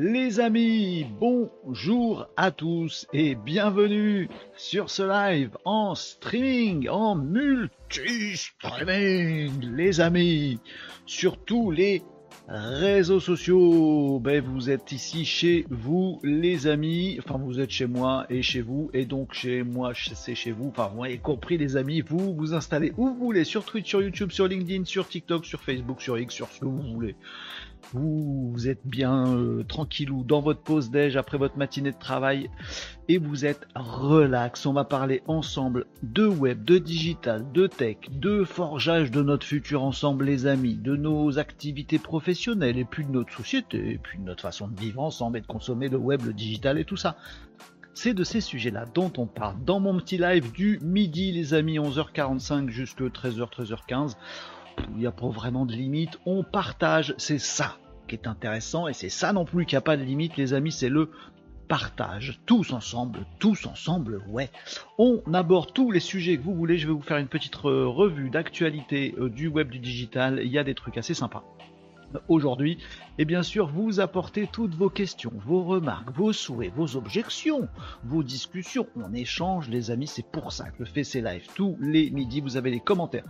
les 0.00 0.38
amis, 0.38 1.06
bonjour 1.18 2.28
à 2.36 2.52
tous 2.52 3.08
et 3.12 3.34
bienvenue 3.34 4.28
sur 4.56 4.90
ce 4.90 5.02
live 5.02 5.50
en 5.64 5.96
streaming, 5.96 6.88
en 6.88 7.16
multi-streaming, 7.16 9.74
les 9.74 10.00
amis, 10.00 10.60
sur 11.04 11.36
tous 11.38 11.72
les 11.72 12.04
réseaux 12.48 13.20
sociaux. 13.20 14.18
Ben, 14.20 14.40
vous 14.40 14.70
êtes 14.70 14.92
ici 14.92 15.24
chez 15.24 15.66
vous, 15.68 16.18
les 16.22 16.66
amis. 16.66 17.18
Enfin, 17.18 17.38
vous 17.38 17.60
êtes 17.60 17.70
chez 17.70 17.86
moi 17.86 18.26
et 18.30 18.42
chez 18.42 18.62
vous. 18.62 18.90
Et 18.94 19.04
donc, 19.04 19.34
chez 19.34 19.62
moi, 19.62 19.92
c'est 20.14 20.34
chez 20.34 20.52
vous. 20.52 20.68
Enfin, 20.68 20.90
vous 20.94 21.04
avez 21.04 21.18
compris, 21.18 21.58
les 21.58 21.76
amis. 21.76 22.00
Vous 22.00 22.34
vous 22.34 22.54
installez 22.54 22.92
où 22.96 23.08
vous 23.08 23.16
voulez. 23.16 23.44
Sur 23.44 23.64
Twitch, 23.64 23.88
sur 23.88 24.00
YouTube, 24.00 24.30
sur 24.30 24.48
LinkedIn, 24.48 24.84
sur 24.84 25.08
TikTok, 25.08 25.44
sur 25.44 25.60
Facebook, 25.60 26.00
sur 26.00 26.18
X, 26.18 26.34
sur 26.34 26.48
ce 26.48 26.60
que 26.60 26.66
vous 26.66 26.94
voulez. 26.94 27.16
Vous, 27.92 28.68
êtes 28.68 28.86
bien 28.86 29.34
euh, 29.34 29.62
tranquillou 29.62 30.22
dans 30.22 30.40
votre 30.40 30.60
pause 30.60 30.90
déj 30.90 31.16
après 31.16 31.38
votre 31.38 31.56
matinée 31.56 31.92
de 31.92 31.98
travail 31.98 32.50
et 33.08 33.18
vous 33.18 33.46
êtes 33.46 33.66
relax. 33.74 34.66
On 34.66 34.72
va 34.72 34.84
parler 34.84 35.22
ensemble 35.26 35.86
de 36.02 36.26
web, 36.26 36.64
de 36.64 36.78
digital, 36.78 37.50
de 37.52 37.66
tech, 37.66 37.96
de 38.10 38.44
forgeage 38.44 39.10
de 39.10 39.22
notre 39.22 39.46
futur 39.46 39.82
ensemble 39.82 40.26
les 40.26 40.46
amis, 40.46 40.76
de 40.76 40.96
nos 40.96 41.38
activités 41.38 41.98
professionnelles 41.98 42.78
et 42.78 42.84
puis 42.84 43.06
de 43.06 43.10
notre 43.10 43.32
société 43.32 43.92
et 43.92 43.98
puis 43.98 44.18
de 44.18 44.24
notre 44.24 44.42
façon 44.42 44.68
de 44.68 44.78
vivre 44.78 45.00
ensemble 45.00 45.38
et 45.38 45.40
de 45.40 45.46
consommer 45.46 45.88
le 45.88 45.98
web, 45.98 46.22
le 46.24 46.32
digital 46.32 46.78
et 46.78 46.84
tout 46.84 46.96
ça. 46.96 47.16
C'est 47.94 48.14
de 48.14 48.22
ces 48.22 48.40
sujets-là 48.40 48.84
dont 48.94 49.12
on 49.16 49.26
parle 49.26 49.56
dans 49.64 49.80
mon 49.80 49.96
petit 49.96 50.18
live 50.18 50.52
du 50.52 50.78
midi 50.82 51.32
les 51.32 51.54
amis 51.54 51.78
11h45 51.78 52.68
jusqu'à 52.68 53.04
13h 53.06 53.50
13h15 53.50 54.14
il 54.90 54.98
n'y 54.98 55.06
a 55.06 55.12
pas 55.12 55.28
vraiment 55.28 55.66
de 55.66 55.72
limite, 55.72 56.18
on 56.26 56.42
partage, 56.42 57.14
c'est 57.18 57.38
ça 57.38 57.76
qui 58.06 58.14
est 58.14 58.26
intéressant, 58.26 58.88
et 58.88 58.94
c'est 58.94 59.10
ça 59.10 59.32
non 59.32 59.44
plus 59.44 59.66
qui 59.66 59.76
a 59.76 59.80
pas 59.80 59.96
de 59.96 60.02
limite, 60.02 60.36
les 60.36 60.54
amis, 60.54 60.72
c'est 60.72 60.88
le 60.88 61.10
partage, 61.68 62.40
tous 62.46 62.72
ensemble, 62.72 63.20
tous 63.38 63.66
ensemble, 63.66 64.22
ouais. 64.28 64.50
On 64.96 65.20
aborde 65.34 65.72
tous 65.74 65.90
les 65.90 66.00
sujets 66.00 66.38
que 66.38 66.42
vous 66.42 66.54
voulez, 66.54 66.78
je 66.78 66.86
vais 66.86 66.92
vous 66.94 67.02
faire 67.02 67.18
une 67.18 67.28
petite 67.28 67.56
revue 67.56 68.30
d'actualité 68.30 69.14
euh, 69.18 69.28
du 69.28 69.48
web 69.48 69.68
du 69.68 69.78
digital, 69.78 70.40
il 70.42 70.50
y 70.50 70.58
a 70.58 70.64
des 70.64 70.74
trucs 70.74 70.96
assez 70.96 71.14
sympas. 71.14 71.44
Aujourd'hui. 72.28 72.78
Et 73.20 73.24
bien 73.24 73.42
sûr, 73.42 73.66
vous 73.66 73.98
apportez 73.98 74.46
toutes 74.46 74.76
vos 74.76 74.90
questions, 74.90 75.32
vos 75.44 75.64
remarques, 75.64 76.12
vos 76.12 76.32
souhaits, 76.32 76.72
vos 76.76 76.94
objections, 76.94 77.66
vos 78.04 78.22
discussions. 78.22 78.86
On 78.94 79.12
échange, 79.12 79.68
les 79.68 79.90
amis, 79.90 80.06
c'est 80.06 80.24
pour 80.24 80.52
ça 80.52 80.70
que 80.70 80.76
le 80.78 80.84
fait 80.84 81.02
c'est 81.02 81.20
live. 81.20 81.44
Tous 81.56 81.76
les 81.80 82.10
midis, 82.10 82.40
vous 82.40 82.56
avez 82.56 82.70
les 82.70 82.78
commentaires 82.78 83.24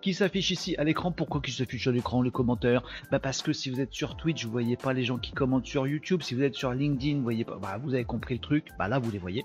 qui 0.00 0.14
s'affichent 0.14 0.52
ici 0.52 0.76
à 0.78 0.84
l'écran. 0.84 1.12
Pourquoi 1.12 1.42
qu'ils 1.42 1.52
s'affichent 1.52 1.88
à 1.88 1.92
l'écran, 1.92 2.22
les 2.22 2.30
commentaires? 2.30 2.84
Bah 3.12 3.18
Parce 3.18 3.42
que 3.42 3.52
si 3.52 3.68
vous 3.68 3.82
êtes 3.82 3.92
sur 3.92 4.16
Twitch, 4.16 4.46
vous 4.46 4.50
voyez 4.50 4.78
pas 4.78 4.94
les 4.94 5.04
gens 5.04 5.18
qui 5.18 5.32
commentent 5.32 5.66
sur 5.66 5.86
YouTube. 5.86 6.22
Si 6.22 6.34
vous 6.34 6.42
êtes 6.42 6.54
sur 6.54 6.72
LinkedIn, 6.72 7.18
vous 7.18 7.22
voyez 7.22 7.44
pas. 7.44 7.58
Bah, 7.60 7.78
vous 7.82 7.92
avez 7.92 8.04
compris 8.04 8.36
le 8.36 8.40
truc. 8.40 8.68
Bah 8.78 8.88
là, 8.88 8.98
vous 8.98 9.10
les 9.10 9.18
voyez. 9.18 9.44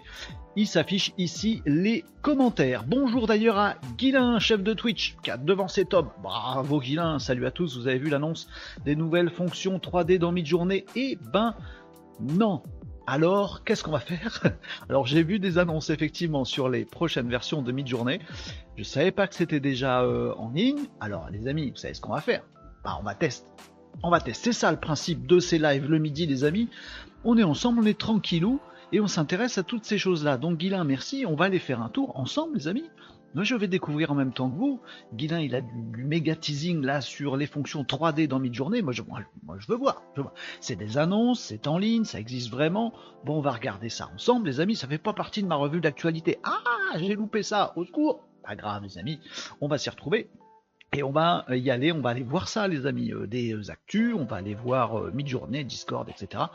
Il 0.55 0.67
s'affiche 0.67 1.13
ici 1.17 1.61
les 1.65 2.03
commentaires. 2.21 2.83
Bonjour 2.85 3.27
d'ailleurs 3.27 3.57
à 3.57 3.75
Guilin, 3.97 4.39
chef 4.39 4.61
de 4.61 4.73
Twitch, 4.73 5.15
qui 5.23 5.31
a 5.31 5.37
devancé 5.37 5.85
Tom. 5.85 6.09
Bravo 6.21 6.79
Guilin, 6.79 7.19
salut 7.19 7.45
à 7.45 7.51
tous. 7.51 7.77
Vous 7.77 7.87
avez 7.87 7.99
vu 7.99 8.09
l'annonce 8.09 8.49
des 8.83 8.95
nouvelles 8.95 9.29
fonctions 9.29 9.79
3D 9.89 10.17
dans 10.19 10.31
Midjourney 10.31 10.85
Eh 10.95 11.17
ben 11.33 11.55
non. 12.19 12.61
Alors, 13.07 13.63
qu'est-ce 13.63 13.83
qu'on 13.83 13.91
va 13.91 13.99
faire? 13.99 14.43
Alors, 14.89 15.07
j'ai 15.07 15.23
vu 15.23 15.39
des 15.39 15.57
annonces 15.57 15.89
effectivement 15.89 16.45
sur 16.45 16.69
les 16.69 16.85
prochaines 16.85 17.27
versions 17.27 17.63
de 17.63 17.71
Midjourney. 17.71 18.19
Je 18.77 18.83
savais 18.83 19.11
pas 19.11 19.27
que 19.27 19.33
c'était 19.33 19.59
déjà 19.59 20.03
euh, 20.03 20.33
en 20.37 20.51
ligne. 20.51 20.85
Alors, 20.99 21.27
les 21.31 21.47
amis, 21.47 21.71
vous 21.71 21.77
savez 21.77 21.95
ce 21.95 22.01
qu'on 22.01 22.13
va 22.13 22.21
faire? 22.21 22.43
Bah, 22.83 22.97
on 22.99 23.03
va 23.03 23.15
tester. 23.15 23.47
On 24.03 24.11
va 24.11 24.19
tester. 24.19 24.51
C'est 24.51 24.59
ça 24.59 24.71
le 24.71 24.79
principe 24.79 25.25
de 25.25 25.39
ces 25.39 25.57
lives 25.57 25.89
le 25.89 25.97
midi, 25.97 26.27
les 26.27 26.43
amis. 26.43 26.69
On 27.23 27.35
est 27.37 27.43
ensemble, 27.43 27.79
on 27.81 27.85
est 27.85 27.99
tranquillou 27.99 28.59
et 28.91 28.99
on 28.99 29.07
s'intéresse 29.07 29.57
à 29.57 29.63
toutes 29.63 29.85
ces 29.85 29.97
choses-là. 29.97 30.37
Donc, 30.37 30.59
Guilain, 30.59 30.83
merci. 30.83 31.25
On 31.25 31.35
va 31.35 31.45
aller 31.45 31.59
faire 31.59 31.81
un 31.81 31.89
tour 31.89 32.15
ensemble, 32.15 32.57
les 32.57 32.67
amis. 32.67 32.85
Moi, 33.35 33.43
je 33.43 33.55
vais 33.55 33.67
découvrir 33.67 34.11
en 34.11 34.15
même 34.15 34.33
temps 34.33 34.49
que 34.49 34.55
vous. 34.55 34.81
Guilin, 35.13 35.39
il 35.39 35.53
a 35.53 35.61
du, 35.61 36.03
méga 36.03 36.35
teasing 36.35 36.81
là 36.81 36.99
sur 36.99 37.37
les 37.37 37.45
fonctions 37.45 37.83
3D 37.83 38.27
dans 38.27 38.39
Midjourney. 38.39 38.81
Moi, 38.81 38.91
je, 38.91 39.03
moi, 39.03 39.21
je 39.59 39.67
veux 39.67 39.77
voir. 39.77 40.01
voir. 40.15 40.33
C'est 40.61 40.75
des 40.75 40.97
annonces, 40.97 41.39
c'est 41.39 41.67
en 41.67 41.77
ligne, 41.77 42.05
ça 42.05 42.19
existe 42.19 42.49
vraiment. 42.49 42.93
Bon, 43.25 43.37
on 43.37 43.41
va 43.41 43.51
regarder 43.51 43.89
ça 43.89 44.09
ensemble, 44.13 44.47
les 44.47 44.59
amis. 44.59 44.75
Ça 44.75 44.87
fait 44.87 44.97
pas 44.97 45.13
partie 45.13 45.43
de 45.43 45.47
ma 45.47 45.55
revue 45.55 45.79
d'actualité. 45.79 46.39
Ah, 46.43 46.97
j'ai 46.97 47.15
loupé 47.15 47.43
ça. 47.43 47.73
Au 47.75 47.85
secours. 47.85 48.27
Pas 48.43 48.55
grave, 48.55 48.83
les 48.83 48.97
amis. 48.97 49.19
On 49.61 49.67
va 49.67 49.77
s'y 49.77 49.89
retrouver. 49.89 50.29
Et 50.91 51.03
on 51.03 51.11
va 51.11 51.45
euh, 51.49 51.57
y 51.57 51.69
aller, 51.69 51.91
on 51.91 52.01
va 52.01 52.09
aller 52.09 52.23
voir 52.23 52.47
ça, 52.47 52.67
les 52.67 52.87
amis, 52.87 53.11
euh, 53.11 53.27
des 53.27 53.53
euh, 53.53 53.69
actus, 53.69 54.15
on 54.15 54.25
va 54.25 54.37
aller 54.37 54.55
voir 54.55 55.13
Midjourney, 55.13 55.63
Discord, 55.63 56.09
etc. 56.09 56.45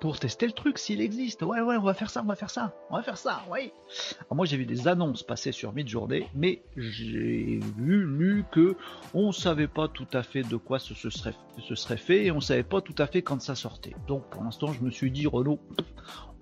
pour 0.00 0.18
tester 0.18 0.46
le 0.46 0.52
truc 0.52 0.78
s'il 0.78 1.00
existe. 1.00 1.42
Ouais, 1.42 1.60
ouais, 1.60 1.76
on 1.76 1.82
va 1.82 1.94
faire 1.94 2.10
ça, 2.10 2.20
on 2.22 2.26
va 2.26 2.34
faire 2.34 2.50
ça, 2.50 2.74
on 2.90 2.96
va 2.96 3.02
faire 3.04 3.16
ça, 3.16 3.42
oui. 3.52 3.72
Alors 4.20 4.34
moi 4.34 4.46
j'ai 4.46 4.56
vu 4.56 4.66
des 4.66 4.88
annonces 4.88 5.22
passer 5.22 5.52
sur 5.52 5.72
Midjourney, 5.72 6.26
mais 6.34 6.62
j'ai 6.76 7.60
vu, 7.76 8.04
lu 8.04 8.44
que 8.50 8.76
on 9.12 9.30
savait 9.30 9.68
pas 9.68 9.86
tout 9.86 10.08
à 10.12 10.24
fait 10.24 10.42
de 10.42 10.56
quoi 10.56 10.80
ce, 10.80 10.94
serait, 10.94 11.96
fait 11.96 12.24
et 12.24 12.32
on 12.32 12.40
savait 12.40 12.64
pas 12.64 12.80
tout 12.80 12.96
à 12.98 13.06
fait 13.06 13.22
quand 13.22 13.40
ça 13.40 13.54
sortait. 13.54 13.94
Donc 14.08 14.28
pour 14.28 14.42
l'instant 14.42 14.72
je 14.72 14.80
me 14.80 14.90
suis 14.90 15.12
dit 15.12 15.28
Renault, 15.28 15.60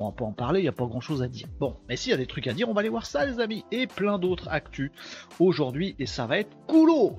on 0.03 0.11
va 0.11 0.13
pas 0.13 0.25
en 0.25 0.33
parler, 0.33 0.61
il 0.61 0.65
n'y 0.65 0.69
a 0.69 0.73
pas 0.73 0.87
grand 0.87 1.01
chose 1.01 1.23
à 1.23 1.29
dire. 1.29 1.49
Bon, 1.61 1.77
mais 1.89 1.97
s'il 1.97 2.11
y 2.11 2.15
a 2.15 2.19
des 2.19 2.27
trucs 2.27 2.47
à 2.47 2.53
dire, 2.53 2.69
on 2.69 2.75
va 2.75 2.81
aller 2.81 2.89
voir 2.89 3.07
ça, 3.07 3.25
les 3.25 3.41
amis, 3.41 3.65
et 3.71 3.87
plein 3.87 4.19
d'autres 4.19 4.49
actus 4.49 4.91
aujourd'hui, 5.39 5.95
et 5.99 6.07
ça 6.07 6.27
va 6.27 6.39
être 6.39 6.57
coolos. 6.67 7.17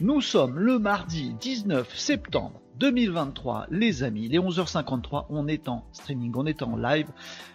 Nous 0.00 0.20
sommes 0.20 0.58
le 0.58 0.78
mardi 0.78 1.34
19 1.40 1.96
septembre 1.96 2.60
2023, 2.76 3.66
les 3.70 4.02
amis, 4.02 4.28
les 4.28 4.38
11h53, 4.38 5.26
on 5.30 5.46
est 5.46 5.68
en 5.68 5.84
streaming, 5.92 6.32
on 6.34 6.46
est 6.46 6.62
en 6.62 6.76
live. 6.76 7.08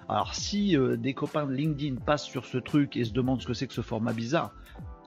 Alors 0.08 0.36
si 0.36 0.78
euh, 0.78 0.96
des 0.96 1.14
copains 1.14 1.46
de 1.46 1.54
LinkedIn 1.54 1.96
passent 1.96 2.26
sur 2.26 2.46
ce 2.46 2.58
truc 2.58 2.96
et 2.96 3.04
se 3.04 3.12
demandent 3.12 3.42
ce 3.42 3.48
que 3.48 3.54
c'est 3.54 3.68
que 3.68 3.74
ce 3.74 3.82
format 3.82 4.14
bizarre, 4.14 4.54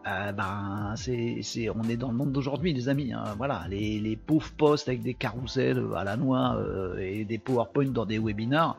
euh, 0.06 0.32
ben, 0.32 0.94
c'est, 0.96 1.70
on 1.70 1.82
est 1.82 1.96
dans 1.96 2.10
le 2.10 2.16
monde 2.16 2.32
d'aujourd'hui, 2.32 2.72
les 2.72 2.88
amis. 2.88 3.12
Hein. 3.12 3.24
Voilà, 3.36 3.66
les, 3.68 4.00
les, 4.00 4.16
pauvres 4.16 4.50
posts 4.56 4.88
avec 4.88 5.02
des 5.02 5.14
carousels 5.14 5.84
à 5.94 6.04
la 6.04 6.16
noix 6.16 6.56
euh, 6.56 6.98
et 6.98 7.24
des 7.24 7.38
PowerPoint 7.38 7.90
dans 7.90 8.06
des 8.06 8.18
webinars. 8.18 8.78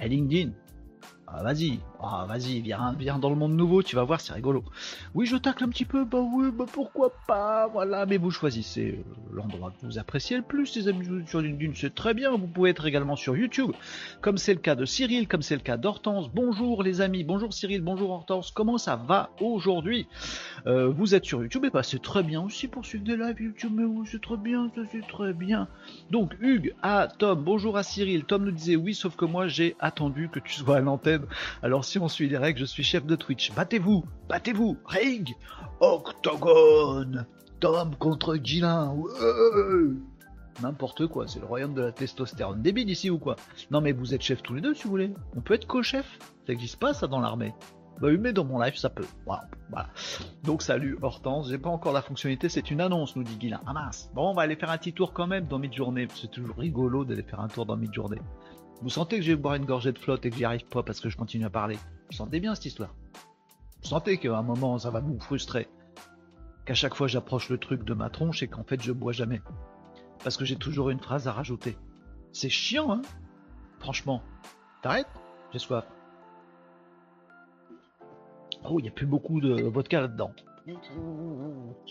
Et 0.00 0.08
LinkedIn, 0.08 0.50
ah, 1.26 1.42
vas-y, 1.42 1.80
ah, 2.04 2.26
vas-y, 2.28 2.60
viens, 2.60 2.94
viens 2.98 3.18
dans 3.18 3.30
le 3.30 3.36
monde 3.36 3.54
nouveau, 3.54 3.82
tu 3.82 3.96
vas 3.96 4.02
voir, 4.02 4.20
c'est 4.20 4.32
rigolo. 4.32 4.64
Oui, 5.14 5.26
je 5.26 5.36
tacle 5.36 5.64
un 5.64 5.68
petit 5.68 5.84
peu, 5.84 6.04
bah 6.04 6.18
oui, 6.20 6.50
bah 6.52 6.66
pourquoi 6.70 7.12
pas, 7.28 7.68
voilà, 7.68 8.06
mais 8.06 8.16
vous 8.16 8.30
choisissez 8.30 8.98
euh, 8.98 9.34
l'endroit 9.34 9.70
que 9.70 9.86
vous 9.86 9.98
appréciez 9.98 10.36
le 10.36 10.42
plus, 10.42 10.74
les 10.74 10.88
amis 10.88 11.06
sur 11.26 11.40
LinkedIn, 11.40 11.72
c'est 11.76 11.94
très 11.94 12.14
bien, 12.14 12.32
vous 12.32 12.46
pouvez 12.46 12.70
être 12.70 12.86
également 12.86 13.14
sur 13.14 13.36
YouTube, 13.36 13.70
comme 14.20 14.36
c'est 14.36 14.54
le 14.54 14.60
cas 14.60 14.74
de 14.74 14.84
Cyril, 14.84 15.28
comme 15.28 15.42
c'est 15.42 15.54
le 15.54 15.60
cas 15.60 15.76
d'Hortense. 15.76 16.28
Bonjour 16.32 16.82
les 16.82 17.00
amis, 17.00 17.22
bonjour 17.24 17.52
Cyril, 17.52 17.82
bonjour 17.82 18.10
Hortense, 18.10 18.50
comment 18.50 18.78
ça 18.78 18.96
va 18.96 19.30
aujourd'hui? 19.40 20.08
Euh, 20.66 20.88
Vous 20.88 21.14
êtes 21.14 21.24
sur 21.24 21.42
YouTube, 21.42 21.64
et 21.64 21.70
bah 21.70 21.82
c'est 21.82 22.02
très 22.02 22.22
bien 22.22 22.42
aussi 22.42 22.68
pour 22.68 22.84
suivre 22.84 23.04
des 23.04 23.16
lives 23.16 23.40
YouTube, 23.40 23.72
mais 23.74 23.84
oui, 23.84 24.08
c'est 24.10 24.20
très 24.20 24.36
bien, 24.36 24.70
c'est 24.90 25.06
très 25.06 25.32
bien. 25.32 25.68
Donc, 26.10 26.36
Hugues, 26.40 26.74
à 26.82 27.06
Tom, 27.06 27.42
bonjour 27.44 27.76
à 27.76 27.82
Cyril, 27.82 28.24
Tom 28.24 28.44
nous 28.44 28.50
disait 28.50 28.76
oui, 28.76 28.94
sauf 28.94 29.14
que 29.14 29.24
moi 29.24 29.46
j'ai 29.46 29.76
attendu 29.78 30.28
que 30.28 30.40
tu 30.40 30.52
sois 30.52 30.78
à 30.78 30.80
l'antenne 30.80 31.26
alors 31.62 31.84
si 31.92 31.98
on 31.98 32.08
suit 32.08 32.30
les 32.30 32.38
règles, 32.38 32.58
je 32.58 32.64
suis 32.64 32.82
chef 32.82 33.04
de 33.04 33.14
Twitch. 33.16 33.52
Battez-vous, 33.52 34.02
battez-vous, 34.26 34.78
ring, 34.86 35.36
octogone, 35.80 37.26
Tom 37.60 37.94
contre 37.96 38.36
Gilin. 38.36 38.96
N'importe 40.62 41.06
quoi, 41.06 41.28
c'est 41.28 41.40
le 41.40 41.44
royaume 41.44 41.74
de 41.74 41.82
la 41.82 41.92
testostérone. 41.92 42.62
Débile 42.62 42.88
ici 42.88 43.10
ou 43.10 43.18
quoi? 43.18 43.36
Non 43.70 43.82
mais 43.82 43.92
vous 43.92 44.14
êtes 44.14 44.22
chef 44.22 44.42
tous 44.42 44.54
les 44.54 44.62
deux 44.62 44.72
si 44.72 44.84
vous 44.84 44.90
voulez. 44.90 45.12
On 45.36 45.42
peut 45.42 45.52
être 45.52 45.66
co-chef. 45.66 46.18
Ça 46.46 46.52
n'existe 46.54 46.80
pas 46.80 46.94
ça 46.94 47.08
dans 47.08 47.20
l'armée. 47.20 47.52
Bah 48.00 48.08
oui, 48.08 48.16
mais 48.16 48.32
dans 48.32 48.46
mon 48.46 48.58
live 48.58 48.76
ça 48.78 48.88
peut. 48.88 49.04
Voilà. 49.26 49.88
Donc 50.44 50.62
salut 50.62 50.96
Hortense, 51.02 51.50
j'ai 51.50 51.58
pas 51.58 51.68
encore 51.68 51.92
la 51.92 52.00
fonctionnalité, 52.00 52.48
c'est 52.48 52.70
une 52.70 52.80
annonce, 52.80 53.16
nous 53.16 53.22
dit 53.22 53.36
Guilin. 53.36 53.60
Ah 53.66 53.74
mince. 53.74 54.10
Bon, 54.14 54.30
on 54.30 54.32
va 54.32 54.42
aller 54.42 54.56
faire 54.56 54.70
un 54.70 54.78
petit 54.78 54.94
tour 54.94 55.12
quand 55.12 55.26
même 55.26 55.46
dans 55.46 55.58
mid-journée. 55.58 56.08
C'est 56.14 56.30
toujours 56.30 56.56
rigolo 56.56 57.04
d'aller 57.04 57.22
faire 57.22 57.40
un 57.40 57.48
tour 57.48 57.66
dans 57.66 57.76
mid-journée. 57.76 58.22
Vous 58.82 58.90
sentez 58.90 59.18
que 59.18 59.22
je 59.22 59.30
vais 59.30 59.36
boire 59.36 59.54
une 59.54 59.64
gorgée 59.64 59.92
de 59.92 59.98
flotte 59.98 60.26
et 60.26 60.30
que 60.30 60.36
j'y 60.36 60.44
arrive 60.44 60.66
pas 60.66 60.82
parce 60.82 60.98
que 60.98 61.08
je 61.08 61.16
continue 61.16 61.44
à 61.44 61.50
parler. 61.50 61.76
Vous 62.10 62.16
sentez 62.16 62.40
bien 62.40 62.54
cette 62.56 62.66
histoire? 62.66 62.94
Vous 63.80 63.88
sentez 63.88 64.18
qu'à 64.18 64.36
un 64.36 64.42
moment 64.42 64.76
ça 64.76 64.90
va 64.90 64.98
vous 64.98 65.20
frustrer. 65.20 65.68
Qu'à 66.66 66.74
chaque 66.74 66.96
fois 66.96 67.06
j'approche 67.06 67.48
le 67.48 67.58
truc 67.58 67.84
de 67.84 67.94
ma 67.94 68.10
tronche 68.10 68.42
et 68.42 68.48
qu'en 68.48 68.64
fait 68.64 68.82
je 68.82 68.90
bois 68.90 69.12
jamais. 69.12 69.40
Parce 70.24 70.36
que 70.36 70.44
j'ai 70.44 70.56
toujours 70.56 70.90
une 70.90 70.98
phrase 70.98 71.28
à 71.28 71.32
rajouter. 71.32 71.78
C'est 72.32 72.48
chiant, 72.48 72.92
hein? 72.92 73.02
Franchement. 73.78 74.20
T'arrêtes? 74.82 75.06
J'ai 75.52 75.60
soif. 75.60 75.86
Oh, 78.64 78.80
il 78.80 78.82
n'y 78.82 78.88
a 78.88 78.92
plus 78.92 79.06
beaucoup 79.06 79.40
de 79.40 79.62
vodka 79.62 80.00
là-dedans. 80.00 80.32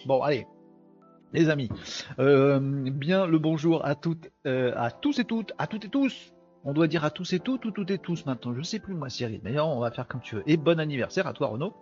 Bon, 0.06 0.22
allez. 0.22 0.46
Les 1.34 1.50
amis, 1.50 1.70
euh, 2.20 2.60
bien 2.60 3.26
le 3.26 3.40
bonjour 3.40 3.86
à 3.86 3.96
toutes, 3.96 4.30
euh, 4.46 4.74
à 4.76 4.92
tous 4.92 5.20
et 5.20 5.24
toutes, 5.24 5.54
à 5.58 5.66
toutes 5.66 5.86
et 5.86 5.90
tous. 5.90 6.31
On 6.64 6.74
doit 6.74 6.88
dire 6.88 7.04
à 7.04 7.10
tous 7.10 7.34
et 7.34 7.40
toutes 7.40 7.66
ou 7.66 7.72
toutes 7.72 7.90
et 7.90 7.98
tous 7.98 8.26
maintenant. 8.26 8.54
Je 8.54 8.62
sais 8.62 8.80
plus 8.80 8.94
moi, 8.94 9.10
Cyril. 9.10 9.42
D'ailleurs, 9.44 9.68
on 9.68 9.80
va 9.80 9.90
faire 9.90 10.08
comme 10.08 10.22
tu 10.22 10.36
veux. 10.36 10.44
Et 10.46 10.58
bon 10.58 10.80
anniversaire 10.80 11.26
à 11.26 11.34
toi, 11.34 11.48
Renaud. 11.48 11.74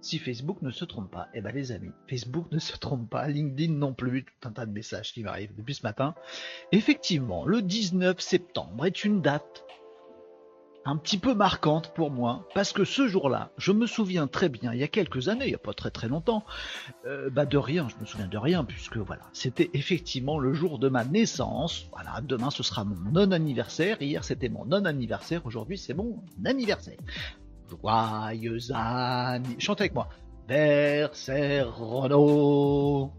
si 0.00 0.18
Facebook 0.18 0.62
ne 0.62 0.70
se 0.70 0.84
trompe 0.86 1.10
pas. 1.10 1.28
Eh 1.34 1.40
ben 1.40 1.54
les 1.54 1.72
amis, 1.72 1.90
Facebook 2.08 2.50
ne 2.52 2.58
se 2.58 2.76
trompe 2.78 3.10
pas, 3.10 3.28
LinkedIn 3.28 3.72
non 3.74 3.92
plus, 3.92 4.24
tout 4.24 4.48
un 4.48 4.52
tas 4.52 4.64
de 4.64 4.72
messages 4.72 5.12
qui 5.12 5.22
m'arrivent 5.22 5.54
depuis 5.56 5.74
ce 5.74 5.82
matin. 5.82 6.14
Effectivement, 6.72 7.44
le 7.44 7.60
19 7.62 8.18
septembre 8.20 8.86
est 8.86 9.04
une 9.04 9.20
date 9.20 9.64
un 10.88 10.96
petit 10.96 11.18
peu 11.18 11.34
marquante 11.34 11.92
pour 11.92 12.10
moi, 12.10 12.48
parce 12.54 12.72
que 12.72 12.84
ce 12.84 13.08
jour-là, 13.08 13.50
je 13.58 13.72
me 13.72 13.86
souviens 13.86 14.26
très 14.26 14.48
bien, 14.48 14.72
il 14.72 14.80
y 14.80 14.82
a 14.82 14.88
quelques 14.88 15.28
années, 15.28 15.44
il 15.44 15.50
n'y 15.50 15.54
a 15.54 15.58
pas 15.58 15.74
très 15.74 15.90
très 15.90 16.08
longtemps, 16.08 16.44
euh, 17.04 17.28
bah 17.28 17.44
de 17.44 17.58
rien, 17.58 17.88
je 17.90 17.96
me 18.00 18.06
souviens 18.06 18.26
de 18.26 18.38
rien, 18.38 18.64
puisque 18.64 18.96
voilà, 18.96 19.20
c'était 19.34 19.68
effectivement 19.74 20.38
le 20.38 20.54
jour 20.54 20.78
de 20.78 20.88
ma 20.88 21.04
naissance. 21.04 21.88
Voilà, 21.92 22.22
demain 22.22 22.48
ce 22.50 22.62
sera 22.62 22.84
mon 22.84 22.96
non-anniversaire, 23.10 24.00
hier 24.00 24.24
c'était 24.24 24.48
mon 24.48 24.64
non-anniversaire, 24.64 25.44
aujourd'hui 25.44 25.76
c'est 25.76 25.92
mon 25.92 26.24
anniversaire. 26.46 26.96
Joyeux 27.68 28.72
anniversaire. 28.72 29.60
Chantez 29.60 29.82
avec 29.82 29.94
moi. 29.94 30.08
Renault. 31.68 33.12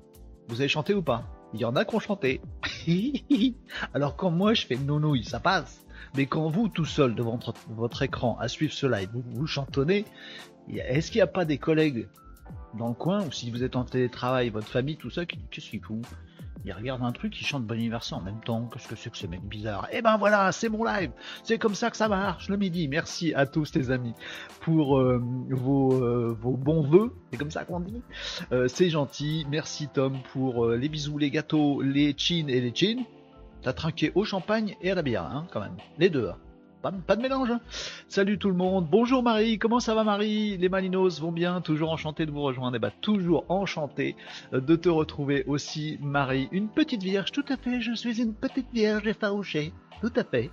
Vous 0.48 0.60
avez 0.60 0.70
chanté 0.70 0.96
ou 0.96 1.04
pas? 1.04 1.24
Il 1.54 1.60
y 1.60 1.66
en 1.66 1.76
a 1.76 1.86
qui 1.86 1.94
ont 1.94 2.00
chanté. 2.00 2.42
Alors 3.94 4.16
quand 4.16 4.32
moi 4.32 4.56
je 4.56 4.66
fais 4.66 4.76
nounouille, 4.76 5.24
ça 5.24 5.40
passe. 5.40 5.86
Mais 6.16 6.26
quand 6.26 6.50
vous, 6.50 6.68
tout 6.68 6.86
seul, 6.86 7.16
devant 7.16 7.40
votre, 7.70 8.02
écran, 8.02 8.38
à 8.40 8.48
suivre 8.48 8.74
ce 8.74 8.88
live, 8.88 9.10
vous, 9.14 9.48
chantonnez, 9.48 10.06
est-ce 10.74 11.12
qu'il 11.12 11.20
n'y 11.20 11.24
a 11.24 11.28
pas 11.28 11.46
des 11.46 11.58
collègues 11.58 12.08
dans 12.78 12.90
le 12.90 12.94
coin, 12.94 13.26
ou 13.26 13.32
si 13.32 13.50
vous 13.52 13.64
êtes 13.64 13.76
en 13.76 13.84
télétravail, 13.84 14.50
votre 14.50 14.68
famille, 14.68 14.98
tout 14.98 15.10
ça, 15.10 15.26
qui 15.26 15.40
qu'est-ce 15.50 15.70
qu'il 15.70 15.82
fout 15.82 16.02
il 16.66 16.74
regarde 16.74 17.02
un 17.04 17.12
truc, 17.12 17.40
il 17.40 17.46
chante 17.46 17.64
bon 17.64 17.76
anniversaire 17.76 18.18
en 18.18 18.22
même 18.22 18.42
temps. 18.42 18.70
Qu'est-ce 18.72 18.88
que 18.88 18.96
c'est 18.96 19.10
que 19.10 19.18
ces 19.18 19.28
mecs 19.28 19.44
bizarres? 19.44 19.88
Eh 19.92 20.02
ben 20.02 20.18
voilà, 20.18 20.52
c'est 20.52 20.68
mon 20.68 20.84
live. 20.84 21.12
C'est 21.44 21.58
comme 21.58 21.76
ça 21.76 21.90
que 21.90 21.96
ça 21.96 22.10
marche 22.10 22.50
le 22.50 22.58
midi. 22.58 22.88
Merci 22.88 23.34
à 23.34 23.46
tous 23.46 23.74
les 23.76 23.92
amis 23.92 24.14
pour 24.62 25.00
euh, 25.00 25.24
vos, 25.50 25.94
euh, 26.04 26.36
vos, 26.40 26.52
bons 26.52 26.82
vœux. 26.82 27.16
C'est 27.32 27.38
comme 27.38 27.52
ça 27.52 27.64
qu'on 27.64 27.80
dit. 27.80 28.02
Euh, 28.52 28.68
c'est 28.68 28.90
gentil. 28.90 29.46
Merci 29.50 29.88
Tom 29.88 30.18
pour 30.34 30.68
les 30.68 30.90
bisous, 30.90 31.18
les 31.18 31.32
gâteaux, 31.32 31.82
les 31.82 32.14
chins 32.18 32.48
et 32.50 32.60
les 32.60 32.76
chins. 32.76 33.04
T'as 33.62 33.74
trinqué 33.74 34.12
au 34.16 34.24
champagne 34.24 34.76
et 34.82 34.92
à 34.92 34.96
la 34.96 35.02
bière, 35.02 35.24
hein, 35.24 35.46
quand 35.52 35.60
même. 35.60 35.76
Les 35.98 36.10
deux. 36.10 36.30
Hein. 36.30 36.38
Pas, 36.82 37.16
de 37.18 37.22
mélange. 37.22 37.52
Hein. 37.52 37.60
Salut 38.08 38.38
tout 38.38 38.48
le 38.48 38.56
monde. 38.56 38.88
Bonjour 38.90 39.22
Marie. 39.22 39.60
Comment 39.60 39.82
ça 39.82 39.96
va 39.96 40.06
Marie? 40.06 40.58
Les 40.58 40.70
Malinos 40.70 41.20
vont 41.20 41.34
bien? 41.34 41.60
Toujours 41.60 41.92
enchanté 41.92 42.26
de 42.26 42.32
vous 42.32 42.42
rejoindre. 42.42 42.76
Et 42.76 42.78
eh 42.78 42.80
bah 42.80 42.88
ben, 42.90 43.02
toujours 43.02 43.46
enchanté 43.50 44.16
euh, 44.54 44.62
de 44.62 44.78
te 44.78 44.88
retrouver 44.88 45.44
aussi 45.46 46.00
Marie. 46.02 46.48
Une 46.54 46.70
petite 46.70 47.04
vierge. 47.04 47.34
Tout 47.34 47.44
à 47.50 47.58
fait. 47.58 47.82
Je 47.82 47.94
suis 47.94 48.22
une 48.22 48.34
petite 48.34 48.72
vierge 48.72 49.06
effarouchée. 49.06 49.74
Tout 50.00 50.14
à 50.16 50.24
fait. 50.24 50.52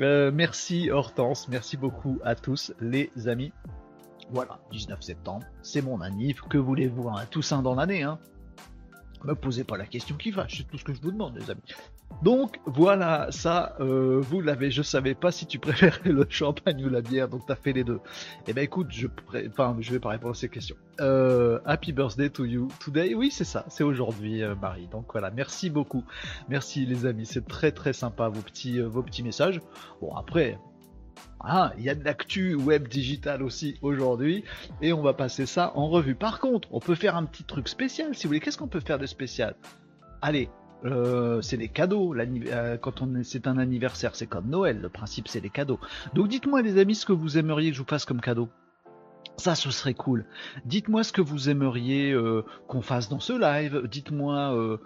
Euh, 0.00 0.30
merci 0.32 0.92
Hortense. 0.92 1.48
Merci 1.48 1.76
beaucoup 1.76 2.20
à 2.22 2.36
tous 2.36 2.72
les 2.80 3.10
amis. 3.26 3.50
Voilà, 4.30 4.60
19 4.70 5.00
septembre, 5.02 5.44
c'est 5.62 5.82
mon 5.82 6.00
anniv. 6.02 6.42
Que 6.42 6.58
voulez-vous, 6.58 7.08
hein? 7.08 7.24
Toussaint 7.30 7.62
dans 7.62 7.74
l'année, 7.74 8.02
hein 8.02 8.18
me 9.24 9.34
posez 9.34 9.64
pas 9.64 9.76
la 9.76 9.86
question 9.86 10.16
qui 10.16 10.32
fâche, 10.32 10.58
c'est 10.58 10.68
tout 10.68 10.78
ce 10.78 10.84
que 10.84 10.92
je 10.92 11.00
vous 11.00 11.10
demande, 11.10 11.36
les 11.36 11.50
amis. 11.50 11.62
Donc 12.22 12.58
voilà, 12.66 13.28
ça, 13.30 13.76
euh, 13.80 14.20
vous 14.20 14.40
l'avez. 14.40 14.70
Je 14.70 14.82
savais 14.82 15.14
pas 15.14 15.30
si 15.30 15.46
tu 15.46 15.58
préférais 15.60 16.10
le 16.10 16.26
champagne 16.28 16.84
ou 16.84 16.88
la 16.88 17.00
bière, 17.00 17.28
donc 17.28 17.46
t'as 17.46 17.54
fait 17.54 17.72
les 17.72 17.84
deux. 17.84 18.00
Eh 18.48 18.52
ben 18.52 18.62
écoute, 18.62 18.88
je, 18.90 19.06
enfin, 19.48 19.76
je 19.78 19.92
vais 19.92 20.00
pas 20.00 20.10
répondre 20.10 20.32
à 20.32 20.34
ces 20.34 20.48
questions. 20.48 20.76
Euh, 21.00 21.60
happy 21.64 21.92
birthday 21.92 22.28
to 22.28 22.44
you 22.44 22.68
today. 22.80 23.14
Oui, 23.14 23.30
c'est 23.30 23.44
ça, 23.44 23.64
c'est 23.68 23.84
aujourd'hui, 23.84 24.42
euh, 24.42 24.56
Marie. 24.56 24.88
Donc 24.88 25.06
voilà, 25.12 25.30
merci 25.30 25.70
beaucoup, 25.70 26.04
merci 26.48 26.86
les 26.86 27.06
amis, 27.06 27.24
c'est 27.24 27.46
très 27.46 27.70
très 27.70 27.92
sympa 27.92 28.28
vos 28.28 28.40
petits 28.40 28.80
vos 28.80 29.02
petits 29.02 29.22
messages. 29.22 29.60
Bon 30.00 30.14
après, 30.16 30.58
ah, 31.40 31.72
il 31.78 31.84
y 31.84 31.88
a 31.88 31.94
de 31.94 32.02
l'actu 32.02 32.54
web 32.56 32.88
digital 32.88 33.44
aussi 33.44 33.78
aujourd'hui 33.80 34.44
et 34.82 34.92
on 34.92 35.02
va 35.02 35.14
passer 35.14 35.46
ça 35.46 35.72
en 35.76 35.88
revue. 35.88 36.16
Par 36.16 36.40
contre, 36.40 36.68
on 36.72 36.80
peut 36.80 36.96
faire 36.96 37.16
un 37.16 37.24
petit 37.24 37.44
truc 37.44 37.68
spécial 37.68 38.14
si 38.14 38.24
vous 38.24 38.30
voulez. 38.30 38.40
Qu'est-ce 38.40 38.58
qu'on 38.58 38.68
peut 38.68 38.80
faire 38.80 38.98
de 38.98 39.06
spécial? 39.06 39.54
Allez, 40.20 40.50
euh, 40.84 41.40
c'est 41.42 41.56
des 41.56 41.68
cadeaux. 41.68 42.14
Euh, 42.14 42.76
quand 42.76 43.02
on 43.02 43.22
c'est 43.22 43.46
un 43.46 43.58
anniversaire, 43.58 44.14
c'est 44.14 44.26
comme 44.26 44.48
Noël. 44.48 44.80
Le 44.80 44.88
principe, 44.88 45.28
c'est 45.28 45.40
les 45.40 45.50
cadeaux. 45.50 45.80
Donc, 46.14 46.28
dites-moi, 46.28 46.62
les 46.62 46.78
amis, 46.78 46.94
ce 46.94 47.06
que 47.06 47.12
vous 47.12 47.38
aimeriez 47.38 47.70
que 47.70 47.76
je 47.76 47.82
vous 47.82 47.88
fasse 47.88 48.04
comme 48.04 48.20
cadeau. 48.20 48.48
Ça, 49.36 49.54
ce 49.54 49.70
serait 49.70 49.94
cool. 49.94 50.24
Dites-moi 50.64 51.04
ce 51.04 51.12
que 51.12 51.20
vous 51.20 51.48
aimeriez 51.48 52.10
euh, 52.10 52.44
qu'on 52.66 52.82
fasse 52.82 53.08
dans 53.08 53.20
ce 53.20 53.32
live. 53.32 53.86
Dites-moi 53.88 54.78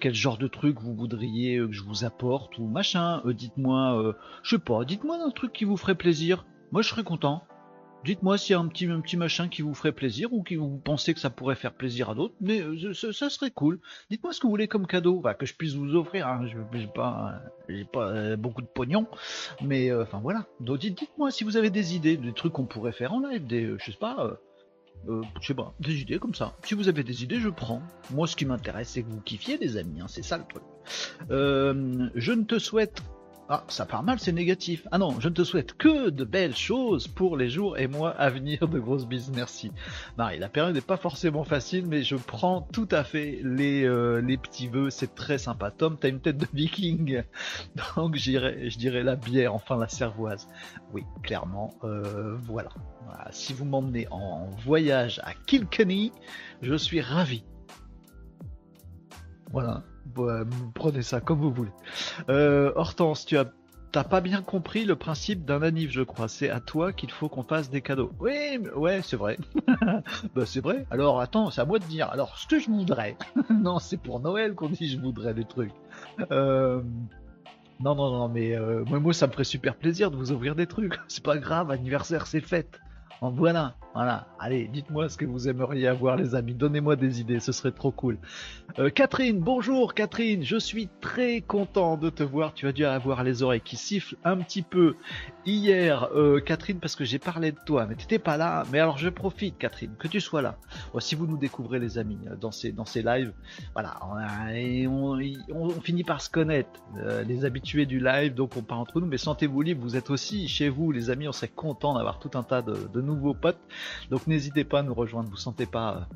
quel 0.00 0.14
genre 0.14 0.38
de 0.38 0.48
truc 0.48 0.80
vous 0.80 0.94
voudriez 0.94 1.58
que 1.58 1.72
je 1.72 1.82
vous 1.82 2.04
apporte 2.04 2.56
ou 2.58 2.66
machin. 2.66 3.22
Dites-moi, 3.26 4.14
je 4.42 4.50
sais 4.56 4.62
pas. 4.62 4.84
Dites-moi 4.84 5.18
un 5.22 5.30
truc 5.30 5.52
qui 5.52 5.64
vous 5.64 5.76
ferait 5.76 5.96
plaisir. 5.96 6.46
Moi, 6.70 6.82
je 6.82 6.88
serais 6.88 7.02
content. 7.02 7.44
Dites-moi 8.04 8.38
s'il 8.38 8.52
y 8.52 8.56
a 8.56 8.60
un 8.60 8.68
petit, 8.68 8.86
un 8.86 9.00
petit 9.00 9.16
machin 9.16 9.48
qui 9.48 9.62
vous 9.62 9.74
ferait 9.74 9.92
plaisir 9.92 10.32
ou 10.32 10.42
qui 10.42 10.56
vous 10.56 10.78
pensez 10.78 11.14
que 11.14 11.20
ça 11.20 11.30
pourrait 11.30 11.56
faire 11.56 11.72
plaisir 11.74 12.10
à 12.10 12.14
d'autres, 12.14 12.34
mais 12.40 12.60
euh, 12.60 12.92
ça, 12.94 13.28
serait 13.28 13.50
cool. 13.50 13.80
Dites-moi 14.10 14.32
ce 14.32 14.40
que 14.40 14.46
vous 14.46 14.50
voulez 14.50 14.68
comme 14.68 14.86
cadeau, 14.86 15.22
que 15.38 15.46
je 15.46 15.54
puisse 15.54 15.74
vous 15.74 15.94
offrir. 15.96 16.28
Hein. 16.28 16.46
Je 16.46 16.58
n'ai 16.78 16.86
pas, 16.86 17.40
j'ai 17.68 17.84
pas 17.84 18.08
euh, 18.08 18.36
beaucoup 18.36 18.62
de 18.62 18.66
pognon, 18.66 19.06
mais 19.62 19.90
euh, 19.90 20.02
enfin 20.02 20.20
voilà. 20.20 20.46
Donc 20.60 20.78
dites-moi 20.78 21.30
si 21.30 21.44
vous 21.44 21.56
avez 21.56 21.70
des 21.70 21.96
idées, 21.96 22.16
des 22.16 22.32
trucs 22.32 22.52
qu'on 22.52 22.66
pourrait 22.66 22.92
faire 22.92 23.12
en 23.12 23.20
live, 23.20 23.46
des, 23.46 23.74
je 23.78 23.90
sais 23.90 23.98
pas. 23.98 24.38
je 25.06 25.46
sais 25.46 25.54
pas, 25.54 25.74
des 25.80 26.00
idées 26.00 26.18
comme 26.18 26.34
ça. 26.34 26.56
Si 26.64 26.74
vous 26.74 26.88
avez 26.88 27.02
des 27.02 27.24
idées, 27.24 27.40
je 27.40 27.48
prends. 27.48 27.82
Moi, 28.12 28.26
ce 28.26 28.36
qui 28.36 28.46
m'intéresse, 28.46 28.90
c'est 28.90 29.02
que 29.02 29.10
vous 29.10 29.20
kiffiez, 29.20 29.58
les 29.58 29.76
amis. 29.76 30.00
Hein, 30.00 30.06
c'est 30.08 30.22
ça 30.22 30.38
le 30.38 30.44
truc. 30.44 30.62
je 31.28 32.32
ne 32.32 32.44
te 32.44 32.58
souhaite 32.58 33.02
ah, 33.50 33.64
ça 33.68 33.86
part 33.86 34.02
mal, 34.02 34.18
c'est 34.18 34.32
négatif. 34.32 34.86
Ah 34.90 34.98
non, 34.98 35.18
je 35.20 35.28
ne 35.30 35.32
te 35.32 35.42
souhaite 35.42 35.72
que 35.72 36.10
de 36.10 36.24
belles 36.24 36.54
choses 36.54 37.08
pour 37.08 37.34
les 37.34 37.48
jours 37.48 37.78
et 37.78 37.86
mois 37.86 38.10
à 38.10 38.28
venir. 38.28 38.68
De 38.68 38.78
grosses 38.78 39.06
bises, 39.06 39.30
merci. 39.34 39.72
Marie, 40.18 40.38
la 40.38 40.50
période 40.50 40.74
n'est 40.74 40.82
pas 40.82 40.98
forcément 40.98 41.44
facile, 41.44 41.86
mais 41.86 42.02
je 42.02 42.16
prends 42.16 42.60
tout 42.60 42.88
à 42.90 43.04
fait 43.04 43.40
les, 43.42 43.84
euh, 43.84 44.20
petits 44.42 44.68
vœux. 44.68 44.90
C'est 44.90 45.14
très 45.14 45.38
sympa. 45.38 45.70
Tom, 45.70 45.96
t'as 45.98 46.10
une 46.10 46.20
tête 46.20 46.36
de 46.36 46.46
viking. 46.52 47.22
Donc 47.96 48.16
j'irai, 48.16 48.68
je 48.68 48.76
dirais 48.76 49.02
la 49.02 49.16
bière, 49.16 49.54
enfin 49.54 49.78
la 49.78 49.88
cervoise. 49.88 50.46
Oui, 50.92 51.04
clairement, 51.22 51.72
euh, 51.84 52.36
voilà. 52.42 52.68
voilà. 53.06 53.28
Si 53.30 53.54
vous 53.54 53.64
m'emmenez 53.64 54.06
en 54.10 54.50
voyage 54.62 55.22
à 55.24 55.32
Kilkenny, 55.32 56.12
je 56.60 56.74
suis 56.74 57.00
ravi. 57.00 57.44
Voilà, 59.50 59.84
prenez 60.74 61.02
ça 61.02 61.20
comme 61.20 61.40
vous 61.40 61.52
voulez. 61.52 61.72
Euh, 62.28 62.72
Hortense, 62.74 63.26
tu 63.26 63.36
as 63.36 63.44
pas 64.04 64.20
bien 64.20 64.42
compris 64.42 64.84
le 64.84 64.96
principe 64.96 65.44
d'un 65.44 65.62
anniv, 65.62 65.90
je 65.90 66.02
crois. 66.02 66.28
C'est 66.28 66.50
à 66.50 66.60
toi 66.60 66.92
qu'il 66.92 67.10
faut 67.10 67.28
qu'on 67.28 67.42
fasse 67.42 67.70
des 67.70 67.80
cadeaux. 67.80 68.12
Oui, 68.20 68.58
ouais, 68.76 69.00
c'est 69.02 69.16
vrai. 69.16 69.38
bah, 70.34 70.46
c'est 70.46 70.60
vrai. 70.60 70.86
Alors, 70.90 71.20
attends, 71.20 71.50
c'est 71.50 71.60
à 71.60 71.64
moi 71.64 71.78
de 71.78 71.84
dire. 71.84 72.08
Alors, 72.10 72.38
ce 72.38 72.46
que 72.46 72.58
je 72.58 72.70
voudrais. 72.70 73.16
non, 73.50 73.78
c'est 73.78 73.96
pour 73.96 74.20
Noël 74.20 74.54
qu'on 74.54 74.68
dit 74.68 74.88
je 74.88 75.00
voudrais 75.00 75.34
des 75.34 75.44
trucs. 75.44 75.72
Euh... 76.30 76.82
Non, 77.80 77.94
non, 77.94 78.10
non, 78.10 78.28
mais 78.28 78.56
euh, 78.56 78.84
moi, 78.84 79.12
ça 79.12 79.28
me 79.28 79.32
ferait 79.32 79.44
super 79.44 79.76
plaisir 79.76 80.10
de 80.10 80.16
vous 80.16 80.32
ouvrir 80.32 80.56
des 80.56 80.66
trucs. 80.66 80.98
C'est 81.08 81.22
pas 81.22 81.38
grave, 81.38 81.70
anniversaire, 81.70 82.26
c'est 82.26 82.40
fête. 82.40 82.80
Voilà, 83.20 83.74
voilà. 83.94 84.28
Allez, 84.38 84.68
dites-moi 84.68 85.08
ce 85.08 85.16
que 85.16 85.24
vous 85.24 85.48
aimeriez 85.48 85.88
avoir, 85.88 86.14
les 86.14 86.36
amis. 86.36 86.54
Donnez-moi 86.54 86.94
des 86.94 87.20
idées, 87.20 87.40
ce 87.40 87.50
serait 87.50 87.72
trop 87.72 87.90
cool. 87.90 88.16
Euh, 88.78 88.90
Catherine, 88.90 89.40
bonjour 89.40 89.94
Catherine. 89.94 90.44
Je 90.44 90.56
suis 90.56 90.88
très 91.00 91.40
content 91.40 91.96
de 91.96 92.08
te 92.08 92.22
voir. 92.22 92.54
Tu 92.54 92.68
as 92.68 92.72
dû 92.72 92.84
avoir 92.84 93.24
les 93.24 93.42
oreilles 93.42 93.60
qui 93.60 93.74
sifflent 93.74 94.14
un 94.22 94.36
petit 94.36 94.62
peu 94.62 94.94
hier, 95.46 96.08
euh, 96.14 96.38
Catherine, 96.38 96.78
parce 96.78 96.94
que 96.94 97.04
j'ai 97.04 97.18
parlé 97.18 97.50
de 97.50 97.58
toi, 97.66 97.86
mais 97.88 97.96
t'étais 97.96 98.20
pas 98.20 98.36
là. 98.36 98.64
Mais 98.70 98.78
alors 98.78 98.98
je 98.98 99.08
profite, 99.08 99.58
Catherine, 99.58 99.96
que 99.98 100.06
tu 100.06 100.20
sois 100.20 100.42
là. 100.42 100.56
si 101.00 101.16
vous 101.16 101.26
nous 101.26 101.38
découvrez, 101.38 101.80
les 101.80 101.98
amis, 101.98 102.20
euh, 102.28 102.36
dans 102.36 102.52
ces 102.52 102.70
dans 102.70 102.84
lives, 102.94 103.32
voilà, 103.72 103.98
on, 104.88 105.18
on, 105.52 105.70
finit 105.80 106.04
par 106.04 106.20
se 106.20 106.30
connaître, 106.30 106.70
les 107.26 107.44
habitués 107.44 107.86
du 107.86 107.98
live, 107.98 108.34
donc 108.34 108.56
on 108.56 108.62
part 108.62 108.78
entre 108.78 109.00
nous. 109.00 109.06
Mais 109.06 109.18
sentez-vous 109.18 109.60
libre. 109.62 109.82
Vous 109.82 109.96
êtes 109.96 110.10
aussi 110.10 110.46
chez 110.46 110.68
vous, 110.68 110.92
les 110.92 111.10
amis. 111.10 111.26
On 111.26 111.32
serait 111.32 111.48
content 111.48 111.94
d'avoir 111.94 112.20
tout 112.20 112.30
un 112.34 112.44
tas 112.44 112.62
de, 112.62 112.74
de 112.92 113.07
nouveaux 113.08 113.34
potes. 113.34 113.58
Donc 114.10 114.26
n'hésitez 114.26 114.64
pas 114.64 114.80
à 114.80 114.82
nous 114.82 114.94
rejoindre, 114.94 115.28
vous 115.30 115.36
sentez 115.36 115.66
pas 115.66 116.08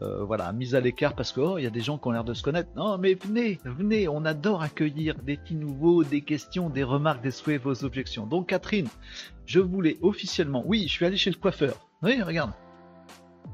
euh, 0.00 0.04
euh, 0.04 0.24
voilà, 0.24 0.52
mise 0.52 0.74
à 0.74 0.80
l'écart 0.80 1.14
parce 1.14 1.32
que 1.32 1.40
oh, 1.40 1.58
il 1.58 1.64
y 1.64 1.66
a 1.66 1.70
des 1.70 1.80
gens 1.80 1.98
qui 1.98 2.08
ont 2.08 2.10
l'air 2.10 2.24
de 2.24 2.34
se 2.34 2.42
connaître. 2.42 2.70
Non, 2.76 2.98
mais 2.98 3.14
venez, 3.14 3.60
venez, 3.64 4.08
on 4.08 4.24
adore 4.24 4.62
accueillir 4.62 5.14
des 5.22 5.36
petits 5.36 5.54
nouveaux, 5.54 6.02
des 6.02 6.22
questions, 6.22 6.70
des 6.70 6.82
remarques, 6.82 7.22
des 7.22 7.30
souhaits, 7.30 7.62
vos 7.62 7.84
objections. 7.84 8.26
Donc 8.26 8.48
Catherine, 8.48 8.88
je 9.46 9.60
voulais 9.60 9.98
officiellement, 10.02 10.62
oui, 10.66 10.84
je 10.88 10.92
suis 10.92 11.04
allé 11.04 11.16
chez 11.16 11.30
le 11.30 11.36
coiffeur. 11.36 11.74
Oui, 12.02 12.20
regarde, 12.22 12.52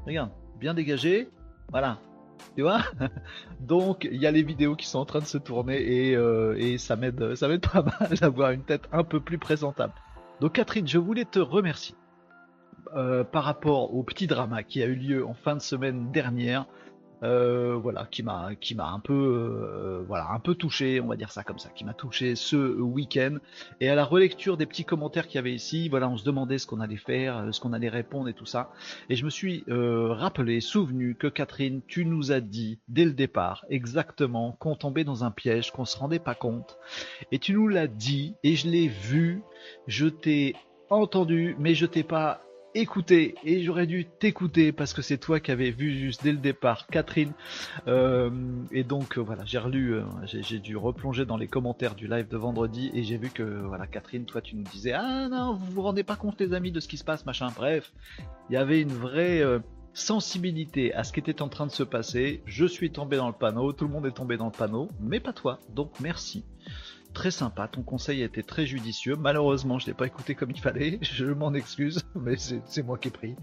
regarde, 0.05 0.31
bien 0.59 0.73
dégagé, 0.73 1.29
voilà. 1.69 1.99
Tu 2.55 2.61
vois? 2.61 2.81
Donc 3.59 4.07
il 4.09 4.21
y 4.21 4.27
a 4.27 4.31
les 4.31 4.43
vidéos 4.43 4.75
qui 4.75 4.87
sont 4.87 4.99
en 4.99 5.05
train 5.05 5.19
de 5.19 5.25
se 5.25 5.37
tourner 5.37 5.77
et, 5.77 6.15
euh, 6.15 6.55
et 6.57 6.77
ça 6.77 6.95
m'aide 6.95 7.35
ça 7.35 7.47
m'aide 7.47 7.65
pas 7.67 7.81
mal 7.99 8.17
d'avoir 8.17 8.51
une 8.51 8.63
tête 8.63 8.83
un 8.91 9.03
peu 9.03 9.19
plus 9.19 9.37
présentable. 9.37 9.93
Donc 10.41 10.53
Catherine, 10.53 10.87
je 10.87 10.97
voulais 10.97 11.25
te 11.25 11.39
remercier 11.39 11.95
euh, 12.95 13.23
par 13.23 13.43
rapport 13.43 13.93
au 13.95 14.03
petit 14.03 14.27
drama 14.27 14.63
qui 14.63 14.83
a 14.83 14.85
eu 14.85 14.95
lieu 14.95 15.25
en 15.25 15.33
fin 15.33 15.55
de 15.55 15.61
semaine 15.61 16.11
dernière. 16.11 16.65
euh, 17.23 17.75
voilà, 17.81 18.07
qui 18.11 18.23
m'a, 18.23 18.51
qui 18.59 18.75
m'a 18.75 18.89
un 18.89 18.99
peu, 18.99 19.13
euh, 19.13 20.03
voilà, 20.07 20.27
un 20.31 20.39
peu 20.39 20.55
touché, 20.55 20.99
on 20.99 21.07
va 21.07 21.15
dire 21.15 21.31
ça 21.31 21.43
comme 21.43 21.59
ça, 21.59 21.69
qui 21.69 21.85
m'a 21.85 21.93
touché 21.93 22.35
ce 22.35 22.79
week-end. 22.79 23.37
Et 23.79 23.89
à 23.89 23.95
la 23.95 24.03
relecture 24.03 24.57
des 24.57 24.65
petits 24.65 24.85
commentaires 24.85 25.27
qu'il 25.27 25.35
y 25.35 25.39
avait 25.39 25.53
ici, 25.53 25.89
voilà, 25.89 26.09
on 26.09 26.17
se 26.17 26.25
demandait 26.25 26.57
ce 26.57 26.67
qu'on 26.67 26.79
allait 26.79 26.97
faire, 26.97 27.47
ce 27.51 27.59
qu'on 27.59 27.73
allait 27.73 27.89
répondre 27.89 28.29
et 28.29 28.33
tout 28.33 28.45
ça. 28.45 28.71
Et 29.09 29.15
je 29.15 29.25
me 29.25 29.29
suis 29.29 29.63
rappelé, 29.67 30.61
souvenu 30.61 31.15
que 31.15 31.27
Catherine, 31.27 31.81
tu 31.87 32.05
nous 32.05 32.31
as 32.31 32.41
dit 32.41 32.79
dès 32.87 33.05
le 33.05 33.13
départ 33.13 33.65
exactement 33.69 34.51
qu'on 34.59 34.75
tombait 34.75 35.03
dans 35.03 35.23
un 35.23 35.31
piège, 35.31 35.71
qu'on 35.71 35.85
se 35.85 35.97
rendait 35.97 36.19
pas 36.19 36.35
compte. 36.35 36.77
Et 37.31 37.39
tu 37.39 37.53
nous 37.53 37.67
l'as 37.67 37.87
dit, 37.87 38.35
et 38.43 38.55
je 38.55 38.69
l'ai 38.69 38.87
vu, 38.87 39.41
je 39.87 40.07
t'ai 40.07 40.55
entendu, 40.89 41.55
mais 41.59 41.73
je 41.73 41.85
t'ai 41.85 42.03
pas 42.03 42.41
écouter 42.75 43.35
et 43.43 43.63
j'aurais 43.63 43.87
dû 43.87 44.05
t'écouter 44.05 44.71
parce 44.71 44.93
que 44.93 45.01
c'est 45.01 45.17
toi 45.17 45.39
qui 45.39 45.49
avais 45.49 45.71
vu 45.71 45.97
juste 45.97 46.23
dès 46.23 46.33
le 46.33 46.37
départ 46.37 46.87
Catherine. 46.87 47.31
Euh, 47.87 48.29
et 48.71 48.83
donc 48.83 49.17
euh, 49.17 49.21
voilà 49.21 49.45
j'ai 49.45 49.57
relu 49.57 49.95
euh, 49.95 50.03
j'ai 50.25 50.59
dû 50.59 50.75
replonger 50.75 51.25
dans 51.25 51.37
les 51.37 51.47
commentaires 51.47 51.95
du 51.95 52.07
live 52.07 52.27
de 52.27 52.37
vendredi 52.37 52.91
et 52.93 53.03
j'ai 53.03 53.17
vu 53.17 53.29
que 53.29 53.43
voilà 53.43 53.87
Catherine 53.87 54.25
toi 54.25 54.41
tu 54.41 54.55
nous 54.55 54.63
disais 54.63 54.91
ah 54.91 55.27
non 55.29 55.55
vous 55.55 55.71
vous 55.71 55.81
rendez 55.81 56.03
pas 56.03 56.17
compte 56.17 56.39
les 56.39 56.53
amis 56.53 56.71
de 56.71 56.79
ce 56.79 56.87
qui 56.87 56.97
se 56.97 57.03
passe 57.03 57.25
machin. 57.25 57.47
Bref 57.55 57.93
il 58.49 58.53
y 58.53 58.57
avait 58.57 58.81
une 58.81 58.93
vraie 58.93 59.41
sensibilité 59.93 60.93
à 60.93 61.05
ce 61.05 61.13
qui 61.13 61.21
était 61.21 61.41
en 61.41 61.47
train 61.47 61.65
de 61.65 61.71
se 61.71 61.83
passer. 61.83 62.43
Je 62.45 62.65
suis 62.65 62.91
tombé 62.91 63.15
dans 63.15 63.27
le 63.27 63.33
panneau 63.33 63.71
tout 63.71 63.85
le 63.85 63.91
monde 63.91 64.05
est 64.05 64.11
tombé 64.11 64.35
dans 64.35 64.47
le 64.47 64.51
panneau 64.51 64.89
mais 64.99 65.21
pas 65.21 65.33
toi. 65.33 65.59
Donc 65.73 65.91
merci 66.01 66.43
très 67.15 67.31
sympa, 67.31 67.67
ton 67.67 67.81
conseil 67.81 68.21
a 68.21 68.25
été 68.25 68.43
très 68.43 68.67
judicieux. 68.67 69.15
Malheureusement, 69.15 69.79
je 69.79 69.87
l'ai 69.87 69.95
pas 69.95 70.05
écouté 70.05 70.35
comme 70.35 70.51
il 70.51 70.61
fallait, 70.61 70.99
je 71.01 71.25
m'en 71.25 71.55
excuse, 71.55 72.03
mais 72.15 72.35
c'est 72.37 72.83
moi 72.83 72.99
qui 72.99 73.07
ai 73.07 73.11
pris. 73.11 73.35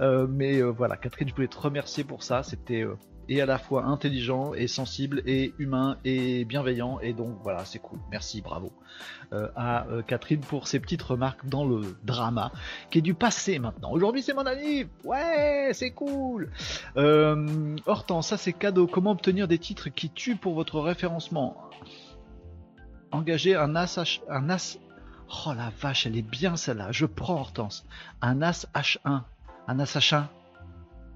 Euh, 0.00 0.26
mais 0.26 0.62
euh, 0.62 0.70
voilà, 0.70 0.96
Catherine, 0.96 1.28
je 1.28 1.34
voulais 1.34 1.48
te 1.48 1.58
remercier 1.58 2.04
pour 2.04 2.22
ça. 2.22 2.42
C'était 2.42 2.82
euh, 2.82 2.94
et 3.28 3.40
à 3.40 3.46
la 3.46 3.58
fois 3.58 3.86
intelligent 3.86 4.54
et 4.54 4.68
sensible 4.68 5.20
et 5.26 5.52
humain 5.58 5.98
et 6.04 6.44
bienveillant. 6.44 7.00
Et 7.00 7.12
donc 7.12 7.38
voilà 7.42 7.64
c'est 7.64 7.80
cool. 7.80 7.98
Merci 8.12 8.40
bravo. 8.40 8.70
À 9.32 9.84
Catherine 10.06 10.38
pour 10.38 10.68
ces 10.68 10.78
petites 10.78 11.02
remarques 11.02 11.44
dans 11.44 11.64
le 11.64 11.96
drama 12.04 12.52
qui 12.88 12.98
est 12.98 13.02
du 13.02 13.14
passé 13.14 13.58
maintenant. 13.58 13.90
Aujourd'hui 13.90 14.22
c'est 14.22 14.32
mon 14.32 14.46
anniv 14.46 14.86
ouais 15.02 15.70
c'est 15.72 15.90
cool. 15.90 16.52
Hortense 16.94 18.28
ça 18.28 18.36
c'est 18.36 18.52
cadeau. 18.52 18.86
Comment 18.86 19.10
obtenir 19.10 19.48
des 19.48 19.58
titres 19.58 19.88
qui 19.88 20.08
tuent 20.08 20.36
pour 20.36 20.54
votre 20.54 20.78
référencement? 20.78 21.56
Engager 23.10 23.54
un 23.54 23.74
as, 23.76 23.96
H, 23.98 24.20
un 24.28 24.50
as. 24.50 24.78
Oh 25.46 25.52
la 25.54 25.70
vache, 25.80 26.06
elle 26.06 26.16
est 26.16 26.22
bien 26.22 26.56
celle-là. 26.56 26.92
Je 26.92 27.06
prends 27.06 27.40
Hortense. 27.40 27.86
Un 28.22 28.42
as 28.42 28.66
H1. 28.74 29.22
Un 29.68 29.78
as 29.80 29.96
H1. 29.96 30.24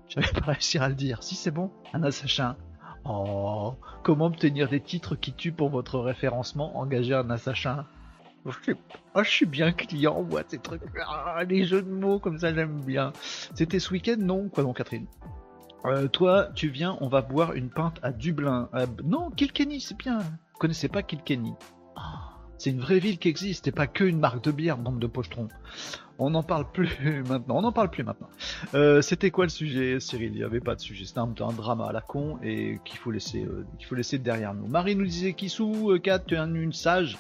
J'avais 0.09 0.41
pas 0.41 0.53
réussi 0.53 0.79
à 0.79 0.89
le 0.89 0.95
dire. 0.95 1.23
Si 1.23 1.35
c'est 1.35 1.51
bon, 1.51 1.71
un 1.93 2.03
as 2.03 2.25
H1. 2.25 2.55
Oh, 3.05 3.75
comment 4.03 4.27
obtenir 4.27 4.69
des 4.69 4.81
titres 4.81 5.15
qui 5.15 5.33
tuent 5.33 5.53
pour 5.53 5.71
votre 5.71 5.99
référencement? 6.01 6.77
Engager 6.79 7.15
un 7.15 7.31
as 7.31 7.47
H1. 7.47 7.85
Oh, 9.15 9.23
je 9.23 9.29
suis 9.29 9.47
bien 9.47 9.73
client, 9.73 10.23
moi, 10.23 10.43
ces 10.47 10.59
trucs. 10.59 10.83
Ah, 11.07 11.43
les 11.45 11.65
jeux 11.65 11.83
de 11.83 11.91
mots 11.91 12.19
comme 12.19 12.39
ça, 12.39 12.55
j'aime 12.55 12.81
bien. 12.81 13.13
C'était 13.55 13.79
ce 13.79 13.93
week-end, 13.93 14.17
non 14.19 14.49
Quoi 14.49 14.65
donc, 14.65 14.79
Catherine? 14.79 15.07
Euh, 15.85 16.09
Toi, 16.09 16.49
tu 16.55 16.69
viens, 16.69 16.97
on 17.01 17.09
va 17.09 17.23
boire 17.23 17.53
une 17.53 17.71
pinte 17.71 17.99
à 18.03 18.13
Dublin. 18.13 18.69
Euh, 18.75 18.87
non, 19.05 19.31
Kilkenny, 19.31 19.81
c'est 19.81 19.97
bien. 19.97 20.19
Vous 20.19 20.59
connaissez 20.59 20.89
pas 20.89 21.03
Kilkenny 21.03 21.55
c'est 22.61 22.71
une 22.71 22.81
vraie 22.81 22.99
ville 22.99 23.19
qui 23.19 23.29
existe 23.29 23.69
et 23.69 23.73
pas 23.73 23.87
que 23.87 24.05
une 24.05 24.19
marque 24.19 24.45
de 24.45 24.53
bière, 24.53 24.77
bande 24.77 24.99
de 24.99 25.07
pochetrons. 25.07 25.49
On 26.19 26.29
n'en 26.29 26.43
parle 26.43 26.71
plus 26.71 26.91
maintenant. 27.29 27.57
On 27.57 27.63
n'en 27.63 27.73
parle 27.73 27.89
plus 27.89 28.05
maintenant. 28.05 28.29
Euh, 28.75 29.01
c'était 29.01 29.31
quoi 29.31 29.47
le 29.47 29.51
sujet, 29.51 29.99
Cyril? 29.99 30.33
Il 30.33 30.37
n'y 30.37 30.45
avait 30.45 30.61
pas 30.61 30.75
de 30.75 30.81
sujet. 30.81 31.07
C'était 31.07 31.21
un, 31.21 31.27
drama 31.27 31.87
à 31.87 31.93
la 31.93 32.03
con 32.03 32.39
et 32.43 32.79
qu'il 32.85 32.99
faut 32.99 33.11
laisser, 33.11 33.45
euh, 33.45 33.65
faut 33.89 33.95
laisser 33.95 34.19
derrière 34.19 34.53
nous. 34.53 34.67
Marie 34.67 34.95
nous 34.95 35.07
disait 35.07 35.33
Kissou, 35.33 35.99
4, 36.03 36.27
tu 36.27 36.35
es 36.35 36.39
une 36.39 36.75
sage. 36.75 37.17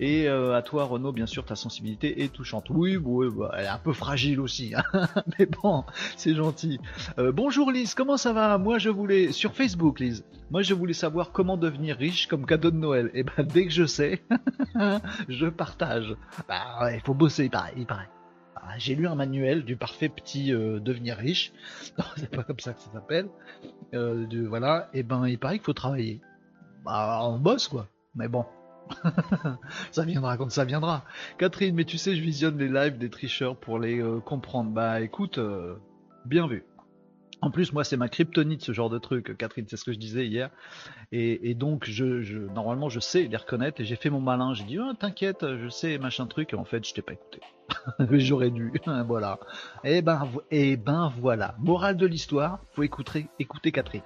Et 0.00 0.28
euh, 0.28 0.56
à 0.56 0.62
toi, 0.62 0.84
Renaud, 0.84 1.12
bien 1.12 1.26
sûr, 1.26 1.44
ta 1.44 1.56
sensibilité 1.56 2.22
est 2.22 2.32
touchante. 2.32 2.66
Oui, 2.70 2.96
oui 2.96 3.28
bah, 3.30 3.52
elle 3.56 3.64
est 3.64 3.68
un 3.68 3.78
peu 3.78 3.92
fragile 3.92 4.40
aussi, 4.40 4.74
hein. 4.74 4.82
mais 5.38 5.46
bon, 5.46 5.84
c'est 6.16 6.34
gentil. 6.34 6.80
bonjour 7.16 7.70
Lise, 7.70 7.94
comment 7.94 8.16
ça 8.16 8.32
va? 8.32 8.58
Moi, 8.58 8.78
je 8.78 8.90
voulais 8.90 9.32
sur 9.32 9.54
Facebook, 9.54 10.00
Lise. 10.00 10.24
Moi, 10.50 10.62
je 10.62 10.74
voulais 10.74 10.94
savoir 10.94 11.32
comment 11.32 11.56
devenir 11.56 11.96
riche 11.96 12.26
comme 12.26 12.46
cadeau 12.46 12.70
de 12.70 12.76
Noël. 12.76 13.10
Et 13.14 13.22
ben, 13.22 13.44
dès 13.44 13.64
que 13.66 13.72
je 13.72 13.86
sais, 13.86 14.22
je 15.28 15.46
partage. 15.46 16.16
Bah, 16.48 16.92
il 16.92 17.00
faut 17.00 17.14
bosser, 17.14 17.50
il 17.76 17.86
paraît. 17.86 18.08
Ah, 18.66 18.78
j'ai 18.78 18.94
lu 18.94 19.06
un 19.06 19.14
manuel 19.14 19.64
du 19.64 19.76
parfait 19.76 20.08
petit 20.08 20.52
euh, 20.52 20.80
devenir 20.80 21.16
riche. 21.16 21.52
Non, 21.98 22.04
c'est 22.16 22.30
pas 22.30 22.42
comme 22.42 22.60
ça 22.60 22.72
que 22.72 22.80
ça 22.80 22.90
s'appelle. 22.92 23.28
Euh, 23.92 24.26
voilà, 24.48 24.88
et 24.94 25.02
ben 25.02 25.26
il 25.28 25.38
paraît 25.38 25.58
qu'il 25.58 25.64
faut 25.66 25.74
travailler. 25.74 26.20
Bah, 26.84 27.20
on 27.22 27.38
bosse 27.38 27.68
quoi. 27.68 27.88
Mais 28.14 28.28
bon. 28.28 28.44
ça 29.92 30.04
viendra 30.04 30.36
quand 30.36 30.50
ça 30.50 30.64
viendra. 30.64 31.04
Catherine, 31.38 31.74
mais 31.74 31.84
tu 31.84 31.98
sais, 31.98 32.14
je 32.14 32.22
visionne 32.22 32.58
les 32.58 32.68
lives 32.68 32.98
des 32.98 33.10
tricheurs 33.10 33.56
pour 33.56 33.78
les 33.78 34.00
euh, 34.00 34.20
comprendre. 34.20 34.70
Bah 34.70 35.00
écoute, 35.00 35.38
bien 36.24 36.46
vu. 36.46 36.64
En 37.44 37.50
plus, 37.50 37.74
moi, 37.74 37.84
c'est 37.84 37.98
ma 37.98 38.08
kryptonite, 38.08 38.62
ce 38.62 38.72
genre 38.72 38.88
de 38.88 38.98
truc. 38.98 39.36
Catherine, 39.36 39.66
c'est 39.68 39.76
ce 39.76 39.84
que 39.84 39.92
je 39.92 39.98
disais 39.98 40.26
hier. 40.26 40.48
Et, 41.12 41.54
donc, 41.54 41.84
je, 41.84 42.38
normalement, 42.54 42.88
je 42.88 43.00
sais 43.00 43.24
les 43.24 43.36
reconnaître. 43.36 43.82
Et 43.82 43.84
j'ai 43.84 43.96
fait 43.96 44.08
mon 44.08 44.20
malin. 44.20 44.54
J'ai 44.54 44.64
dit, 44.64 44.78
oh, 44.78 44.94
t'inquiète, 44.98 45.44
je 45.58 45.68
sais, 45.68 45.98
machin 45.98 46.26
truc. 46.26 46.54
Et 46.54 46.56
en 46.56 46.64
fait, 46.64 46.88
je 46.88 46.94
t'ai 46.94 47.02
pas 47.02 47.12
écouté. 47.12 47.40
J'aurais 48.18 48.50
dû. 48.50 48.72
voilà. 49.06 49.38
Et 49.84 49.98
eh 49.98 50.02
ben, 50.02 50.26
et 50.50 50.70
eh 50.70 50.76
ben, 50.78 51.12
voilà. 51.20 51.54
Morale 51.58 51.98
de 51.98 52.06
l'histoire, 52.06 52.60
faut 52.72 52.82
écouter, 52.82 53.26
écouter 53.38 53.72
Catherine. 53.72 54.00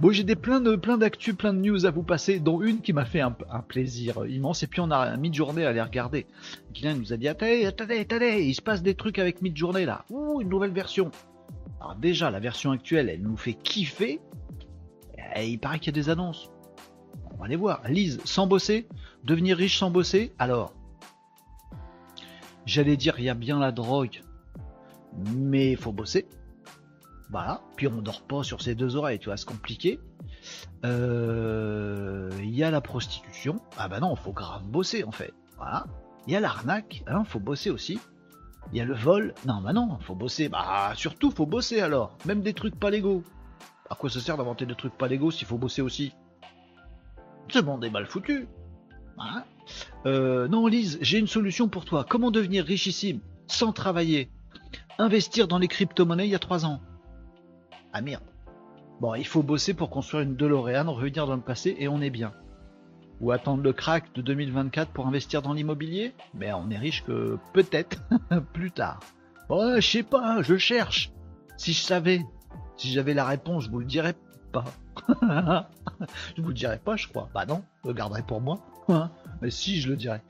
Bon, 0.00 0.10
j'ai 0.10 0.24
des 0.24 0.34
plein 0.34 0.60
de 0.60 0.74
plein 0.74 0.96
d'actu, 0.96 1.34
plein 1.34 1.52
de 1.52 1.58
news 1.58 1.84
à 1.84 1.90
vous 1.90 2.02
passer, 2.02 2.40
dont 2.40 2.62
une 2.62 2.80
qui 2.80 2.94
m'a 2.94 3.04
fait 3.04 3.20
un, 3.20 3.36
plaisir 3.68 4.24
immense. 4.26 4.62
Et 4.62 4.66
puis 4.66 4.80
on 4.80 4.90
a 4.90 5.16
mid-journée 5.18 5.66
à 5.66 5.72
les 5.72 5.82
regarder. 5.82 6.26
Kylian 6.72 6.96
nous 6.96 7.12
a 7.12 7.18
dit 7.18 7.28
attendez, 7.28 7.66
attendez, 7.66 8.00
attendez, 8.00 8.42
il 8.42 8.54
se 8.54 8.62
passe 8.62 8.82
des 8.82 8.94
trucs 8.94 9.18
avec 9.18 9.42
mid-journée 9.42 9.84
là. 9.84 10.06
Ouh, 10.08 10.40
une 10.40 10.48
nouvelle 10.48 10.72
version. 10.72 11.10
Alors 11.80 11.94
déjà, 11.94 12.30
la 12.30 12.40
version 12.40 12.72
actuelle, 12.72 13.08
elle 13.08 13.22
nous 13.22 13.36
fait 13.36 13.54
kiffer. 13.54 14.20
Il 15.36 15.58
paraît 15.58 15.78
qu'il 15.78 15.96
y 15.96 15.98
a 15.98 16.02
des 16.02 16.10
annonces. 16.10 16.50
On 17.32 17.36
va 17.38 17.48
les 17.48 17.56
voir. 17.56 17.82
Lise, 17.88 18.20
sans 18.24 18.46
bosser, 18.46 18.86
devenir 19.24 19.56
riche 19.56 19.78
sans 19.78 19.90
bosser. 19.90 20.34
Alors, 20.38 20.74
j'allais 22.66 22.96
dire, 22.96 23.14
il 23.18 23.24
y 23.24 23.30
a 23.30 23.34
bien 23.34 23.58
la 23.58 23.72
drogue, 23.72 24.22
mais 25.34 25.72
il 25.72 25.76
faut 25.76 25.92
bosser. 25.92 26.26
Voilà. 27.30 27.62
Puis 27.76 27.86
on 27.86 28.02
dort 28.02 28.22
pas 28.22 28.42
sur 28.42 28.60
ses 28.60 28.74
deux 28.74 28.96
oreilles, 28.96 29.18
tu 29.18 29.26
vois, 29.26 29.36
c'est 29.36 29.48
compliqué. 29.48 30.00
Euh, 30.84 32.30
il 32.40 32.54
y 32.54 32.64
a 32.64 32.70
la 32.70 32.80
prostitution. 32.80 33.60
Ah 33.78 33.88
bah 33.88 34.00
non, 34.00 34.16
faut 34.16 34.32
grave 34.32 34.64
bosser 34.64 35.04
en 35.04 35.12
fait. 35.12 35.32
Voilà. 35.56 35.86
Il 36.26 36.32
y 36.32 36.36
a 36.36 36.40
l'arnaque, 36.40 37.02
il 37.06 37.12
hein, 37.12 37.24
faut 37.24 37.40
bosser 37.40 37.70
aussi. 37.70 37.98
Il 38.72 38.78
y 38.78 38.80
a 38.80 38.84
le 38.84 38.94
vol. 38.94 39.34
Non, 39.46 39.60
bah 39.60 39.72
non, 39.72 39.98
faut 40.00 40.14
bosser. 40.14 40.48
Bah, 40.48 40.92
surtout, 40.94 41.30
faut 41.30 41.46
bosser 41.46 41.80
alors. 41.80 42.16
Même 42.26 42.42
des 42.42 42.54
trucs 42.54 42.78
pas 42.78 42.90
légaux. 42.90 43.24
À 43.88 43.94
quoi 43.96 44.08
ça 44.08 44.20
sert 44.20 44.36
d'inventer 44.36 44.66
des 44.66 44.76
trucs 44.76 44.96
pas 44.96 45.08
légaux 45.08 45.30
s'il 45.30 45.46
faut 45.46 45.58
bosser 45.58 45.82
aussi? 45.82 46.12
Ce 47.48 47.58
monde 47.58 47.84
est 47.84 47.90
mal 47.90 48.06
foutu. 48.06 48.46
Euh, 50.06 50.48
non, 50.48 50.66
Lise, 50.66 50.98
j'ai 51.00 51.18
une 51.18 51.26
solution 51.26 51.68
pour 51.68 51.84
toi. 51.84 52.06
Comment 52.08 52.30
devenir 52.30 52.64
richissime 52.64 53.20
sans 53.48 53.72
travailler? 53.72 54.30
Investir 54.98 55.48
dans 55.48 55.58
les 55.58 55.68
crypto-monnaies 55.68 56.28
il 56.28 56.30
y 56.30 56.36
a 56.36 56.38
trois 56.38 56.64
ans. 56.64 56.80
Ah 57.92 58.02
merde. 58.02 58.22
Bon, 59.00 59.14
il 59.14 59.26
faut 59.26 59.42
bosser 59.42 59.74
pour 59.74 59.90
construire 59.90 60.22
une 60.22 60.36
DeLorean, 60.36 60.92
revenir 60.92 61.26
dans 61.26 61.34
le 61.34 61.42
passé 61.42 61.74
et 61.78 61.88
on 61.88 62.00
est 62.00 62.10
bien. 62.10 62.32
Ou 63.20 63.32
attendre 63.32 63.62
le 63.62 63.72
crack 63.72 64.12
de 64.14 64.22
2024 64.22 64.90
pour 64.90 65.06
investir 65.06 65.42
dans 65.42 65.52
l'immobilier? 65.52 66.14
Mais 66.34 66.52
on 66.52 66.70
est 66.70 66.78
riche 66.78 67.04
que 67.04 67.38
peut-être 67.52 68.02
plus 68.52 68.70
tard. 68.70 69.00
Bon, 69.48 69.80
je 69.80 69.86
sais 69.86 70.02
pas, 70.02 70.42
je 70.42 70.56
cherche. 70.56 71.12
Si 71.56 71.72
je 71.72 71.82
savais, 71.82 72.20
si 72.76 72.90
j'avais 72.90 73.14
la 73.14 73.24
réponse, 73.24 73.64
je 73.64 73.70
vous 73.70 73.80
le 73.80 73.84
dirais 73.84 74.14
pas. 74.52 74.64
je 76.36 76.42
vous 76.42 76.48
le 76.48 76.54
dirais 76.54 76.80
pas, 76.82 76.96
je 76.96 77.08
crois. 77.08 77.28
Bah 77.34 77.44
non, 77.46 77.62
je 77.82 77.88
le 77.88 77.94
garderai 77.94 78.22
pour 78.22 78.40
moi. 78.40 78.58
Mais 79.40 79.50
si, 79.50 79.80
je 79.80 79.88
le 79.88 79.96
dirais. 79.96 80.22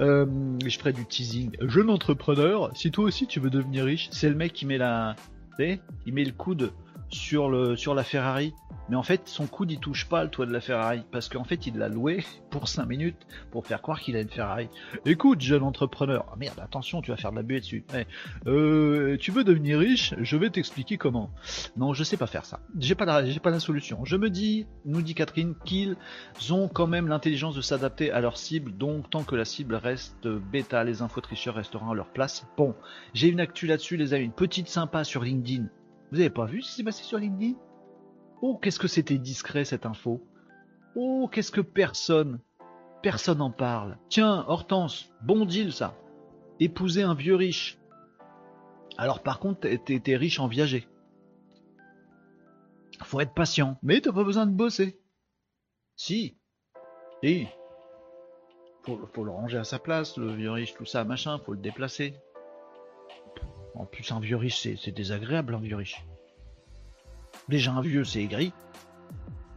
Euh, 0.00 0.26
je 0.64 0.78
ferai 0.78 0.92
du 0.92 1.06
teasing. 1.06 1.56
Jeune 1.62 1.90
entrepreneur, 1.90 2.70
si 2.76 2.90
toi 2.90 3.04
aussi 3.04 3.26
tu 3.26 3.40
veux 3.40 3.50
devenir 3.50 3.84
riche, 3.84 4.08
c'est 4.12 4.28
le 4.28 4.34
mec 4.34 4.52
qui 4.52 4.66
met 4.66 4.78
la, 4.78 5.16
il 5.58 6.14
met 6.14 6.24
le 6.24 6.32
coude 6.32 6.72
sur 7.12 7.48
le 7.48 7.76
sur 7.76 7.94
la 7.94 8.04
Ferrari 8.04 8.54
mais 8.88 8.96
en 8.96 9.02
fait, 9.02 9.22
son 9.26 9.46
coude 9.46 9.70
il 9.70 9.78
touche 9.78 10.06
pas 10.06 10.24
le 10.24 10.30
toit 10.30 10.44
de 10.44 10.52
la 10.52 10.60
Ferrari 10.60 11.02
parce 11.10 11.28
qu'en 11.28 11.44
fait, 11.44 11.66
il 11.66 11.78
l'a 11.78 11.88
loué 11.88 12.24
pour 12.50 12.68
5 12.68 12.84
minutes 12.84 13.26
pour 13.50 13.66
faire 13.66 13.80
croire 13.80 14.00
qu'il 14.00 14.16
a 14.16 14.20
une 14.20 14.28
Ferrari. 14.28 14.68
Écoute, 15.06 15.40
jeune 15.40 15.62
entrepreneur, 15.62 16.26
ah 16.30 16.36
merde, 16.36 16.58
attention, 16.60 17.00
tu 17.00 17.10
vas 17.10 17.16
faire 17.16 17.30
de 17.30 17.36
la 17.36 17.42
buée 17.42 17.60
dessus. 17.60 17.84
Eh, 17.94 18.04
euh, 18.46 19.16
tu 19.18 19.30
veux 19.30 19.44
devenir 19.44 19.78
riche? 19.78 20.14
Je 20.20 20.36
vais 20.36 20.50
t'expliquer 20.50 20.98
comment. 20.98 21.30
Non, 21.76 21.94
je 21.94 22.04
sais 22.04 22.16
pas 22.16 22.26
faire 22.26 22.44
ça. 22.44 22.60
J'ai 22.78 22.94
pas 22.94 23.04
la, 23.04 23.22
pas 23.40 23.50
la 23.50 23.60
solution. 23.60 24.04
Je 24.04 24.16
me 24.16 24.30
dis, 24.30 24.66
nous 24.84 25.00
dit 25.00 25.14
Catherine, 25.14 25.54
qu'ils 25.64 25.96
ont 26.50 26.68
quand 26.68 26.86
même 26.86 27.08
l'intelligence 27.08 27.54
de 27.54 27.60
s'adapter 27.60 28.10
à 28.10 28.20
leur 28.20 28.36
cible. 28.36 28.76
Donc, 28.76 29.08
tant 29.10 29.22
que 29.22 29.36
la 29.36 29.44
cible 29.44 29.76
reste 29.76 30.26
bêta, 30.28 30.84
les 30.84 31.02
infos 31.02 31.20
tricheurs 31.20 31.54
resteront 31.54 31.92
à 31.92 31.94
leur 31.94 32.12
place. 32.12 32.46
Bon, 32.56 32.74
j'ai 33.14 33.28
une 33.28 33.40
actu 33.40 33.66
là-dessus, 33.66 33.96
les 33.96 34.12
amis, 34.12 34.24
une 34.24 34.32
petite 34.32 34.68
sympa 34.68 35.04
sur 35.04 35.22
LinkedIn. 35.22 35.68
Vous 36.12 36.20
avez 36.20 36.28
pas 36.28 36.44
vu 36.44 36.60
ce 36.60 36.68
qui 36.68 36.76
s'est 36.76 36.84
passé 36.84 37.02
sur 37.04 37.18
LinkedIn 37.18 37.58
Oh, 38.42 38.58
qu'est-ce 38.60 38.78
que 38.78 38.86
c'était 38.86 39.16
discret 39.16 39.64
cette 39.64 39.86
info. 39.86 40.22
Oh, 40.94 41.26
qu'est-ce 41.32 41.50
que 41.50 41.62
personne, 41.62 42.38
personne 43.02 43.40
en 43.40 43.50
parle. 43.50 43.96
Tiens, 44.10 44.44
Hortense, 44.46 45.10
bon 45.22 45.46
deal 45.46 45.72
ça. 45.72 45.96
Épouser 46.60 47.02
un 47.02 47.14
vieux 47.14 47.34
riche. 47.34 47.78
Alors 48.98 49.22
par 49.22 49.40
contre, 49.40 49.60
t'es 49.62 50.16
riche 50.16 50.38
en 50.38 50.48
viager. 50.48 50.86
Faut 53.04 53.20
être 53.20 53.32
patient, 53.32 53.78
mais 53.82 54.02
t'as 54.02 54.12
pas 54.12 54.22
besoin 54.22 54.44
de 54.44 54.52
bosser. 54.52 55.00
Si. 55.96 56.36
Si. 57.22 57.46
Faut, 58.82 59.00
faut 59.14 59.24
le 59.24 59.30
ranger 59.30 59.58
à 59.58 59.64
sa 59.64 59.78
place, 59.78 60.18
le 60.18 60.30
vieux 60.34 60.50
riche, 60.50 60.74
tout 60.74 60.84
ça, 60.84 61.04
machin, 61.04 61.38
faut 61.38 61.54
le 61.54 61.60
déplacer. 61.60 62.16
En 63.74 63.84
plus, 63.86 64.10
un 64.12 64.20
vieux 64.20 64.36
riche, 64.36 64.60
c'est 64.60 64.90
désagréable, 64.90 65.54
un 65.54 65.60
vieux 65.60 65.76
riche. 65.76 66.04
Déjà, 67.48 67.72
un 67.72 67.80
vieux, 67.80 68.04
c'est 68.04 68.22
aigri. 68.22 68.52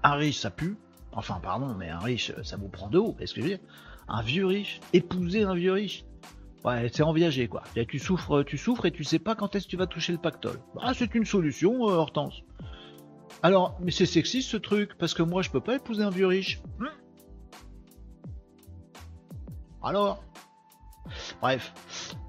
Un 0.04 0.13
riche, 0.13 0.39
ça 0.39 0.49
pue. 0.49 0.78
Enfin, 1.12 1.39
pardon, 1.41 1.73
mais 1.75 1.89
un 1.89 1.99
riche, 1.99 2.32
ça 2.43 2.58
vous 2.58 2.69
prend 2.69 2.89
de 2.89 2.97
haut. 2.97 3.13
Qu'est-ce 3.13 3.34
que 3.34 3.41
je 3.41 3.45
veux 3.45 3.58
dire? 3.58 3.65
Un 4.08 4.21
vieux 4.21 4.45
riche, 4.45 4.80
épouser 4.93 5.43
un 5.43 5.56
vieux 5.56 5.73
riche. 5.73 6.06
Ouais, 6.63 6.89
c'est 6.91 7.04
en 7.04 7.13
viager, 7.13 7.47
quoi. 7.47 7.63
Et 7.75 7.86
tu 7.86 7.99
souffres, 7.99 8.43
tu 8.43 8.58
souffres 8.58 8.86
et 8.86 8.91
tu 8.91 9.04
sais 9.04 9.19
pas 9.19 9.36
quand 9.36 9.56
est-ce 9.56 9.65
que 9.65 9.71
tu 9.71 9.78
vas 9.78 9.88
toucher 9.88 10.13
le 10.13 10.17
pactole. 10.17 10.60
Ah, 10.82 10.93
c'est 10.93 11.13
une 11.13 11.25
solution, 11.25 11.88
euh, 11.88 11.93
Hortense. 11.93 12.41
Alors, 13.43 13.78
mais 13.82 13.91
c'est 13.91 14.06
sexiste 14.06 14.49
ce 14.49 14.58
truc, 14.58 14.97
parce 14.97 15.13
que 15.13 15.21
moi, 15.21 15.41
je 15.41 15.51
peux 15.51 15.62
pas 15.62 15.75
épouser 15.75 16.04
un 16.04 16.10
vieux 16.10 16.28
riche. 16.28 16.62
Hmm 16.80 16.88
Alors? 19.84 20.23
Bref, 21.39 21.71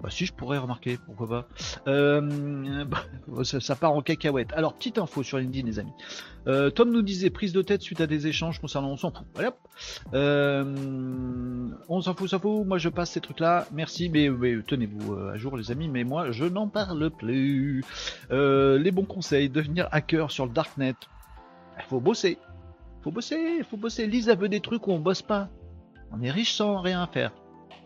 bah, 0.02 0.10
si 0.10 0.26
je 0.26 0.34
pourrais 0.34 0.58
remarquer, 0.58 0.98
pourquoi 0.98 1.28
pas. 1.28 1.48
Euh, 1.86 2.84
ça, 3.42 3.76
part 3.76 3.92
en 3.92 4.02
cacahuète. 4.02 4.52
Alors, 4.54 4.74
petite 4.74 4.98
info 4.98 5.22
sur 5.22 5.38
LinkedIn, 5.38 5.66
les 5.66 5.78
amis. 5.78 5.92
Euh, 6.46 6.70
Tom 6.70 6.90
nous 6.90 7.02
disait 7.02 7.30
prise 7.30 7.52
de 7.52 7.62
tête 7.62 7.82
suite 7.82 8.00
à 8.00 8.06
des 8.06 8.26
échanges 8.26 8.60
concernant 8.60 8.90
on 8.90 8.96
s'en 8.96 9.10
fout. 9.10 9.26
Voilà. 9.34 9.56
Euh, 10.14 10.64
on 11.88 12.00
s'en 12.00 12.14
fout, 12.14 12.28
s'en 12.28 12.38
fout. 12.38 12.66
Moi, 12.66 12.78
je 12.78 12.88
passe 12.88 13.12
ces 13.12 13.20
trucs-là. 13.20 13.66
Merci, 13.72 14.08
mais, 14.08 14.28
tenez-vous 14.66 15.14
à 15.14 15.36
jour, 15.36 15.56
les 15.56 15.70
amis. 15.70 15.88
Mais 15.88 16.04
moi, 16.04 16.30
je 16.30 16.44
n'en 16.44 16.68
parle 16.68 17.10
plus. 17.10 17.84
les 18.30 18.90
bons 18.90 19.04
conseils 19.04 19.48
devenir 19.48 19.88
hacker 19.92 20.30
sur 20.30 20.46
le 20.46 20.52
darknet. 20.52 20.94
Il 21.78 21.84
faut 21.88 22.00
bosser. 22.00 22.38
Faut 23.02 23.12
bosser, 23.12 23.62
faut 23.62 23.76
bosser. 23.76 24.06
Lisa 24.06 24.34
veut 24.34 24.48
des 24.48 24.60
trucs 24.60 24.86
où 24.88 24.92
on 24.92 24.98
bosse 24.98 25.22
pas. 25.22 25.48
On 26.10 26.22
est 26.22 26.30
riche 26.30 26.54
sans 26.54 26.80
rien 26.80 27.06
faire. 27.06 27.32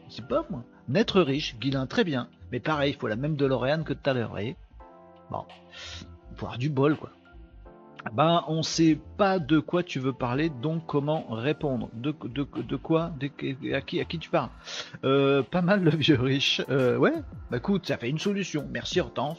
C'est 0.09 0.27
pas 0.27 0.47
moi. 0.51 0.65
N'être 0.89 1.21
riche, 1.21 1.57
Guilin 1.61 1.87
très 1.87 2.05
bien, 2.05 2.29
mais 2.53 2.61
pareil, 2.61 2.93
il 2.93 2.99
faut 2.99 3.09
la 3.09 3.17
même 3.17 3.37
de 3.37 3.47
Lorraine 3.47 3.85
que 3.85 3.93
tout 3.93 4.11
à 4.11 4.15
l'heure, 4.15 4.37
Bon, 5.31 5.45
il 6.31 6.37
faut 6.37 6.47
avoir 6.47 6.59
du 6.59 6.69
bol, 6.69 6.97
quoi. 6.97 7.11
Ben, 8.15 8.45
on 8.49 8.63
sait 8.63 8.99
pas 9.19 9.39
de 9.39 9.59
quoi 9.59 9.83
tu 9.83 9.99
veux 9.99 10.15
parler, 10.15 10.49
donc 10.49 10.87
comment 10.87 11.27
répondre 11.29 11.91
de, 11.93 12.15
de, 12.25 12.47
de 12.63 12.77
quoi 12.77 13.13
à, 13.73 13.81
qui, 13.83 14.01
à 14.01 14.05
qui 14.05 14.19
tu 14.19 14.31
parles 14.31 14.49
euh, 15.05 15.43
Pas 15.43 15.61
mal 15.61 15.85
le 15.85 15.91
vieux 15.91 16.19
riche. 16.19 16.63
Euh, 16.71 16.97
ouais, 16.97 17.13
bah 17.51 17.59
écoute, 17.59 17.87
ça 17.87 17.99
fait 17.99 18.09
une 18.09 18.19
solution. 18.19 18.67
Merci 18.71 19.01
Hortense. 19.01 19.39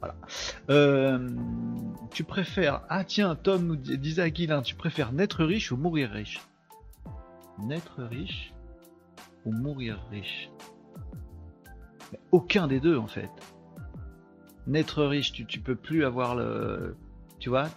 voilà. 0.00 0.14
Euh, 0.70 1.28
tu 2.10 2.24
préfères... 2.24 2.80
Ah 2.88 3.04
tiens, 3.04 3.34
Tom 3.36 3.66
nous 3.66 3.76
disait 3.76 4.22
à 4.22 4.30
Guilin, 4.30 4.62
tu 4.62 4.74
préfères 4.74 5.12
naître 5.12 5.44
riche 5.44 5.70
ou 5.70 5.76
mourir 5.76 6.10
riche? 6.10 6.40
Naître 7.58 8.02
riche 8.02 8.54
mourir 9.52 9.98
riche? 10.10 10.50
Aucun 12.32 12.66
des 12.66 12.80
deux 12.80 12.96
en 12.96 13.06
fait. 13.06 13.30
Naître 14.66 15.04
riche, 15.04 15.32
tu, 15.32 15.60
peux 15.60 15.76
plus 15.76 16.04
avoir 16.04 16.34
le. 16.34 16.96
Tu 17.38 17.48
vois, 17.48 17.68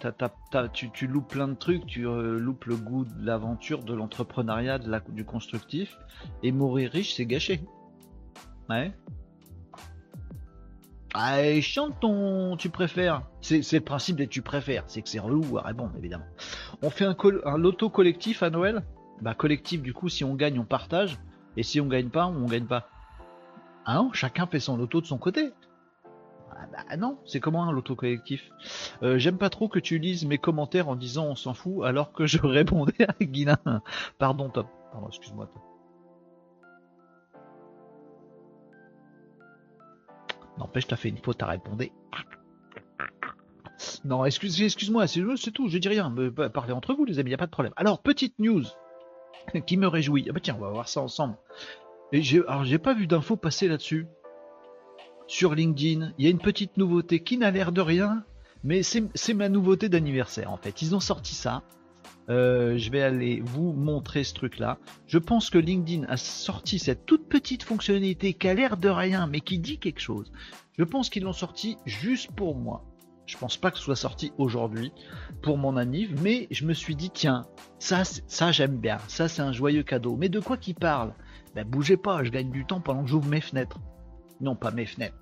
tu, 0.72 1.06
loupes 1.06 1.28
plein 1.28 1.48
de 1.48 1.54
trucs, 1.54 1.86
tu 1.86 2.06
euh, 2.06 2.38
loupes 2.38 2.66
le 2.66 2.76
goût 2.76 3.04
de 3.04 3.24
l'aventure, 3.24 3.82
de 3.82 3.94
l'entrepreneuriat, 3.94 4.78
du 5.08 5.24
constructif. 5.24 5.98
Et 6.42 6.52
mourir 6.52 6.90
riche, 6.90 7.14
c'est 7.14 7.24
gâché. 7.24 7.64
Ouais. 8.68 8.92
Ah, 11.14 11.60
chante 11.60 12.00
ton 12.00 12.56
tu 12.56 12.68
préfères. 12.68 13.22
C'est 13.40 13.72
le 13.72 13.80
principe 13.80 14.16
des 14.16 14.26
tu 14.26 14.42
préfères. 14.42 14.84
C'est 14.86 15.00
que 15.00 15.08
c'est 15.08 15.18
relou 15.18 15.58
à 15.58 15.62
répondre, 15.62 15.92
évidemment. 15.96 16.26
On 16.82 16.90
fait 16.90 17.04
un, 17.04 17.16
un 17.44 17.56
loto 17.56 17.88
collectif 17.88 18.42
à 18.42 18.50
Noël? 18.50 18.82
Bah, 19.22 19.34
collectif, 19.34 19.80
du 19.80 19.94
coup, 19.94 20.08
si 20.08 20.24
on 20.24 20.34
gagne, 20.34 20.58
on 20.58 20.64
partage. 20.64 21.18
Et 21.56 21.62
si 21.62 21.80
on 21.80 21.86
gagne 21.86 22.08
pas, 22.08 22.26
on 22.26 22.46
gagne 22.46 22.66
pas. 22.66 22.88
Ah 23.84 23.96
non, 23.96 24.12
chacun 24.12 24.46
fait 24.46 24.60
son 24.60 24.76
loto 24.76 25.00
de 25.00 25.06
son 25.06 25.18
côté. 25.18 25.52
Ah 26.50 26.66
bah 26.70 26.96
non, 26.96 27.18
c'est 27.24 27.40
comment 27.40 27.64
un 27.64 27.72
loto 27.72 27.96
collectif? 27.96 28.50
Euh, 29.02 29.18
J'aime 29.18 29.38
pas 29.38 29.50
trop 29.50 29.68
que 29.68 29.78
tu 29.78 29.98
lises 29.98 30.24
mes 30.24 30.38
commentaires 30.38 30.88
en 30.88 30.96
disant 30.96 31.26
on 31.26 31.34
s'en 31.34 31.54
fout 31.54 31.84
alors 31.84 32.12
que 32.12 32.26
je 32.26 32.38
répondais 32.46 33.06
à 33.08 33.24
Guilin. 33.24 33.58
Pardon 34.18 34.48
Top. 34.48 34.68
Pardon, 34.92 35.08
excuse-moi. 35.08 35.48
N'empêche, 40.58 40.86
t'as 40.86 40.96
fait 40.96 41.08
une 41.08 41.18
faute 41.18 41.42
à 41.42 41.46
répondre. 41.46 41.84
Non, 44.04 44.24
excuse, 44.24 44.60
excuse-moi, 44.62 45.06
c'est 45.06 45.50
tout, 45.50 45.68
je 45.68 45.78
dis 45.78 45.88
rien. 45.88 46.14
Parlez 46.52 46.72
entre 46.72 46.94
vous, 46.94 47.04
les 47.04 47.18
amis, 47.18 47.30
y 47.30 47.34
a 47.34 47.38
pas 47.38 47.46
de 47.46 47.50
problème. 47.50 47.72
Alors, 47.76 48.00
petite 48.02 48.38
news 48.38 48.62
qui 49.66 49.76
me 49.76 49.86
réjouit. 49.86 50.26
Ah 50.28 50.32
bah 50.32 50.40
tiens, 50.40 50.56
on 50.58 50.62
va 50.62 50.70
voir 50.70 50.88
ça 50.88 51.00
ensemble. 51.00 51.36
J'ai, 52.12 52.42
alors 52.46 52.64
pas 52.82 52.94
vu 52.94 53.06
d'infos 53.06 53.36
passer 53.36 53.68
là-dessus. 53.68 54.06
Sur 55.26 55.54
LinkedIn, 55.54 56.12
il 56.18 56.24
y 56.24 56.28
a 56.28 56.30
une 56.30 56.38
petite 56.38 56.76
nouveauté 56.76 57.22
qui 57.22 57.38
n'a 57.38 57.50
l'air 57.50 57.72
de 57.72 57.80
rien, 57.80 58.24
mais 58.64 58.82
c'est, 58.82 59.34
ma 59.34 59.48
nouveauté 59.48 59.88
d'anniversaire 59.88 60.52
en 60.52 60.58
fait. 60.58 60.82
Ils 60.82 60.94
ont 60.94 61.00
sorti 61.00 61.34
ça. 61.34 61.62
Euh, 62.28 62.76
je 62.76 62.90
vais 62.90 63.02
aller 63.02 63.40
vous 63.42 63.72
montrer 63.72 64.24
ce 64.24 64.34
truc-là. 64.34 64.78
Je 65.06 65.18
pense 65.18 65.48
que 65.48 65.58
LinkedIn 65.58 66.06
a 66.08 66.18
sorti 66.18 66.78
cette 66.78 67.06
toute 67.06 67.28
petite 67.28 67.62
fonctionnalité 67.62 68.34
qui 68.34 68.46
a 68.46 68.54
l'air 68.54 68.76
de 68.76 68.90
rien, 68.90 69.26
mais 69.26 69.40
qui 69.40 69.58
dit 69.58 69.78
quelque 69.78 70.00
chose. 70.00 70.30
Je 70.78 70.84
pense 70.84 71.08
qu'ils 71.08 71.24
l'ont 71.24 71.32
sorti 71.32 71.78
juste 71.86 72.30
pour 72.32 72.54
moi. 72.54 72.84
Je 73.24 73.38
pense 73.38 73.56
pas 73.56 73.70
que 73.70 73.78
ce 73.78 73.84
soit 73.84 73.96
sorti 73.96 74.32
aujourd'hui 74.36 74.92
pour 75.40 75.56
mon 75.56 75.76
anniv, 75.76 76.20
mais 76.22 76.46
je 76.50 76.66
me 76.66 76.74
suis 76.74 76.94
dit 76.94 77.10
tiens, 77.10 77.46
ça, 77.78 78.02
ça 78.04 78.52
j'aime 78.52 78.76
bien, 78.76 78.98
ça 79.08 79.28
c'est 79.28 79.42
un 79.42 79.52
joyeux 79.52 79.82
cadeau. 79.82 80.16
Mais 80.16 80.28
de 80.28 80.40
quoi 80.40 80.58
qu'il 80.58 80.74
parle? 80.74 81.14
Ben 81.54 81.66
bougez 81.66 81.96
pas, 81.96 82.24
je 82.24 82.30
gagne 82.30 82.50
du 82.50 82.64
temps 82.64 82.80
pendant 82.80 83.02
que 83.02 83.08
j'ouvre 83.08 83.28
mes 83.28 83.40
fenêtres. 83.40 83.78
Non, 84.40 84.56
pas 84.56 84.70
mes 84.70 84.86
fenêtres. 84.86 85.16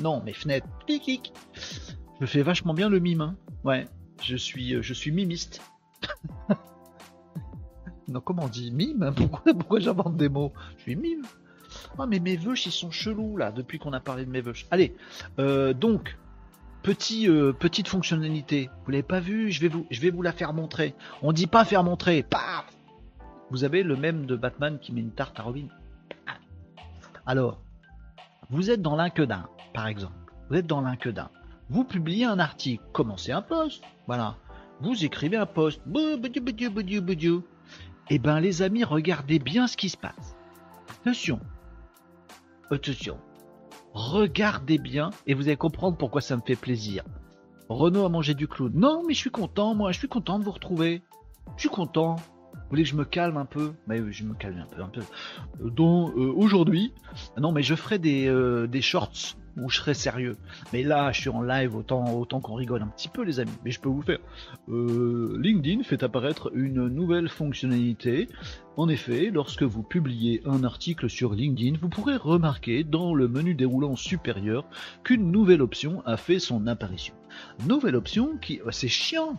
Non, 0.00 0.22
mes 0.22 0.32
fenêtres. 0.32 0.66
Je 2.20 2.26
fais 2.26 2.42
vachement 2.42 2.74
bien 2.74 2.88
le 2.88 2.98
mime. 2.98 3.20
Hein. 3.20 3.36
Ouais, 3.64 3.86
je 4.22 4.36
suis, 4.36 4.74
euh, 4.74 4.82
je 4.82 4.94
suis 4.94 5.10
mimiste. 5.10 5.60
non, 8.08 8.20
comment 8.20 8.44
on 8.44 8.48
dit 8.48 8.70
mime 8.72 9.12
Pourquoi, 9.16 9.52
pourquoi 9.52 9.80
j'invente 9.80 10.16
des 10.16 10.28
mots? 10.28 10.52
Je 10.78 10.82
suis 10.82 10.96
mime. 10.96 11.22
Ah, 11.98 12.06
mais 12.06 12.18
mes 12.18 12.36
vœux, 12.36 12.54
ils 12.66 12.72
sont 12.72 12.90
chelous 12.90 13.36
là, 13.36 13.52
depuis 13.52 13.78
qu'on 13.78 13.92
a 13.92 14.00
parlé 14.00 14.24
de 14.24 14.30
mes 14.30 14.40
vœux. 14.40 14.54
Allez, 14.70 14.96
euh, 15.38 15.72
donc, 15.74 16.16
euh, 16.88 17.52
petite 17.52 17.88
fonctionnalité. 17.88 18.70
Vous 18.84 18.90
l'avez 18.90 19.02
pas 19.02 19.20
vu 19.20 19.50
je 19.52 19.60
vais, 19.60 19.68
vous, 19.68 19.86
je 19.90 20.00
vais 20.00 20.10
vous 20.10 20.22
la 20.22 20.32
faire 20.32 20.52
montrer. 20.52 20.94
On 21.22 21.32
dit 21.32 21.46
pas 21.46 21.64
faire 21.64 21.84
montrer. 21.84 22.22
Paf 22.22 22.66
Vous 23.50 23.64
avez 23.64 23.82
le 23.82 23.96
même 23.96 24.26
de 24.26 24.36
Batman 24.36 24.78
qui 24.78 24.92
met 24.92 25.00
une 25.00 25.12
tarte 25.12 25.38
à 25.40 25.42
Robin. 25.42 25.66
Alors, 27.26 27.60
vous 28.50 28.70
êtes 28.70 28.82
dans 28.82 28.96
d'un, 28.96 29.48
par 29.74 29.86
exemple. 29.86 30.14
Vous 30.48 30.56
êtes 30.56 30.66
dans 30.66 30.82
d'un. 30.82 31.30
Vous 31.68 31.84
publiez 31.84 32.24
un 32.24 32.38
article. 32.38 32.82
Commencez 32.92 33.32
un 33.32 33.42
post. 33.42 33.82
Voilà. 34.06 34.36
Vous 34.80 35.04
écrivez 35.04 35.36
un 35.36 35.46
post. 35.46 35.80
Eh 38.12 38.18
ben, 38.18 38.40
les 38.40 38.62
amis, 38.62 38.84
regardez 38.84 39.38
bien 39.38 39.66
ce 39.66 39.76
qui 39.76 39.88
se 39.88 39.96
passe. 39.96 40.36
Attention, 41.00 41.40
Attention, 42.72 43.18
regardez 43.94 44.78
bien 44.78 45.10
et 45.26 45.34
vous 45.34 45.48
allez 45.48 45.56
comprendre 45.56 45.96
pourquoi 45.96 46.20
ça 46.20 46.36
me 46.36 46.40
fait 46.40 46.54
plaisir. 46.54 47.02
Renaud 47.68 48.04
a 48.04 48.08
mangé 48.08 48.34
du 48.34 48.46
clown. 48.46 48.70
Non, 48.72 49.02
mais 49.06 49.12
je 49.12 49.18
suis 49.18 49.30
content, 49.30 49.74
moi, 49.74 49.90
je 49.90 49.98
suis 49.98 50.08
content 50.08 50.38
de 50.38 50.44
vous 50.44 50.52
retrouver. 50.52 51.02
Je 51.56 51.62
suis 51.62 51.68
content. 51.68 52.14
Voulez 52.70 52.84
que 52.84 52.88
je 52.88 52.94
me 52.94 53.04
calme 53.04 53.36
un 53.36 53.44
peu 53.44 53.72
Mais 53.86 54.00
je 54.10 54.24
me 54.24 54.34
calme 54.34 54.58
un 54.58 54.74
peu. 54.74 54.82
Un 54.82 54.88
peu. 54.88 55.02
Donc, 55.68 56.14
euh, 56.16 56.32
aujourd'hui, 56.34 56.94
non, 57.36 57.52
mais 57.52 57.62
je 57.62 57.74
ferai 57.74 57.98
des, 57.98 58.28
euh, 58.28 58.66
des 58.66 58.80
shorts 58.80 59.36
où 59.56 59.68
je 59.68 59.78
serai 59.78 59.94
sérieux. 59.94 60.36
Mais 60.72 60.82
là, 60.82 61.12
je 61.12 61.20
suis 61.20 61.30
en 61.30 61.42
live, 61.42 61.74
autant, 61.74 62.14
autant 62.14 62.40
qu'on 62.40 62.54
rigole 62.54 62.82
un 62.82 62.86
petit 62.86 63.08
peu, 63.08 63.22
les 63.22 63.40
amis. 63.40 63.52
Mais 63.64 63.70
je 63.70 63.80
peux 63.80 63.88
vous 63.88 64.02
faire. 64.02 64.18
Euh, 64.68 65.36
LinkedIn 65.40 65.82
fait 65.82 66.02
apparaître 66.02 66.50
une 66.54 66.88
nouvelle 66.88 67.28
fonctionnalité. 67.28 68.28
En 68.76 68.88
effet, 68.88 69.30
lorsque 69.32 69.62
vous 69.62 69.82
publiez 69.82 70.42
un 70.46 70.64
article 70.64 71.10
sur 71.10 71.34
LinkedIn, 71.34 71.78
vous 71.80 71.88
pourrez 71.88 72.16
remarquer 72.16 72.84
dans 72.84 73.14
le 73.14 73.28
menu 73.28 73.54
déroulant 73.54 73.96
supérieur 73.96 74.64
qu'une 75.04 75.30
nouvelle 75.30 75.62
option 75.62 76.02
a 76.06 76.16
fait 76.16 76.38
son 76.38 76.66
apparition. 76.66 77.14
Nouvelle 77.66 77.96
option 77.96 78.38
qui. 78.38 78.60
Oh, 78.64 78.70
c'est 78.70 78.88
chiant 78.88 79.36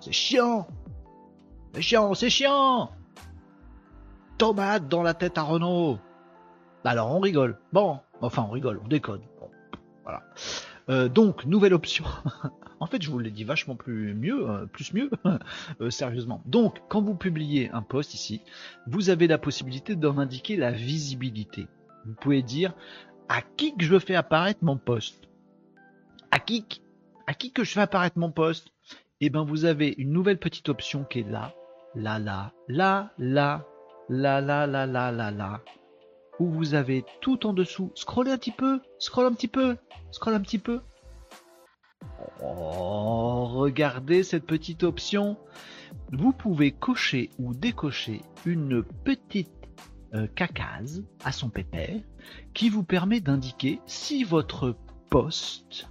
C'est 0.00 0.12
chiant 0.12 0.66
C'est 1.74 1.82
chiant, 1.82 2.14
c'est 2.14 2.30
chiant 2.30 2.92
Tomate 4.38 4.88
dans 4.88 5.02
la 5.02 5.14
tête 5.14 5.38
à 5.38 5.42
Renault 5.42 5.98
Alors 6.84 7.14
on 7.14 7.20
rigole. 7.20 7.58
Bon, 7.72 8.00
enfin 8.20 8.44
on 8.48 8.50
rigole, 8.50 8.80
on 8.84 8.88
déconne. 8.88 9.22
Voilà. 10.04 10.22
Euh, 10.88 11.08
donc, 11.08 11.44
nouvelle 11.46 11.74
option. 11.74 12.04
en 12.80 12.86
fait, 12.86 13.02
je 13.02 13.10
vous 13.10 13.18
l'ai 13.18 13.30
dit 13.30 13.44
vachement 13.44 13.76
plus 13.76 14.14
mieux, 14.14 14.48
euh, 14.50 14.66
plus 14.66 14.92
mieux, 14.92 15.10
euh, 15.80 15.90
sérieusement. 15.90 16.42
Donc, 16.44 16.82
quand 16.88 17.02
vous 17.02 17.14
publiez 17.14 17.70
un 17.70 17.82
post 17.82 18.14
ici, 18.14 18.42
vous 18.86 19.10
avez 19.10 19.26
la 19.26 19.38
possibilité 19.38 19.94
d'en 19.94 20.18
indiquer 20.18 20.56
la 20.56 20.72
visibilité. 20.72 21.68
Vous 22.04 22.14
pouvez 22.14 22.42
dire 22.42 22.74
à 23.28 23.42
qui 23.42 23.76
que 23.76 23.84
je 23.84 23.98
fais 23.98 24.16
apparaître 24.16 24.60
mon 24.62 24.76
post? 24.76 25.28
À 26.30 26.38
qui, 26.38 26.66
que 27.54 27.64
je 27.64 27.72
fais 27.72 27.80
apparaître 27.80 28.18
mon 28.18 28.30
post? 28.30 28.72
Eh 29.20 29.30
ben, 29.30 29.44
vous 29.44 29.64
avez 29.64 29.94
une 29.98 30.12
nouvelle 30.12 30.38
petite 30.38 30.68
option 30.68 31.04
qui 31.04 31.20
est 31.20 31.30
là, 31.30 31.54
là, 31.94 32.18
là, 32.18 32.52
là, 32.68 33.12
là, 33.18 33.66
là, 34.08 34.40
là, 34.40 34.66
là, 34.66 34.86
là, 34.86 35.12
là, 35.12 35.30
là, 35.30 35.60
où 36.38 36.50
vous 36.50 36.74
avez 36.74 37.04
tout 37.20 37.46
en 37.46 37.52
dessous. 37.52 37.92
Scrollez 37.94 38.32
un 38.32 38.38
petit 38.38 38.50
peu, 38.50 38.80
scroll 38.98 39.26
un 39.26 39.32
petit 39.32 39.48
peu, 39.48 39.76
scroll 40.10 40.34
un 40.34 40.40
petit 40.40 40.58
peu. 40.58 40.80
Oh, 42.42 43.46
regardez 43.52 44.22
cette 44.22 44.46
petite 44.46 44.82
option. 44.82 45.36
Vous 46.10 46.32
pouvez 46.32 46.72
cocher 46.72 47.30
ou 47.38 47.54
décocher 47.54 48.22
une 48.44 48.82
petite 48.82 49.50
euh, 50.14 50.26
cacase 50.34 51.04
à 51.24 51.32
son 51.32 51.48
pépère 51.48 52.00
qui 52.54 52.68
vous 52.68 52.82
permet 52.82 53.20
d'indiquer 53.20 53.80
si 53.86 54.24
votre 54.24 54.76
poste 55.10 55.88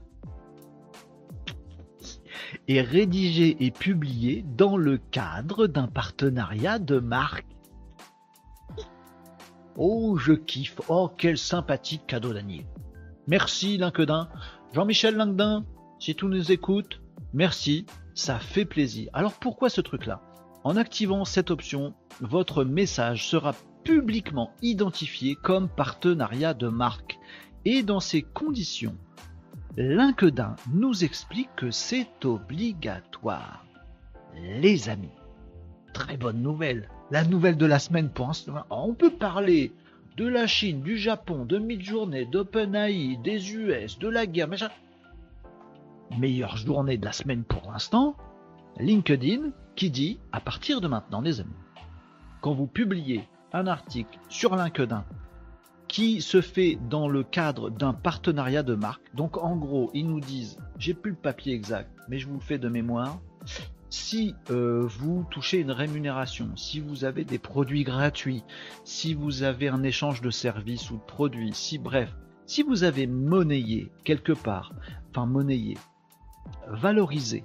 est 2.68 2.82
rédigé 2.82 3.58
et 3.66 3.72
publié 3.72 4.44
dans 4.58 4.78
le 4.78 4.98
cadre 4.98 5.68
d'un 5.68 5.88
partenariat 5.88 6.80
de 6.80 7.00
marque 7.00 7.46
Oh, 9.78 10.18
je 10.18 10.34
kiffe. 10.34 10.82
Oh, 10.90 11.10
quel 11.18 11.38
sympathique 11.38 12.06
cadeau 12.06 12.34
d'Anier. 12.34 12.68
Merci, 13.28 13.78
Linquedin. 13.78 14.30
Jean-Michel 14.74 15.16
Linquedin, 15.16 15.66
si 16.00 16.16
tu 16.16 16.26
nous 16.26 16.52
écoutes, 16.52 17.02
merci, 17.34 17.86
ça 18.14 18.40
fait 18.40 18.66
plaisir. 18.66 19.10
Alors 19.14 19.34
pourquoi 19.34 19.70
ce 19.70 19.82
truc-là? 19.82 20.22
En 20.64 20.76
activant 20.76 21.26
cette 21.26 21.52
option, 21.52 21.94
votre 22.20 22.64
message 22.64 23.28
sera 23.28 23.56
publiquement 23.84 24.52
identifié 24.62 25.36
comme 25.36 25.70
partenariat 25.70 26.54
de 26.54 26.68
marque. 26.68 27.18
Et 27.64 27.84
dans 27.84 28.00
ces 28.00 28.22
conditions, 28.22 28.98
Linquedin 29.77 30.55
nous 30.73 31.03
explique 31.03 31.55
que 31.55 31.71
c'est 31.71 32.25
obligatoire. 32.25 33.65
Les 34.60 34.89
amis, 34.89 35.10
très 35.93 36.17
bonne 36.17 36.41
nouvelle 36.41 36.89
la 37.12 37.25
nouvelle 37.25 37.57
de 37.57 37.65
la 37.65 37.77
semaine 37.77 38.10
pour 38.10 38.27
l'instant. 38.27 38.65
On 38.69 38.93
peut 38.93 39.12
parler 39.12 39.73
de 40.15 40.25
la 40.25 40.47
Chine, 40.47 40.81
du 40.81 40.97
Japon, 40.97 41.45
de 41.45 41.57
Midjourney, 41.57 42.25
d'OpenAI, 42.25 43.17
des 43.17 43.53
US, 43.53 43.99
de 43.99 44.07
la 44.07 44.25
guerre, 44.25 44.47
machin. 44.47 44.69
Meilleure 46.17 46.57
journée 46.57 46.97
de 46.97 47.05
la 47.05 47.12
semaine 47.12 47.43
pour 47.43 47.69
l'instant, 47.71 48.15
LinkedIn 48.79 49.51
qui 49.75 49.89
dit 49.89 50.19
à 50.31 50.39
partir 50.39 50.81
de 50.81 50.88
maintenant, 50.88 51.21
les 51.21 51.41
amis, 51.41 51.49
quand 52.41 52.53
vous 52.53 52.67
publiez 52.67 53.27
un 53.53 53.67
article 53.67 54.17
sur 54.29 54.55
LinkedIn 54.55 55.03
qui 55.91 56.21
se 56.21 56.39
fait 56.39 56.80
dans 56.89 57.10
le 57.10 57.21
cadre 57.21 57.69
d'un 57.69 57.91
partenariat 57.91 58.63
de 58.63 58.75
marque, 58.75 59.13
donc 59.13 59.36
en 59.36 59.58
gros, 59.58 59.91
ils 59.93 60.08
nous 60.08 60.21
disent, 60.21 60.58
j'ai 60.77 60.93
plus 60.93 61.12
le 61.12 61.17
papier 61.17 61.54
exact, 61.54 61.91
mais 62.08 62.17
je 62.17 62.30
vous 62.30 62.36
le 62.36 62.39
fais 62.39 62.58
de 62.58 62.69
mémoire, 62.69 63.19
si 63.89 64.34
euh, 64.51 64.88
vous 64.88 65.25
touchez 65.30 65.60
une 65.60 65.71
rémunération, 65.71 66.56
si 66.56 66.80
vous 66.80 67.04
avez 67.04 67.25
des 67.25 67.39
produits 67.39 67.84
gratuits, 67.84 68.41
si 68.86 69.13
vous 69.13 69.43
avez 69.43 69.67
un 69.67 69.84
échange 69.84 70.21
de 70.21 70.30
services 70.30 70.91
ou 70.91 70.95
de 70.95 71.04
produits, 71.04 71.54
si 71.54 71.77
bref, 71.77 72.15
si 72.45 72.63
vous 72.63 72.86
avez 72.86 73.06
monnayé 73.06 73.91
quelque 74.06 74.32
part, 74.32 74.71
enfin 75.10 75.25
monnayé, 75.25 75.77
valorisé, 76.69 77.43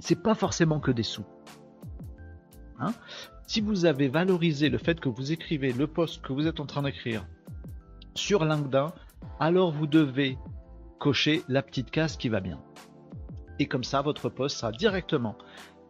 c'est 0.00 0.24
pas 0.24 0.34
forcément 0.34 0.80
que 0.80 0.90
des 0.90 1.04
sous. 1.04 1.24
Hein? 2.80 2.92
Si 3.48 3.60
vous 3.60 3.86
avez 3.86 4.08
valorisé 4.08 4.68
le 4.68 4.78
fait 4.78 5.00
que 5.00 5.08
vous 5.08 5.32
écrivez 5.32 5.72
le 5.72 5.86
post 5.86 6.22
que 6.22 6.32
vous 6.32 6.46
êtes 6.46 6.60
en 6.60 6.66
train 6.66 6.82
d'écrire 6.82 7.26
sur 8.14 8.44
LinkedIn, 8.44 8.92
alors 9.40 9.72
vous 9.72 9.86
devez 9.86 10.38
cocher 10.98 11.42
la 11.48 11.62
petite 11.62 11.90
case 11.90 12.16
qui 12.16 12.28
va 12.28 12.40
bien 12.40 12.60
et 13.58 13.66
comme 13.66 13.84
ça 13.84 14.02
votre 14.02 14.28
poste 14.28 14.58
sera 14.58 14.72
directement. 14.72 15.36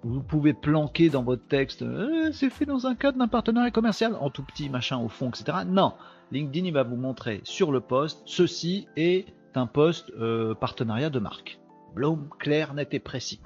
Vous 0.04 0.22
pouvez 0.22 0.54
planquer 0.54 1.10
dans 1.10 1.24
votre 1.24 1.46
texte, 1.48 1.82
euh, 1.82 2.30
c'est 2.32 2.50
fait 2.50 2.64
dans 2.64 2.86
un 2.86 2.94
cadre 2.94 3.18
d'un 3.18 3.26
partenariat 3.26 3.72
commercial, 3.72 4.16
en 4.20 4.30
tout 4.30 4.44
petit 4.44 4.70
machin 4.70 4.98
au 4.98 5.08
fond, 5.08 5.28
etc. 5.28 5.58
Non, 5.66 5.94
LinkedIn 6.30 6.66
il 6.66 6.72
va 6.72 6.84
vous 6.84 6.96
montrer 6.96 7.40
sur 7.42 7.72
le 7.72 7.80
poste, 7.80 8.22
ceci 8.24 8.86
est 8.96 9.26
un 9.56 9.66
poste 9.66 10.12
euh, 10.20 10.54
partenariat 10.54 11.10
de 11.10 11.18
marque. 11.18 11.58
Bloom, 11.94 12.28
clair, 12.38 12.74
net 12.74 12.94
et 12.94 13.00
précis. 13.00 13.40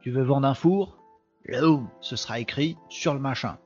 Tu 0.00 0.10
veux 0.10 0.22
vendre 0.22 0.48
un 0.48 0.54
four? 0.54 0.96
Bloom, 1.46 1.88
ce 2.00 2.16
sera 2.16 2.40
écrit 2.40 2.76
sur 2.88 3.14
le 3.14 3.20
machin. 3.20 3.58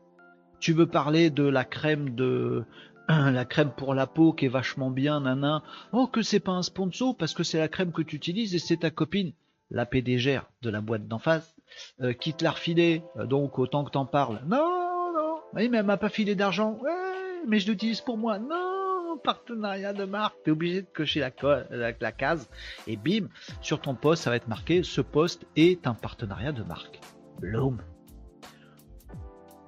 Tu 0.58 0.72
veux 0.72 0.86
parler 0.86 1.30
de 1.30 1.44
la 1.44 1.64
crème 1.64 2.14
de 2.14 2.64
la 3.08 3.44
crème 3.44 3.72
pour 3.76 3.94
la 3.94 4.06
peau 4.06 4.32
qui 4.32 4.46
est 4.46 4.48
vachement 4.48 4.90
bien, 4.90 5.20
nanan. 5.20 5.62
Oh 5.92 6.06
que 6.06 6.22
c'est 6.22 6.40
pas 6.40 6.52
un 6.52 6.62
sponsor 6.62 7.16
parce 7.16 7.34
que 7.34 7.42
c'est 7.42 7.58
la 7.58 7.68
crème 7.68 7.92
que 7.92 8.02
tu 8.02 8.16
utilises 8.16 8.54
et 8.54 8.58
c'est 8.58 8.78
ta 8.78 8.90
copine 8.90 9.32
la 9.70 9.86
PDG 9.86 10.40
de 10.62 10.70
la 10.70 10.80
boîte 10.80 11.06
d'en 11.06 11.18
face, 11.18 11.54
euh, 12.00 12.12
quitte 12.12 12.42
la 12.42 12.50
refiler, 12.50 13.02
euh, 13.16 13.26
donc 13.26 13.58
autant 13.58 13.84
que 13.84 13.90
t'en 13.90 14.04
parles. 14.04 14.40
Non, 14.46 15.12
non, 15.14 15.36
oui, 15.54 15.68
mais 15.68 15.78
elle 15.78 15.86
m'a 15.86 15.96
pas 15.96 16.08
filé 16.08 16.34
d'argent. 16.34 16.78
Ouais, 16.82 17.42
mais 17.46 17.60
je 17.60 17.70
l'utilise 17.70 18.00
pour 18.00 18.18
moi. 18.18 18.38
Non, 18.38 19.18
partenariat 19.22 19.92
de 19.92 20.04
marque. 20.04 20.36
T'es 20.44 20.50
obligé 20.50 20.82
de 20.82 20.88
cocher 20.92 21.20
la, 21.20 21.30
la, 21.70 21.92
la, 21.98 22.12
case 22.12 22.48
et 22.86 22.96
bim, 22.96 23.28
sur 23.60 23.80
ton 23.80 23.94
poste, 23.94 24.24
ça 24.24 24.30
va 24.30 24.36
être 24.36 24.48
marqué 24.48 24.82
ce 24.82 25.00
poste 25.00 25.46
est 25.56 25.86
un 25.86 25.94
partenariat 25.94 26.52
de 26.52 26.62
marque. 26.62 27.00
Bloom. 27.40 27.78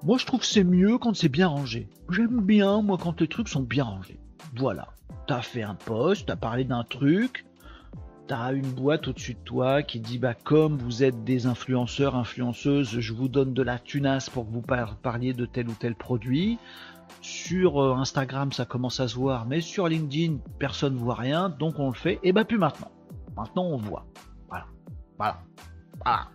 Moi, 0.04 0.18
je 0.18 0.26
trouve 0.26 0.44
c'est 0.44 0.64
mieux 0.64 0.98
quand 0.98 1.14
c'est 1.14 1.28
bien 1.28 1.48
rangé. 1.48 1.88
J'aime 2.11 2.40
bien, 2.40 2.82
moi, 2.82 2.98
quand 3.00 3.20
les 3.20 3.28
trucs 3.28 3.48
sont 3.48 3.62
bien 3.62 3.85
rangés. 3.85 4.18
Voilà. 4.56 4.88
T'as 5.26 5.42
fait 5.42 5.62
un 5.62 5.76
poste, 5.76 6.26
t'as 6.26 6.37
parlé 6.37 6.64
d'un 6.64 6.82
truc, 6.82 7.46
t'as 8.26 8.52
une 8.52 8.70
boîte 8.70 9.06
au-dessus 9.06 9.35
de 9.35 9.38
toi 9.44 9.82
qui 9.82 10.00
dit 10.00 10.18
bah 10.18 10.35
comme 10.35 10.76
vous 10.78 11.04
êtes 11.04 11.22
des 11.22 11.46
influenceurs, 11.46 12.16
influenceuses, 12.16 12.98
je 12.98 13.12
vous 13.12 13.28
donne 13.28 13.54
de 13.54 13.62
la 13.62 13.78
tunasse 13.78 14.28
pour 14.28 14.46
que 14.46 14.52
vous 14.52 14.62
parliez 15.02 15.32
de 15.32 15.46
tel 15.46 15.68
ou 15.68 15.74
tel 15.74 15.94
produit. 15.94 16.58
Sur 17.20 17.80
euh, 17.80 17.94
Instagram, 17.94 18.50
ça 18.50 18.64
commence 18.64 18.98
à 18.98 19.06
se 19.06 19.14
voir, 19.14 19.46
mais 19.46 19.61
sur 19.61 19.87
LinkedIn, 19.87 20.38
personne 20.58 20.94
ne 20.94 20.98
voit 20.98 21.14
rien, 21.14 21.50
donc 21.50 21.78
on 21.78 21.88
le 21.88 21.94
fait. 21.94 22.18
Et 22.24 22.32
bah 22.32 22.44
plus 22.44 22.58
maintenant. 22.58 22.90
Maintenant, 23.37 23.64
on 23.64 23.76
voit. 23.76 24.06
Voilà, 24.48 24.66
voilà, 25.18 25.42
voilà. 26.04 26.32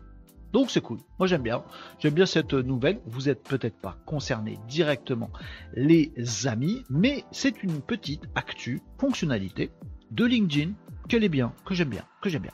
Donc 0.57 0.71
c'est 0.71 0.81
cool. 0.81 0.97
Moi 1.19 1.27
j'aime 1.27 1.43
bien. 1.43 1.63
J'aime 1.99 2.15
bien 2.15 2.25
cette 2.25 2.55
nouvelle. 2.55 2.99
Vous 3.05 3.29
êtes 3.29 3.43
peut-être 3.43 3.79
pas 3.79 3.95
concernés 4.07 4.57
directement, 4.67 5.29
les 5.75 6.11
amis, 6.47 6.81
mais 6.89 7.25
c'est 7.29 7.61
une 7.61 7.79
petite 7.79 8.23
actu 8.33 8.81
fonctionnalité 8.97 9.69
de 10.09 10.25
LinkedIn 10.25 10.71
qu'elle 11.07 11.23
est 11.23 11.29
bien, 11.29 11.53
que 11.65 11.73
j'aime 11.73 11.89
bien, 11.89 12.03
que 12.21 12.29
j'aime 12.29 12.43
bien. 12.43 12.51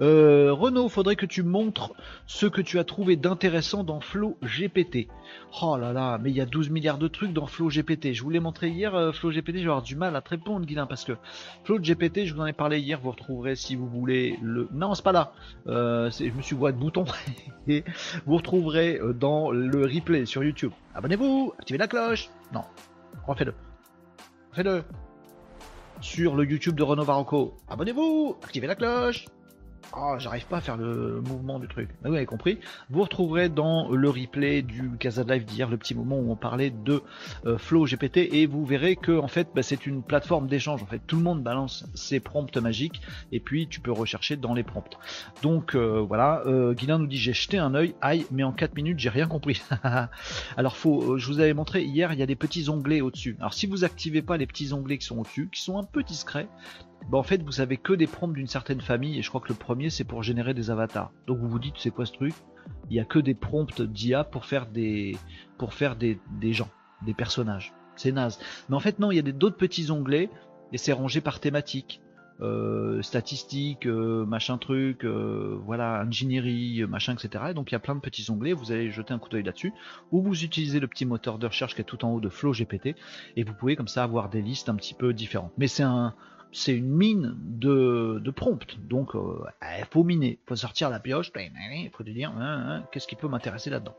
Euh, 0.00 0.52
Renaud, 0.52 0.88
faudrait 0.88 1.16
que 1.16 1.26
tu 1.26 1.42
montres 1.42 1.92
ce 2.26 2.46
que 2.46 2.60
tu 2.60 2.78
as 2.78 2.84
trouvé 2.84 3.16
d'intéressant 3.16 3.84
dans 3.84 4.00
Flow 4.00 4.38
GPT. 4.42 5.08
Oh 5.62 5.76
là 5.76 5.92
là, 5.92 6.18
mais 6.18 6.30
il 6.30 6.36
y 6.36 6.40
a 6.40 6.46
12 6.46 6.70
milliards 6.70 6.98
de 6.98 7.08
trucs 7.08 7.32
dans 7.32 7.46
Flow 7.46 7.68
GPT. 7.68 8.14
Je 8.14 8.22
vous 8.22 8.30
l'ai 8.30 8.40
montré 8.40 8.68
hier, 8.68 8.94
euh, 8.94 9.12
Flow 9.12 9.30
GPT, 9.30 9.58
je 9.58 9.64
vais 9.64 9.64
avoir 9.64 9.82
du 9.82 9.96
mal 9.96 10.16
à 10.16 10.20
te 10.20 10.30
répondre, 10.30 10.66
Guilain, 10.66 10.86
parce 10.86 11.04
que 11.04 11.12
Flow 11.64 11.78
GPT, 11.78 12.26
je 12.26 12.34
vous 12.34 12.40
en 12.40 12.46
ai 12.46 12.52
parlé 12.52 12.80
hier, 12.80 12.98
vous 13.00 13.10
retrouverez 13.10 13.54
si 13.54 13.76
vous 13.76 13.86
voulez 13.86 14.38
le... 14.42 14.68
Non, 14.72 14.94
c'est 14.94 15.04
pas 15.04 15.12
là. 15.12 15.32
Euh, 15.66 16.10
je 16.10 16.30
me 16.30 16.42
suis 16.42 16.56
voix 16.56 16.72
de 16.72 16.78
bouton. 16.78 17.04
Et 17.68 17.84
vous 18.26 18.36
retrouverez 18.36 18.98
euh, 18.98 19.12
dans 19.12 19.50
le 19.50 19.82
replay 19.82 20.26
sur 20.26 20.42
YouTube. 20.42 20.72
Abonnez-vous, 20.94 21.52
activez 21.58 21.78
la 21.78 21.88
cloche. 21.88 22.30
Non, 22.52 22.64
refais-le. 23.26 23.54
Refais-le 24.50 24.82
sur 26.02 26.34
le 26.34 26.44
YouTube 26.44 26.74
de 26.74 26.82
Renault 26.82 27.04
Varocco. 27.04 27.56
Abonnez-vous, 27.68 28.36
activez 28.42 28.66
la 28.66 28.74
cloche. 28.74 29.24
Oh, 29.96 30.14
j'arrive 30.18 30.46
pas 30.46 30.58
à 30.58 30.60
faire 30.60 30.76
le 30.76 31.20
mouvement 31.20 31.58
du 31.58 31.68
truc. 31.68 31.88
Mais 32.02 32.10
vous 32.10 32.16
avez 32.16 32.26
compris. 32.26 32.58
Vous 32.90 33.02
retrouverez 33.02 33.48
dans 33.48 33.90
le 33.90 34.08
replay 34.08 34.62
du 34.62 34.90
Casa 34.98 35.22
Live 35.24 35.44
d'hier 35.44 35.68
le 35.68 35.76
petit 35.76 35.94
moment 35.94 36.18
où 36.18 36.30
on 36.30 36.36
parlait 36.36 36.70
de 36.70 37.02
euh, 37.46 37.58
Flow 37.58 37.84
GPT 37.84 38.18
et 38.32 38.46
vous 38.46 38.64
verrez 38.64 38.96
que 38.96 39.18
en 39.18 39.28
fait 39.28 39.48
bah, 39.54 39.62
c'est 39.62 39.86
une 39.86 40.02
plateforme 40.02 40.46
d'échange. 40.46 40.82
En 40.82 40.86
fait, 40.86 41.00
tout 41.06 41.16
le 41.16 41.22
monde 41.22 41.42
balance 41.42 41.84
ses 41.94 42.20
prompts 42.20 42.56
magiques 42.56 43.02
et 43.32 43.40
puis 43.40 43.68
tu 43.68 43.80
peux 43.80 43.92
rechercher 43.92 44.36
dans 44.36 44.54
les 44.54 44.62
prompts. 44.62 44.98
Donc 45.42 45.74
euh, 45.74 46.00
voilà. 46.00 46.42
Euh, 46.46 46.74
nous 46.98 47.06
dit 47.06 47.16
j'ai 47.16 47.32
jeté 47.32 47.58
un 47.58 47.74
œil. 47.74 47.94
Aïe, 48.00 48.26
mais 48.30 48.42
en 48.42 48.52
4 48.52 48.74
minutes 48.74 48.98
j'ai 48.98 49.08
rien 49.08 49.26
compris. 49.26 49.62
Alors 50.56 50.76
faut, 50.76 51.14
euh, 51.14 51.18
je 51.18 51.26
vous 51.26 51.40
avais 51.40 51.54
montré 51.54 51.82
hier, 51.82 52.12
il 52.12 52.18
y 52.18 52.22
a 52.22 52.26
des 52.26 52.36
petits 52.36 52.68
onglets 52.68 53.00
au-dessus. 53.00 53.36
Alors 53.40 53.54
si 53.54 53.66
vous 53.66 53.84
activez 53.84 54.22
pas 54.22 54.36
les 54.36 54.46
petits 54.46 54.72
onglets 54.72 54.98
qui 54.98 55.06
sont 55.06 55.18
au-dessus, 55.18 55.48
qui 55.52 55.62
sont 55.62 55.78
un 55.78 55.84
peu 55.84 56.02
discrets, 56.02 56.48
bah 57.10 57.18
en 57.18 57.22
fait 57.22 57.42
vous 57.42 57.60
avez 57.60 57.76
que 57.76 57.92
des 57.92 58.06
prompts 58.06 58.32
d'une 58.32 58.46
certaine 58.46 58.80
famille 58.80 59.18
et 59.18 59.22
je 59.22 59.28
crois 59.28 59.40
que 59.40 59.48
le 59.48 59.54
premier 59.54 59.90
c'est 59.90 60.04
pour 60.04 60.22
générer 60.22 60.54
des 60.54 60.70
avatars. 60.70 61.12
Donc 61.26 61.38
vous 61.38 61.48
vous 61.48 61.58
dites 61.58 61.74
c'est 61.78 61.90
quoi 61.90 62.06
ce 62.06 62.12
truc? 62.12 62.34
Il 62.90 62.96
y 62.96 63.00
a 63.00 63.04
que 63.04 63.18
des 63.18 63.34
prompts 63.34 63.82
d'IA 63.82 64.24
pour 64.24 64.44
faire 64.44 64.66
des 64.66 65.16
pour 65.58 65.74
faire 65.74 65.96
des, 65.96 66.18
des 66.40 66.52
gens, 66.52 66.70
des 67.04 67.14
personnages. 67.14 67.72
C'est 67.96 68.12
naze. 68.12 68.38
Mais 68.68 68.76
en 68.76 68.80
fait 68.80 68.98
non, 68.98 69.10
il 69.10 69.16
y 69.16 69.18
a 69.18 69.22
d'autres 69.22 69.56
petits 69.56 69.90
onglets 69.90 70.30
et 70.72 70.78
c'est 70.78 70.92
rangé 70.92 71.20
par 71.20 71.40
thématique. 71.40 72.00
euh, 72.42 73.02
statistiques, 73.02 73.86
euh, 73.86 74.24
machin 74.26 74.58
truc, 74.58 75.04
euh, 75.04 75.56
voilà, 75.64 76.00
ingénierie, 76.00 76.84
machin, 76.88 77.14
etc. 77.14 77.44
Et 77.50 77.54
donc 77.54 77.70
il 77.70 77.74
y 77.74 77.76
a 77.76 77.80
plein 77.80 77.94
de 77.94 78.00
petits 78.00 78.30
onglets, 78.30 78.52
vous 78.52 78.72
allez 78.72 78.90
jeter 78.90 79.14
un 79.14 79.18
coup 79.18 79.28
d'œil 79.28 79.44
là-dessus, 79.44 79.72
ou 80.10 80.22
vous 80.22 80.44
utilisez 80.44 80.80
le 80.80 80.88
petit 80.88 81.06
moteur 81.06 81.38
de 81.38 81.46
recherche 81.46 81.74
qui 81.74 81.80
est 81.80 81.84
tout 81.84 82.04
en 82.04 82.10
haut 82.10 82.20
de 82.20 82.28
Flow 82.28 82.52
GPT, 82.52 82.96
et 83.36 83.44
vous 83.44 83.54
pouvez 83.54 83.76
comme 83.76 83.88
ça 83.88 84.02
avoir 84.02 84.28
des 84.28 84.42
listes 84.42 84.68
un 84.68 84.74
petit 84.74 84.94
peu 84.94 85.12
différentes. 85.12 85.52
Mais 85.56 85.68
c'est 85.68 85.84
un, 85.84 86.14
c'est 86.52 86.74
une 86.74 86.90
mine 86.90 87.34
de, 87.38 88.20
de 88.22 88.30
prompt, 88.30 88.78
donc 88.88 89.12
il 89.14 89.84
faut 89.90 90.04
miner, 90.04 90.38
il 90.42 90.48
faut 90.48 90.56
sortir 90.56 90.90
la 90.90 91.00
pioche, 91.00 91.32
il 91.36 91.90
faut 91.90 92.04
te 92.04 92.10
dire 92.10 92.30
hein, 92.30 92.64
hein, 92.68 92.84
qu'est-ce 92.92 93.06
qui 93.06 93.16
peut 93.16 93.28
m'intéresser 93.28 93.70
là-dedans. 93.70 93.96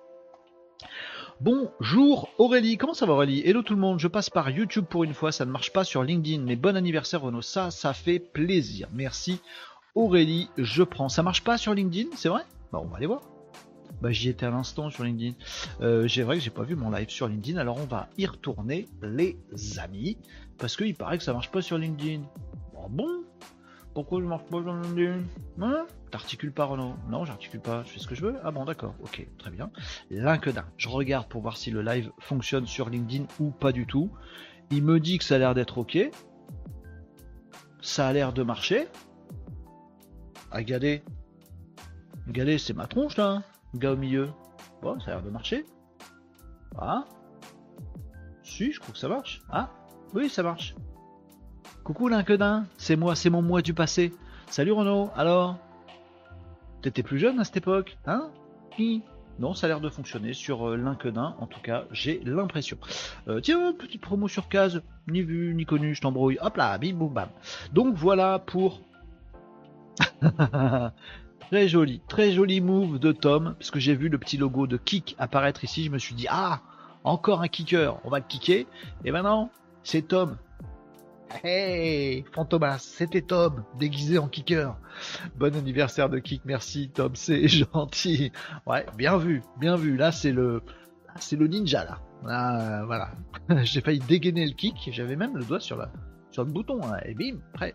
Bonjour 1.42 2.30
Aurélie, 2.38 2.78
comment 2.78 2.94
ça 2.94 3.06
va 3.06 3.14
Aurélie? 3.14 3.42
Hello 3.44 3.64
tout 3.64 3.74
le 3.74 3.80
monde, 3.80 4.00
je 4.00 4.08
passe 4.08 4.30
par 4.30 4.50
YouTube 4.50 4.86
pour 4.88 5.04
une 5.04 5.14
fois, 5.14 5.32
ça 5.32 5.46
ne 5.46 5.52
marche 5.52 5.74
pas 5.74 5.84
sur 5.84 6.04
LinkedIn, 6.04 6.44
mais 6.44 6.56
bon 6.56 6.78
anniversaire 6.78 7.22
Renaud, 7.22 7.42
ça, 7.42 7.72
ça 7.72 7.94
fait 7.94 8.20
plaisir. 8.20 8.88
Merci 8.94 9.42
Aurélie, 9.96 10.50
je 10.58 10.84
prends. 10.84 11.10
Ça 11.10 11.24
marche 11.24 11.44
pas 11.44 11.58
sur 11.58 11.74
LinkedIn, 11.74 12.10
c'est 12.16 12.30
vrai? 12.30 12.44
Bah 12.72 12.80
on 12.82 12.88
va 12.88 12.98
aller 12.98 13.08
voir. 13.08 13.22
Bah 14.02 14.12
j'y 14.12 14.30
étais 14.30 14.46
à 14.46 14.52
l'instant 14.52 14.90
sur 14.90 15.04
LinkedIn. 15.04 15.36
Euh, 15.82 16.08
j'ai 16.08 16.24
vrai 16.24 16.38
que 16.38 16.44
j'ai 16.44 16.50
pas 16.50 16.64
vu 16.64 16.76
mon 16.76 16.92
live 16.92 17.10
sur 17.10 17.28
LinkedIn, 17.28 17.60
alors 17.60 17.78
on 17.78 17.86
va 17.86 18.10
y 18.18 18.26
retourner 18.26 18.88
les 19.02 19.38
amis, 19.80 20.18
parce 20.58 20.76
qu'il 20.76 20.96
paraît 20.96 21.18
que 21.18 21.24
ça 21.24 21.34
marche 21.34 21.52
pas 21.52 21.62
sur 21.62 21.78
LinkedIn. 21.78 22.22
Bon, 22.90 22.90
bon 22.90 23.24
pourquoi 23.94 24.22
je 24.22 24.26
marche 24.26 24.46
pas 24.46 24.62
dans 24.62 24.82
hein? 25.62 25.86
T'articules 26.10 26.52
pas 26.52 26.66
Renaud? 26.66 26.96
Non, 27.10 27.26
j'articule 27.26 27.62
pas, 27.62 27.84
je 27.84 27.90
fais 27.90 28.00
ce 28.00 28.08
que 28.08 28.16
je 28.16 28.26
veux. 28.26 28.36
Ah 28.44 28.52
bon, 28.52 28.66
d'accord, 28.66 28.96
ok, 29.04 29.28
très 29.38 29.52
bien. 29.52 29.70
LinkedIn, 30.10 30.66
je 30.78 30.90
regarde 30.90 31.28
pour 31.28 31.42
voir 31.42 31.58
si 31.58 31.70
le 31.70 31.84
live 31.84 32.12
fonctionne 32.20 32.66
sur 32.66 32.90
LinkedIn 32.90 33.26
ou 33.40 33.52
pas 33.52 33.72
du 33.72 33.86
tout. 33.86 34.10
Il 34.72 34.84
me 34.84 35.00
dit 35.00 35.20
que 35.20 35.24
ça 35.24 35.36
a 35.36 35.38
l'air 35.38 35.54
d'être 35.54 35.78
ok. 35.78 35.98
Ça 37.82 38.08
a 38.08 38.14
l'air 38.14 38.34
de 38.34 38.42
marcher. 38.42 38.88
Ah, 40.52 40.58
regardez. 40.58 41.04
Regardez, 42.26 42.58
c'est 42.58 42.74
ma 42.74 42.88
tronche 42.88 43.18
là, 43.18 43.30
hein. 43.30 43.44
gars 43.76 43.92
au 43.92 43.98
milieu. 43.98 44.30
Bon, 44.82 45.00
ça 45.00 45.12
a 45.12 45.14
l'air 45.16 45.24
de 45.24 45.30
marcher. 45.30 45.66
Ah. 46.80 47.06
Si, 48.42 48.72
je 48.72 48.80
crois 48.80 48.94
que 48.94 49.00
ça 49.00 49.08
marche. 49.08 49.42
Ah, 49.50 49.70
oui, 50.16 50.30
ça 50.30 50.42
marche. 50.42 50.76
Coucou 51.84 52.08
l'inquedin, 52.08 52.66
c'est 52.78 52.96
moi, 52.96 53.14
c'est 53.14 53.30
mon 53.30 53.42
moi 53.42 53.62
du 53.62 53.74
passé. 53.74 54.14
Salut 54.48 54.72
Renaud, 54.72 55.10
alors 55.18 55.58
T'étais 56.82 57.04
plus 57.04 57.20
jeune 57.20 57.42
à 57.42 57.44
cette 57.44 57.58
époque, 57.58 57.98
hein? 58.06 58.30
Non, 59.38 59.54
ça 59.54 59.66
a 59.66 59.68
l'air 59.68 59.82
de 59.82 59.90
fonctionner 59.90 60.32
sur 60.32 60.70
euh, 60.70 60.78
l'inquedin, 60.78 61.36
en 61.40 61.46
tout 61.46 61.60
cas, 61.60 61.84
j'ai 61.92 62.22
l'impression. 62.24 62.78
Euh, 63.28 63.42
tiens, 63.42 63.74
petite 63.74 64.00
promo 64.00 64.30
sur 64.30 64.48
case, 64.48 64.82
ni 65.10 65.24
vu, 65.24 65.54
ni 65.54 65.66
connu, 65.66 65.94
je 65.94 66.00
t'embrouille. 66.00 66.38
Hop 66.40 66.56
là, 66.56 66.78
bim 66.78 66.94
boum 66.94 67.14
bam. 67.14 67.28
Donc 67.74 67.96
voilà 67.96 68.40
pour. 68.40 68.80
très 71.52 71.68
joli, 71.68 72.02
très 72.08 72.32
joli 72.32 72.62
move 72.62 72.98
de 72.98 73.12
Tom, 73.12 73.56
parce 73.60 73.72
que 73.72 73.82
j'ai 73.82 73.96
vu 73.96 74.08
le 74.08 74.18
petit 74.18 74.38
logo 74.38 74.68
de 74.68 74.78
Kick 74.78 75.18
apparaître 75.20 75.66
ici, 75.66 75.84
je 75.84 75.92
me 75.92 75.98
suis 75.98 76.16
dit, 76.16 76.28
ah, 76.30 76.62
encore 77.04 77.42
un 77.42 77.50
kicker, 77.50 78.00
on 78.06 78.10
va 78.10 78.20
le 78.20 78.26
kicker. 78.26 78.68
Et 79.04 79.12
maintenant, 79.12 79.50
c'est 79.84 80.04
Tom 80.04 80.38
Hey, 81.42 82.24
Fantomas, 82.32 82.78
c'était 82.80 83.22
Tom, 83.22 83.64
déguisé 83.80 84.18
en 84.18 84.28
kicker. 84.28 84.78
Bon 85.36 85.56
anniversaire 85.56 86.10
de 86.10 86.20
kick, 86.20 86.42
merci 86.46 86.90
Tom, 86.90 87.16
c'est 87.16 87.48
gentil. 87.48 88.32
Ouais, 88.68 88.86
bien 88.98 89.18
vu, 89.18 89.42
bien 89.60 89.76
vu. 89.76 89.98
Là, 89.98 90.12
c'est 90.12 90.32
le, 90.32 90.62
c'est 91.16 91.36
le 91.36 91.48
ninja 91.48 91.86
là. 91.86 92.00
là 92.24 92.86
voilà, 92.86 93.12
j'ai 93.64 93.82
failli 93.82 94.00
dégainer 94.00 94.46
le 94.46 94.54
kick. 94.54 94.90
J'avais 94.92 95.16
même 95.16 95.36
le 95.36 95.44
doigt 95.44 95.60
sur 95.60 95.76
la, 95.76 95.92
sur 96.30 96.44
le 96.44 96.52
bouton 96.52 96.80
hein, 96.84 96.98
et 97.04 97.16
bim, 97.16 97.38
prêt. 97.54 97.74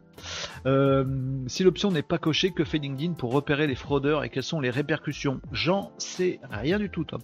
Euh, 0.66 1.04
si 1.46 1.64
l'option 1.64 1.90
n'est 1.90 2.02
pas 2.02 2.18
cochée, 2.18 2.52
que 2.52 2.64
fait 2.64 2.78
LinkedIn 2.78 3.14
pour 3.14 3.32
repérer 3.32 3.66
les 3.66 3.74
fraudeurs 3.74 4.22
et 4.22 4.30
quelles 4.30 4.44
sont 4.44 4.60
les 4.60 4.70
répercussions? 4.70 5.40
J'en 5.52 5.92
sais 5.98 6.38
rien 6.48 6.78
du 6.78 6.90
tout, 6.90 7.04
Tom. 7.04 7.20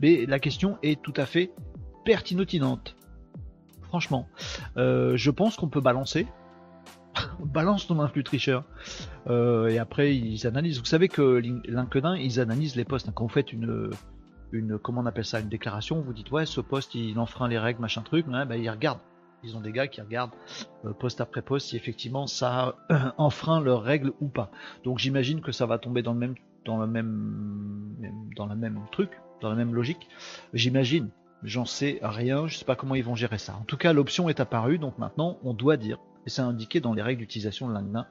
Mais 0.00 0.24
la 0.26 0.38
question 0.38 0.78
est 0.82 1.00
tout 1.02 1.14
à 1.16 1.26
fait 1.26 1.50
pertinente 2.04 2.96
franchement. 3.94 4.26
Euh, 4.76 5.16
je 5.16 5.30
pense 5.30 5.54
qu'on 5.54 5.68
peut 5.68 5.80
balancer. 5.80 6.26
Balance 7.38 7.86
ton 7.86 8.00
influx 8.00 8.24
tricheur. 8.24 8.64
Euh, 9.28 9.68
et 9.68 9.78
après, 9.78 10.16
ils 10.16 10.48
analysent. 10.48 10.80
Vous 10.80 10.84
savez 10.84 11.06
que 11.06 11.36
LinkedIn, 11.36 12.16
ils 12.16 12.40
analysent 12.40 12.74
les 12.74 12.84
posts. 12.84 13.08
Quand 13.14 13.22
vous 13.22 13.32
faites 13.32 13.52
une, 13.52 13.90
une, 14.50 14.78
comment 14.80 15.06
appelle 15.06 15.24
ça, 15.24 15.38
une 15.38 15.48
déclaration, 15.48 16.00
vous 16.00 16.12
dites 16.12 16.32
ouais, 16.32 16.44
ce 16.44 16.60
poste 16.60 16.96
il 16.96 17.20
enfreint 17.20 17.46
les 17.46 17.56
règles, 17.56 17.80
machin 17.80 18.02
truc. 18.02 18.26
ben, 18.26 18.56
ils 18.56 18.68
regardent. 18.68 18.98
Ils 19.44 19.56
ont 19.56 19.60
des 19.60 19.70
gars 19.70 19.86
qui 19.86 20.00
regardent 20.00 20.34
euh, 20.84 20.92
poste 20.92 21.20
après 21.20 21.42
poste 21.42 21.68
si 21.68 21.76
effectivement 21.76 22.26
ça 22.26 22.74
enfreint 23.16 23.60
leurs 23.60 23.82
règles 23.82 24.12
ou 24.20 24.26
pas. 24.26 24.50
Donc 24.82 24.98
j'imagine 24.98 25.40
que 25.40 25.52
ça 25.52 25.66
va 25.66 25.78
tomber 25.78 26.02
dans 26.02 26.14
le 26.14 26.18
même, 26.18 26.34
dans 26.64 26.78
le 26.78 26.88
même, 26.88 27.94
dans 28.34 28.46
même 28.48 28.80
truc, 28.90 29.10
dans 29.40 29.50
la 29.50 29.54
même 29.54 29.72
logique. 29.72 30.08
J'imagine. 30.52 31.10
J'en 31.42 31.64
sais 31.64 31.98
rien, 32.02 32.46
je 32.46 32.56
sais 32.56 32.64
pas 32.64 32.76
comment 32.76 32.94
ils 32.94 33.04
vont 33.04 33.14
gérer 33.14 33.38
ça. 33.38 33.54
En 33.60 33.64
tout 33.64 33.76
cas, 33.76 33.92
l'option 33.92 34.28
est 34.28 34.40
apparue, 34.40 34.78
donc 34.78 34.98
maintenant 34.98 35.38
on 35.42 35.52
doit 35.52 35.76
dire, 35.76 35.98
et 36.26 36.30
c'est 36.30 36.42
indiqué 36.42 36.80
dans 36.80 36.94
les 36.94 37.02
règles 37.02 37.20
d'utilisation 37.20 37.68
de 37.68 37.74
LinkedIn, 37.74 38.06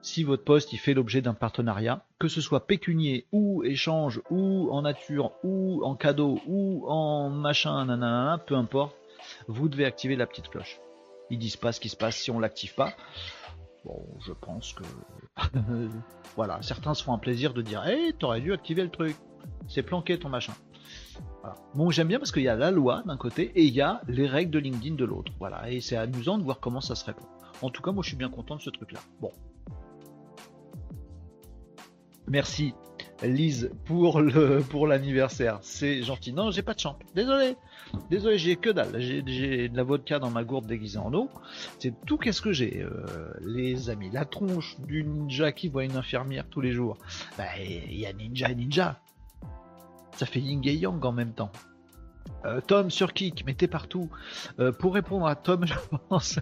si 0.00 0.22
votre 0.24 0.44
poste 0.44 0.72
il 0.72 0.78
fait 0.78 0.94
l'objet 0.94 1.20
d'un 1.20 1.34
partenariat, 1.34 2.04
que 2.18 2.28
ce 2.28 2.40
soit 2.40 2.66
pécunier 2.66 3.26
ou 3.32 3.64
échange 3.64 4.20
ou 4.30 4.70
en 4.70 4.82
nature 4.82 5.32
ou 5.42 5.82
en 5.84 5.96
cadeau 5.96 6.40
ou 6.46 6.86
en 6.88 7.30
machin, 7.30 7.84
nanana, 7.84 8.38
peu 8.46 8.54
importe, 8.54 8.96
vous 9.48 9.68
devez 9.68 9.84
activer 9.84 10.16
la 10.16 10.26
petite 10.26 10.48
cloche. 10.48 10.80
Ils 11.30 11.38
disent 11.38 11.56
pas 11.56 11.72
ce 11.72 11.80
qui 11.80 11.88
se 11.88 11.96
passe 11.96 12.16
si 12.16 12.30
on 12.30 12.38
l'active 12.38 12.74
pas. 12.74 12.92
Bon, 13.84 14.06
je 14.26 14.32
pense 14.32 14.72
que 14.72 14.84
voilà, 16.36 16.62
certains 16.62 16.94
se 16.94 17.02
font 17.02 17.12
un 17.12 17.18
plaisir 17.18 17.52
de 17.52 17.62
dire, 17.62 17.86
hé, 17.86 18.12
t'aurais 18.18 18.40
dû 18.40 18.52
activer 18.52 18.82
le 18.82 18.90
truc. 18.90 19.16
C'est 19.68 19.82
planqué 19.82 20.18
ton 20.18 20.28
machin. 20.28 20.54
Bon, 21.74 21.90
j'aime 21.90 22.08
bien 22.08 22.18
parce 22.18 22.32
qu'il 22.32 22.42
y 22.42 22.48
a 22.48 22.56
la 22.56 22.70
loi 22.70 23.02
d'un 23.06 23.16
côté 23.16 23.52
et 23.54 23.64
il 23.64 23.74
y 23.74 23.80
a 23.80 24.02
les 24.08 24.26
règles 24.26 24.50
de 24.50 24.58
LinkedIn 24.58 24.96
de 24.96 25.04
l'autre. 25.04 25.32
Voilà, 25.38 25.70
et 25.70 25.80
c'est 25.80 25.96
amusant 25.96 26.38
de 26.38 26.44
voir 26.44 26.60
comment 26.60 26.80
ça 26.80 26.94
se 26.94 27.04
répond. 27.04 27.26
En 27.62 27.70
tout 27.70 27.82
cas, 27.82 27.92
moi 27.92 28.02
je 28.02 28.08
suis 28.08 28.16
bien 28.16 28.30
content 28.30 28.56
de 28.56 28.60
ce 28.60 28.70
truc-là. 28.70 29.00
Bon. 29.20 29.32
Merci 32.26 32.74
Lise 33.22 33.72
pour 33.84 34.20
le 34.20 34.60
pour 34.60 34.86
l'anniversaire. 34.86 35.58
C'est 35.62 36.02
gentil. 36.02 36.32
Non, 36.32 36.50
j'ai 36.50 36.62
pas 36.62 36.74
de 36.74 36.80
champ. 36.80 36.96
Désolé. 37.14 37.56
Désolé, 38.10 38.38
j'ai 38.38 38.56
que 38.56 38.70
dalle. 38.70 39.00
J'ai 39.00 39.68
de 39.68 39.76
la 39.76 39.82
vodka 39.82 40.18
dans 40.18 40.30
ma 40.30 40.44
gourde 40.44 40.66
déguisée 40.66 40.98
en 40.98 41.12
eau. 41.12 41.28
C'est 41.80 41.94
tout 42.06 42.16
qu'est-ce 42.16 42.40
que 42.40 42.52
j'ai, 42.52 42.82
euh, 42.82 43.32
les 43.40 43.90
amis. 43.90 44.10
La 44.12 44.24
tronche 44.24 44.76
du 44.80 45.04
ninja 45.04 45.50
qui 45.52 45.68
voit 45.68 45.84
une 45.84 45.96
infirmière 45.96 46.46
tous 46.48 46.60
les 46.60 46.72
jours. 46.72 46.96
Bah, 47.36 47.44
il 47.58 47.98
y 47.98 48.06
a 48.06 48.12
ninja 48.12 48.50
et 48.50 48.54
ninja. 48.54 49.00
Ça 50.18 50.26
fait 50.26 50.40
yin 50.40 50.60
et 50.64 50.74
yang 50.74 51.04
en 51.04 51.12
même 51.12 51.32
temps. 51.32 51.52
Euh, 52.44 52.60
Tom 52.60 52.90
sur 52.90 53.12
Kik, 53.12 53.46
mettez 53.46 53.68
partout. 53.68 54.10
Euh, 54.58 54.72
pour 54.72 54.94
répondre 54.94 55.28
à 55.28 55.36
Tom, 55.36 55.64
je 55.64 55.74
pense. 56.08 56.40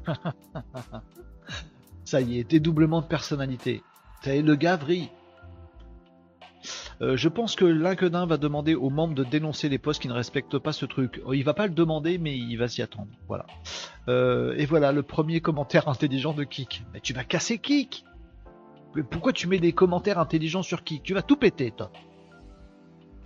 Ça 2.06 2.22
y 2.22 2.38
est, 2.38 2.44
dédoublement 2.44 3.02
de 3.02 3.06
personnalité. 3.06 3.82
C'est 4.22 4.40
le 4.40 4.56
gavri. 4.56 5.10
Euh, 7.02 7.18
je 7.18 7.28
pense 7.28 7.54
que 7.54 7.66
l'inquedin 7.66 8.24
va 8.24 8.38
demander 8.38 8.74
aux 8.74 8.88
membres 8.88 9.14
de 9.14 9.24
dénoncer 9.24 9.68
les 9.68 9.76
postes 9.76 10.00
qui 10.00 10.08
ne 10.08 10.14
respectent 10.14 10.56
pas 10.56 10.72
ce 10.72 10.86
truc. 10.86 11.20
Il 11.30 11.44
va 11.44 11.52
pas 11.52 11.66
le 11.66 11.74
demander, 11.74 12.16
mais 12.16 12.34
il 12.34 12.56
va 12.56 12.68
s'y 12.68 12.80
attendre. 12.80 13.08
Voilà. 13.28 13.44
et 14.08 14.64
voilà 14.64 14.90
le 14.92 15.02
premier 15.02 15.42
commentaire 15.42 15.86
intelligent 15.90 16.32
de 16.32 16.44
Kik. 16.44 16.82
Mais 16.94 17.00
tu 17.00 17.12
vas 17.12 17.24
casser 17.24 17.58
Kik 17.58 18.06
Pourquoi 19.10 19.34
tu 19.34 19.48
mets 19.48 19.58
des 19.58 19.74
commentaires 19.74 20.18
intelligents 20.18 20.62
sur 20.62 20.82
Kik? 20.82 21.02
Tu 21.02 21.12
vas 21.12 21.20
tout 21.20 21.36
péter, 21.36 21.72
toi. 21.72 21.92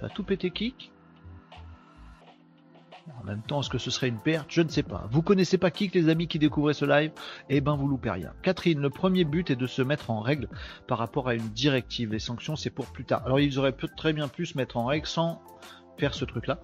Tout 0.09 0.25
pété 0.25 0.51
Kik 0.51 0.91
En 3.21 3.25
même 3.25 3.43
temps, 3.43 3.61
est-ce 3.61 3.71
que 3.71 3.79
ce 3.79 3.91
serait 3.91 4.09
une 4.09 4.19
perte? 4.19 4.47
Je 4.49 4.63
ne 4.63 4.69
sais 4.69 4.83
pas. 4.83 5.07
Vous 5.11 5.23
connaissez 5.23 5.59
pas 5.59 5.71
Kik, 5.71 5.95
les 5.95 6.09
amis 6.09 6.27
qui 6.27 6.39
découvraient 6.39 6.75
ce 6.75 6.85
live? 6.85 7.13
Eh 7.49 7.61
ben, 7.61 7.77
vous 7.77 7.87
loupez 7.87 8.11
rien. 8.11 8.33
Catherine, 8.43 8.81
le 8.81 8.91
premier 8.91 9.25
but 9.25 9.51
est 9.51 9.57
de 9.57 9.67
se 9.67 9.83
mettre 9.83 10.11
en 10.11 10.21
règle 10.21 10.49
par 10.87 10.99
rapport 10.99 11.29
à 11.29 11.35
une 11.35 11.49
directive. 11.49 12.13
Les 12.13 12.19
sanctions, 12.19 12.57
c'est 12.57 12.71
pour 12.71 12.87
plus 12.87 13.05
tard. 13.05 13.23
Alors, 13.27 13.41
ils 13.41 13.59
auraient 13.59 13.75
très 13.97 14.13
bien 14.13 14.29
pu 14.29 14.47
se 14.47 14.57
mettre 14.57 14.77
en 14.77 14.87
règle 14.87 15.07
sans 15.07 15.43
faire 16.01 16.15
ce 16.15 16.25
truc-là 16.25 16.59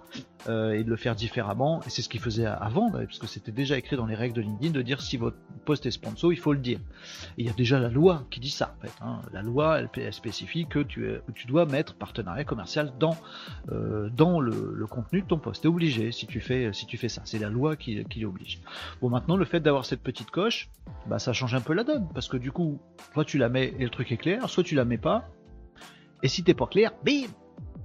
euh, 0.49 0.73
et 0.73 0.83
de 0.83 0.89
le 0.89 0.97
faire 0.97 1.15
différemment. 1.15 1.81
Et 1.87 1.91
c'est 1.91 2.03
ce 2.03 2.09
qu'il 2.09 2.21
faisait 2.21 2.47
avant, 2.47 2.91
parce 2.91 3.19
que 3.19 3.27
c'était 3.27 3.53
déjà 3.53 3.77
écrit 3.77 3.97
dans 3.97 4.07
les 4.07 4.15
règles 4.15 4.35
de 4.35 4.41
LinkedIn 4.41 4.73
de 4.73 4.83
dire 4.83 5.01
si 5.03 5.17
votre 5.19 5.37
poste 5.65 5.85
est 5.87 5.91
sponsor, 5.91 6.33
il 6.33 6.39
faut 6.39 6.55
le 6.55 6.59
dire. 6.59 6.79
Et 7.37 7.43
il 7.43 7.47
y 7.47 7.51
a 7.51 7.53
déjà 7.53 7.79
la 7.79 7.91
loi 7.91 8.25
qui 8.31 8.41
dit 8.41 8.51
ça. 8.51 8.75
En 8.79 8.83
fait, 8.83 8.93
hein. 9.03 9.21
La 9.33 9.43
loi, 9.43 9.81
elle, 9.81 10.13
spécifie 10.13 10.67
que 10.67 10.79
tu, 10.79 11.09
tu 11.35 11.47
dois 11.47 11.67
mettre 11.67 11.95
partenariat 11.95 12.45
commercial 12.45 12.93
dans, 12.99 13.17
euh, 13.71 14.09
dans 14.11 14.41
le, 14.41 14.87
contenu 14.89 15.21
de 15.21 15.27
ton 15.27 15.39
poste. 15.39 15.63
T'es 15.63 15.69
obligé 15.69 16.13
si 16.13 16.27
tu 16.27 16.41
fais, 16.41 16.73
si 16.73 16.87
tu 16.87 16.97
fais 16.97 17.09
ça. 17.09 17.23
C'est 17.25 17.39
la 17.39 17.51
loi 17.51 17.77
qui, 17.77 18.03
qui 18.05 18.21
l'oblige. 18.21 18.61
Bon, 19.03 19.11
maintenant, 19.11 19.37
le 19.37 19.45
fait 19.45 19.61
d'avoir 19.61 19.85
cette 19.85 20.03
petite 20.03 20.31
coche, 20.31 20.71
bah, 21.07 21.19
ça 21.19 21.33
change 21.33 21.55
un 21.55 21.61
peu 21.61 21.75
la 21.75 21.85
donne, 21.85 22.09
parce 22.15 22.29
que 22.29 22.39
du 22.39 22.53
coup, 22.53 22.81
soit 23.13 23.25
tu 23.25 23.37
la 23.37 23.49
mets 23.49 23.75
et 23.79 23.85
le 23.85 23.91
truc 23.91 24.11
est 24.13 24.17
clair, 24.17 24.49
soit 24.49 24.65
tu 24.65 24.75
la 24.75 24.85
mets 24.85 24.99
pas. 24.99 25.29
Et 26.23 26.29
si 26.29 26.43
t'es 26.43 26.55
pas 26.55 26.67
clair, 26.67 26.93
bim, 27.05 27.29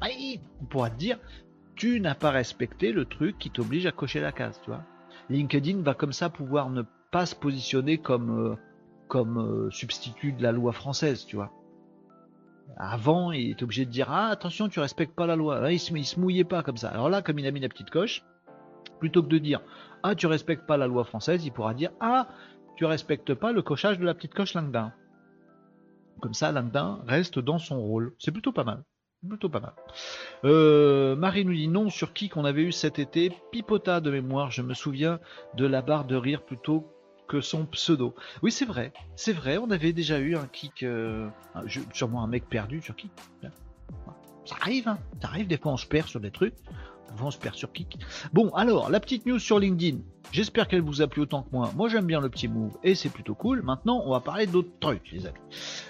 on 0.02 0.66
pourra 0.66 0.90
te 0.90 0.98
dire, 0.98 1.20
tu 1.76 2.00
n'as 2.00 2.16
pas 2.16 2.32
respecté 2.32 2.92
le 2.92 3.06
truc 3.06 3.38
qui 3.38 3.50
t'oblige 3.50 3.86
à 3.86 3.92
cocher 3.92 4.20
la 4.20 4.32
case, 4.32 4.60
tu 4.64 4.70
vois. 4.70 4.84
LinkedIn 5.30 5.82
va 5.82 5.94
comme 5.94 6.14
ça 6.14 6.30
pouvoir 6.30 6.70
ne 6.70 6.84
pas 7.12 7.26
se 7.26 7.36
positionner 7.36 7.98
comme, 7.98 8.52
euh, 8.52 8.56
comme 9.08 9.38
euh, 9.38 9.72
substitut 9.72 10.34
de 10.34 10.44
la 10.44 10.52
loi 10.52 10.72
française, 10.72 11.26
tu 11.26 11.36
vois. 11.36 11.52
Avant, 12.78 13.32
il 13.32 13.50
est 13.50 13.64
obligé 13.64 13.86
de 13.86 13.92
dire 13.92 14.08
Ah, 14.10 14.28
attention, 14.28 14.70
tu 14.70 14.80
respectes 14.80 15.16
pas 15.16 15.28
la 15.28 15.36
loi. 15.36 15.72
il, 15.72 15.80
se, 15.80 15.96
se 16.04 16.20
mouillait 16.20 16.44
pas 16.44 16.64
comme 16.64 16.78
ça. 16.78 16.90
Alors 16.90 17.10
là, 17.10 17.22
comme 17.22 17.40
il 17.40 17.46
a 17.46 17.52
mis 17.52 17.60
la 17.60 17.70
petite 17.70 17.90
coche, 17.90 18.24
plutôt 19.00 19.22
que 19.22 19.28
de 19.28 19.38
dire 19.38 19.62
Ah, 20.04 20.16
tu 20.16 20.28
respectes 20.28 20.66
pas 20.66 20.78
la 20.78 20.88
loi 20.88 21.04
française, 21.04 21.46
il 21.46 21.52
pourra 21.52 21.74
dire 21.74 21.92
Ah, 22.00 22.28
tu 22.78 22.86
respectes 22.86 23.34
pas 23.34 23.52
le 23.52 23.62
cochage 23.62 24.00
de 24.00 24.06
la 24.06 24.14
petite 24.14 24.34
coche 24.34 24.54
Langdin. 24.54 24.94
Comme 26.22 26.34
ça, 26.34 26.52
Langdin 26.52 27.02
reste 27.06 27.40
dans 27.40 27.60
son 27.60 27.82
rôle. 27.82 28.14
C'est 28.20 28.32
plutôt 28.32 28.52
pas 28.52 28.64
mal. 28.64 28.84
Plutôt 29.28 29.50
pas 29.50 29.60
mal. 29.60 29.74
Euh, 30.46 31.16
Marie 31.16 31.46
nous 31.46 31.54
dit 31.54 31.68
non 31.68 31.90
sur 31.90 32.12
qui 32.12 32.28
qu'on 32.28 32.44
avait 32.44 32.64
eu 32.64 32.72
cet 32.72 32.98
été. 32.98 33.32
Pipota 33.52 34.02
de 34.02 34.10
mémoire, 34.10 34.50
je 34.50 34.64
me 34.64 34.74
souviens 34.74 35.20
de 35.56 35.66
la 35.68 35.84
barre 35.84 36.06
de 36.06 36.16
rire 36.16 36.42
plutôt 36.42 36.88
que 37.28 37.40
son 37.40 37.66
pseudo. 37.66 38.16
Oui, 38.42 38.52
c'est 38.52 38.66
vrai, 38.66 38.92
c'est 39.16 39.32
vrai, 39.32 39.58
on 39.58 39.70
avait 39.70 39.94
déjà 39.94 40.20
eu 40.20 40.36
un 40.36 40.48
kick, 40.48 40.84
euh, 40.84 41.30
sûrement 41.94 42.24
un 42.24 42.28
mec 42.28 42.50
perdu 42.50 42.82
sur 42.82 42.96
kick. 42.96 43.12
Ça 44.44 44.56
arrive, 44.60 44.88
hein, 44.88 44.98
ça 45.22 45.28
arrive, 45.30 45.48
des 45.48 45.58
fois 45.58 45.72
on 45.72 45.78
se 45.78 45.86
perd 45.86 46.08
sur 46.08 46.20
des 46.20 46.32
trucs, 46.32 46.56
on 47.22 47.32
se 47.32 47.38
perd 47.38 47.56
sur 47.56 47.72
kick. 47.72 48.00
Bon, 48.34 48.50
alors, 48.50 48.90
la 48.90 49.00
petite 49.00 49.26
news 49.26 49.40
sur 49.40 49.60
LinkedIn, 49.60 50.00
j'espère 50.32 50.68
qu'elle 50.68 50.82
vous 50.82 51.02
a 51.02 51.08
plu 51.08 51.22
autant 51.22 51.44
que 51.44 51.50
moi. 51.52 51.72
Moi 51.76 51.88
j'aime 51.88 52.06
bien 52.06 52.20
le 52.20 52.30
petit 52.30 52.48
move 52.48 52.76
et 52.84 52.96
c'est 52.96 53.10
plutôt 53.10 53.36
cool. 53.36 53.62
Maintenant, 53.62 54.02
on 54.04 54.12
va 54.12 54.20
parler 54.20 54.48
d'autres 54.48 54.78
trucs, 54.80 55.12
les 55.12 55.28
amis. 55.28 55.40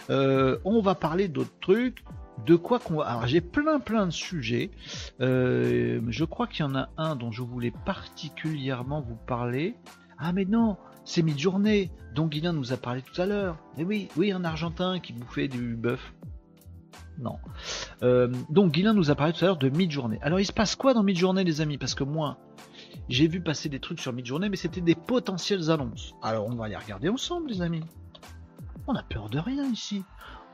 Euh, 0.10 0.60
on 0.66 0.82
va 0.82 0.96
parler 0.96 1.28
d'autres 1.28 1.58
trucs 1.62 2.04
de 2.46 2.56
quoi 2.56 2.80
qu'on 2.80 2.96
va. 2.96 3.06
Alors 3.06 3.28
j'ai 3.28 3.42
plein 3.42 3.80
plein 3.80 4.06
de 4.06 4.12
sujets. 4.12 4.72
Euh, 5.20 6.02
je 6.08 6.26
crois 6.26 6.48
qu'il 6.48 6.66
y 6.66 6.68
en 6.68 6.76
a 6.76 6.90
un 6.98 7.16
dont 7.16 7.32
je 7.32 7.42
voulais 7.42 7.72
particulièrement 7.86 9.02
vous 9.02 9.16
parler. 9.16 9.76
Ah 10.18 10.34
mais 10.34 10.46
non, 10.46 10.78
c'est 11.04 11.24
mid-journée, 11.24 11.92
dont 12.14 12.28
Guilain 12.28 12.54
nous 12.54 12.74
a 12.74 12.78
parlé 12.78 13.02
tout 13.02 13.20
à 13.20 13.26
l'heure. 13.26 13.58
Mais 13.78 13.84
oui, 13.84 14.08
oui, 14.18 14.32
un 14.32 14.44
Argentin 14.44 15.00
qui 15.00 15.14
bouffait 15.14 15.48
du 15.48 15.76
bœuf. 15.76 16.14
Non. 17.20 17.38
Euh, 18.04 18.32
donc 18.50 18.72
Guilain 18.72 18.94
nous 18.94 19.12
a 19.12 19.16
parlé 19.16 19.34
tout 19.34 19.44
à 19.44 19.48
l'heure 19.48 19.58
de 19.58 19.70
mid-journée. 19.70 20.20
Alors 20.22 20.40
il 20.40 20.46
se 20.46 20.54
passe 20.54 20.76
quoi 20.76 20.94
dans 20.94 21.04
mid-journée 21.04 21.44
les 21.44 21.62
amis? 21.62 21.78
Parce 21.78 21.96
que 21.96 22.04
moi, 22.04 22.38
j'ai 23.10 23.28
vu 23.28 23.42
passer 23.42 23.70
des 23.70 23.80
trucs 23.80 24.00
sur 24.00 24.14
mid-journée, 24.14 24.50
mais 24.50 24.56
c'était 24.56 24.82
des 24.82 24.96
potentielles 24.96 25.70
annonces. 25.70 26.14
Alors 26.22 26.48
on 26.48 26.56
va 26.56 26.68
les 26.68 26.78
regarder 26.78 27.10
ensemble 27.10 27.50
les 27.50 27.62
amis. 27.62 27.84
On 28.88 28.96
a 28.96 29.04
peur 29.04 29.30
de 29.30 29.40
rien 29.40 29.66
ici. 29.66 30.04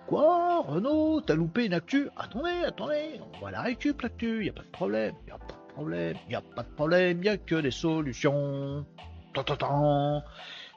Quoi 0.07 0.61
Renaud, 0.61 1.19
t'as 1.19 1.35
loupé 1.35 1.65
une 1.65 1.73
actu? 1.73 2.07
Attendez, 2.15 2.63
attendez, 2.65 3.19
on 3.35 3.43
va 3.43 3.51
la 3.51 3.61
récup 3.61 4.01
l'actu, 4.01 4.45
y 4.45 4.49
a 4.49 4.53
pas 4.53 4.61
de 4.61 4.67
problème, 4.69 5.13
y 5.27 5.31
a 5.31 5.37
pas 5.37 5.53
de 5.53 5.73
problème, 5.73 6.17
y 6.29 6.35
a 6.35 6.41
pas 6.41 6.63
de 6.63 6.69
problème, 6.69 7.23
y 7.23 7.27
a 7.27 7.37
que 7.37 7.55
des 7.55 7.71
solutions. 7.71 8.85
Tant, 9.33 10.23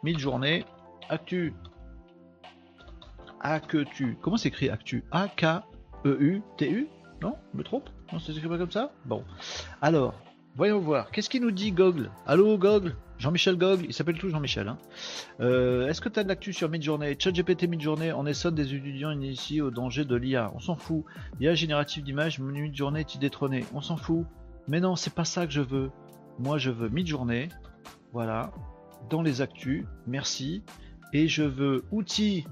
Mille 0.02 0.18
journées, 0.18 0.64
actu. 1.08 1.54
A 3.40 3.60
que 3.60 3.84
tu. 3.84 4.18
Comment 4.20 4.36
s'écrit 4.36 4.68
actu? 4.68 5.04
A 5.12 5.28
K 5.28 5.62
E 6.04 6.16
U 6.20 6.42
T 6.56 6.68
U? 6.68 6.88
Non, 7.22 7.36
je 7.52 7.58
me 7.58 7.62
trompe? 7.62 7.88
Non, 8.12 8.18
c'est 8.18 8.32
écrit 8.32 8.48
pas 8.48 8.58
comme 8.58 8.72
ça? 8.72 8.90
Bon. 9.04 9.24
Alors, 9.80 10.14
voyons 10.56 10.80
voir. 10.80 11.12
Qu'est-ce 11.12 11.30
qu'il 11.30 11.42
nous 11.42 11.52
dit 11.52 11.70
Gogle 11.70 12.10
Allô 12.26 12.58
Gogle 12.58 12.96
Jean-Michel 13.20 13.56
Gog, 13.56 13.84
il 13.86 13.92
s'appelle 13.92 14.16
tout 14.16 14.30
Jean-Michel. 14.30 14.66
Hein. 14.66 14.78
Euh, 15.40 15.86
est-ce 15.88 16.00
que 16.00 16.08
tu 16.08 16.18
as 16.18 16.24
de 16.24 16.28
l'actu 16.28 16.54
sur 16.54 16.70
Midjourney? 16.70 17.16
ChatGPT 17.18 17.68
Midjourney, 17.68 18.12
on 18.12 18.24
sonne 18.32 18.54
des 18.54 18.74
étudiants 18.74 19.10
initiés 19.10 19.60
au 19.60 19.70
danger 19.70 20.06
de 20.06 20.16
l'IA. 20.16 20.50
On 20.54 20.58
s'en 20.58 20.74
fout. 20.74 21.04
IA 21.38 21.54
générative 21.54 22.02
d'image, 22.02 22.38
Midjourney 22.38 23.02
est 23.02 23.18
détrôné. 23.18 23.66
On 23.74 23.82
s'en 23.82 23.98
fout. 23.98 24.24
Mais 24.68 24.80
non, 24.80 24.96
c'est 24.96 25.12
pas 25.12 25.26
ça 25.26 25.46
que 25.46 25.52
je 25.52 25.60
veux. 25.60 25.90
Moi, 26.38 26.56
je 26.56 26.70
veux 26.70 26.88
Midjourney. 26.88 27.50
Voilà. 28.14 28.52
Dans 29.10 29.20
les 29.20 29.42
actus. 29.42 29.84
Merci. 30.06 30.62
Et 31.12 31.28
je 31.28 31.42
veux 31.42 31.84
outils 31.90 32.46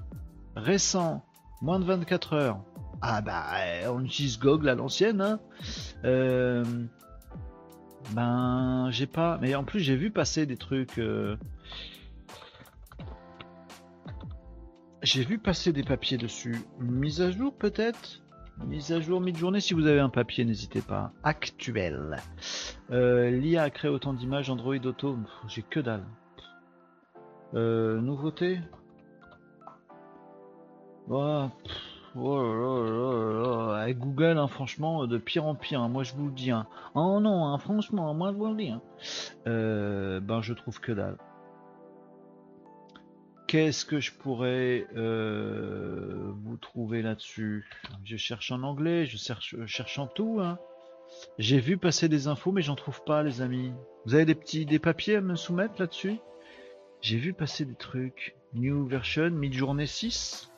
récents, 0.55 1.25
moins 1.63 1.79
de 1.79 1.85
24 1.85 2.33
heures. 2.33 2.63
Ah 3.01 3.21
bah, 3.21 3.43
on 3.91 4.03
utilise 4.03 4.37
Google 4.37 4.69
à 4.69 4.75
l'ancienne. 4.75 5.21
Hein. 5.21 5.39
Euh, 6.03 6.63
ben, 8.11 8.89
j'ai 8.91 9.07
pas. 9.07 9.37
Mais 9.41 9.55
en 9.55 9.63
plus, 9.63 9.79
j'ai 9.79 9.95
vu 9.95 10.11
passer 10.11 10.45
des 10.45 10.57
trucs. 10.57 10.97
Euh, 10.97 11.35
j'ai 15.01 15.23
vu 15.23 15.37
passer 15.37 15.71
des 15.73 15.83
papiers 15.83 16.17
dessus. 16.17 16.61
Mise 16.79 17.21
à 17.21 17.31
jour 17.31 17.53
peut-être? 17.53 18.21
Mise 18.67 18.91
à 18.91 18.99
jour 18.99 19.21
mi-journée. 19.21 19.61
Si 19.61 19.73
vous 19.73 19.87
avez 19.87 19.99
un 19.99 20.09
papier, 20.09 20.43
n'hésitez 20.43 20.81
pas. 20.81 21.13
Actuel. 21.23 22.17
Euh, 22.91 23.29
L'IA 23.29 23.63
a 23.63 23.69
créé 23.69 23.89
autant 23.89 24.13
d'images 24.13 24.49
Android 24.49 24.75
Auto. 24.75 25.17
J'ai 25.47 25.61
que 25.61 25.79
dalle. 25.79 26.05
Euh, 27.53 27.99
nouveauté? 28.01 28.59
Oh 31.09 31.49
Google, 33.93 34.37
hein, 34.37 34.47
franchement, 34.47 35.07
de 35.07 35.17
pire 35.17 35.45
en 35.45 35.55
pire, 35.55 35.81
hein, 35.81 35.89
moi 35.89 36.03
je 36.03 36.13
vous 36.13 36.27
le 36.27 36.31
dis. 36.31 36.51
Hein. 36.51 36.67
Oh 36.95 37.19
non, 37.19 37.57
franchement, 37.57 38.13
moi 38.13 38.31
je 38.31 38.37
vous 38.37 38.47
le 38.47 38.55
dis. 38.55 38.73
Euh, 39.47 40.19
ben 40.19 40.41
je 40.41 40.53
trouve 40.53 40.79
que 40.79 40.91
dalle. 40.91 41.17
Qu'est-ce 43.47 43.83
que 43.83 43.99
je 43.99 44.11
pourrais 44.13 44.85
euh, 44.95 46.31
vous 46.43 46.57
trouver 46.57 47.01
là-dessus? 47.01 47.67
Je 48.03 48.15
cherche 48.15 48.51
en 48.51 48.61
anglais, 48.61 49.07
je 49.07 49.17
cherche, 49.17 49.55
cherche 49.65 49.97
en 49.97 50.05
tout. 50.05 50.39
J'ai 51.39 51.59
vu 51.59 51.77
passer 51.77 52.09
des 52.09 52.27
infos, 52.27 52.51
mais 52.51 52.61
j'en 52.61 52.75
trouve 52.75 53.03
pas, 53.03 53.23
les 53.23 53.41
amis. 53.41 53.73
Vous 54.05 54.13
avez 54.13 54.25
des 54.25 54.35
petits 54.35 54.65
des 54.65 54.77
papiers 54.77 55.15
à 55.15 55.21
me 55.21 55.35
soumettre 55.35 55.75
là-dessus? 55.79 56.19
J'ai 57.01 57.17
vu 57.17 57.33
passer 57.33 57.65
des 57.65 57.75
trucs. 57.75 58.35
New 58.53 58.85
version, 58.85 59.31
mid-journée 59.31 59.85
6. 59.85 60.48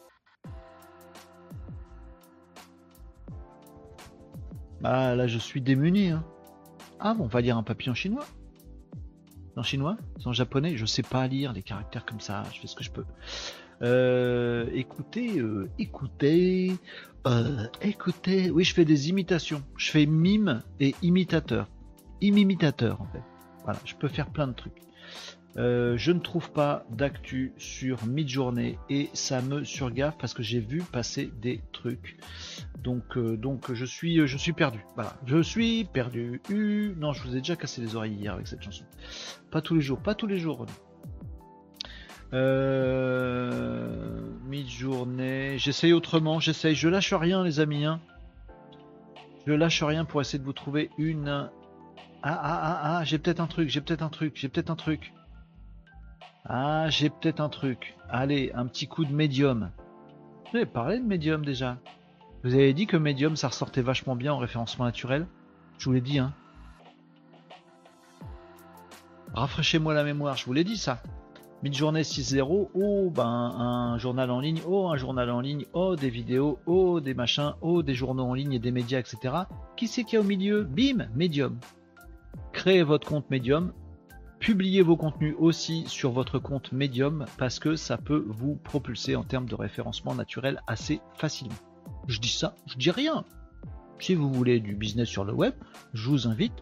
Bah 4.81 5.15
là 5.15 5.27
je 5.27 5.37
suis 5.37 5.61
démuni. 5.61 6.09
Hein. 6.09 6.23
Ah 6.99 7.13
bon, 7.13 7.25
on 7.25 7.27
va 7.27 7.41
lire 7.41 7.57
un 7.57 7.63
papier 7.63 7.91
en 7.91 7.95
chinois? 7.95 8.25
En 9.55 9.63
chinois? 9.63 9.97
En 10.25 10.33
japonais? 10.33 10.75
Je 10.77 10.85
sais 10.85 11.03
pas 11.03 11.27
lire 11.27 11.53
les 11.53 11.61
caractères 11.61 12.05
comme 12.05 12.19
ça, 12.19 12.43
je 12.53 12.59
fais 12.59 12.67
ce 12.67 12.75
que 12.75 12.83
je 12.83 12.91
peux. 12.91 13.05
Euh, 13.81 14.67
écoutez, 14.73 15.39
euh, 15.39 15.69
écoutez, 15.79 16.77
euh, 17.27 17.67
écoutez. 17.81 18.51
Oui, 18.51 18.63
je 18.63 18.73
fais 18.73 18.85
des 18.85 19.09
imitations. 19.09 19.63
Je 19.77 19.91
fais 19.91 20.05
mime 20.05 20.61
et 20.79 20.95
imitateur. 21.01 21.67
Imitateur 22.21 23.01
en 23.01 23.07
fait. 23.07 23.23
Voilà, 23.63 23.79
je 23.85 23.95
peux 23.95 24.07
faire 24.07 24.29
plein 24.29 24.47
de 24.47 24.53
trucs. 24.53 24.81
Euh, 25.57 25.97
je 25.97 26.11
ne 26.11 26.19
trouve 26.19 26.51
pas 26.51 26.85
d'actu 26.89 27.53
sur 27.57 28.05
Midjourney 28.05 28.77
et 28.89 29.09
ça 29.13 29.41
me 29.41 29.65
surgaffe 29.65 30.17
parce 30.17 30.33
que 30.33 30.43
j'ai 30.43 30.59
vu 30.59 30.81
passer 30.81 31.31
des 31.41 31.61
trucs. 31.73 32.17
Donc, 32.81 33.17
euh, 33.17 33.35
donc 33.35 33.73
je 33.73 33.85
suis, 33.85 34.25
je 34.25 34.37
suis 34.37 34.53
perdu. 34.53 34.79
Voilà, 34.95 35.17
je 35.25 35.41
suis 35.41 35.83
perdu. 35.83 36.41
non, 36.49 37.11
je 37.11 37.23
vous 37.23 37.35
ai 37.35 37.39
déjà 37.39 37.55
cassé 37.55 37.81
les 37.81 37.95
oreilles 37.95 38.13
hier 38.13 38.33
avec 38.33 38.47
cette 38.47 38.61
chanson. 38.61 38.85
Pas 39.51 39.61
tous 39.61 39.75
les 39.75 39.81
jours, 39.81 39.99
pas 39.99 40.15
tous 40.15 40.27
les 40.27 40.37
jours. 40.37 40.65
Euh, 42.33 44.21
Midjourney, 44.47 45.57
j'essaye 45.57 45.91
autrement, 45.91 46.39
j'essaye. 46.39 46.75
Je 46.75 46.87
lâche 46.87 47.13
rien, 47.13 47.43
les 47.43 47.59
amis. 47.59 47.83
Hein. 47.83 47.99
Je 49.45 49.51
lâche 49.53 49.83
rien 49.83 50.05
pour 50.05 50.21
essayer 50.21 50.39
de 50.39 50.45
vous 50.45 50.53
trouver 50.53 50.89
une. 50.97 51.27
Ah 51.27 51.49
ah 52.23 52.59
ah 52.63 52.79
ah, 52.83 53.03
j'ai 53.03 53.17
peut-être 53.17 53.39
un 53.39 53.47
truc, 53.47 53.67
j'ai 53.69 53.81
peut-être 53.81 54.03
un 54.03 54.09
truc, 54.09 54.33
j'ai 54.35 54.47
peut-être 54.47 54.69
un 54.69 54.75
truc. 54.75 55.11
Ah, 56.45 56.89
j'ai 56.89 57.09
peut-être 57.09 57.39
un 57.39 57.49
truc. 57.49 57.95
Allez, 58.09 58.51
un 58.55 58.65
petit 58.65 58.87
coup 58.87 59.05
de 59.05 59.13
médium. 59.13 59.71
Vous 60.51 60.57
avez 60.57 60.65
parlé 60.65 60.99
de 60.99 61.05
médium 61.05 61.45
déjà. 61.45 61.77
Vous 62.43 62.55
avez 62.55 62.73
dit 62.73 62.87
que 62.87 62.97
médium 62.97 63.35
ça 63.35 63.49
ressortait 63.49 63.81
vachement 63.81 64.15
bien 64.15 64.33
en 64.33 64.37
référencement 64.37 64.85
naturel. 64.85 65.27
Je 65.77 65.85
vous 65.85 65.93
l'ai 65.93 66.01
dit, 66.01 66.19
hein. 66.19 66.33
Rafraîchez-moi 69.33 69.93
la 69.93 70.03
mémoire, 70.03 70.35
je 70.35 70.45
vous 70.45 70.53
l'ai 70.53 70.63
dit 70.63 70.77
ça. 70.77 71.01
Mid-journée 71.63 72.01
6.0, 72.01 72.69
oh 72.73 73.11
ben 73.11 73.23
un 73.23 73.97
journal 73.99 74.31
en 74.31 74.39
ligne, 74.39 74.61
oh 74.67 74.89
un 74.89 74.97
journal 74.97 75.29
en 75.29 75.39
ligne, 75.41 75.65
oh 75.73 75.95
des 75.95 76.09
vidéos, 76.09 76.57
oh 76.65 76.99
des 76.99 77.13
machins, 77.13 77.53
oh 77.61 77.83
des 77.83 77.93
journaux 77.93 78.25
en 78.25 78.33
ligne 78.33 78.53
et 78.53 78.59
des 78.59 78.71
médias, 78.71 78.99
etc. 78.99 79.35
Qui 79.77 79.87
c'est 79.87 80.03
qu'il 80.03 80.15
y 80.15 80.17
a 80.17 80.21
au 80.21 80.27
milieu? 80.27 80.63
Bim, 80.63 81.07
Medium. 81.15 81.59
Créez 82.51 82.81
votre 82.81 83.07
compte 83.07 83.29
Medium, 83.29 83.73
Publiez 84.41 84.81
vos 84.81 84.97
contenus 84.97 85.35
aussi 85.37 85.83
sur 85.87 86.09
votre 86.09 86.39
compte 86.39 86.71
Medium 86.71 87.25
parce 87.37 87.59
que 87.59 87.75
ça 87.75 87.99
peut 87.99 88.25
vous 88.27 88.55
propulser 88.55 89.15
en 89.15 89.23
termes 89.23 89.45
de 89.45 89.53
référencement 89.53 90.15
naturel 90.15 90.63
assez 90.65 90.99
facilement. 91.13 91.53
Je 92.07 92.19
dis 92.19 92.31
ça, 92.31 92.55
je 92.65 92.75
dis 92.75 92.89
rien. 92.89 93.23
Si 93.99 94.15
vous 94.15 94.33
voulez 94.33 94.59
du 94.59 94.73
business 94.73 95.07
sur 95.07 95.25
le 95.25 95.31
web, 95.31 95.53
je 95.93 96.09
vous 96.09 96.27
invite 96.27 96.55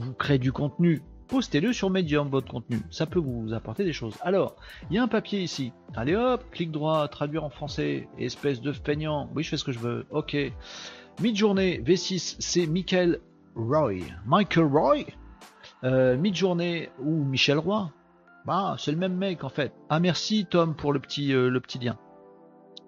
vous 0.00 0.12
créer 0.12 0.38
du 0.38 0.50
contenu. 0.50 1.02
Postez-le 1.28 1.72
sur 1.72 1.88
Medium, 1.88 2.28
votre 2.28 2.48
contenu. 2.48 2.80
Ça 2.90 3.06
peut 3.06 3.20
vous 3.20 3.52
apporter 3.52 3.84
des 3.84 3.92
choses. 3.92 4.16
Alors, 4.20 4.56
il 4.90 4.96
y 4.96 4.98
a 4.98 5.02
un 5.04 5.08
papier 5.08 5.40
ici. 5.40 5.72
Allez 5.94 6.16
hop, 6.16 6.44
clic 6.50 6.72
droit, 6.72 7.06
traduire 7.06 7.44
en 7.44 7.50
français. 7.50 8.08
Espèce 8.18 8.60
de 8.60 8.72
peignant. 8.72 9.30
Oui, 9.36 9.44
je 9.44 9.50
fais 9.50 9.56
ce 9.56 9.62
que 9.62 9.72
je 9.72 9.78
veux. 9.78 10.04
Ok. 10.10 10.36
Mid-journée, 11.22 11.80
V6, 11.80 12.36
c'est 12.40 12.66
Michael 12.66 13.20
Roy. 13.54 14.00
Michael 14.26 14.64
Roy? 14.64 15.04
Euh, 15.84 16.16
Mid-journée 16.16 16.90
ou 17.00 17.24
Michel 17.24 17.58
Roy. 17.58 17.90
Bah, 18.44 18.76
c'est 18.78 18.92
le 18.92 18.98
même 18.98 19.16
mec 19.16 19.44
en 19.44 19.48
fait. 19.48 19.72
Ah 19.88 20.00
merci 20.00 20.46
Tom 20.46 20.74
pour 20.74 20.92
le 20.92 20.98
petit, 20.98 21.32
euh, 21.32 21.48
le 21.48 21.60
petit 21.60 21.78
lien. 21.78 21.98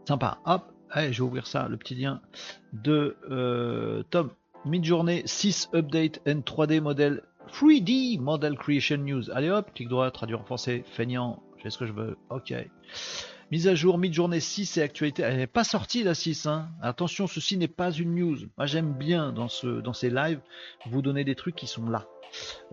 Sympa. 0.06 0.38
Hop, 0.44 0.72
je 0.94 1.08
vais 1.08 1.20
ouvrir 1.20 1.46
ça, 1.46 1.68
le 1.68 1.76
petit 1.76 1.94
lien 1.94 2.20
de 2.72 3.16
euh, 3.30 4.02
Tom. 4.10 4.30
Mid-journée 4.64 5.22
6 5.26 5.70
update 5.74 6.20
and 6.26 6.40
3D 6.40 6.80
model 6.80 7.22
3D 7.52 8.18
model 8.20 8.56
creation 8.56 8.98
news. 8.98 9.30
Allez 9.30 9.50
hop, 9.50 9.72
clic 9.74 9.88
droit, 9.88 10.10
traduire 10.10 10.40
en 10.40 10.44
français, 10.44 10.84
feignant, 10.86 11.42
je 11.56 11.62
fais 11.62 11.70
ce 11.70 11.78
que 11.78 11.86
je 11.86 11.92
veux. 11.92 12.16
Ok. 12.30 12.52
Mise 13.52 13.68
à 13.68 13.76
jour, 13.76 13.96
mid-journée 13.96 14.40
6 14.40 14.76
et 14.76 14.82
actualité. 14.82 15.22
Elle 15.22 15.36
n'est 15.36 15.46
pas 15.46 15.62
sortie 15.62 16.02
la 16.02 16.14
6. 16.14 16.46
Hein. 16.46 16.68
Attention, 16.82 17.28
ceci 17.28 17.56
n'est 17.56 17.68
pas 17.68 17.92
une 17.92 18.16
news. 18.16 18.38
Moi 18.58 18.66
j'aime 18.66 18.92
bien 18.92 19.30
dans, 19.30 19.48
ce, 19.48 19.80
dans 19.80 19.92
ces 19.92 20.10
lives 20.10 20.40
vous 20.86 21.00
donner 21.00 21.22
des 21.22 21.36
trucs 21.36 21.54
qui 21.54 21.68
sont 21.68 21.88
là. 21.88 22.06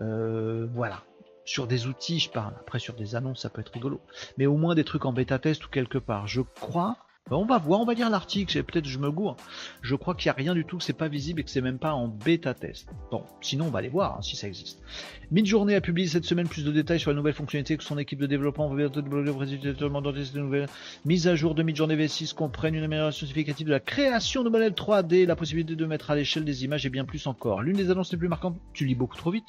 Euh, 0.00 0.66
voilà. 0.74 1.04
Sur 1.44 1.68
des 1.68 1.86
outils, 1.86 2.18
je 2.18 2.30
parle. 2.30 2.54
Après, 2.58 2.78
sur 2.80 2.94
des 2.94 3.14
annonces, 3.14 3.42
ça 3.42 3.50
peut 3.50 3.60
être 3.60 3.72
rigolo. 3.72 4.00
Mais 4.36 4.46
au 4.46 4.56
moins 4.56 4.74
des 4.74 4.82
trucs 4.82 5.04
en 5.04 5.12
bêta 5.12 5.38
test 5.38 5.64
ou 5.64 5.68
quelque 5.68 5.98
part. 5.98 6.26
Je 6.26 6.40
crois 6.40 6.96
on 7.30 7.46
va 7.46 7.56
voir, 7.56 7.80
on 7.80 7.86
va 7.86 7.94
lire 7.94 8.10
l'article, 8.10 8.62
peut-être 8.64 8.84
je 8.84 8.98
me 8.98 9.10
gourre. 9.10 9.36
Je 9.80 9.94
crois 9.94 10.14
qu'il 10.14 10.28
n'y 10.28 10.30
a 10.30 10.34
rien 10.34 10.54
du 10.54 10.66
tout, 10.66 10.76
que 10.76 10.84
c'est 10.84 10.92
pas 10.92 11.08
visible 11.08 11.40
et 11.40 11.44
que 11.44 11.50
c'est 11.50 11.62
même 11.62 11.78
pas 11.78 11.94
en 11.94 12.06
bêta 12.06 12.52
test. 12.52 12.90
Bon, 13.10 13.22
sinon 13.40 13.66
on 13.66 13.70
va 13.70 13.78
aller 13.78 13.88
voir 13.88 14.18
hein, 14.18 14.22
si 14.22 14.36
ça 14.36 14.46
existe. 14.46 14.82
Midjourney 15.30 15.74
a 15.74 15.80
publié 15.80 16.06
cette 16.06 16.26
semaine 16.26 16.46
plus 16.46 16.64
de 16.64 16.70
détails 16.70 17.00
sur 17.00 17.10
la 17.10 17.16
nouvelle 17.16 17.32
fonctionnalité 17.32 17.78
que 17.78 17.82
son 17.82 17.96
équipe 17.96 18.18
de 18.18 18.26
développement 18.26 18.68
va 18.68 18.76
bientôt 18.76 19.00
de 19.00 19.08
nouvelles 19.08 20.68
mises 21.06 21.26
à 21.26 21.34
jour 21.34 21.54
de 21.54 21.62
Midjourney 21.62 21.96
V6 21.96 22.34
comprennent 22.34 22.74
une 22.74 22.84
amélioration 22.84 23.26
significative 23.26 23.68
de 23.68 23.72
la 23.72 23.80
création 23.80 24.44
de 24.44 24.50
modèles 24.50 24.72
3D, 24.72 25.26
la 25.26 25.34
possibilité 25.34 25.76
de 25.76 25.86
mettre 25.86 26.10
à 26.10 26.16
l'échelle 26.16 26.44
des 26.44 26.64
images 26.64 26.84
et 26.84 26.90
bien 26.90 27.06
plus 27.06 27.26
encore. 27.26 27.62
L'une 27.62 27.76
des 27.76 27.90
annonces 27.90 28.12
les 28.12 28.18
plus 28.18 28.28
marquantes, 28.28 28.58
tu 28.74 28.84
lis 28.84 28.94
beaucoup 28.94 29.16
trop 29.16 29.30
vite? 29.30 29.46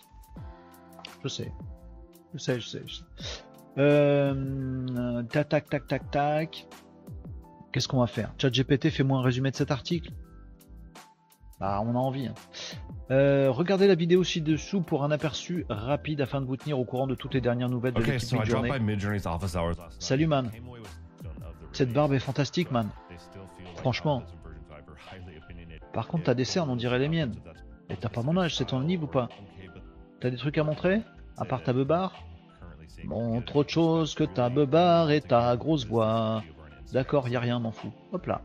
Je 1.23 1.27
sais. 1.27 1.51
Je 2.33 2.39
sais, 2.39 2.59
je 2.59 2.67
sais, 2.67 2.83
je 2.85 2.95
sais. 2.95 3.03
Euh, 3.77 5.23
tac, 5.23 5.49
tac, 5.49 5.69
tac, 5.69 6.09
tac. 6.09 6.67
Qu'est-ce 7.75 7.89
qu'on 7.89 7.99
va 7.99 8.07
faire 8.07 8.31
ChatGPT, 8.37 8.89
fais-moi 8.89 9.19
un 9.19 9.21
résumé 9.21 9.51
de 9.51 9.55
cet 9.57 9.69
article. 9.69 10.13
Bah, 11.59 11.81
on 11.85 11.89
a 11.89 11.97
envie. 11.97 12.27
Hein. 12.27 12.33
Euh, 13.11 13.51
regardez 13.51 13.85
la 13.85 13.95
vidéo 13.95 14.23
ci-dessous 14.23 14.79
pour 14.79 15.03
un 15.03 15.11
aperçu 15.11 15.65
rapide 15.67 16.21
afin 16.21 16.39
de 16.39 16.45
vous 16.45 16.55
tenir 16.55 16.79
au 16.79 16.85
courant 16.85 17.05
de 17.05 17.15
toutes 17.15 17.33
les 17.33 17.41
dernières 17.41 17.67
nouvelles 17.67 17.93
de 17.93 18.01
l'équipe 18.01 18.31
Midjourney. 18.31 18.71
Salut 19.99 20.25
man. 20.25 20.49
Cette 21.73 21.91
barbe 21.91 22.13
est 22.13 22.19
fantastique 22.19 22.71
man. 22.71 22.87
Franchement. 23.75 24.23
Par 25.91 26.07
contre, 26.07 26.23
ta 26.23 26.33
décerne, 26.33 26.69
on 26.69 26.77
dirait 26.77 26.99
les 26.99 27.09
miennes. 27.09 27.35
Et 27.89 27.97
t'as 27.97 28.07
pas 28.07 28.21
mon 28.21 28.37
âge, 28.37 28.55
c'est 28.55 28.67
ton 28.67 28.79
livre 28.79 29.03
ou 29.03 29.07
pas 29.07 29.27
T'as 30.21 30.29
des 30.29 30.37
trucs 30.37 30.57
à 30.57 30.63
montrer 30.63 31.01
À 31.35 31.43
part 31.43 31.61
ta 31.61 31.73
beubare 31.73 32.23
Montre 33.03 33.57
autre 33.57 33.69
chose 33.69 34.15
que 34.15 34.23
ta 34.23 34.47
beubare 34.47 35.11
et 35.11 35.19
ta 35.19 35.57
grosse 35.57 35.85
voix. 35.85 36.41
D'accord, 36.93 37.27
il 37.27 37.31
n'y 37.31 37.35
a 37.35 37.39
rien, 37.39 37.59
m'en 37.59 37.71
fous. 37.71 37.91
Hop 38.13 38.25
là. 38.27 38.41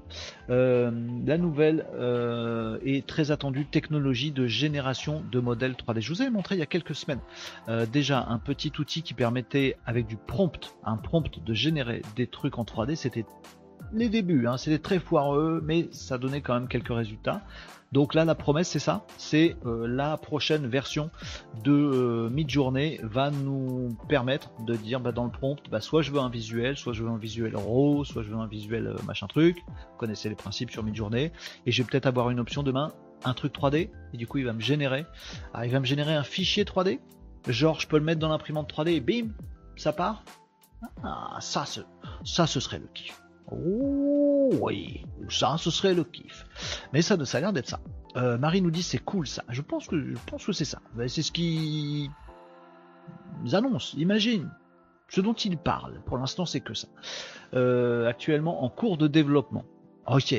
Euh, 0.48 0.90
la 1.26 1.38
nouvelle 1.38 1.86
euh, 1.94 2.78
est 2.84 3.06
très 3.06 3.30
attendue 3.30 3.66
technologie 3.66 4.32
de 4.32 4.46
génération 4.46 5.22
de 5.30 5.40
modèles 5.40 5.72
3D. 5.72 6.00
Je 6.00 6.12
vous 6.12 6.22
avais 6.22 6.30
montré 6.30 6.56
il 6.56 6.58
y 6.58 6.62
a 6.62 6.66
quelques 6.66 6.94
semaines 6.94 7.20
euh, 7.68 7.86
déjà 7.86 8.26
un 8.28 8.38
petit 8.38 8.72
outil 8.78 9.02
qui 9.02 9.14
permettait 9.14 9.76
avec 9.86 10.06
du 10.06 10.16
prompt, 10.16 10.74
un 10.84 10.96
prompt 10.96 11.44
de 11.44 11.54
générer 11.54 12.02
des 12.16 12.26
trucs 12.26 12.58
en 12.58 12.64
3D. 12.64 12.96
C'était 12.96 13.26
les 13.92 14.08
débuts, 14.08 14.46
hein, 14.46 14.56
c'était 14.56 14.78
très 14.78 14.98
foireux, 14.98 15.62
mais 15.64 15.88
ça 15.90 16.16
donnait 16.16 16.40
quand 16.40 16.54
même 16.54 16.68
quelques 16.68 16.94
résultats. 16.94 17.42
Donc 17.92 18.14
là, 18.14 18.24
la 18.24 18.36
promesse, 18.36 18.68
c'est 18.68 18.78
ça, 18.78 19.04
c'est 19.16 19.56
euh, 19.66 19.88
la 19.88 20.16
prochaine 20.16 20.66
version 20.68 21.10
de 21.64 21.72
euh, 21.72 22.30
Midjourney 22.30 23.00
va 23.02 23.32
nous 23.32 23.96
permettre 24.08 24.50
de 24.64 24.76
dire 24.76 25.00
bah, 25.00 25.10
dans 25.10 25.24
le 25.24 25.30
prompt, 25.30 25.58
bah, 25.70 25.80
soit 25.80 26.02
je 26.02 26.12
veux 26.12 26.20
un 26.20 26.28
visuel, 26.28 26.76
soit 26.76 26.92
je 26.92 27.02
veux 27.02 27.10
un 27.10 27.16
visuel 27.16 27.56
RAW, 27.56 28.04
soit 28.04 28.22
je 28.22 28.28
veux 28.28 28.36
un 28.36 28.46
visuel 28.46 28.86
euh, 28.86 28.96
machin 29.06 29.26
truc. 29.26 29.56
Vous 29.66 29.98
connaissez 29.98 30.28
les 30.28 30.36
principes 30.36 30.70
sur 30.70 30.84
Midjourney. 30.84 31.32
Et 31.66 31.72
je 31.72 31.82
vais 31.82 31.88
peut-être 31.88 32.06
avoir 32.06 32.30
une 32.30 32.38
option 32.38 32.62
demain, 32.62 32.92
un 33.24 33.34
truc 33.34 33.52
3D, 33.52 33.90
et 34.12 34.16
du 34.16 34.26
coup 34.28 34.38
il 34.38 34.44
va 34.44 34.52
me 34.52 34.60
générer. 34.60 35.04
Alors, 35.52 35.64
il 35.64 35.72
va 35.72 35.80
me 35.80 35.86
générer 35.86 36.14
un 36.14 36.22
fichier 36.22 36.64
3D. 36.64 37.00
Genre, 37.48 37.80
je 37.80 37.88
peux 37.88 37.98
le 37.98 38.04
mettre 38.04 38.20
dans 38.20 38.28
l'imprimante 38.28 38.72
3D 38.72 38.90
et 38.90 39.00
bim, 39.00 39.30
ça 39.76 39.92
part. 39.92 40.22
Ah, 41.02 41.38
ça, 41.40 41.64
ça, 42.24 42.46
ce 42.46 42.60
serait 42.60 42.78
le 42.78 42.88
kiff. 42.94 43.20
Oh 43.50 44.50
oui, 44.60 45.04
ça, 45.28 45.56
ce 45.58 45.70
serait 45.70 45.94
le 45.94 46.04
kiff. 46.04 46.46
Mais 46.92 47.02
ça, 47.02 47.22
ça 47.24 47.38
a 47.38 47.40
l'air 47.40 47.52
d'être 47.52 47.68
ça. 47.68 47.80
Euh, 48.16 48.38
Marie 48.38 48.62
nous 48.62 48.70
dit 48.70 48.82
c'est 48.82 48.98
cool 48.98 49.26
ça. 49.26 49.42
Je 49.48 49.62
pense 49.62 49.86
que 49.86 50.00
je 50.00 50.18
pense 50.26 50.44
que 50.44 50.52
c'est 50.52 50.64
ça. 50.64 50.80
C'est 51.06 51.22
ce 51.22 51.32
qu'ils 51.32 52.10
annoncent. 53.52 53.96
Imagine 53.96 54.50
ce 55.08 55.20
dont 55.20 55.34
ils 55.34 55.58
parlent. 55.58 56.00
Pour 56.06 56.18
l'instant, 56.18 56.46
c'est 56.46 56.60
que 56.60 56.74
ça. 56.74 56.88
Euh, 57.54 58.08
actuellement 58.08 58.64
en 58.64 58.68
cours 58.68 58.96
de 58.96 59.08
développement. 59.08 59.64
Ok, 60.06 60.34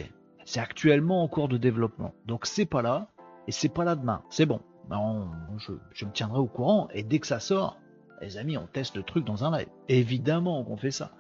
c'est 0.45 0.59
actuellement 0.59 1.23
en 1.23 1.27
cours 1.27 1.47
de 1.47 1.57
développement. 1.57 2.13
Donc 2.25 2.45
c'est 2.45 2.65
pas 2.65 2.81
là 2.81 3.07
et 3.47 3.51
c'est 3.51 3.69
pas 3.69 3.83
là 3.83 3.95
demain. 3.95 4.23
C'est 4.29 4.45
bon. 4.45 4.61
Ben, 4.89 5.29
je, 5.57 5.73
je, 5.93 6.05
me 6.05 6.11
tiendrai 6.11 6.39
au 6.39 6.47
courant 6.47 6.89
et 6.93 7.03
dès 7.03 7.19
que 7.19 7.27
ça 7.27 7.39
sort, 7.39 7.77
les 8.21 8.37
amis, 8.37 8.57
on 8.57 8.67
teste 8.67 8.95
le 8.95 9.03
truc 9.03 9.25
dans 9.25 9.43
un 9.45 9.57
live. 9.57 9.69
Évidemment 9.87 10.63
qu'on 10.63 10.77
fait 10.77 10.91
ça. 10.91 11.11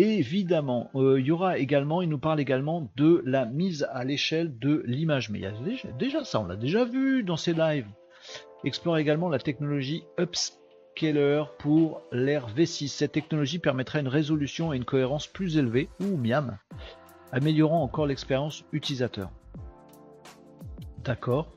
Évidemment, 0.00 0.90
euh, 0.94 1.20
il 1.20 1.26
y 1.26 1.30
aura 1.30 1.58
également, 1.58 2.00
il 2.00 2.08
nous 2.08 2.18
parle 2.18 2.40
également 2.40 2.90
de 2.96 3.22
la 3.26 3.44
mise 3.44 3.86
à 3.92 4.02
l'échelle 4.02 4.58
de 4.58 4.82
l'image. 4.86 5.28
Mais 5.28 5.40
il 5.40 5.42
y 5.42 5.46
a 5.46 5.52
déjà, 5.98 6.24
ça, 6.24 6.40
on 6.40 6.46
l'a 6.46 6.56
déjà 6.56 6.86
vu 6.86 7.22
dans 7.22 7.36
ces 7.36 7.52
lives. 7.52 7.86
Explore 8.64 8.96
également 8.96 9.28
la 9.28 9.38
technologie 9.38 10.04
Upscaler 10.18 11.42
pour 11.58 12.00
l'ère 12.12 12.48
V6. 12.48 12.88
Cette 12.88 13.12
technologie 13.12 13.58
permettra 13.58 14.00
une 14.00 14.08
résolution 14.08 14.72
et 14.72 14.78
une 14.78 14.86
cohérence 14.86 15.26
plus 15.26 15.58
élevée, 15.58 15.90
ou 16.00 16.16
miam, 16.16 16.56
améliorant 17.30 17.82
encore 17.82 18.06
l'expérience 18.06 18.64
utilisateur. 18.72 19.30
D'accord. 21.04 21.52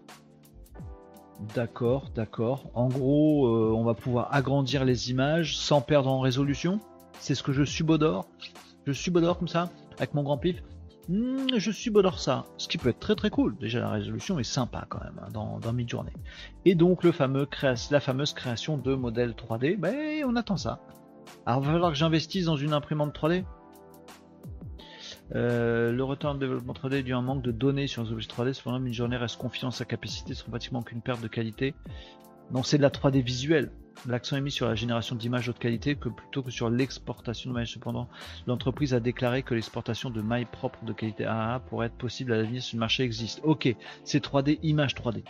D'accord, 1.55 2.09
d'accord. 2.13 2.69
En 2.73 2.89
gros, 2.89 3.47
euh, 3.47 3.73
on 3.73 3.85
va 3.85 3.93
pouvoir 3.93 4.33
agrandir 4.35 4.83
les 4.83 5.11
images 5.11 5.55
sans 5.55 5.79
perdre 5.79 6.09
en 6.09 6.19
résolution. 6.19 6.81
C'est 7.23 7.35
ce 7.35 7.43
que 7.43 7.53
je 7.53 7.63
subodore. 7.63 8.27
Je 8.85 8.91
subodore 8.91 9.39
comme 9.39 9.47
ça, 9.47 9.69
avec 9.97 10.13
mon 10.13 10.23
grand 10.23 10.37
pif. 10.37 10.61
Hmm, 11.07 11.47
je 11.55 11.71
subodore 11.71 12.19
ça. 12.19 12.43
Ce 12.57 12.67
qui 12.67 12.77
peut 12.77 12.89
être 12.89 12.99
très 12.99 13.15
très 13.15 13.29
cool. 13.29 13.55
Déjà, 13.55 13.79
la 13.79 13.91
résolution 13.91 14.39
est 14.39 14.43
sympa 14.43 14.85
quand 14.89 15.01
même 15.01 15.17
hein, 15.21 15.29
dans, 15.31 15.57
dans 15.57 15.71
Midjourney. 15.71 16.11
Et 16.65 16.75
donc, 16.75 17.05
la 17.05 17.13
fameuse 17.13 18.33
création 18.33 18.77
de 18.77 18.93
modèles 18.93 19.35
3D, 19.35 19.77
ben, 19.77 20.25
on 20.25 20.35
attend 20.35 20.57
ça. 20.57 20.81
Alors, 21.45 21.61
va 21.61 21.71
falloir 21.71 21.91
que 21.91 21.97
j'investisse 21.97 22.43
dans 22.43 22.57
une 22.57 22.73
imprimante 22.73 23.17
3D. 23.17 23.45
Euh, 25.33 25.93
le 25.93 26.03
retour 26.03 26.33
de 26.33 26.39
développement 26.39 26.73
3D 26.73 26.95
est 26.95 27.03
dû 27.03 27.13
à 27.13 27.17
un 27.19 27.21
manque 27.21 27.41
de 27.41 27.53
données 27.53 27.87
sur 27.87 28.03
les 28.03 28.11
objets 28.11 28.27
3D. 28.27 28.51
Cependant, 28.51 28.81
Midjourney 28.81 29.15
reste 29.15 29.37
confiant 29.37 29.69
en 29.69 29.71
sa 29.71 29.85
capacité 29.85 30.33
sans 30.33 30.49
pratiquement 30.49 30.81
qu'une 30.81 31.01
perte 31.01 31.21
de 31.21 31.29
qualité. 31.29 31.73
Non, 32.51 32.63
c'est 32.63 32.77
de 32.77 32.83
la 32.83 32.89
3D 32.89 33.21
visuelle. 33.21 33.71
L'accent 34.07 34.35
est 34.35 34.41
mis 34.41 34.51
sur 34.51 34.67
la 34.67 34.75
génération 34.75 35.15
d'images 35.15 35.47
haute 35.49 35.59
qualité 35.59 35.95
que 35.95 36.09
plutôt 36.09 36.43
que 36.43 36.51
sur 36.51 36.69
l'exportation 36.69 37.49
de 37.49 37.55
mailles. 37.55 37.67
Cependant, 37.67 38.09
l'entreprise 38.47 38.93
a 38.93 38.99
déclaré 38.99 39.43
que 39.43 39.53
l'exportation 39.53 40.09
de 40.09 40.21
mailles 40.21 40.47
propres 40.51 40.83
de 40.83 40.93
qualité 40.93 41.25
AAA 41.25 41.59
pourrait 41.61 41.87
être 41.87 41.97
possible 41.97 42.33
à 42.33 42.37
l'avenir 42.37 42.61
si 42.61 42.75
le 42.75 42.79
marché 42.79 43.03
existe. 43.03 43.39
Ok, 43.43 43.73
c'est 44.03 44.23
3D, 44.23 44.59
image 44.61 44.95
3D. 44.95 45.23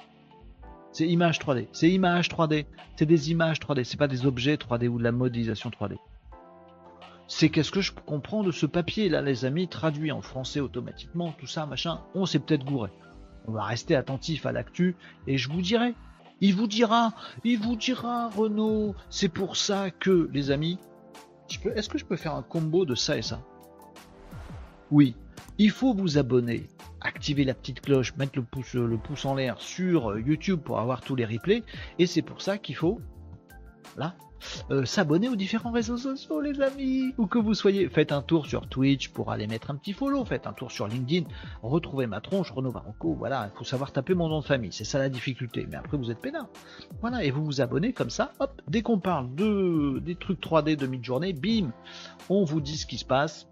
C'est 0.91 1.07
image 1.07 1.39
3D. 1.39 1.67
C'est 1.71 1.89
image 1.89 2.29
3D. 2.29 2.65
C'est 2.95 3.05
des 3.05 3.31
images 3.31 3.59
3D. 3.59 3.83
C'est 3.83 3.97
pas 3.97 4.07
des 4.07 4.25
objets 4.25 4.55
3D 4.55 4.87
ou 4.87 4.97
de 4.97 5.03
la 5.03 5.11
modélisation 5.11 5.69
3D. 5.69 5.97
C'est 7.27 7.49
qu'est-ce 7.49 7.71
que 7.71 7.81
je 7.81 7.91
comprends 7.91 8.43
de 8.43 8.51
ce 8.51 8.65
papier 8.65 9.09
là, 9.09 9.21
les 9.21 9.45
amis, 9.45 9.67
traduit 9.67 10.11
en 10.11 10.21
français 10.21 10.59
automatiquement, 10.59 11.33
tout 11.39 11.47
ça, 11.47 11.65
machin. 11.65 12.01
On 12.15 12.25
s'est 12.25 12.39
peut-être 12.39 12.65
gouré. 12.65 12.91
On 13.47 13.51
va 13.53 13.63
rester 13.63 13.95
attentif 13.95 14.45
à 14.45 14.51
l'actu 14.51 14.95
et 15.25 15.37
je 15.37 15.49
vous 15.49 15.61
dirai. 15.61 15.95
Il 16.41 16.55
vous 16.55 16.67
dira, 16.67 17.13
il 17.43 17.59
vous 17.59 17.75
dira, 17.75 18.29
Renault. 18.29 18.95
C'est 19.09 19.29
pour 19.29 19.55
ça 19.55 19.91
que, 19.91 20.29
les 20.33 20.51
amis, 20.51 20.77
est-ce 21.75 21.89
que 21.89 21.97
je 21.97 22.05
peux 22.05 22.17
faire 22.17 22.35
un 22.35 22.43
combo 22.43 22.85
de 22.85 22.95
ça 22.95 23.17
et 23.17 23.21
ça? 23.21 23.41
Oui, 24.91 25.15
il 25.57 25.71
faut 25.71 25.93
vous 25.93 26.17
abonner, 26.17 26.67
activer 27.01 27.43
la 27.43 27.53
petite 27.53 27.81
cloche, 27.81 28.15
mettre 28.15 28.37
le 28.37 28.43
pouce, 28.43 28.73
le 28.73 28.97
pouce 28.97 29.25
en 29.25 29.35
l'air 29.35 29.59
sur 29.59 30.19
YouTube 30.19 30.59
pour 30.59 30.79
avoir 30.79 31.01
tous 31.01 31.15
les 31.15 31.25
replays. 31.25 31.63
Et 31.99 32.07
c'est 32.07 32.21
pour 32.21 32.41
ça 32.41 32.57
qu'il 32.57 32.75
faut, 32.75 32.99
euh, 34.71 34.85
s'abonner 34.85 35.29
aux 35.29 35.35
différents 35.35 35.71
réseaux 35.71 35.97
sociaux, 35.97 36.41
les 36.41 36.61
amis. 36.61 37.13
Où 37.17 37.27
que 37.27 37.39
vous 37.39 37.53
soyez, 37.53 37.89
faites 37.89 38.11
un 38.11 38.21
tour 38.21 38.45
sur 38.45 38.67
Twitch 38.67 39.09
pour 39.09 39.31
aller 39.31 39.47
mettre 39.47 39.71
un 39.71 39.75
petit 39.75 39.93
follow. 39.93 40.25
Faites 40.25 40.47
un 40.47 40.53
tour 40.53 40.71
sur 40.71 40.87
LinkedIn, 40.87 41.27
retrouvez 41.61 42.07
ma 42.07 42.21
tronche, 42.21 42.51
Renaud. 42.51 42.73
Voilà, 43.01 43.49
il 43.53 43.57
faut 43.57 43.63
savoir 43.63 43.91
taper 43.91 44.13
mon 44.13 44.29
nom 44.29 44.39
de 44.39 44.45
famille. 44.45 44.71
C'est 44.71 44.83
ça 44.83 44.99
la 44.99 45.09
difficulté. 45.09 45.67
Mais 45.69 45.77
après, 45.77 45.97
vous 45.97 46.11
êtes 46.11 46.19
pénard. 46.19 46.47
Voilà, 47.01 47.23
et 47.23 47.31
vous 47.31 47.43
vous 47.43 47.61
abonnez 47.61 47.93
comme 47.93 48.09
ça. 48.09 48.33
Hop, 48.39 48.61
dès 48.67 48.81
qu'on 48.81 48.99
parle 48.99 49.33
de 49.35 49.99
des 49.99 50.15
trucs 50.15 50.41
3D 50.41 50.75
de 50.75 50.87
mid-journée, 50.87 51.33
bim, 51.33 51.71
on 52.29 52.43
vous 52.43 52.61
dit 52.61 52.77
ce 52.77 52.85
qui 52.85 52.97
se 52.97 53.05
passe. 53.05 53.47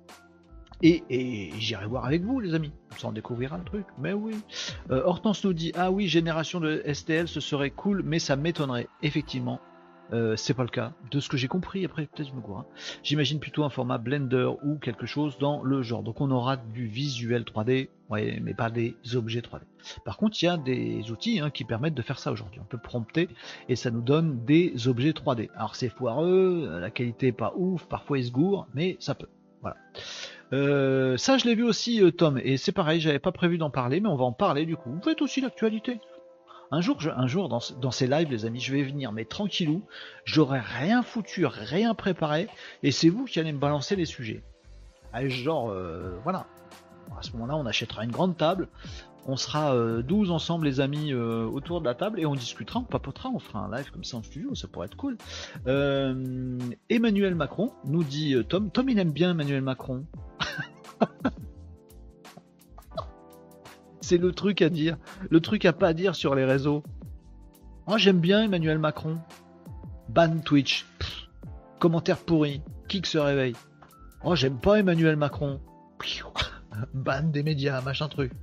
Et, 0.83 1.51
j'irai 1.59 1.85
voir 1.85 2.05
avec 2.05 2.23
vous, 2.23 2.39
les 2.39 2.55
amis. 2.55 2.71
Ça, 2.97 3.07
on 3.07 3.11
découvrira 3.11 3.57
le 3.57 3.63
truc. 3.63 3.85
Mais 3.99 4.13
oui. 4.13 4.35
Euh, 4.89 5.03
Hortense 5.05 5.43
nous 5.43 5.53
dit 5.53 5.71
Ah 5.75 5.91
oui, 5.91 6.07
génération 6.07 6.59
de 6.59 6.81
STL, 6.91 7.27
ce 7.27 7.39
serait 7.39 7.69
cool, 7.69 8.01
mais 8.03 8.17
ça 8.17 8.35
m'étonnerait. 8.35 8.87
Effectivement, 9.03 9.59
Euh, 10.13 10.35
c'est 10.35 10.53
pas 10.53 10.63
le 10.63 10.69
cas. 10.69 10.93
De 11.09 11.19
ce 11.19 11.29
que 11.29 11.37
j'ai 11.37 11.47
compris, 11.47 11.85
après 11.85 12.05
peut-être 12.05 12.29
je 12.29 12.33
me 12.33 12.55
hein. 12.55 12.65
J'imagine 13.03 13.39
plutôt 13.39 13.63
un 13.63 13.69
format 13.69 13.97
Blender 13.97 14.49
ou 14.63 14.77
quelque 14.77 15.05
chose 15.05 15.37
dans 15.37 15.63
le 15.63 15.81
genre. 15.81 16.03
Donc 16.03 16.21
on 16.21 16.31
aura 16.31 16.57
du 16.57 16.85
visuel 16.85 17.43
3D, 17.43 17.89
ouais, 18.09 18.39
mais 18.41 18.53
pas 18.53 18.69
des 18.69 18.95
objets 19.15 19.39
3D. 19.39 19.61
Par 20.03 20.17
contre, 20.17 20.41
il 20.41 20.45
y 20.45 20.49
a 20.49 20.57
des 20.57 21.11
outils 21.11 21.39
hein, 21.39 21.49
qui 21.49 21.63
permettent 21.63 21.93
de 21.93 22.01
faire 22.01 22.19
ça 22.19 22.31
aujourd'hui. 22.31 22.59
On 22.61 22.65
peut 22.65 22.77
prompter 22.77 23.29
et 23.69 23.75
ça 23.75 23.89
nous 23.89 24.01
donne 24.01 24.43
des 24.43 24.87
objets 24.87 25.11
3D. 25.11 25.49
Alors 25.55 25.75
c'est 25.75 25.89
foireux, 25.89 26.79
la 26.79 26.89
qualité 26.89 27.27
est 27.27 27.31
pas 27.31 27.53
ouf, 27.55 27.85
parfois 27.85 28.19
il 28.19 28.25
se 28.25 28.31
gourre, 28.31 28.67
mais 28.73 28.97
ça 28.99 29.15
peut. 29.15 29.29
Voilà. 29.61 29.77
Euh, 30.53 31.17
ça, 31.17 31.37
je 31.37 31.45
l'ai 31.45 31.55
vu 31.55 31.63
aussi, 31.63 32.01
euh, 32.03 32.11
Tom, 32.11 32.39
et 32.43 32.57
c'est 32.57 32.71
pareil, 32.71 32.99
j'avais 32.99 33.19
pas 33.19 33.31
prévu 33.31 33.57
d'en 33.57 33.69
parler, 33.69 34.01
mais 34.01 34.09
on 34.09 34.17
va 34.17 34.25
en 34.25 34.33
parler 34.33 34.65
du 34.65 34.75
coup. 34.75 34.91
Vous 34.91 35.01
faites 35.01 35.21
aussi 35.21 35.39
l'actualité. 35.39 35.99
Un 36.71 36.79
jour, 36.81 36.97
un 37.15 37.27
jour 37.27 37.49
dans, 37.49 37.59
ce- 37.59 37.73
dans 37.73 37.91
ces 37.91 38.07
lives, 38.07 38.29
les 38.31 38.45
amis, 38.45 38.59
je 38.61 38.71
vais 38.73 38.83
venir, 38.83 39.11
mais 39.11 39.25
tranquillou, 39.25 39.83
j'aurai 40.23 40.59
rien 40.61 41.03
foutu, 41.03 41.45
rien 41.45 41.93
préparé, 41.93 42.47
et 42.81 42.91
c'est 42.91 43.09
vous 43.09 43.25
qui 43.25 43.39
allez 43.39 43.51
me 43.51 43.59
balancer 43.59 43.95
les 43.97 44.05
sujets. 44.05 44.41
Ah, 45.13 45.27
genre, 45.27 45.69
euh, 45.69 46.17
voilà. 46.23 46.45
À 47.19 47.23
ce 47.23 47.33
moment-là, 47.33 47.57
on 47.57 47.65
achètera 47.65 48.05
une 48.05 48.11
grande 48.11 48.37
table, 48.37 48.69
on 49.27 49.35
sera 49.35 49.75
euh, 49.75 50.01
12 50.01 50.31
ensemble, 50.31 50.65
les 50.65 50.79
amis, 50.79 51.11
euh, 51.11 51.43
autour 51.45 51.81
de 51.81 51.85
la 51.85 51.93
table, 51.93 52.21
et 52.21 52.25
on 52.25 52.35
discutera, 52.35 52.79
on 52.79 52.83
papotera, 52.83 53.29
on 53.29 53.39
fera 53.39 53.59
un 53.59 53.75
live 53.75 53.91
comme 53.91 54.05
ça 54.05 54.15
en 54.17 54.23
studio, 54.23 54.55
ça 54.55 54.69
pourrait 54.69 54.85
être 54.85 54.95
cool. 54.95 55.17
Euh, 55.67 56.57
Emmanuel 56.89 57.35
Macron, 57.35 57.73
nous 57.83 58.05
dit 58.05 58.35
Tom. 58.47 58.71
Tom, 58.71 58.87
il 58.87 58.97
aime 58.97 59.11
bien 59.11 59.31
Emmanuel 59.31 59.61
Macron. 59.61 60.05
C'est 64.11 64.17
le 64.17 64.33
truc 64.33 64.61
à 64.61 64.67
dire, 64.67 64.97
le 65.29 65.39
truc 65.39 65.63
à 65.63 65.71
pas 65.71 65.93
dire 65.93 66.15
sur 66.15 66.35
les 66.35 66.43
réseaux. 66.43 66.83
Moi, 67.87 67.97
j'aime 67.97 68.19
bien 68.19 68.43
Emmanuel 68.43 68.77
Macron. 68.77 69.19
Ban 70.09 70.39
Twitch. 70.39 70.85
Commentaire 71.79 72.17
pourri. 72.17 72.61
Qui 72.89 73.01
se 73.05 73.17
réveille 73.17 73.55
Oh, 74.25 74.35
j'aime 74.35 74.59
pas 74.59 74.79
Emmanuel 74.79 75.15
Macron. 75.15 75.61
Ban 76.93 77.23
des 77.23 77.41
médias, 77.41 77.79
machin 77.79 78.09
truc. 78.09 78.33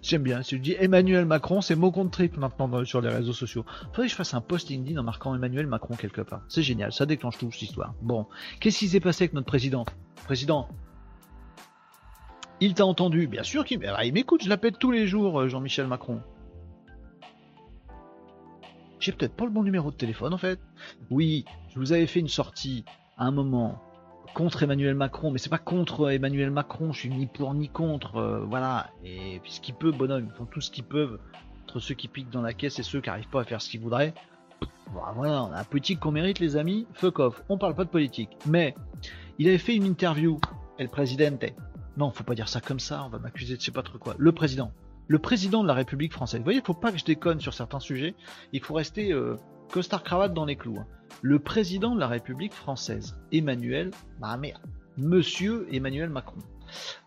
J'aime 0.00 0.22
bien. 0.22 0.42
Si 0.42 0.56
je 0.56 0.62
dis 0.62 0.74
Emmanuel 0.78 1.26
Macron, 1.26 1.60
c'est 1.60 1.76
mot 1.76 1.90
contre 1.90 2.12
trip 2.12 2.38
maintenant 2.38 2.82
sur 2.86 3.02
les 3.02 3.10
réseaux 3.10 3.34
sociaux. 3.34 3.66
Faudrait 3.92 4.06
que 4.06 4.12
je 4.12 4.16
fasse 4.16 4.32
un 4.32 4.40
post 4.40 4.70
LinkedIn 4.70 4.98
en 4.98 5.04
marquant 5.04 5.34
Emmanuel 5.34 5.66
Macron 5.66 5.96
quelque 5.96 6.22
part. 6.22 6.40
C'est 6.48 6.62
génial, 6.62 6.94
ça 6.94 7.04
déclenche 7.04 7.36
tout 7.36 7.52
cette 7.52 7.60
histoire. 7.60 7.92
Bon, 8.00 8.24
qu'est-ce 8.58 8.78
qui 8.78 8.88
s'est 8.88 9.00
passé 9.00 9.24
avec 9.24 9.34
notre 9.34 9.48
président? 9.48 9.84
Président, 10.24 10.66
il 12.60 12.74
t'a 12.74 12.84
entendu, 12.84 13.26
bien 13.26 13.42
sûr 13.42 13.64
qu'il 13.64 13.80
il 14.04 14.12
m'écoute, 14.12 14.44
je 14.44 14.48
l'appelle 14.48 14.76
tous 14.76 14.90
les 14.90 15.06
jours, 15.06 15.40
euh, 15.40 15.48
Jean-Michel 15.48 15.86
Macron. 15.86 16.20
J'ai 18.98 19.12
peut-être 19.12 19.34
pas 19.34 19.44
le 19.44 19.50
bon 19.50 19.62
numéro 19.62 19.90
de 19.90 19.96
téléphone 19.96 20.34
en 20.34 20.38
fait. 20.38 20.60
Oui, 21.10 21.46
je 21.70 21.78
vous 21.78 21.92
avais 21.92 22.06
fait 22.06 22.20
une 22.20 22.28
sortie 22.28 22.84
à 23.16 23.24
un 23.24 23.30
moment 23.30 23.80
contre 24.34 24.62
Emmanuel 24.62 24.94
Macron, 24.94 25.30
mais 25.30 25.38
c'est 25.38 25.48
pas 25.48 25.58
contre 25.58 26.10
Emmanuel 26.10 26.50
Macron, 26.50 26.92
je 26.92 27.00
suis 27.00 27.08
ni 27.08 27.26
pour 27.26 27.52
ni 27.54 27.68
contre, 27.68 28.16
euh, 28.16 28.44
voilà. 28.44 28.90
Et 29.04 29.40
puis 29.42 29.52
ce 29.52 29.60
qu'ils 29.60 29.74
peuvent, 29.74 29.96
bonhomme, 29.96 30.26
ils 30.30 30.36
font 30.36 30.44
tout 30.44 30.60
ce 30.60 30.70
qu'ils 30.70 30.84
peuvent 30.84 31.18
entre 31.64 31.80
ceux 31.80 31.94
qui 31.94 32.08
piquent 32.08 32.30
dans 32.30 32.42
la 32.42 32.52
caisse 32.52 32.78
et 32.78 32.82
ceux 32.82 33.00
qui 33.00 33.08
arrivent 33.08 33.28
pas 33.28 33.40
à 33.40 33.44
faire 33.44 33.62
ce 33.62 33.70
qu'ils 33.70 33.80
voudraient. 33.80 34.12
Voilà, 34.92 35.44
on 35.44 35.52
a 35.52 35.56
la 35.56 35.64
politique 35.64 36.00
qu'on 36.00 36.10
mérite, 36.10 36.40
les 36.40 36.56
amis. 36.56 36.86
Fuck 36.92 37.20
off, 37.20 37.42
on 37.48 37.58
parle 37.58 37.74
pas 37.74 37.84
de 37.84 37.90
politique. 37.90 38.30
Mais 38.46 38.74
il 39.38 39.48
avait 39.48 39.58
fait 39.58 39.76
une 39.76 39.84
interview, 39.84 40.38
El 40.78 40.88
Presidente. 40.88 41.44
Non, 42.00 42.10
faut 42.10 42.24
pas 42.24 42.34
dire 42.34 42.48
ça 42.48 42.62
comme 42.62 42.80
ça, 42.80 43.04
on 43.04 43.10
va 43.10 43.18
m'accuser 43.18 43.56
de 43.56 43.60
je 43.60 43.66
sais 43.66 43.72
pas 43.72 43.82
trop 43.82 43.98
quoi. 43.98 44.14
Le 44.16 44.32
président. 44.32 44.72
Le 45.06 45.18
président 45.18 45.62
de 45.62 45.68
la 45.68 45.74
République 45.74 46.14
française. 46.14 46.38
Vous 46.40 46.44
voyez, 46.44 46.62
faut 46.64 46.72
pas 46.72 46.90
que 46.92 46.96
je 46.98 47.04
déconne 47.04 47.40
sur 47.40 47.52
certains 47.52 47.78
sujets. 47.78 48.14
Il 48.54 48.62
faut 48.62 48.72
rester 48.72 49.12
euh, 49.12 49.36
costard 49.70 50.02
cravate 50.02 50.32
dans 50.32 50.46
les 50.46 50.56
clous. 50.56 50.78
hein. 50.78 50.86
Le 51.20 51.38
président 51.38 51.94
de 51.94 52.00
la 52.00 52.06
République 52.08 52.54
française, 52.54 53.18
Emmanuel, 53.32 53.90
bah 54.18 54.34
merde, 54.38 54.62
Monsieur 54.96 55.66
Emmanuel 55.70 56.08
Macron, 56.08 56.38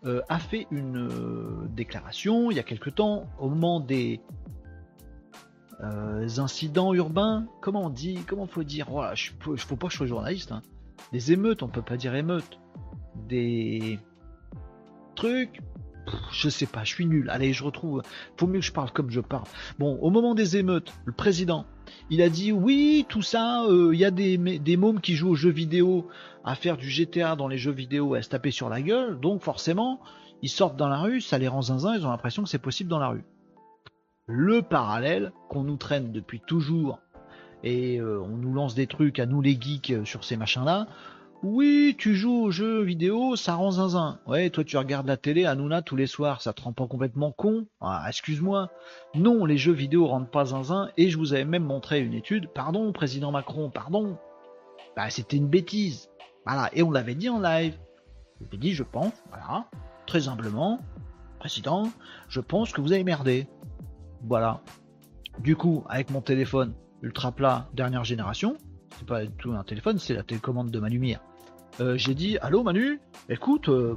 euh, 0.04 0.20
a 0.28 0.38
fait 0.38 0.68
une 0.70 1.08
euh, 1.10 1.66
déclaration 1.70 2.52
il 2.52 2.56
y 2.56 2.60
a 2.60 2.62
quelque 2.62 2.90
temps 2.90 3.26
au 3.40 3.48
moment 3.48 3.80
des 3.80 4.20
euh, 5.82 6.28
incidents 6.38 6.94
urbains. 6.94 7.48
Comment 7.62 7.86
on 7.86 7.90
dit 7.90 8.20
Comment 8.28 8.46
faut 8.46 8.62
dire? 8.62 8.86
Voilà, 8.88 9.16
je 9.16 9.32
ne 9.48 9.56
faut 9.56 9.74
pas 9.76 9.88
que 9.88 9.92
je 9.92 9.96
sois 9.98 10.06
journaliste. 10.06 10.52
hein. 10.52 10.62
Des 11.10 11.32
émeutes, 11.32 11.64
on 11.64 11.68
peut 11.68 11.82
pas 11.82 11.96
dire 11.96 12.14
émeutes. 12.14 12.60
Des 13.28 13.98
trucs. 15.14 15.60
Pff, 16.06 16.20
Je 16.32 16.48
sais 16.48 16.66
pas, 16.66 16.84
je 16.84 16.92
suis 16.94 17.06
nul. 17.06 17.30
Allez, 17.30 17.52
je 17.52 17.64
retrouve. 17.64 18.02
Faut 18.36 18.46
mieux 18.46 18.60
que 18.60 18.66
je 18.66 18.72
parle 18.72 18.90
comme 18.90 19.10
je 19.10 19.20
parle. 19.20 19.44
Bon, 19.78 19.98
au 20.00 20.10
moment 20.10 20.34
des 20.34 20.56
émeutes, 20.56 20.92
le 21.04 21.12
président, 21.12 21.66
il 22.10 22.22
a 22.22 22.28
dit 22.28 22.52
oui, 22.52 23.06
tout 23.08 23.22
ça, 23.22 23.64
euh, 23.64 23.90
il 23.92 23.98
y 23.98 24.04
a 24.04 24.10
des, 24.10 24.36
des 24.36 24.76
mômes 24.76 25.00
qui 25.00 25.14
jouent 25.14 25.30
aux 25.30 25.34
jeux 25.34 25.50
vidéo 25.50 26.08
à 26.44 26.54
faire 26.54 26.76
du 26.76 26.90
GTA 26.90 27.36
dans 27.36 27.48
les 27.48 27.58
jeux 27.58 27.72
vidéo 27.72 28.14
à 28.14 28.22
se 28.22 28.28
taper 28.28 28.50
sur 28.50 28.68
la 28.68 28.82
gueule, 28.82 29.18
donc 29.18 29.42
forcément, 29.42 30.00
ils 30.42 30.50
sortent 30.50 30.76
dans 30.76 30.88
la 30.88 30.98
rue, 30.98 31.22
ça 31.22 31.38
les 31.38 31.48
rend 31.48 31.62
zinzin, 31.62 31.96
ils 31.96 32.06
ont 32.06 32.10
l'impression 32.10 32.42
que 32.42 32.50
c'est 32.50 32.58
possible 32.58 32.90
dans 32.90 32.98
la 32.98 33.08
rue. 33.08 33.24
Le 34.26 34.62
parallèle 34.62 35.32
qu'on 35.48 35.64
nous 35.64 35.76
traîne 35.76 36.12
depuis 36.12 36.40
toujours 36.46 36.98
et 37.62 37.98
euh, 37.98 38.20
on 38.20 38.36
nous 38.36 38.52
lance 38.52 38.74
des 38.74 38.86
trucs 38.86 39.18
à 39.18 39.26
nous 39.26 39.40
les 39.40 39.58
geeks 39.58 39.90
euh, 39.90 40.04
sur 40.04 40.22
ces 40.22 40.36
machins-là. 40.36 40.86
Oui, 41.46 41.94
tu 41.98 42.14
joues 42.14 42.44
aux 42.44 42.50
jeux 42.50 42.82
vidéo, 42.82 43.36
ça 43.36 43.56
rend 43.56 43.72
zinzin. 43.72 44.18
Ouais, 44.26 44.48
toi 44.48 44.64
tu 44.64 44.78
regardes 44.78 45.06
la 45.06 45.18
télé, 45.18 45.44
Hanouna, 45.44 45.82
tous 45.82 45.94
les 45.94 46.06
soirs, 46.06 46.40
ça 46.40 46.54
te 46.54 46.62
rend 46.62 46.72
pas 46.72 46.86
complètement 46.86 47.32
con 47.32 47.66
Ah, 47.82 48.02
Excuse-moi. 48.08 48.70
Non, 49.14 49.44
les 49.44 49.58
jeux 49.58 49.74
vidéo 49.74 50.06
rendent 50.06 50.30
pas 50.30 50.46
zinzin, 50.46 50.88
et 50.96 51.10
je 51.10 51.18
vous 51.18 51.34
avais 51.34 51.44
même 51.44 51.64
montré 51.64 52.00
une 52.00 52.14
étude. 52.14 52.48
Pardon, 52.48 52.90
président 52.92 53.30
Macron, 53.30 53.68
pardon. 53.68 54.16
Bah, 54.96 55.10
c'était 55.10 55.36
une 55.36 55.48
bêtise. 55.48 56.08
Voilà, 56.46 56.70
et 56.72 56.82
on 56.82 56.90
l'avait 56.90 57.14
dit 57.14 57.28
en 57.28 57.40
live. 57.40 57.76
Je 58.40 58.46
l'ai 58.50 58.56
dit, 58.56 58.72
je 58.72 58.82
pense, 58.82 59.12
voilà, 59.28 59.66
très 60.06 60.28
humblement, 60.28 60.78
président, 61.40 61.90
je 62.30 62.40
pense 62.40 62.72
que 62.72 62.80
vous 62.80 62.92
avez 62.94 63.04
merdé. 63.04 63.48
Voilà. 64.22 64.62
Du 65.40 65.56
coup, 65.56 65.84
avec 65.90 66.10
mon 66.10 66.22
téléphone 66.22 66.72
ultra 67.02 67.32
plat 67.32 67.68
dernière 67.74 68.04
génération, 68.04 68.56
c'est 68.96 69.06
pas 69.06 69.26
du 69.26 69.32
tout 69.32 69.52
un 69.52 69.62
téléphone, 69.62 69.98
c'est 69.98 70.14
la 70.14 70.22
télécommande 70.22 70.70
de 70.70 70.80
ma 70.80 70.88
lumière. 70.88 71.20
Euh, 71.80 71.96
j'ai 71.96 72.14
dit, 72.14 72.38
allô 72.38 72.62
Manu, 72.62 73.00
écoute, 73.28 73.68
euh, 73.68 73.96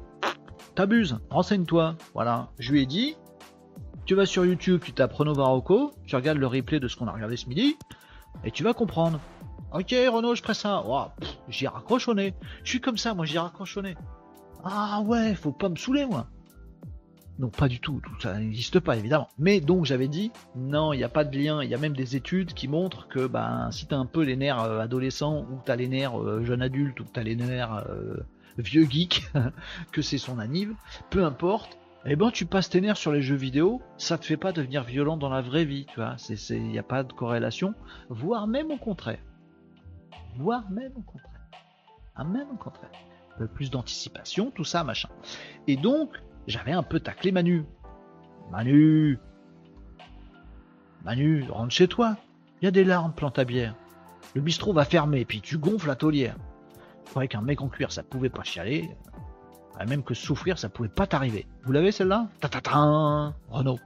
t'abuses, 0.76 1.20
renseigne-toi. 1.30 1.96
Voilà, 2.14 2.50
je 2.58 2.72
lui 2.72 2.82
ai 2.82 2.86
dit, 2.86 3.16
tu 4.06 4.16
vas 4.16 4.26
sur 4.26 4.46
YouTube, 4.46 4.82
tu 4.84 4.94
tapes 4.94 5.14
Renault 5.14 5.36
Barocco, 5.36 5.92
tu 6.06 6.16
regardes 6.16 6.40
le 6.40 6.48
replay 6.48 6.80
de 6.80 6.88
ce 6.88 6.96
qu'on 6.96 7.08
a 7.08 7.12
regardé 7.12 7.38
ce 7.38 7.48
midi, 7.48 7.78
et 8.44 8.52
tu 8.52 8.64
vas 8.64 8.74
comprendre. 8.74 9.20
Ok 9.74 9.92
Renault, 9.92 10.34
je 10.34 10.42
ferai 10.42 10.54
ça. 10.54 10.82
Raccroche 11.68 12.08
au 12.08 12.14
nez. 12.14 12.34
Je 12.64 12.70
suis 12.70 12.82
comme 12.82 12.98
ça, 12.98 13.14
moi 13.14 13.26
au 13.78 13.82
nez. 13.82 13.96
Ah 14.64 15.02
ouais, 15.06 15.36
faut 15.36 15.52
pas 15.52 15.70
me 15.70 15.76
saouler 15.76 16.06
moi. 16.06 16.28
Donc 17.40 17.56
pas 17.56 17.68
du 17.68 17.80
tout, 17.80 18.02
tout 18.04 18.20
ça 18.20 18.40
n'existe 18.40 18.80
pas 18.80 18.98
évidemment. 18.98 19.28
Mais 19.38 19.62
donc 19.62 19.86
j'avais 19.86 20.08
dit, 20.08 20.32
non, 20.56 20.94
il 20.94 20.98
n'y 20.98 21.04
a 21.04 21.10
pas 21.10 21.24
de 21.24 21.38
lien, 21.38 21.64
il 21.64 21.70
y 21.70 21.76
a 21.76 21.78
même 21.78 21.96
des 21.96 22.16
études 22.16 22.54
qui 22.54 22.68
montrent 22.68 23.08
que 23.08 23.28
ben, 23.28 23.70
si 23.72 23.86
t'as 23.86 23.98
un 23.98 24.08
peu 24.08 24.24
les 24.24 24.36
nerfs 24.36 24.62
euh, 24.62 24.80
adolescents, 24.80 25.46
ou 25.52 25.60
t'as 25.64 25.76
les 25.76 25.88
nerfs 25.88 26.20
euh, 26.20 26.44
jeune 26.44 26.64
adulte, 26.64 27.00
ou 27.00 27.06
t'as 27.12 27.22
les 27.22 27.36
nerfs 27.36 27.86
euh, 27.90 28.18
vieux 28.58 28.86
geek, 28.86 29.30
que 29.92 30.02
c'est 30.02 30.18
son 30.18 30.40
anniv, 30.40 30.74
peu 31.12 31.24
importe, 31.24 31.78
eh 32.06 32.16
ben 32.16 32.32
tu 32.32 32.46
passes 32.46 32.70
tes 32.70 32.82
nerfs 32.82 32.98
sur 32.98 33.12
les 33.12 33.22
jeux 33.22 33.36
vidéo, 33.36 33.82
ça 33.98 34.18
te 34.18 34.26
fait 34.26 34.38
pas 34.38 34.52
devenir 34.52 34.84
violent 34.84 35.18
dans 35.18 35.30
la 35.30 35.42
vraie 35.42 35.66
vie, 35.66 35.86
tu 35.86 36.00
vois, 36.00 36.16
c'est, 36.18 36.38
c'est, 36.38 36.60
y 36.60 36.80
a 36.80 36.84
pas 36.84 37.04
de 37.04 37.14
corrélation, 37.14 37.76
voire 38.10 38.48
même 38.48 38.72
au 38.72 38.78
contraire. 38.78 39.20
Voire 40.38 40.70
même 40.72 40.94
au 40.96 41.02
contraire. 41.02 41.42
Ah, 42.16 42.24
même 42.24 42.48
au 42.52 42.58
contraire. 42.58 42.92
Plus 43.54 43.70
d'anticipation, 43.70 44.50
tout 44.50 44.64
ça, 44.64 44.84
machin. 44.84 45.10
Et 45.68 45.78
donc, 45.78 46.10
j'avais 46.48 46.72
un 46.72 46.84
peu 46.84 47.00
taclé 47.00 47.32
Manu. 47.32 47.66
Manu 48.52 49.20
Manu, 51.04 51.46
rentre 51.50 51.72
chez 51.74 51.88
toi. 51.88 52.16
Il 52.62 52.66
y 52.66 52.68
a 52.68 52.72
des 52.72 52.84
larmes, 52.84 53.14
plante 53.14 53.40
à 53.40 53.46
bière. 53.46 53.76
Le 54.34 54.42
bistrot 54.42 54.74
va 54.74 54.84
fermer, 54.86 55.26
puis 55.26 55.42
tu 55.42 55.58
gonfles 55.58 55.88
la 55.88 55.96
taulière. 55.96 56.36
Je 57.06 57.10
croyais 57.12 57.28
qu'un 57.28 57.42
mec 57.42 57.62
en 57.62 57.70
cuir, 57.70 57.92
ça 57.92 58.04
pouvait 58.04 58.30
pas 58.30 58.44
chialer. 58.44 58.90
Ah, 59.80 59.86
Même 59.86 60.04
que 60.04 60.14
souffrir, 60.16 60.58
ça 60.58 60.70
pouvait 60.70 60.90
pas 60.90 61.06
t'arriver. 61.06 61.46
Vous 61.64 61.72
l'avez 61.72 61.92
celle-là? 61.92 62.28
Ta-ta-ta 62.42 63.34
Renault. 63.50 63.80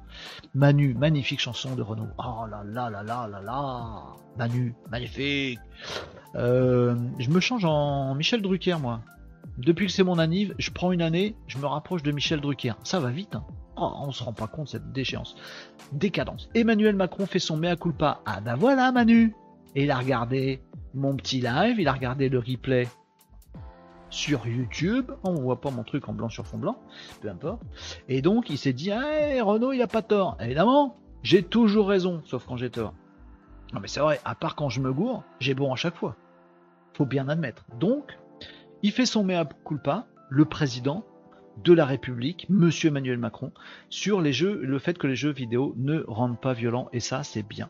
Manu, 0.56 0.94
magnifique 0.96 1.40
chanson 1.42 1.76
de 1.76 1.82
Renault. 1.82 2.08
Oh 2.18 2.46
là 2.50 2.64
là 2.66 2.90
là 2.90 3.04
là 3.04 3.28
là 3.28 3.42
là 3.42 4.04
Manu, 4.38 4.74
magnifique 4.90 5.60
Euh, 6.36 6.96
Je 7.20 7.30
me 7.30 7.40
change 7.42 7.66
en 7.66 8.16
Michel 8.16 8.42
Drucker, 8.42 8.78
moi. 8.80 9.02
Depuis 9.62 9.86
que 9.86 9.92
c'est 9.92 10.04
mon 10.04 10.18
anniv, 10.18 10.56
je 10.58 10.72
prends 10.72 10.92
une 10.92 11.04
année, 11.04 11.36
je 11.46 11.60
me 11.60 11.68
rapproche 11.68 12.02
de 12.02 12.12
Michel 12.12 12.42
Drucker. 12.42 12.74
Ça 12.84 13.00
va 13.00 13.12
vite, 13.12 13.36
hein. 13.36 13.46
Oh, 13.78 13.92
on 14.02 14.12
se 14.12 14.24
rend 14.24 14.34
pas 14.34 14.48
compte 14.48 14.66
de 14.66 14.72
cette 14.72 14.92
déchéance. 14.92 15.36
Décadence. 15.92 16.50
Emmanuel 16.56 16.96
Macron 16.96 17.28
fait 17.28 17.40
son 17.40 17.58
mea 17.58 17.76
culpa. 17.76 18.22
Ah 18.26 18.42
bah 18.42 18.56
voilà 18.56 18.92
Manu 18.92 19.36
Et 19.76 19.84
il 19.84 19.92
a 19.92 19.98
regardé 19.98 20.62
mon 20.96 21.16
petit 21.16 21.42
live, 21.42 21.80
il 21.80 21.88
a 21.88 21.94
regardé 21.94 22.28
le 22.28 22.40
replay 22.40 22.88
sur 24.10 24.48
YouTube. 24.48 25.12
On 25.24 25.36
voit 25.36 25.62
pas 25.62 25.70
mon 25.70 25.84
truc 25.84 26.10
en 26.10 26.14
blanc 26.14 26.30
sur 26.30 26.48
fond 26.48 26.58
blanc, 26.58 26.78
peu 27.22 27.30
importe. 27.30 27.62
Et 28.10 28.24
donc 28.24 28.50
il 28.50 28.58
s'est 28.58 28.74
dit, 28.74 28.92
ah, 28.92 29.44
Renault 29.44 29.74
il 29.74 29.82
a 29.84 29.88
pas 29.88 30.02
tort. 30.02 30.38
Évidemment, 30.42 30.98
j'ai 31.22 31.44
toujours 31.44 31.88
raison, 31.88 32.24
sauf 32.26 32.46
quand 32.48 32.58
j'ai 32.58 32.72
tort. 32.72 32.96
Non 33.74 33.80
mais 33.80 33.88
c'est 33.88 34.00
vrai, 34.00 34.20
à 34.26 34.34
part 34.34 34.56
quand 34.56 34.70
je 34.70 34.82
me 34.82 34.92
gourre, 34.92 35.24
j'ai 35.40 35.54
bon 35.54 35.72
à 35.72 35.76
chaque 35.76 35.96
fois. 35.96 36.16
Faut 36.94 37.06
bien 37.06 37.30
admettre. 37.30 37.64
Donc, 37.80 38.18
il 38.84 38.92
fait 38.92 39.06
son 39.06 39.24
mea 39.24 39.48
culpa, 39.66 40.08
le 40.30 40.46
président, 40.46 41.06
de 41.64 41.74
la 41.74 41.86
République, 41.86 42.48
Monsieur 42.50 42.90
Emmanuel 42.90 43.18
Macron, 43.18 43.52
sur 43.90 44.22
les 44.22 44.34
jeux, 44.34 44.62
le 44.64 44.80
fait 44.80 44.98
que 44.98 45.08
les 45.08 45.16
jeux 45.16 45.32
vidéo 45.32 45.74
ne 45.78 46.04
rendent 46.08 46.40
pas 46.40 46.54
violents, 46.54 46.90
et 46.94 47.00
ça 47.00 47.24
c'est 47.24 47.44
bien. 47.44 47.70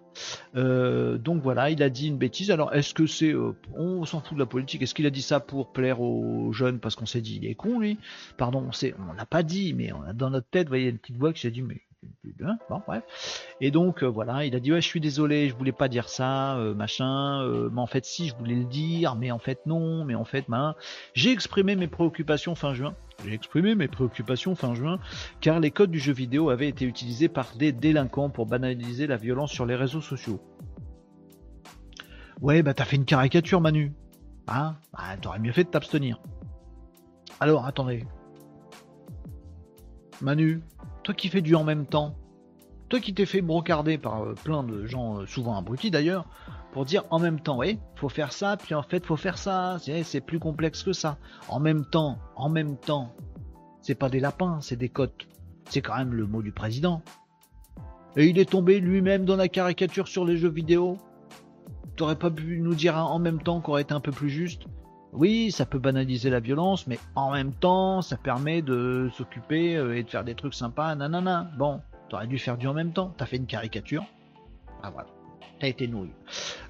Euh, 0.56 1.18
donc 1.18 1.42
voilà, 1.42 1.70
il 1.70 1.82
a 1.84 1.90
dit 1.90 2.08
une 2.08 2.18
bêtise. 2.18 2.52
Alors 2.52 2.74
est-ce 2.74 2.94
que 2.94 3.08
c'est, 3.08 3.34
euh, 3.34 3.54
on 3.76 4.06
s'en 4.06 4.22
fout 4.22 4.36
de 4.36 4.40
la 4.40 4.46
politique, 4.46 4.82
est-ce 4.82 4.94
qu'il 4.94 5.06
a 5.06 5.10
dit 5.10 5.22
ça 5.22 5.40
pour 5.40 5.72
plaire 5.72 6.02
aux 6.02 6.52
jeunes 6.54 6.80
parce 6.80 6.96
qu'on 6.96 7.06
s'est 7.06 7.22
dit 7.22 7.40
il 7.42 7.46
est 7.46 7.56
con 7.56 7.80
lui? 7.80 7.98
Pardon, 8.38 8.64
on 8.68 8.72
sait, 8.72 8.94
on 9.10 9.14
l'a 9.14 9.26
pas 9.26 9.44
dit, 9.44 9.74
mais 9.74 9.92
on 9.92 10.04
a 10.04 10.14
dans 10.14 10.30
notre 10.30 10.48
tête, 10.50 10.68
vous 10.68 10.72
voyez, 10.72 10.90
une 10.90 10.98
petite 10.98 11.18
voix 11.18 11.34
qui 11.34 11.42
s'est 11.42 11.52
dit 11.52 11.62
mais 11.62 11.82
Bon. 12.70 12.82
Et 13.60 13.70
donc 13.70 14.04
euh, 14.04 14.08
voilà, 14.08 14.46
il 14.46 14.56
a 14.56 14.60
dit 14.60 14.72
ouais, 14.72 14.82
je 14.82 14.88
suis 14.88 15.00
désolé, 15.00 15.50
je 15.50 15.56
voulais 15.56 15.72
pas 15.72 15.88
dire 15.88 16.10
ça, 16.10 16.56
euh, 16.58 16.74
machin. 16.74 17.44
Euh, 17.44 17.70
mais 17.72 17.82
en 17.82 17.86
fait, 17.86 18.06
si, 18.06 18.28
je 18.28 18.36
voulais 18.36 18.56
le 18.56 18.66
dire, 18.66 19.16
mais 19.16 19.32
en 19.32 19.40
fait 19.40 19.60
non, 19.66 20.04
mais 20.06 20.16
en 20.16 20.26
fait, 20.26 20.46
ben, 20.48 20.76
j'ai 21.14 21.32
exprimé 21.32 21.76
mes 21.76 21.88
préoccupations 21.88 22.56
fin 22.56 22.74
juin. 22.74 22.96
J'ai 23.26 23.34
exprimé 23.34 23.76
mes 23.76 23.88
préoccupations 23.88 24.56
fin 24.56 24.74
juin, 24.74 25.00
car 25.42 25.60
les 25.60 25.70
codes 25.70 25.92
du 25.92 26.00
jeu 26.00 26.14
vidéo 26.14 26.50
avaient 26.50 26.70
été 26.70 26.86
utilisés 26.86 27.30
par 27.30 27.56
des 27.56 27.72
délinquants 27.72 28.30
pour 28.30 28.48
banaliser 28.48 29.06
la 29.06 29.18
violence 29.18 29.52
sur 29.52 29.68
les 29.68 29.76
réseaux 29.76 30.02
sociaux. 30.02 30.42
Ouais, 32.42 32.64
bah 32.64 32.74
t'as 32.74 32.86
fait 32.86 32.96
une 32.96 33.06
caricature, 33.06 33.62
Manu. 33.62 33.94
Hein? 34.48 34.76
Bah 34.92 35.18
t'aurais 35.22 35.38
mieux 35.38 35.52
fait 35.52 35.66
de 35.66 35.70
t'abstenir. 35.70 36.20
Alors, 37.40 37.66
attendez. 37.66 38.06
Manu, 40.22 40.62
toi 41.04 41.14
qui 41.14 41.30
fais 41.30 41.42
du 41.42 41.56
en 41.56 41.64
même 41.64 41.86
temps, 41.86 42.16
toi 42.90 43.00
qui 43.00 43.14
t'es 43.14 43.26
fait 43.26 43.42
brocarder 43.42 43.98
par 43.98 44.24
euh, 44.24 44.34
plein 44.34 44.64
de 44.64 44.86
gens, 44.86 45.20
euh, 45.20 45.26
souvent 45.26 45.58
abrutis 45.58 45.92
d'ailleurs, 45.92 46.26
pour 46.74 46.86
dire 46.86 47.04
en 47.10 47.20
même 47.20 47.40
temps, 47.40 47.58
oui, 47.58 47.80
faut 47.96 48.10
faire 48.10 48.34
ça, 48.34 48.58
puis 48.58 48.76
en 48.76 48.84
fait 48.84 49.06
faut 49.06 49.18
faire 49.18 49.38
ça, 49.38 49.78
c'est 50.04 50.22
plus 50.22 50.40
complexe 50.40 50.84
que 50.84 50.94
ça. 50.94 51.18
En 51.50 51.60
même 51.60 51.86
temps, 51.86 52.18
en 52.36 52.50
même 52.50 52.78
temps, 52.78 53.14
c'est 53.82 53.96
pas 53.96 54.10
des 54.10 54.20
lapins, 54.20 54.60
c'est 54.62 54.76
des 54.76 54.90
cotes. 54.90 55.28
C'est 55.70 55.82
quand 55.82 55.98
même 55.98 56.14
le 56.14 56.26
mot 56.26 56.42
du 56.42 56.52
président. 56.52 57.02
Et 58.18 58.28
il 58.28 58.38
est 58.40 58.50
tombé 58.50 58.80
lui-même 58.80 59.26
dans 59.26 59.38
la 59.38 59.48
caricature 59.48 60.08
sur 60.08 60.26
les 60.26 60.36
jeux 60.38 60.50
vidéo. 60.50 60.98
T'aurais 61.96 62.18
pas 62.18 62.30
pu 62.30 62.60
nous 62.60 62.76
dire 62.76 62.98
en 62.98 63.20
même 63.20 63.42
temps 63.42 63.62
qu'on 63.62 63.74
aurait 63.74 63.84
été 63.84 63.94
un 63.94 64.02
peu 64.02 64.12
plus 64.12 64.30
juste 64.30 64.66
oui, 65.14 65.52
ça 65.52 65.66
peut 65.66 65.80
banaliser 65.80 66.30
la 66.30 66.40
violence, 66.40 66.88
mais 66.88 66.98
en 67.16 67.32
même 67.32 67.52
temps, 67.52 68.02
ça 68.02 68.16
permet 68.16 68.62
de 68.62 69.10
s'occuper 69.18 69.76
euh, 69.76 69.98
et 69.98 70.04
de 70.04 70.10
faire 70.10 70.24
des 70.24 70.36
trucs 70.36 70.54
sympas, 70.54 70.96
nanana. 70.96 71.52
Bon, 71.58 71.82
t'aurais 72.10 72.28
dû 72.28 72.38
faire 72.38 72.58
du 72.58 72.68
en 72.68 72.74
même 72.74 72.94
temps, 72.94 73.14
t'as 73.18 73.26
fait 73.26 73.36
une 73.36 73.46
caricature. 73.46 74.06
Ah 74.84 74.90
voilà, 74.90 75.10
t'as 75.60 75.68
été 75.68 75.90
nourri. 75.90 76.12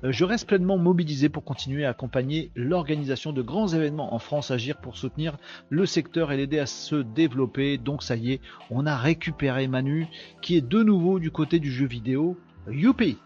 Euh, 0.04 0.12
je 0.12 0.26
reste 0.26 0.48
pleinement 0.48 0.80
mobilisé 0.80 1.30
pour 1.30 1.44
continuer 1.44 1.86
à 1.86 1.90
accompagner 1.90 2.50
l'organisation 2.56 3.32
de 3.32 3.44
grands 3.44 3.68
événements 3.68 4.16
en 4.16 4.20
France, 4.20 4.50
agir 4.50 4.78
pour 4.78 4.98
soutenir 4.98 5.38
le 5.70 5.86
secteur 5.86 6.32
et 6.32 6.38
l'aider 6.38 6.58
à 6.58 6.66
se 6.66 6.96
développer. 6.96 7.78
Donc 7.78 8.02
ça 8.02 8.16
y 8.16 8.32
est, 8.32 8.42
on 8.72 8.88
a 8.88 8.98
récupéré 8.98 9.68
Manu, 9.68 10.08
qui 10.42 10.58
est 10.58 10.68
de 10.68 10.82
nouveau 10.82 11.20
du 11.20 11.30
côté 11.30 11.60
du 11.60 11.72
jeu 11.72 11.86
vidéo. 11.86 12.40
Youpi 12.68 13.20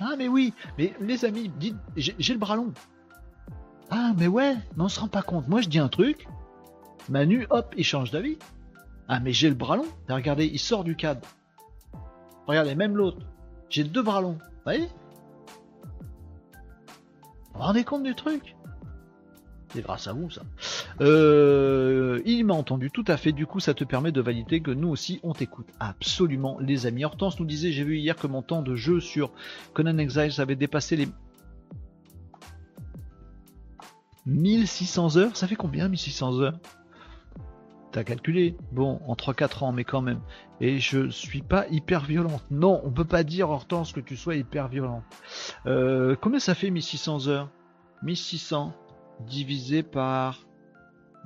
Ah 0.00 0.14
mais 0.18 0.26
oui, 0.26 0.52
mais 0.78 0.94
les 1.00 1.24
amis, 1.24 1.48
dites, 1.60 1.76
j'ai 1.96 2.32
le 2.32 2.40
bras 2.40 2.56
long. 2.56 2.72
Ah, 3.90 4.12
mais 4.16 4.28
ouais, 4.28 4.54
mais 4.76 4.84
on 4.84 4.88
se 4.88 5.00
rend 5.00 5.08
pas 5.08 5.22
compte. 5.22 5.48
Moi, 5.48 5.60
je 5.60 5.68
dis 5.68 5.78
un 5.78 5.88
truc, 5.88 6.28
Manu, 7.08 7.46
hop, 7.50 7.74
il 7.76 7.84
change 7.84 8.10
d'avis. 8.10 8.38
Ah, 9.08 9.18
mais 9.18 9.32
j'ai 9.32 9.48
le 9.48 9.56
bras 9.56 9.76
long. 9.76 9.86
Regardez, 10.08 10.46
il 10.46 10.60
sort 10.60 10.84
du 10.84 10.94
cadre. 10.94 11.26
Regardez, 12.46 12.76
même 12.76 12.96
l'autre. 12.96 13.18
J'ai 13.68 13.82
deux 13.84 14.02
bras 14.02 14.20
longs. 14.20 14.38
Vous 14.40 14.64
voyez? 14.64 14.88
Vous 17.52 17.54
vous 17.54 17.60
rendez 17.60 17.82
compte 17.82 18.04
du 18.04 18.14
truc? 18.14 18.54
C'est 19.72 19.82
grâce 19.82 20.06
à 20.08 20.12
vous, 20.12 20.30
ça. 20.30 20.42
Euh, 21.00 22.20
il 22.24 22.44
m'a 22.44 22.54
entendu 22.54 22.90
tout 22.90 23.04
à 23.06 23.16
fait. 23.16 23.32
Du 23.32 23.46
coup, 23.46 23.60
ça 23.60 23.74
te 23.74 23.84
permet 23.84 24.10
de 24.12 24.20
valider 24.20 24.60
que 24.60 24.70
nous 24.70 24.88
aussi, 24.88 25.20
on 25.22 25.32
t'écoute. 25.32 25.68
Absolument, 25.78 26.58
les 26.60 26.86
amis. 26.86 27.04
Hortense 27.04 27.38
nous 27.38 27.46
disait, 27.46 27.70
j'ai 27.70 27.84
vu 27.84 27.98
hier 27.98 28.16
que 28.16 28.26
mon 28.26 28.42
temps 28.42 28.62
de 28.62 28.74
jeu 28.74 29.00
sur 29.00 29.32
Conan 29.72 29.98
Exiles 29.98 30.40
avait 30.40 30.56
dépassé 30.56 30.96
les 30.96 31.08
1600 34.26 35.16
heures, 35.16 35.36
ça 35.36 35.46
fait 35.46 35.56
combien 35.56 35.88
1600 35.88 36.40
heures? 36.40 36.58
T'as 37.92 38.04
calculé 38.04 38.56
Bon, 38.70 39.00
en 39.06 39.14
3-4 39.14 39.64
ans, 39.64 39.72
mais 39.72 39.84
quand 39.84 40.00
même. 40.00 40.20
Et 40.60 40.78
je 40.78 41.10
suis 41.10 41.42
pas 41.42 41.66
hyper 41.68 42.04
violente. 42.04 42.44
Non, 42.50 42.80
on 42.84 42.90
peut 42.90 43.04
pas 43.04 43.24
dire, 43.24 43.50
Hortense, 43.50 43.92
que 43.92 44.00
tu 44.00 44.16
sois 44.16 44.36
hyper 44.36 44.68
violente. 44.68 45.02
Euh, 45.66 46.14
combien 46.20 46.38
ça 46.38 46.54
fait 46.54 46.70
1600 46.70 47.26
heures? 47.28 47.50
1600 48.02 48.72
divisé 49.26 49.82
par... 49.82 50.46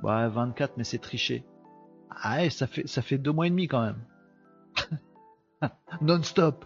Ouais, 0.03 0.27
24, 0.27 0.77
mais 0.77 0.83
c'est 0.83 0.97
triché. 0.97 1.45
Ah 2.09 2.49
ça 2.49 2.67
fait, 2.67 2.87
ça 2.87 3.01
fait 3.01 3.17
deux 3.17 3.31
mois 3.31 3.47
et 3.47 3.49
demi 3.49 3.67
quand 3.67 3.81
même. 3.81 4.01
Non-stop. 6.01 6.65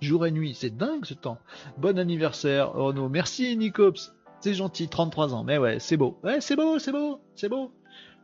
Jour 0.00 0.26
et 0.26 0.30
nuit, 0.30 0.54
c'est 0.54 0.76
dingue 0.76 1.04
ce 1.04 1.14
temps. 1.14 1.38
Bon 1.78 1.98
anniversaire, 1.98 2.72
Renaud. 2.72 3.08
Merci 3.08 3.56
Nicops. 3.56 4.12
C'est 4.44 4.52
gentil, 4.52 4.88
33 4.88 5.32
ans. 5.32 5.42
Mais 5.42 5.56
ouais, 5.56 5.78
c'est 5.78 5.96
beau. 5.96 6.18
Ouais, 6.22 6.42
c'est 6.42 6.54
beau, 6.54 6.78
c'est 6.78 6.92
beau, 6.92 7.18
c'est 7.34 7.48
beau. 7.48 7.72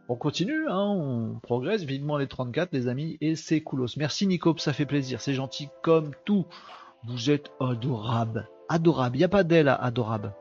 On 0.06 0.16
continue, 0.16 0.68
hein, 0.68 0.84
on 0.86 1.40
progresse 1.42 1.84
vivement 1.84 2.18
les 2.18 2.26
34, 2.26 2.74
les 2.74 2.88
amis, 2.88 3.16
et 3.22 3.36
c'est 3.36 3.62
coolos. 3.62 3.96
Merci 3.96 4.26
Nico, 4.26 4.54
ça 4.58 4.74
fait 4.74 4.84
plaisir, 4.84 5.22
c'est 5.22 5.32
gentil 5.32 5.70
comme 5.82 6.10
tout. 6.26 6.44
Vous 7.06 7.30
êtes 7.30 7.50
adorable. 7.58 8.50
Adorable. 8.68 9.16
Il 9.16 9.24
a 9.24 9.28
pas 9.28 9.44
d'elle 9.44 9.68
à 9.68 9.76
adorable. 9.76 10.34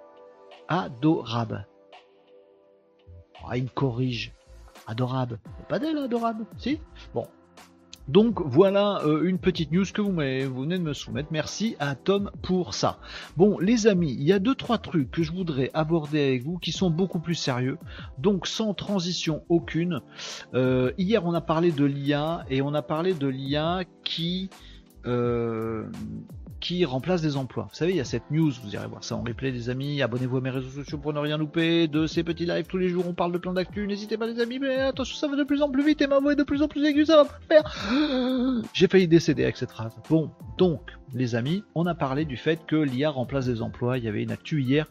Adorable. 0.67 1.65
Ah, 3.47 3.55
il 3.55 3.63
me 3.63 3.69
corrige. 3.69 4.33
Adorable. 4.85 5.39
Il 5.45 5.61
a 5.61 5.65
pas 5.67 5.79
d'elle 5.79 5.97
adorable. 5.97 6.45
Si? 6.57 6.81
Bon, 7.13 7.25
donc 8.09 8.41
voilà 8.43 9.01
euh, 9.05 9.23
une 9.23 9.37
petite 9.37 9.71
news 9.71 9.85
que 9.93 10.01
vous, 10.01 10.11
vous, 10.11 10.61
venez 10.61 10.79
de 10.79 10.83
me 10.83 10.93
soumettre. 10.93 11.29
Merci 11.31 11.75
à 11.79 11.93
Tom 11.93 12.31
pour 12.41 12.73
ça. 12.73 12.97
Bon 13.37 13.59
les 13.59 13.85
amis, 13.85 14.15
il 14.17 14.23
y 14.23 14.33
a 14.33 14.39
deux 14.39 14.55
trois 14.55 14.79
trucs 14.79 15.11
que 15.11 15.21
je 15.21 15.31
voudrais 15.31 15.69
aborder 15.75 16.19
avec 16.19 16.43
vous 16.43 16.57
qui 16.57 16.71
sont 16.71 16.89
beaucoup 16.89 17.19
plus 17.19 17.35
sérieux. 17.35 17.77
Donc 18.17 18.47
sans 18.47 18.73
transition 18.73 19.43
aucune. 19.47 20.01
Euh, 20.55 20.91
hier 20.97 21.23
on 21.23 21.33
a 21.35 21.41
parlé 21.41 21.71
de 21.71 21.85
l'IA 21.85 22.45
et 22.49 22.63
on 22.63 22.73
a 22.73 22.81
parlé 22.81 23.13
de 23.13 23.27
l'IA 23.27 23.83
qui 24.03 24.49
euh, 25.05 25.85
qui 26.59 26.85
remplace 26.85 27.21
des 27.21 27.37
emplois. 27.37 27.67
Vous 27.69 27.75
savez, 27.75 27.91
il 27.91 27.97
y 27.97 28.01
a 28.01 28.05
cette 28.05 28.29
news, 28.31 28.51
vous 28.63 28.73
irez 28.73 28.87
voir 28.87 29.03
ça 29.03 29.15
en 29.15 29.23
replay, 29.23 29.51
les 29.51 29.69
amis. 29.69 30.01
Abonnez-vous 30.01 30.37
à 30.37 30.41
mes 30.41 30.49
réseaux 30.49 30.69
sociaux 30.69 30.97
pour 30.97 31.13
ne 31.13 31.19
rien 31.19 31.37
louper 31.37 31.87
de 31.87 32.07
ces 32.07 32.23
petits 32.23 32.45
lives 32.45 32.65
tous 32.67 32.77
les 32.77 32.89
jours. 32.89 33.05
On 33.07 33.13
parle 33.13 33.31
de 33.31 33.37
plein 33.37 33.53
d'actu. 33.53 33.87
N'hésitez 33.87 34.17
pas, 34.17 34.27
les 34.27 34.39
amis, 34.39 34.59
mais 34.59 34.75
attention, 34.77 35.15
ça 35.15 35.27
va 35.27 35.35
de 35.35 35.43
plus 35.43 35.61
en 35.61 35.69
plus 35.69 35.85
vite 35.85 36.01
et 36.01 36.07
ma 36.07 36.19
voix 36.19 36.33
est 36.33 36.35
de 36.35 36.43
plus 36.43 36.61
en 36.61 36.67
plus 36.67 36.85
aiguë, 36.85 37.05
ça 37.05 37.23
va 37.23 37.29
faire. 37.47 38.63
J'ai 38.73 38.87
failli 38.87 39.07
décéder 39.07 39.43
avec 39.43 39.57
cette 39.57 39.71
phrase. 39.71 39.95
Bon, 40.09 40.31
donc, 40.57 40.81
les 41.13 41.35
amis, 41.35 41.63
on 41.75 41.85
a 41.85 41.95
parlé 41.95 42.25
du 42.25 42.37
fait 42.37 42.59
que 42.65 42.75
l'IA 42.75 43.09
remplace 43.09 43.45
des 43.45 43.61
emplois. 43.61 43.97
Il 43.97 44.03
y 44.03 44.07
avait 44.07 44.23
une 44.23 44.31
actu 44.31 44.61
hier 44.61 44.85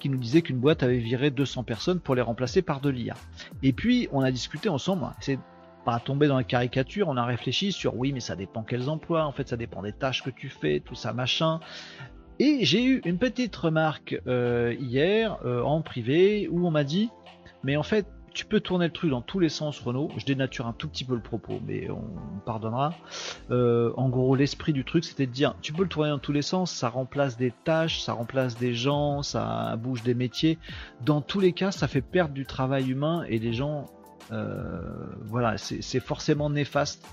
qui 0.00 0.08
nous 0.08 0.18
disait 0.18 0.42
qu'une 0.42 0.58
boîte 0.58 0.82
avait 0.82 0.98
viré 0.98 1.30
200 1.30 1.62
personnes 1.62 2.00
pour 2.00 2.14
les 2.14 2.22
remplacer 2.22 2.62
par 2.62 2.80
de 2.80 2.90
l'IA. 2.90 3.14
Et 3.62 3.72
puis, 3.72 4.08
on 4.12 4.20
a 4.20 4.30
discuté 4.30 4.68
ensemble. 4.68 5.06
C'est 5.20 5.38
pas 5.84 5.98
tomber 5.98 6.28
dans 6.28 6.36
la 6.36 6.44
caricature, 6.44 7.08
on 7.08 7.16
a 7.16 7.24
réfléchi 7.24 7.72
sur 7.72 7.96
oui, 7.96 8.12
mais 8.12 8.20
ça 8.20 8.36
dépend 8.36 8.62
quels 8.62 8.88
emplois, 8.88 9.24
en 9.24 9.32
fait, 9.32 9.48
ça 9.48 9.56
dépend 9.56 9.82
des 9.82 9.92
tâches 9.92 10.22
que 10.22 10.30
tu 10.30 10.48
fais, 10.48 10.80
tout 10.80 10.94
ça, 10.94 11.12
machin. 11.12 11.60
Et 12.38 12.64
j'ai 12.64 12.84
eu 12.84 13.00
une 13.04 13.18
petite 13.18 13.54
remarque 13.54 14.20
euh, 14.26 14.74
hier 14.80 15.38
euh, 15.44 15.62
en 15.62 15.82
privé 15.82 16.48
où 16.50 16.66
on 16.66 16.70
m'a 16.70 16.84
dit, 16.84 17.10
mais 17.62 17.76
en 17.76 17.82
fait, 17.82 18.06
tu 18.32 18.46
peux 18.46 18.60
tourner 18.60 18.86
le 18.86 18.92
truc 18.92 19.10
dans 19.10 19.20
tous 19.20 19.38
les 19.38 19.48
sens, 19.48 19.78
Renault. 19.80 20.10
Je 20.16 20.24
dénature 20.24 20.66
un 20.66 20.72
tout 20.72 20.88
petit 20.88 21.04
peu 21.04 21.14
le 21.14 21.20
propos, 21.20 21.60
mais 21.66 21.90
on, 21.90 22.02
pardonnera. 22.44 22.94
Euh, 23.50 23.92
en 23.96 24.08
gros, 24.08 24.34
l'esprit 24.34 24.72
du 24.72 24.84
truc, 24.84 25.04
c'était 25.04 25.26
de 25.26 25.32
dire, 25.32 25.54
tu 25.60 25.72
peux 25.72 25.82
le 25.82 25.88
tourner 25.88 26.10
dans 26.10 26.18
tous 26.18 26.32
les 26.32 26.42
sens, 26.42 26.72
ça 26.72 26.88
remplace 26.88 27.36
des 27.36 27.52
tâches, 27.64 28.00
ça 28.00 28.14
remplace 28.14 28.56
des 28.56 28.74
gens, 28.74 29.22
ça 29.22 29.76
bouge 29.76 30.02
des 30.02 30.14
métiers. 30.14 30.58
Dans 31.02 31.20
tous 31.20 31.40
les 31.40 31.52
cas, 31.52 31.70
ça 31.70 31.88
fait 31.88 32.00
perdre 32.00 32.34
du 32.34 32.46
travail 32.46 32.90
humain 32.90 33.24
et 33.28 33.38
les 33.38 33.52
gens 33.52 33.86
voilà, 34.30 35.58
c'est 35.58 36.00
forcément 36.00 36.50
néfaste 36.50 37.06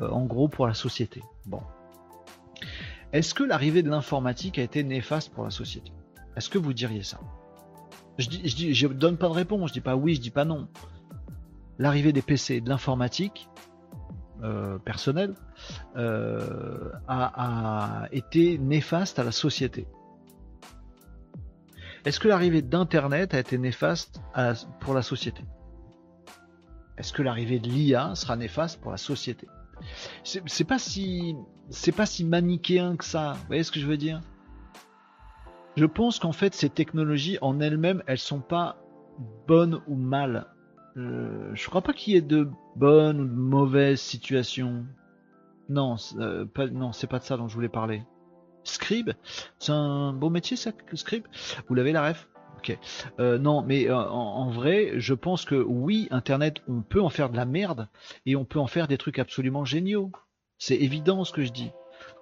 euh, 0.00 0.08
en 0.08 0.24
gros 0.24 0.48
pour 0.48 0.66
la 0.66 0.74
société. 0.74 1.22
Bon. 1.46 1.62
Est-ce 3.12 3.34
que 3.34 3.44
l'arrivée 3.44 3.82
de 3.82 3.90
l'informatique 3.90 4.58
a 4.58 4.62
été 4.62 4.82
néfaste 4.82 5.32
pour 5.32 5.44
la 5.44 5.50
société? 5.50 5.92
Est-ce 6.36 6.50
que 6.50 6.58
vous 6.58 6.72
diriez 6.72 7.02
ça? 7.02 7.20
Je, 8.18 8.28
dis, 8.28 8.86
donne 8.94 9.16
pas 9.16 9.28
de 9.28 9.32
réponse, 9.32 9.70
je 9.70 9.74
dis 9.74 9.80
pas 9.80 9.96
oui, 9.96 10.14
je 10.14 10.20
dis 10.20 10.30
pas 10.30 10.44
non. 10.44 10.68
L'arrivée 11.78 12.12
des 12.12 12.22
PC, 12.22 12.60
de 12.60 12.68
l'informatique 12.68 13.48
euh, 14.42 14.78
personnelle, 14.78 15.34
a, 15.96 18.06
été 18.12 18.58
néfaste 18.58 19.18
à 19.18 19.24
la 19.24 19.32
société. 19.32 19.86
Est-ce 22.04 22.20
que 22.20 22.28
l'arrivée 22.28 22.62
d'Internet 22.62 23.34
a 23.34 23.38
été 23.38 23.58
néfaste 23.58 24.20
pour 24.80 24.94
la 24.94 25.02
société? 25.02 25.42
Est-ce 26.98 27.12
que 27.12 27.22
l'arrivée 27.22 27.58
de 27.58 27.68
l'IA 27.68 28.14
sera 28.14 28.36
néfaste 28.36 28.80
pour 28.80 28.90
la 28.90 28.96
société? 28.96 29.48
C'est 30.22 30.64
pas 30.64 30.78
si 30.78 31.36
c'est 31.68 31.92
pas 31.92 32.06
si 32.06 32.24
manichéen 32.24 32.96
que 32.96 33.04
ça. 33.04 33.34
Vous 33.34 33.46
voyez 33.48 33.62
ce 33.64 33.72
que 33.72 33.80
je 33.80 33.86
veux 33.86 33.96
dire? 33.96 34.20
Je 35.76 35.86
pense 35.86 36.18
qu'en 36.20 36.32
fait, 36.32 36.54
ces 36.54 36.70
technologies 36.70 37.38
en 37.40 37.58
elles-mêmes, 37.60 38.02
elles 38.06 38.18
sont 38.18 38.40
pas 38.40 38.76
bonnes 39.48 39.80
ou 39.88 39.96
mal. 39.96 40.46
Euh, 40.96 41.50
je 41.54 41.68
crois 41.68 41.82
pas 41.82 41.92
qu'il 41.92 42.14
y 42.14 42.16
ait 42.16 42.22
de 42.22 42.48
bonnes 42.76 43.20
ou 43.20 43.26
de 43.26 43.34
mauvaises 43.34 44.00
situations. 44.00 44.86
Non, 45.68 45.96
euh, 46.18 46.44
pas, 46.44 46.68
non, 46.68 46.92
c'est 46.92 47.08
pas 47.08 47.18
de 47.18 47.24
ça 47.24 47.36
dont 47.36 47.48
je 47.48 47.54
voulais 47.54 47.68
parler. 47.68 48.04
Scribe, 48.62 49.10
c'est 49.58 49.72
un 49.72 50.12
beau 50.12 50.30
métier 50.30 50.56
ça, 50.56 50.70
scribe? 50.94 51.26
Vous 51.68 51.74
l'avez 51.74 51.92
la 51.92 52.08
ref? 52.08 52.28
Euh, 53.18 53.38
non, 53.38 53.62
mais 53.62 53.90
en, 53.90 53.98
en, 53.98 54.50
vrai, 54.50 54.92
je 54.96 55.14
pense 55.14 55.44
que 55.44 55.54
oui, 55.54 56.08
Internet, 56.10 56.56
on 56.68 56.82
peut 56.82 57.02
en 57.02 57.10
faire 57.10 57.30
de 57.30 57.36
la 57.36 57.44
merde 57.44 57.88
et 58.26 58.36
on 58.36 58.44
peut 58.44 58.58
en 58.58 58.66
faire 58.66 58.88
des 58.88 58.98
trucs 58.98 59.18
absolument 59.18 59.64
géniaux. 59.64 60.10
C'est 60.58 60.76
évident 60.76 61.24
ce 61.24 61.32
que 61.32 61.44
je 61.44 61.52
dis. 61.52 61.70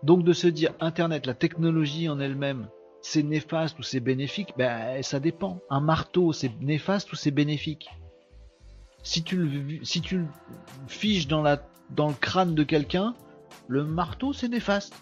Donc 0.03 0.25
de 0.25 0.33
se 0.33 0.47
dire 0.47 0.75
Internet, 0.81 1.27
la 1.27 1.35
technologie 1.35 2.09
en 2.09 2.21
elle-même, 2.21 2.69
c'est 3.03 3.23
néfaste 3.23 3.79
ou 3.79 3.83
c'est 3.83 4.01
bénéfique, 4.01 4.55
ben 4.57 5.03
ça 5.03 5.21
dépend. 5.21 5.61
Un 5.71 5.81
marteau, 5.81 6.33
c'est 6.33 6.53
néfaste 6.61 7.13
ou 7.13 7.17
c'est 7.17 7.31
bénéfique? 7.31 7.91
Si 9.03 9.25
tu 9.25 9.37
le, 9.37 9.85
si 9.85 10.01
tu 10.01 10.25
fiches 10.87 11.27
dans 11.27 11.43
le 11.43 12.15
crâne 12.21 12.55
de 12.55 12.63
quelqu'un, 12.63 13.15
le 13.67 13.85
marteau 13.85 14.33
c'est 14.33 14.49
néfaste. 14.49 14.95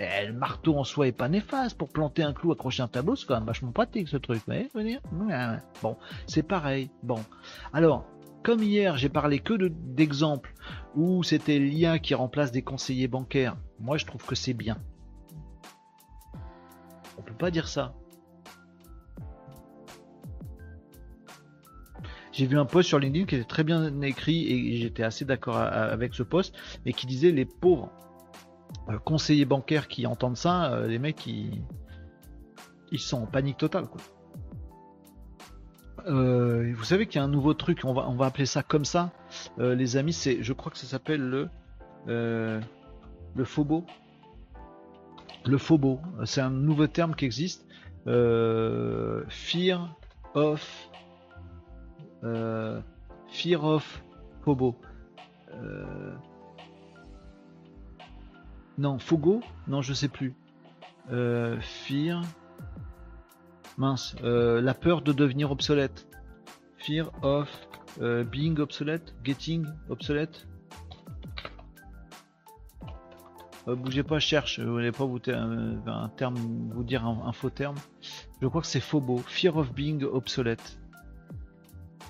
Et 0.00 0.26
le 0.26 0.32
marteau 0.32 0.78
en 0.78 0.84
soi 0.84 1.08
est 1.08 1.12
pas 1.12 1.28
néfaste. 1.28 1.76
Pour 1.76 1.90
planter 1.90 2.22
un 2.22 2.32
clou, 2.32 2.52
accrocher 2.52 2.82
un 2.82 2.88
tableau, 2.88 3.16
c'est 3.16 3.26
quand 3.26 3.34
même 3.34 3.44
vachement 3.44 3.70
pratique 3.70 4.08
ce 4.08 4.16
truc. 4.16 4.40
Bon, 5.82 5.96
c'est 6.26 6.42
pareil. 6.42 6.90
Bon. 7.02 7.22
Alors, 7.74 8.06
comme 8.42 8.62
hier, 8.62 8.96
j'ai 8.96 9.10
parlé 9.10 9.40
que 9.40 9.52
d'exemples 9.68 10.54
où 10.96 11.22
c'était 11.22 11.58
l'IA 11.58 11.98
qui 11.98 12.14
remplace 12.14 12.50
des 12.50 12.62
conseillers 12.62 13.08
bancaires. 13.08 13.58
Moi, 13.78 13.98
je 13.98 14.06
trouve 14.06 14.24
que 14.24 14.34
c'est 14.34 14.54
bien. 14.54 14.78
On 17.18 17.22
peut 17.22 17.34
pas 17.34 17.50
dire 17.50 17.68
ça. 17.68 17.92
J'ai 22.32 22.46
vu 22.46 22.58
un 22.58 22.64
post 22.64 22.88
sur 22.88 22.98
LinkedIn 22.98 23.26
qui 23.26 23.34
était 23.34 23.44
très 23.44 23.64
bien 23.64 24.00
écrit 24.00 24.50
et 24.50 24.76
j'étais 24.76 25.02
assez 25.02 25.26
d'accord 25.26 25.58
avec 25.58 26.14
ce 26.14 26.22
post, 26.22 26.56
mais 26.86 26.94
qui 26.94 27.06
disait 27.06 27.32
les 27.32 27.44
pauvres 27.44 27.92
conseillers 29.04 29.44
bancaires 29.44 29.88
qui 29.88 30.06
entendent 30.06 30.36
ça, 30.36 30.72
euh, 30.72 30.86
les 30.86 30.98
mecs 30.98 31.26
ils, 31.26 31.62
sont 32.98 33.22
en 33.22 33.26
panique 33.26 33.58
totale 33.58 33.86
euh, 36.06 36.72
vous 36.74 36.84
savez 36.84 37.06
qu'il 37.06 37.16
y 37.16 37.18
a 37.18 37.24
un 37.24 37.28
nouveau 37.28 37.52
truc, 37.52 37.80
on 37.84 37.92
va, 37.92 38.08
on 38.08 38.16
va 38.16 38.26
appeler 38.26 38.46
ça 38.46 38.62
comme 38.62 38.86
ça, 38.86 39.12
les 39.58 39.98
amis, 39.98 40.14
c'est, 40.14 40.42
je 40.42 40.52
crois 40.54 40.72
que 40.72 40.78
ça 40.78 40.86
s'appelle 40.86 41.20
le, 41.20 42.60
le 43.36 43.44
FOBO. 43.44 43.84
Le 45.44 45.58
c'est 46.24 46.40
un 46.40 46.50
nouveau 46.50 46.86
terme 46.86 47.14
qui 47.14 47.26
existe. 47.26 47.66
fear 48.06 49.94
of 50.34 50.90
euh, 52.24 52.80
Fear 53.28 53.64
of 53.64 54.02
Fobo. 54.42 54.76
Euh, 58.80 58.82
non, 58.82 58.98
Fogo 58.98 59.40
Non, 59.68 59.82
je 59.82 59.92
sais 59.92 60.08
plus. 60.08 60.34
Euh, 61.12 61.60
fear. 61.60 62.22
Mince. 63.78 64.16
la 64.22 64.74
peur 64.74 65.02
de 65.02 65.12
devenir 65.12 65.50
obsolète. 65.50 66.06
Fear 66.78 67.10
of 67.22 67.48
being 67.98 68.58
obsolete. 68.58 69.14
Getting 69.24 69.66
obsolete. 69.88 70.46
bougez 73.66 74.02
pas, 74.02 74.18
cherche. 74.18 74.60
Je 74.60 74.66
voulais 74.66 74.92
pas 74.92 75.04
vous 75.04 75.20
un, 75.28 76.08
terme, 76.16 76.36
vous 76.74 76.84
dire 76.84 77.06
un, 77.06 77.32
faux 77.32 77.50
terme? 77.50 77.76
Je 78.42 78.46
crois 78.48 78.60
que 78.60 78.66
c'est 78.66 78.80
Phobo. 78.80 79.18
Fear 79.18 79.56
of 79.56 79.72
being 79.72 80.04
obsolete 80.04 80.80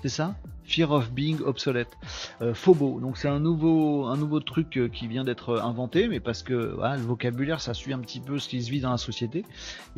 c'est 0.01 0.09
ça? 0.09 0.35
Fear 0.71 0.89
of 0.91 1.11
Being 1.11 1.41
Obsolete. 1.41 1.97
Euh, 2.41 2.53
Phobo, 2.53 3.01
donc 3.01 3.17
c'est 3.17 3.27
un 3.27 3.41
nouveau, 3.41 4.05
un 4.05 4.15
nouveau 4.15 4.39
truc 4.39 4.77
euh, 4.77 4.87
qui 4.87 5.07
vient 5.07 5.25
d'être 5.25 5.49
euh, 5.49 5.61
inventé, 5.61 6.07
mais 6.07 6.21
parce 6.21 6.43
que 6.43 6.53
le 6.53 7.01
vocabulaire 7.01 7.59
ça 7.59 7.73
suit 7.73 7.91
un 7.91 7.99
petit 7.99 8.21
peu 8.21 8.39
ce 8.39 8.47
qui 8.47 8.63
se 8.63 8.71
vit 8.71 8.79
dans 8.79 8.91
la 8.91 8.97
société. 8.97 9.39
Et 9.39 9.43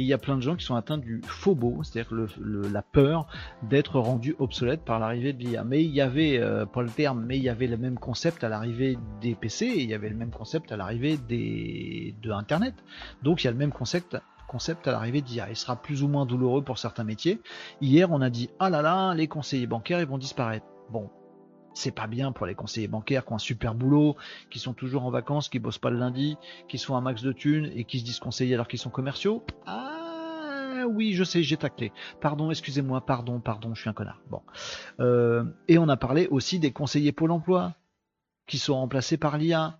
il 0.01 0.05
y 0.07 0.13
a 0.13 0.17
plein 0.17 0.35
de 0.35 0.41
gens 0.41 0.55
qui 0.55 0.65
sont 0.65 0.75
atteints 0.75 0.97
du 0.97 1.21
Phobo, 1.27 1.83
c'est-à-dire 1.83 2.27
la 2.39 2.81
peur 2.81 3.27
d'être 3.61 3.99
rendu 3.99 4.35
obsolète 4.39 4.83
par 4.83 4.97
l'arrivée 4.97 5.33
de 5.33 5.43
l'IA. 5.43 5.63
Mais 5.63 5.83
il 5.83 5.91
y 5.91 6.01
avait, 6.01 6.41
pas 6.73 6.81
le 6.81 6.89
terme, 6.89 7.23
mais 7.23 7.37
il 7.37 7.43
y 7.43 7.49
avait 7.49 7.67
le 7.67 7.77
même 7.77 7.99
concept 7.99 8.43
à 8.43 8.49
l'arrivée 8.49 8.97
des 9.21 9.35
PC, 9.35 9.65
et 9.67 9.83
il 9.83 9.89
y 9.89 9.93
avait 9.93 10.09
le 10.09 10.15
même 10.15 10.31
concept 10.31 10.71
à 10.71 10.77
l'arrivée 10.77 11.17
de 11.17 12.31
Internet. 12.31 12.73
Donc 13.21 13.43
il 13.43 13.45
y 13.45 13.47
a 13.47 13.51
le 13.51 13.57
même 13.57 13.71
concept 13.71 14.17
concept 14.53 14.87
à 14.87 14.91
l'arrivée 14.91 15.23
d'IA. 15.23 15.49
Il 15.49 15.55
sera 15.55 15.75
plus 15.75 16.03
ou 16.03 16.07
moins 16.07 16.27
douloureux 16.27 16.63
pour 16.63 16.77
certains 16.77 17.03
métiers. 17.03 17.41
Hier, 17.81 18.11
on 18.11 18.21
a 18.21 18.29
dit 18.29 18.51
ah 18.59 18.69
là 18.69 18.83
là, 18.83 19.15
les 19.15 19.27
conseillers 19.27 19.65
bancaires 19.65 19.99
ils 19.99 20.05
vont 20.05 20.19
disparaître. 20.19 20.67
Bon, 20.91 21.09
c'est 21.73 21.89
pas 21.89 22.05
bien 22.05 22.31
pour 22.31 22.45
les 22.45 22.53
conseillers 22.53 22.87
bancaires 22.87 23.25
qui 23.25 23.31
ont 23.33 23.37
un 23.37 23.39
super 23.39 23.73
boulot, 23.73 24.15
qui 24.51 24.59
sont 24.59 24.73
toujours 24.73 25.05
en 25.05 25.09
vacances, 25.09 25.49
qui 25.49 25.57
bossent 25.57 25.79
pas 25.79 25.89
le 25.89 25.97
lundi, 25.97 26.37
qui 26.67 26.77
sont 26.77 26.95
un 26.95 27.01
max 27.01 27.23
de 27.23 27.31
thunes 27.31 27.71
et 27.73 27.83
qui 27.83 27.99
se 27.99 28.05
disent 28.05 28.19
conseillers 28.19 28.53
alors 28.53 28.67
qu'ils 28.67 28.77
sont 28.77 28.91
commerciaux. 28.91 29.43
Ah 29.65 30.83
oui, 30.87 31.13
je 31.13 31.23
sais, 31.23 31.41
j'ai 31.41 31.57
taclé. 31.57 31.91
Pardon, 32.21 32.51
excusez-moi, 32.51 33.01
pardon, 33.01 33.39
pardon, 33.39 33.73
je 33.73 33.81
suis 33.81 33.89
un 33.89 33.93
connard. 33.93 34.21
Bon. 34.29 34.41
Euh, 34.99 35.45
et 35.67 35.79
on 35.79 35.89
a 35.89 35.97
parlé 35.97 36.27
aussi 36.27 36.59
des 36.59 36.71
conseillers 36.71 37.11
Pôle 37.11 37.31
emploi 37.31 37.73
qui 38.45 38.59
sont 38.59 38.75
remplacés 38.75 39.17
par 39.17 39.39
l'IA. 39.39 39.79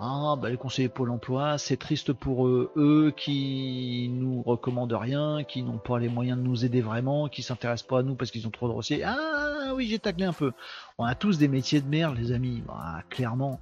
Ah, 0.00 0.36
bah, 0.40 0.48
les 0.48 0.56
conseillers 0.56 0.88
Pôle 0.88 1.10
emploi, 1.10 1.58
c'est 1.58 1.76
triste 1.76 2.12
pour 2.12 2.46
eux, 2.46 2.70
eux 2.76 3.12
qui 3.16 4.08
nous 4.12 4.42
recommandent 4.42 4.92
rien, 4.92 5.42
qui 5.42 5.64
n'ont 5.64 5.78
pas 5.78 5.98
les 5.98 6.08
moyens 6.08 6.38
de 6.38 6.44
nous 6.44 6.64
aider 6.64 6.80
vraiment, 6.80 7.28
qui 7.28 7.42
s'intéressent 7.42 7.88
pas 7.88 7.98
à 7.98 8.02
nous 8.04 8.14
parce 8.14 8.30
qu'ils 8.30 8.46
ont 8.46 8.50
trop 8.50 8.68
de 8.68 8.74
dossiers. 8.74 9.02
Ah 9.02 9.72
oui, 9.74 9.88
j'ai 9.88 9.98
taclé 9.98 10.24
un 10.24 10.32
peu. 10.32 10.52
On 10.98 11.04
a 11.04 11.16
tous 11.16 11.38
des 11.38 11.48
métiers 11.48 11.80
de 11.80 11.88
merde, 11.88 12.16
les 12.16 12.30
amis, 12.30 12.62
bah, 12.64 13.02
clairement. 13.10 13.58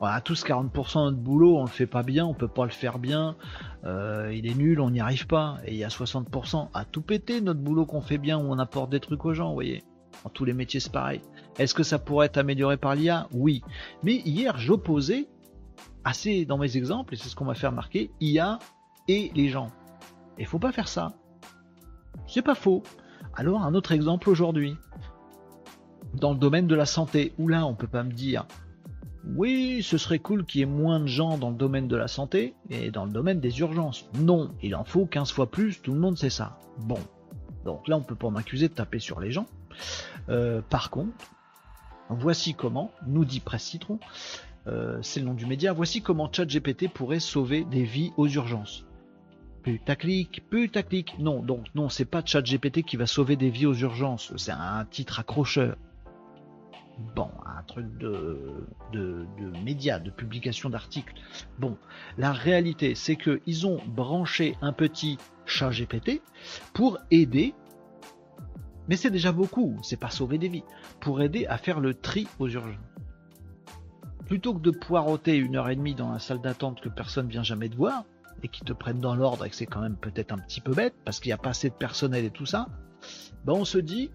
On 0.00 0.06
a 0.06 0.22
tous 0.22 0.42
40% 0.42 1.00
de 1.00 1.10
notre 1.10 1.18
boulot, 1.18 1.58
on 1.58 1.62
le 1.64 1.68
fait 1.68 1.86
pas 1.86 2.02
bien, 2.02 2.24
on 2.24 2.32
peut 2.32 2.48
pas 2.48 2.64
le 2.64 2.70
faire 2.70 2.98
bien, 2.98 3.36
euh, 3.84 4.32
il 4.32 4.46
est 4.46 4.54
nul, 4.54 4.80
on 4.80 4.90
n'y 4.90 5.00
arrive 5.00 5.26
pas. 5.26 5.58
Et 5.66 5.72
il 5.72 5.78
y 5.78 5.84
a 5.84 5.88
60% 5.88 6.68
à 6.72 6.84
tout 6.86 7.02
péter 7.02 7.42
notre 7.42 7.60
boulot 7.60 7.84
qu'on 7.84 8.00
fait 8.00 8.16
bien, 8.16 8.38
où 8.38 8.50
on 8.50 8.58
apporte 8.58 8.88
des 8.88 9.00
trucs 9.00 9.22
aux 9.26 9.34
gens, 9.34 9.48
vous 9.48 9.54
voyez. 9.54 9.82
Dans 10.24 10.30
tous 10.30 10.46
les 10.46 10.54
métiers, 10.54 10.80
c'est 10.80 10.92
pareil. 10.92 11.20
Est-ce 11.58 11.74
que 11.74 11.82
ça 11.82 11.98
pourrait 11.98 12.26
être 12.26 12.38
amélioré 12.38 12.78
par 12.78 12.94
l'IA 12.94 13.28
Oui. 13.32 13.62
Mais 14.02 14.14
hier, 14.24 14.56
j'opposais 14.56 15.28
assez 16.08 16.46
dans 16.46 16.56
mes 16.56 16.78
exemples, 16.78 17.14
et 17.14 17.16
c'est 17.18 17.28
ce 17.28 17.36
qu'on 17.36 17.44
m'a 17.44 17.54
fait 17.54 17.66
remarquer, 17.66 18.10
IA 18.20 18.58
et 19.08 19.30
les 19.34 19.48
gens. 19.50 19.68
Et 20.38 20.44
faut 20.46 20.58
pas 20.58 20.72
faire 20.72 20.88
ça. 20.88 21.12
C'est 22.26 22.42
pas 22.42 22.54
faux. 22.54 22.82
Alors 23.34 23.62
un 23.62 23.74
autre 23.74 23.92
exemple 23.92 24.30
aujourd'hui. 24.30 24.74
Dans 26.14 26.32
le 26.32 26.38
domaine 26.38 26.66
de 26.66 26.74
la 26.74 26.86
santé, 26.86 27.34
où 27.38 27.46
là 27.46 27.66
on 27.66 27.74
peut 27.74 27.86
pas 27.86 28.02
me 28.02 28.12
dire 28.12 28.46
oui, 29.36 29.82
ce 29.82 29.98
serait 29.98 30.18
cool 30.18 30.46
qu'il 30.46 30.60
y 30.60 30.62
ait 30.62 30.66
moins 30.66 31.00
de 31.00 31.06
gens 31.06 31.36
dans 31.36 31.50
le 31.50 31.56
domaine 31.56 31.88
de 31.88 31.96
la 31.96 32.08
santé 32.08 32.54
et 32.70 32.90
dans 32.90 33.04
le 33.04 33.12
domaine 33.12 33.40
des 33.40 33.60
urgences. 33.60 34.08
Non, 34.14 34.54
il 34.62 34.74
en 34.74 34.84
faut 34.84 35.04
15 35.04 35.30
fois 35.30 35.50
plus, 35.50 35.82
tout 35.82 35.92
le 35.92 36.00
monde 36.00 36.16
sait 36.16 36.30
ça. 36.30 36.58
Bon, 36.78 36.98
donc 37.66 37.86
là 37.86 37.98
on 37.98 38.02
peut 38.02 38.14
pas 38.14 38.30
m'accuser 38.30 38.68
de 38.68 38.72
taper 38.72 38.98
sur 38.98 39.20
les 39.20 39.30
gens. 39.30 39.44
Euh, 40.30 40.62
par 40.70 40.88
contre, 40.88 41.12
voici 42.08 42.54
comment, 42.54 42.90
nous 43.06 43.26
dit 43.26 43.40
Presse 43.40 43.64
Citron, 43.64 43.98
euh, 44.68 44.98
c'est 45.02 45.20
le 45.20 45.26
nom 45.26 45.34
du 45.34 45.46
média. 45.46 45.72
Voici 45.72 46.02
comment 46.02 46.30
ChatGPT 46.30 46.88
pourrait 46.88 47.20
sauver 47.20 47.64
des 47.64 47.84
vies 47.84 48.12
aux 48.16 48.28
urgences. 48.28 48.84
Putaclic, 49.62 50.48
putaclic. 50.48 51.18
Non, 51.18 51.42
donc 51.42 51.66
non, 51.74 51.88
c'est 51.88 52.04
pas 52.04 52.22
ChatGPT 52.24 52.82
qui 52.82 52.96
va 52.96 53.06
sauver 53.06 53.36
des 53.36 53.50
vies 53.50 53.66
aux 53.66 53.74
urgences. 53.74 54.32
C'est 54.36 54.52
un 54.52 54.84
titre 54.84 55.20
accrocheur. 55.20 55.76
Bon, 57.14 57.30
un 57.46 57.62
truc 57.62 57.86
de, 57.98 58.66
de, 58.92 59.24
de 59.38 59.58
médias, 59.64 60.00
de 60.00 60.10
publication 60.10 60.68
d'articles. 60.68 61.14
Bon, 61.58 61.76
la 62.16 62.32
réalité, 62.32 62.96
c'est 62.96 63.16
qu'ils 63.16 63.66
ont 63.66 63.80
branché 63.86 64.56
un 64.62 64.72
petit 64.72 65.16
ChatGPT 65.46 66.22
pour 66.74 66.98
aider, 67.12 67.54
mais 68.88 68.96
c'est 68.96 69.10
déjà 69.10 69.30
beaucoup, 69.30 69.76
c'est 69.82 70.00
pas 70.00 70.10
sauver 70.10 70.38
des 70.38 70.48
vies, 70.48 70.64
pour 70.98 71.22
aider 71.22 71.46
à 71.46 71.56
faire 71.56 71.78
le 71.78 71.94
tri 71.94 72.26
aux 72.40 72.48
urgences 72.48 72.74
plutôt 74.28 74.54
que 74.54 74.60
de 74.60 74.70
poireauter 74.70 75.36
une 75.36 75.56
heure 75.56 75.70
et 75.70 75.76
demie 75.76 75.94
dans 75.94 76.12
la 76.12 76.18
salle 76.18 76.40
d'attente 76.40 76.80
que 76.80 76.88
personne 76.88 77.28
vient 77.28 77.42
jamais 77.42 77.68
te 77.68 77.76
voir, 77.76 78.04
et 78.42 78.48
qui 78.48 78.60
te 78.60 78.72
prennent 78.72 79.00
dans 79.00 79.16
l'ordre 79.16 79.44
et 79.44 79.50
que 79.50 79.56
c'est 79.56 79.66
quand 79.66 79.80
même 79.80 79.96
peut-être 79.96 80.32
un 80.32 80.38
petit 80.38 80.60
peu 80.60 80.72
bête, 80.72 80.94
parce 81.04 81.18
qu'il 81.18 81.30
n'y 81.30 81.34
a 81.34 81.38
pas 81.38 81.50
assez 81.50 81.70
de 81.70 81.74
personnel 81.74 82.24
et 82.24 82.30
tout 82.30 82.46
ça, 82.46 82.68
ben 83.44 83.54
on 83.54 83.64
se 83.64 83.78
dit, 83.78 84.10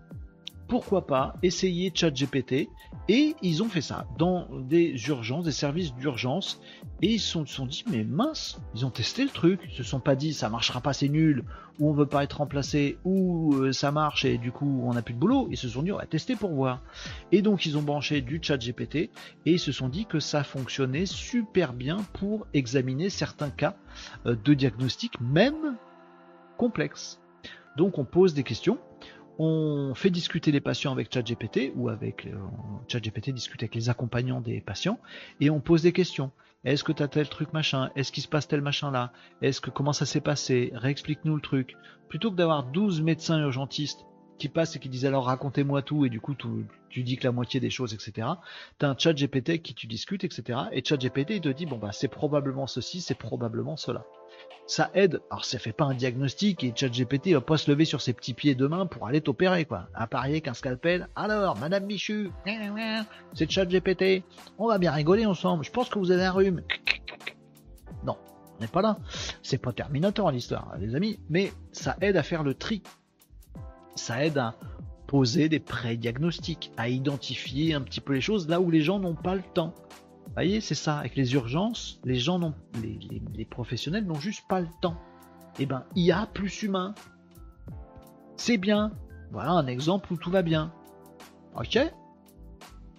pourquoi 0.74 1.06
pas 1.06 1.36
essayer 1.44 1.92
ChatGPT. 1.94 2.68
Et 3.08 3.36
ils 3.44 3.62
ont 3.62 3.70
fait 3.70 3.82
ça 3.82 4.08
dans 4.18 4.48
des 4.60 4.96
urgences, 5.08 5.46
des 5.46 5.52
services 5.52 5.94
d'urgence. 5.94 6.60
Et 7.04 7.12
ils 7.12 7.20
se 7.20 7.46
sont, 7.46 7.68
dit 7.68 7.84
mais 7.92 8.04
mince, 8.04 8.60
ils 8.74 8.84
ont 8.84 8.90
testé 8.90 9.24
le 9.24 9.30
truc, 9.30 9.60
ils 9.70 9.76
se 9.76 9.84
sont 9.84 10.00
pas 10.00 10.16
dit 10.16 10.34
ça 10.34 10.50
marchera 10.50 10.82
pas 10.82 10.94
c'est 10.94 11.10
nul 11.10 11.44
ou 11.80 11.92
on 11.92 11.94
veut 11.94 12.08
pas 12.08 12.24
être 12.24 12.38
remplacé 12.38 12.98
ou 13.04 13.54
euh, 13.54 13.72
ça 13.72 13.92
marche 13.92 14.26
et 14.26 14.40
du 14.40 14.52
coup 14.52 14.82
on 14.84 14.94
n'a 14.94 15.04
plus 15.04 15.14
de 15.14 15.20
boulot, 15.20 15.48
ils 15.52 15.58
se 15.58 15.70
sont 15.70 15.84
dit 15.84 15.92
on 15.92 15.98
va 15.98 16.08
tester 16.08 16.36
pour 16.36 16.52
voir. 16.52 16.82
Et 17.32 17.44
donc 17.44 17.68
ils 17.68 17.78
ont 17.78 17.84
branché 17.84 18.22
du 18.22 18.40
ChatGPT 18.42 18.96
et 18.96 19.12
ils 19.46 19.60
se 19.60 19.72
sont 19.72 19.90
dit 19.90 20.08
que 20.08 20.20
ça 20.20 20.44
fonctionnait 20.44 21.06
super 21.06 21.74
bien 21.74 21.98
pour 22.14 22.48
examiner 22.56 23.12
certains 23.12 23.52
cas 23.52 23.76
euh, 24.26 24.36
de 24.44 24.56
diagnostic 24.56 25.22
même 25.22 25.78
complexe. 26.58 27.20
Donc 27.78 27.98
on 27.98 28.06
pose 28.06 28.34
des 28.34 28.44
questions, 28.44 28.78
on 29.40 29.94
fait 29.96 30.10
discuter 30.10 30.52
les 30.52 30.62
patients 30.62 30.92
avec 30.92 31.12
ChatGPT 31.14 31.72
ou 31.76 31.90
avec 31.90 32.28
euh, 32.28 32.36
ChatGPT 32.88 33.32
discute 33.32 33.64
avec 33.64 33.76
les 33.76 33.90
accompagnants 33.90 34.42
des 34.42 34.62
patients 34.62 35.00
et 35.40 35.50
on 35.50 35.60
pose 35.60 35.82
des 35.82 35.92
questions. 35.92 36.32
Est-ce 36.66 36.84
que 36.84 36.92
tu 36.92 37.04
as 37.04 37.08
tel 37.08 37.28
truc 37.28 37.52
machin? 37.52 37.90
Est-ce 37.96 38.12
qu'il 38.12 38.24
se 38.24 38.28
passe 38.28 38.48
tel 38.48 38.62
machin 38.62 38.92
là? 38.92 39.12
Est-ce 39.42 39.60
que 39.60 39.70
comment 39.70 39.92
ça 39.92 40.06
s'est 40.06 40.22
passé? 40.22 40.72
Réexplique-nous 40.76 41.36
le 41.36 41.42
truc. 41.42 41.76
Plutôt 42.08 42.32
que 42.32 42.36
d'avoir 42.36 42.64
12 42.64 43.02
médecins 43.02 43.40
urgentistes 43.40 44.06
qui 44.38 44.50
passent 44.50 44.76
et 44.76 44.80
qui 44.80 44.90
disent 44.90 45.06
alors 45.06 45.26
racontez-moi 45.26 45.82
tout 45.82 46.06
et 46.06 46.10
du 46.10 46.22
coup 46.22 46.36
tu 46.90 47.04
dis 47.04 47.18
que 47.18 47.24
la 47.26 47.32
moitié 47.32 47.60
des 47.60 47.70
choses 47.70 47.94
etc. 47.94 48.28
T'as 48.78 48.90
un 48.90 48.98
chat 48.98 49.14
GPT 49.14 49.62
qui 49.62 49.74
tu 49.74 49.88
discutes 49.88 50.24
etc. 50.24 50.60
Et 50.72 50.84
chat 50.86 50.98
GPT 50.98 51.32
il 51.32 51.42
te 51.42 51.50
dit 51.50 51.66
bon 51.66 51.78
bah 51.78 51.92
c'est 51.92 52.08
probablement 52.08 52.68
ceci, 52.68 53.02
c'est 53.02 53.16
probablement 53.16 53.78
cela 53.78 54.06
ça 54.66 54.90
aide. 54.94 55.22
Alors 55.30 55.46
ça 55.46 55.60
fait 55.60 55.74
pas 55.74 55.86
un 55.86 55.94
diagnostic 55.94 56.64
et 56.64 56.74
ChatGPT 56.76 57.34
va 57.34 57.42
pas 57.42 57.58
se 57.58 57.70
lever 57.70 57.86
sur 57.86 58.02
ses 58.02 58.14
petits 58.14 58.34
pieds 58.34 58.56
demain 58.56 58.86
pour 58.86 59.08
aller 59.08 59.22
t'opérer 59.22 59.66
quoi. 59.66 59.88
À 59.94 60.08
parier 60.08 60.42
qu'un 60.42 60.54
scalpel. 60.54 61.08
Alors, 61.16 61.58
Madame 61.58 61.86
Michu, 61.86 62.32
c'est 63.34 63.50
ChatGPT. 63.50 64.24
On 64.58 64.68
va 64.68 64.78
bien 64.78 64.92
rigoler 64.92 65.26
ensemble. 65.26 65.64
Je 65.64 65.72
pense 65.72 65.90
que 65.90 66.00
vous 66.00 66.12
avez 66.12 66.26
un 66.26 66.32
rhume. 66.32 66.62
Non, 68.06 68.18
on 68.58 68.62
n'est 68.62 68.68
pas 68.68 68.82
là. 68.82 68.98
C'est 69.42 69.58
pas 69.58 69.74
Terminator 69.74 70.32
l'histoire, 70.32 70.74
les 70.80 70.96
amis. 70.96 71.20
Mais 71.30 71.52
ça 71.72 71.98
aide 72.02 72.18
à 72.18 72.24
faire 72.24 72.44
le 72.44 72.54
tri. 72.54 72.84
Ça 73.96 74.26
aide 74.26 74.38
à 74.38 74.56
poser 75.08 75.50
des 75.50 75.60
pré-diagnostics, 75.60 76.72
à 76.78 76.90
identifier 76.90 77.76
un 77.76 77.82
petit 77.82 78.02
peu 78.02 78.14
les 78.14 78.22
choses 78.22 78.48
là 78.48 78.60
où 78.60 78.72
les 78.72 78.82
gens 78.82 78.98
n'ont 78.98 79.14
pas 79.14 79.36
le 79.36 79.44
temps 79.54 79.76
voyez, 80.34 80.62
c'est 80.62 80.76
ça. 80.76 81.00
Avec 81.00 81.16
les 81.16 81.34
urgences, 81.34 82.00
les 82.04 82.16
gens 82.16 82.40
n'ont, 82.40 82.54
les, 82.82 83.46
professionnels 83.46 84.06
n'ont 84.06 84.20
juste 84.20 84.48
pas 84.48 84.60
le 84.60 84.68
temps. 84.82 84.98
Eh 85.60 85.66
ben, 85.66 85.84
IA 85.96 86.28
plus 86.34 86.64
humain, 86.64 86.96
c'est 88.38 88.58
bien. 88.58 88.92
Voilà 89.32 89.52
un 89.52 89.68
exemple 89.68 90.12
où 90.14 90.18
tout 90.18 90.32
va 90.32 90.42
bien. 90.42 90.74
Ok 91.56 91.78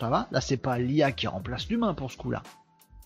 Ça 0.00 0.08
va? 0.08 0.28
Là, 0.30 0.40
c'est 0.40 0.56
pas 0.56 0.78
l'IA 0.78 1.12
qui 1.12 1.26
remplace 1.26 1.68
l'humain 1.68 1.94
pour 1.94 2.10
ce 2.10 2.16
coup-là. 2.16 2.42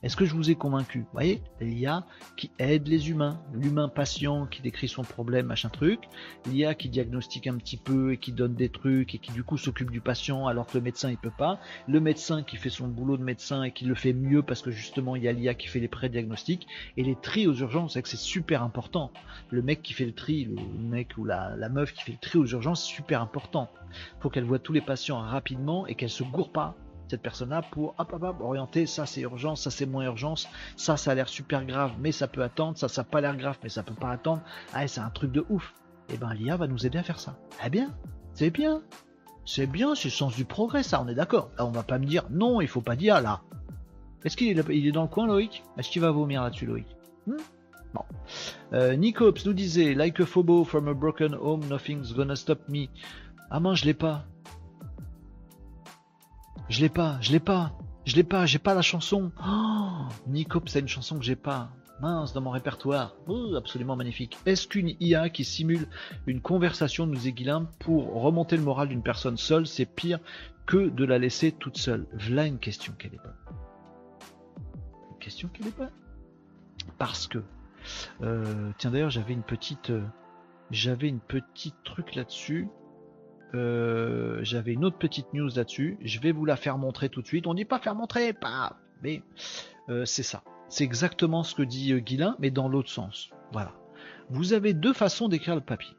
Est-ce 0.05 0.15
que 0.15 0.25
je 0.25 0.35
vous 0.35 0.49
ai 0.49 0.55
convaincu? 0.55 1.01
Vous 1.01 1.13
voyez, 1.13 1.43
l'IA 1.61 2.07
qui 2.37 2.53
aide 2.61 2.87
les 2.87 3.11
humains, 3.11 3.41
l'humain 3.53 3.89
patient 3.89 4.47
qui 4.47 4.63
décrit 4.63 4.87
son 4.87 5.03
problème, 5.03 5.47
machin 5.47 5.71
truc, 5.71 6.05
l'IA 6.47 6.77
qui 6.77 6.89
diagnostique 6.89 7.49
un 7.49 7.57
petit 7.57 7.77
peu 7.77 8.13
et 8.13 8.17
qui 8.17 8.31
donne 8.31 8.55
des 8.55 8.69
trucs 8.69 9.17
et 9.17 9.19
qui 9.19 9.33
du 9.33 9.43
coup 9.43 9.59
s'occupe 9.59 9.91
du 9.91 10.01
patient 10.01 10.47
alors 10.47 10.67
que 10.67 10.79
le 10.79 10.85
médecin 10.85 11.11
il 11.11 11.17
peut 11.17 11.33
pas, 11.37 11.59
le 11.89 11.99
médecin 11.99 12.45
qui 12.45 12.57
fait 12.57 12.71
son 12.71 12.87
boulot 12.87 13.17
de 13.17 13.25
médecin 13.25 13.65
et 13.65 13.73
qui 13.73 13.87
le 13.87 13.97
fait 13.97 14.13
mieux 14.13 14.45
parce 14.45 14.63
que 14.63 14.71
justement 14.71 15.17
il 15.17 15.25
y 15.25 15.29
a 15.29 15.33
l'IA 15.33 15.55
qui 15.55 15.67
fait 15.67 15.81
les 15.81 15.89
pré-diagnostics 15.89 16.69
et 16.97 17.03
les 17.03 17.17
tri 17.17 17.49
aux 17.49 17.55
urgences, 17.55 17.95
c'est 17.95 18.03
que 18.03 18.09
c'est 18.09 18.17
super 18.17 18.63
important. 18.63 19.11
Le 19.51 19.63
mec 19.63 19.83
qui 19.83 19.95
fait 19.95 20.07
le 20.07 20.15
tri, 20.15 20.45
le 20.45 20.63
mec 20.79 21.19
ou 21.19 21.25
la, 21.25 21.57
meuf 21.71 21.93
qui 21.93 22.05
fait 22.05 22.13
le 22.13 22.19
tri 22.19 22.39
aux 22.39 22.47
urgences, 22.47 22.87
c'est 22.87 22.95
super 22.95 23.21
important. 23.21 23.69
Faut 24.21 24.31
qu'elle 24.31 24.45
voit 24.45 24.61
tous 24.61 24.73
les 24.73 24.81
patients 24.81 25.19
rapidement 25.19 25.89
et 25.89 25.97
qu'elle 25.97 26.09
se 26.09 26.23
gourre 26.23 26.53
pas 26.53 26.77
cette 27.09 27.23
personne-là 27.23 27.63
pour 27.71 27.95
orienter 28.41 28.87
ça 28.87 29.07
c'est 29.07 29.23
urgence, 29.23 29.63
ça 29.63 29.71
c'est 29.71 29.87
moins 29.87 30.05
urgence, 30.05 30.49
ça 30.77 30.97
ça 30.97 31.13
a 31.13 31.15
l'air 31.15 31.29
super 31.29 31.65
grave 31.65 31.93
mais 32.01 32.13
ça 32.13 32.29
peut 32.29 32.43
attendre, 32.43 32.77
ça 32.77 32.89
ça 32.89 33.03
a 33.03 33.05
pas 33.05 33.21
l'air 33.21 33.37
grave 33.37 33.59
mais 33.63 33.69
ça 33.69 33.83
peut 33.83 33.95
pas 33.95 34.11
attendre. 34.11 34.43
Ah 34.75 34.87
c'est 34.87 35.01
un 35.01 35.11
truc 35.11 35.33
de 35.33 35.45
ouf. 35.49 35.75
Et 36.11 36.15
eh 36.15 36.17
ben 36.17 36.33
l'IA 36.33 36.57
va 36.57 36.67
nous 36.67 36.87
aider 36.87 36.97
à 36.99 37.03
faire 37.03 37.21
ça. 37.21 37.37
Eh 37.65 37.69
bien, 37.69 37.95
c'est 38.33 38.51
bien. 38.51 38.83
C'est 39.45 39.67
bien, 39.67 39.95
c'est 39.95 40.09
le 40.09 40.13
sens 40.13 40.37
du 40.37 40.45
progrès, 40.45 40.83
ça, 40.83 41.03
on 41.03 41.09
est 41.09 41.15
d'accord. 41.15 41.51
On 41.59 41.71
va 41.71 41.83
pas 41.83 41.99
me 41.99 42.07
dire 42.07 42.25
non, 42.31 42.61
il 42.61 42.69
faut 42.69 42.81
pas 42.81 42.97
dire 42.97 43.21
là. 43.21 43.43
Est-ce 44.25 44.37
qu'il 44.37 44.59
est, 44.59 44.87
est 44.87 44.93
dans 44.93 45.03
le 45.03 45.09
coin, 45.09 45.27
Loïc? 45.27 45.63
Est-ce 45.79 45.91
qu'il 45.91 46.03
va 46.03 46.11
vomir 46.11 46.43
là-dessus, 46.43 46.67
Loïc? 46.67 46.87
Hmm? 47.27 47.37
Bon. 47.95 48.03
Euh, 48.73 48.97
Nicops 48.97 49.45
nous 49.47 49.53
disait 49.53 49.95
Like 49.95 50.21
a 50.21 50.27
phobo 50.27 50.65
from 50.65 50.89
a 50.89 50.95
broken 50.95 51.35
home, 51.35 51.67
nothing's 51.69 52.13
gonna 52.13 52.37
stop 52.37 52.69
me. 52.69 52.89
Ah, 53.51 53.61
moi, 53.61 53.75
je 53.75 53.85
l'ai 53.85 53.95
pas. 53.95 54.25
Je 56.69 56.81
l'ai 56.81 56.89
pas, 56.91 57.19
je 57.21 57.33
l'ai 57.33 57.41
pas, 57.41 57.73
je 58.05 58.15
l'ai 58.17 58.25
pas, 58.25 58.45
j'ai 58.45 58.59
pas 58.59 58.75
la 58.75 58.83
chanson. 58.83 59.33
Oh, 59.47 60.09
Nicop, 60.27 60.69
c'est 60.69 60.81
une 60.81 60.89
chanson 60.89 61.19
que 61.19 61.25
j'ai 61.25 61.37
pas. 61.37 61.71
Mince, 62.01 62.33
dans 62.33 62.41
mon 62.41 62.51
répertoire. 62.51 63.17
Absolument 63.57 63.97
magnifique. 63.97 64.39
Est-ce 64.47 64.69
qu'une 64.69 64.95
IA 65.01 65.31
qui 65.31 65.45
simule 65.45 65.89
une 66.27 66.41
conversation, 66.41 67.07
nous 67.07 67.19
Guilin, 67.19 67.69
pour 67.81 68.23
remonter 68.23 68.57
le 68.57 68.63
moral 68.63 68.89
d'une 68.89 69.03
personne 69.03 69.37
seule, 69.37 69.67
c'est 69.67 69.87
pire 69.87 70.21
que 70.67 70.89
de 70.91 71.05
la 71.05 71.19
laisser 71.19 71.51
toute 71.51 71.77
seule? 71.77 72.07
Voilà 72.13 72.47
une 72.47 72.59
question 72.59 72.93
qu'elle 72.99 73.15
est 73.15 73.23
pas. 73.23 73.35
Une 75.11 75.19
question 75.19 75.49
qu'elle 75.49 75.67
est 75.67 75.77
pas. 75.77 75.91
Parce 76.99 77.27
que. 77.27 77.43
Euh, 78.23 78.71
tiens 78.79 78.91
d'ailleurs, 78.91 79.11
j'avais 79.11 79.33
une 79.33 79.43
petite. 79.43 79.91
Euh, 79.91 80.05
j'avais 80.71 81.09
une 81.09 81.21
petite 81.21 81.83
truc 81.83 82.15
là-dessus. 82.15 82.69
Euh, 83.55 84.41
j'avais 84.43 84.73
une 84.73 84.85
autre 84.85 84.99
petite 84.99 85.33
news 85.33 85.49
là-dessus. 85.55 85.99
Je 86.03 86.21
vais 86.21 86.33
vous 86.33 86.45
la 86.45 86.57
faire 86.57 86.79
montrer 86.79 87.09
tout 87.09 87.23
de 87.23 87.27
suite. 87.27 87.47
On 87.47 87.55
dit 87.55 87.65
pas 87.65 87.79
faire 87.79 87.95
montrer, 87.95 88.33
pas. 88.33 88.77
Mais 89.03 89.23
euh, 89.89 90.05
c'est 90.05 90.23
ça. 90.23 90.43
C'est 90.69 90.85
exactement 90.85 91.43
ce 91.43 91.55
que 91.55 91.63
dit 91.63 91.93
euh, 91.93 91.99
Guilin, 91.99 92.37
mais 92.39 92.51
dans 92.51 92.69
l'autre 92.69 92.91
sens. 92.91 93.31
Voilà. 93.53 93.73
Vous 94.31 94.53
avez 94.53 94.75
deux 94.75 94.93
façons 94.93 95.29
d'écrire 95.29 95.55
le 95.55 95.63
papier. 95.63 95.97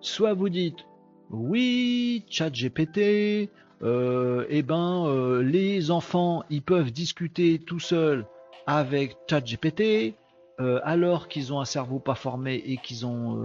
Soit 0.00 0.34
vous 0.34 0.48
dites 0.48 0.86
oui, 1.30 2.24
chat 2.28 2.50
GPT, 2.50 3.50
eh 3.82 4.62
ben 4.62 5.40
les 5.42 5.90
enfants 5.90 6.42
ils 6.50 6.62
peuvent 6.62 6.90
discuter 6.90 7.60
tout 7.60 7.78
seuls 7.78 8.26
avec 8.66 9.16
chat 9.28 9.40
GPT 9.40 10.14
alors 10.58 11.28
qu'ils 11.28 11.52
ont 11.52 11.60
un 11.60 11.64
cerveau 11.64 12.00
pas 12.00 12.16
formé 12.16 12.54
et 12.54 12.78
qu'ils 12.78 13.06
ont 13.06 13.36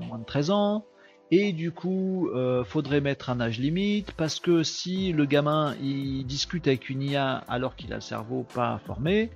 moins 0.00 0.18
de 0.18 0.24
13 0.24 0.50
ans. 0.50 0.84
Et 1.30 1.52
du 1.52 1.72
coup, 1.72 2.28
euh, 2.34 2.64
faudrait 2.64 3.00
mettre 3.00 3.30
un 3.30 3.40
âge 3.40 3.58
limite 3.58 4.12
parce 4.12 4.40
que 4.40 4.62
si 4.62 5.10
le 5.12 5.24
gamin 5.24 5.74
il 5.82 6.26
discute 6.26 6.66
avec 6.66 6.90
une 6.90 7.02
IA 7.02 7.42
alors 7.48 7.76
qu'il 7.76 7.92
a 7.92 7.96
le 7.96 8.02
cerveau 8.02 8.46
pas 8.54 8.78
formé, 8.86 9.30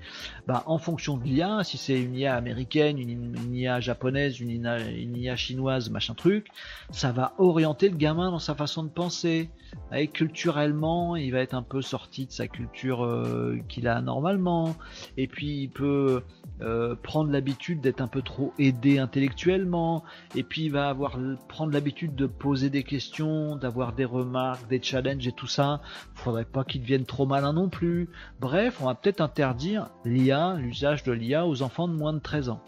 bah 0.46 0.64
en 0.66 0.78
fonction 0.78 1.16
de 1.16 1.24
l'IA, 1.24 1.64
si 1.64 1.78
c'est 1.78 1.98
une 1.98 2.14
IA 2.14 2.36
américaine, 2.36 2.98
une, 2.98 3.54
IA 3.54 3.80
japonaise, 3.80 4.38
une 4.38 5.16
IA, 5.16 5.36
chinoise, 5.36 5.88
machin 5.88 6.14
truc, 6.14 6.48
ça 6.90 7.10
va 7.10 7.32
orienter 7.38 7.88
le 7.88 7.96
gamin 7.96 8.30
dans 8.30 8.38
sa 8.38 8.54
façon 8.54 8.82
de 8.82 8.90
penser. 8.90 9.48
Et 9.94 10.08
culturellement, 10.08 11.16
il 11.16 11.30
va 11.32 11.40
être 11.40 11.54
un 11.54 11.62
peu 11.62 11.82
sorti 11.82 12.26
de 12.26 12.32
sa 12.32 12.48
culture 12.48 13.04
euh, 13.04 13.58
qu'il 13.68 13.86
a 13.88 14.00
normalement. 14.00 14.76
Et 15.16 15.26
puis 15.26 15.62
il 15.62 15.68
peut 15.68 16.22
euh, 16.62 16.94
prendre 17.02 17.30
l'habitude 17.30 17.80
d'être 17.80 18.00
un 18.00 18.08
peu 18.08 18.22
trop 18.22 18.52
aidé 18.58 18.98
intellectuellement. 18.98 20.04
Et 20.34 20.42
puis 20.42 20.64
il 20.64 20.72
va 20.72 20.88
avoir 20.88 21.18
prendre 21.48 21.72
l'habitude 21.78 22.16
de 22.16 22.26
poser 22.26 22.70
des 22.70 22.82
questions, 22.82 23.54
d'avoir 23.54 23.92
des 23.92 24.04
remarques, 24.04 24.66
des 24.68 24.82
challenges 24.82 25.28
et 25.28 25.32
tout 25.32 25.46
ça. 25.46 25.80
Faudrait 26.12 26.44
pas 26.44 26.64
qu'il 26.64 26.82
devienne 26.82 27.04
trop 27.04 27.24
malin 27.24 27.52
non 27.52 27.68
plus. 27.68 28.08
Bref, 28.40 28.78
on 28.80 28.86
va 28.86 28.96
peut-être 28.96 29.20
interdire 29.20 29.90
l'IA, 30.04 30.54
l'usage 30.54 31.04
de 31.04 31.12
l'IA 31.12 31.46
aux 31.46 31.62
enfants 31.62 31.86
de 31.86 31.94
moins 31.94 32.12
de 32.12 32.18
13 32.18 32.48
ans. 32.48 32.60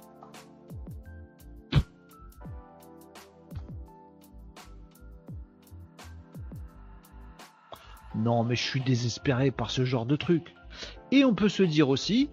Non, 8.14 8.44
mais 8.44 8.54
je 8.54 8.62
suis 8.62 8.80
désespéré 8.80 9.50
par 9.50 9.72
ce 9.72 9.84
genre 9.84 10.06
de 10.06 10.14
truc. 10.14 10.54
Et 11.10 11.24
on 11.24 11.34
peut 11.34 11.48
se 11.48 11.64
dire 11.64 11.88
aussi, 11.88 12.30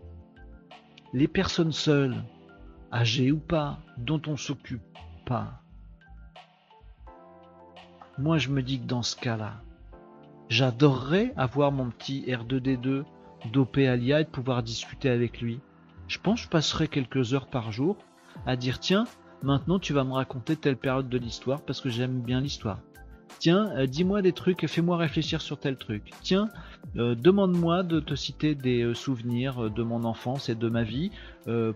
les 1.11 1.27
personnes 1.27 1.71
seules, 1.71 2.23
âgées 2.93 3.31
ou 3.31 3.39
pas, 3.39 3.79
dont 3.97 4.21
on 4.27 4.37
s'occupe 4.37 4.83
pas. 5.25 5.63
Moi, 8.19 8.39
je 8.39 8.49
me 8.49 8.63
dis 8.63 8.79
que 8.79 8.87
dans 8.87 9.03
ce 9.03 9.15
cas-là, 9.15 9.61
j'adorerais 10.49 11.33
avoir 11.37 11.71
mon 11.71 11.89
petit 11.91 12.21
R2D2 12.27 13.03
dopé 13.51 13.87
à 13.87 13.95
l'IA 13.95 14.21
et 14.21 14.25
pouvoir 14.25 14.63
discuter 14.63 15.09
avec 15.09 15.39
lui. 15.39 15.59
Je 16.07 16.17
pense 16.17 16.39
que 16.39 16.45
je 16.45 16.49
passerai 16.49 16.87
quelques 16.87 17.33
heures 17.33 17.47
par 17.47 17.71
jour 17.71 17.95
à 18.45 18.55
dire 18.55 18.79
tiens, 18.79 19.05
maintenant 19.43 19.77
tu 19.77 19.93
vas 19.93 20.03
me 20.03 20.13
raconter 20.13 20.55
telle 20.55 20.77
période 20.77 21.09
de 21.09 21.17
l'histoire 21.17 21.61
parce 21.61 21.79
que 21.79 21.89
j'aime 21.89 22.21
bien 22.21 22.41
l'histoire. 22.41 22.79
Tiens, 23.39 23.71
euh, 23.75 23.85
dis-moi 23.85 24.21
des 24.21 24.33
trucs, 24.33 24.65
fais-moi 24.67 24.97
réfléchir 24.97 25.41
sur 25.41 25.59
tel 25.59 25.77
truc. 25.77 26.11
Tiens, 26.21 26.49
euh, 26.95 27.13
demande-moi 27.13 27.83
de 27.83 27.99
te 27.99 28.15
citer 28.15 28.55
des 28.55 28.81
euh, 28.81 28.93
souvenirs 28.93 29.69
de 29.69 29.83
mon 29.83 30.03
enfance 30.05 30.49
et 30.49 30.55
de 30.55 30.69
ma 30.69 30.83
vie 30.83 31.11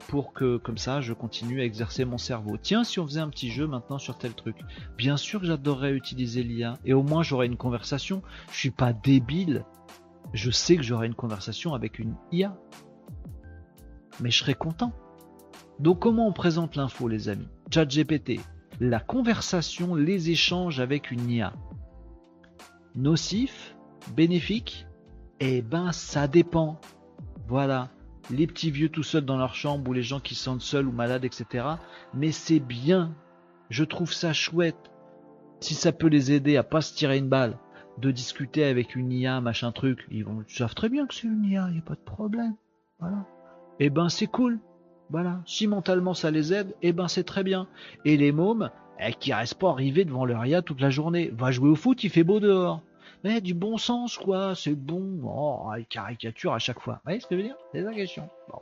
pour 0.09 0.33
que 0.33 0.57
comme 0.57 0.77
ça 0.77 0.99
je 0.99 1.13
continue 1.13 1.61
à 1.61 1.63
exercer 1.63 2.03
mon 2.03 2.17
cerveau. 2.17 2.57
Tiens, 2.61 2.83
si 2.83 2.99
on 2.99 3.07
faisait 3.07 3.21
un 3.21 3.29
petit 3.29 3.49
jeu 3.49 3.67
maintenant 3.67 3.99
sur 3.99 4.17
tel 4.17 4.33
truc. 4.33 4.57
Bien 4.97 5.15
sûr 5.15 5.45
j'adorerais 5.45 5.93
utiliser 5.93 6.43
l'IA 6.43 6.73
et 6.83 6.93
au 6.93 7.03
moins 7.03 7.23
j'aurais 7.23 7.45
une 7.45 7.55
conversation. 7.55 8.21
Je 8.51 8.57
suis 8.57 8.71
pas 8.71 8.91
débile. 8.91 9.63
Je 10.33 10.51
sais 10.51 10.75
que 10.75 10.83
j'aurai 10.83 11.07
une 11.07 11.15
conversation 11.15 11.73
avec 11.73 11.99
une 11.99 12.15
IA. 12.33 12.57
Mais 14.19 14.29
je 14.29 14.39
serais 14.39 14.55
content. 14.55 14.91
Donc 15.79 15.99
comment 15.99 16.27
on 16.27 16.33
présente 16.33 16.75
l'info 16.75 17.07
les 17.07 17.29
amis? 17.29 17.47
Chat 17.73 17.85
GPT, 17.85 18.41
la 18.81 18.99
conversation, 18.99 19.93
les 19.93 20.31
échanges 20.31 20.79
avec 20.79 21.11
une 21.11 21.29
IA. 21.29 21.53
Nocif, 22.95 23.75
bénéfique 24.15 24.87
Eh 25.39 25.61
ben 25.61 25.91
ça 25.91 26.27
dépend. 26.27 26.81
Voilà, 27.47 27.89
les 28.31 28.47
petits 28.47 28.71
vieux 28.71 28.89
tout 28.89 29.03
seuls 29.03 29.23
dans 29.23 29.37
leur 29.37 29.53
chambre 29.53 29.87
ou 29.87 29.93
les 29.93 30.01
gens 30.01 30.19
qui 30.19 30.33
se 30.33 30.45
sentent 30.45 30.61
seuls 30.61 30.87
ou 30.87 30.91
malades, 30.91 31.23
etc. 31.23 31.65
Mais 32.15 32.31
c'est 32.31 32.59
bien 32.59 33.13
Je 33.69 33.83
trouve 33.83 34.11
ça 34.11 34.33
chouette. 34.33 34.91
Si 35.59 35.75
ça 35.75 35.91
peut 35.91 36.07
les 36.07 36.31
aider 36.31 36.57
à 36.57 36.63
pas 36.63 36.81
se 36.81 36.95
tirer 36.95 37.19
une 37.19 37.29
balle, 37.29 37.59
de 37.99 38.09
discuter 38.09 38.63
avec 38.63 38.95
une 38.95 39.11
IA, 39.11 39.41
machin 39.41 39.71
truc, 39.71 40.07
ils 40.09 40.25
vont 40.25 40.43
savent 40.47 40.73
très 40.73 40.89
bien 40.89 41.05
que 41.05 41.13
c'est 41.13 41.27
une 41.27 41.45
IA, 41.45 41.67
il 41.67 41.73
n'y 41.73 41.79
a 41.79 41.83
pas 41.83 41.93
de 41.93 41.99
problème. 41.99 42.55
Voilà. 42.99 43.27
Eh 43.79 43.91
ben 43.91 44.09
c'est 44.09 44.25
cool. 44.25 44.59
Voilà. 45.11 45.41
Si 45.45 45.67
mentalement 45.67 46.13
ça 46.13 46.31
les 46.31 46.53
aide, 46.53 46.73
eh 46.81 46.93
ben 46.93 47.07
c'est 47.07 47.25
très 47.25 47.43
bien. 47.43 47.67
Et 48.05 48.17
les 48.17 48.31
mômes, 48.31 48.71
eh, 48.99 49.13
qui 49.13 49.33
restent 49.33 49.59
pas 49.59 49.69
arrivés 49.69 50.05
devant 50.05 50.25
leur 50.25 50.45
IA 50.45 50.61
toute 50.61 50.79
la 50.79 50.89
journée, 50.89 51.31
va 51.33 51.51
jouer 51.51 51.69
au 51.69 51.75
foot, 51.75 52.03
il 52.03 52.09
fait 52.09 52.23
beau 52.23 52.39
dehors. 52.39 52.81
Mais 53.23 53.41
du 53.41 53.53
bon 53.53 53.77
sens, 53.77 54.17
quoi, 54.17 54.55
c'est 54.55 54.73
bon. 54.73 55.19
Oh, 55.23 55.69
caricature 55.89 56.53
à 56.53 56.59
chaque 56.59 56.79
fois. 56.79 56.95
Vous 56.95 57.01
voyez 57.05 57.19
ce 57.19 57.27
que 57.27 57.35
je 57.35 57.41
veux 57.41 57.47
dire? 57.47 57.57
C'est 57.71 57.81
la 57.81 57.93
question. 57.93 58.29
Bon. 58.49 58.59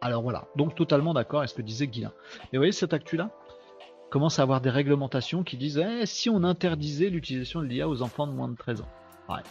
Alors 0.00 0.22
voilà, 0.22 0.44
donc 0.54 0.74
totalement 0.74 1.14
d'accord 1.14 1.40
avec 1.40 1.50
ce 1.50 1.54
que 1.54 1.62
disait 1.62 1.86
Guilain. 1.86 2.12
Mais 2.52 2.58
vous 2.58 2.60
voyez 2.60 2.72
cette 2.72 2.92
actu-là? 2.92 3.30
Commence 4.10 4.38
à 4.38 4.42
avoir 4.42 4.60
des 4.60 4.70
réglementations 4.70 5.42
qui 5.42 5.56
disent 5.56 5.78
eh, 5.78 6.06
si 6.06 6.30
on 6.30 6.44
interdisait 6.44 7.08
l'utilisation 7.08 7.60
de 7.60 7.66
l'IA 7.66 7.88
aux 7.88 8.02
enfants 8.02 8.26
de 8.26 8.32
moins 8.32 8.48
de 8.48 8.54
13 8.54 8.82
ans. 8.82 8.88
Ouais. 9.28 9.42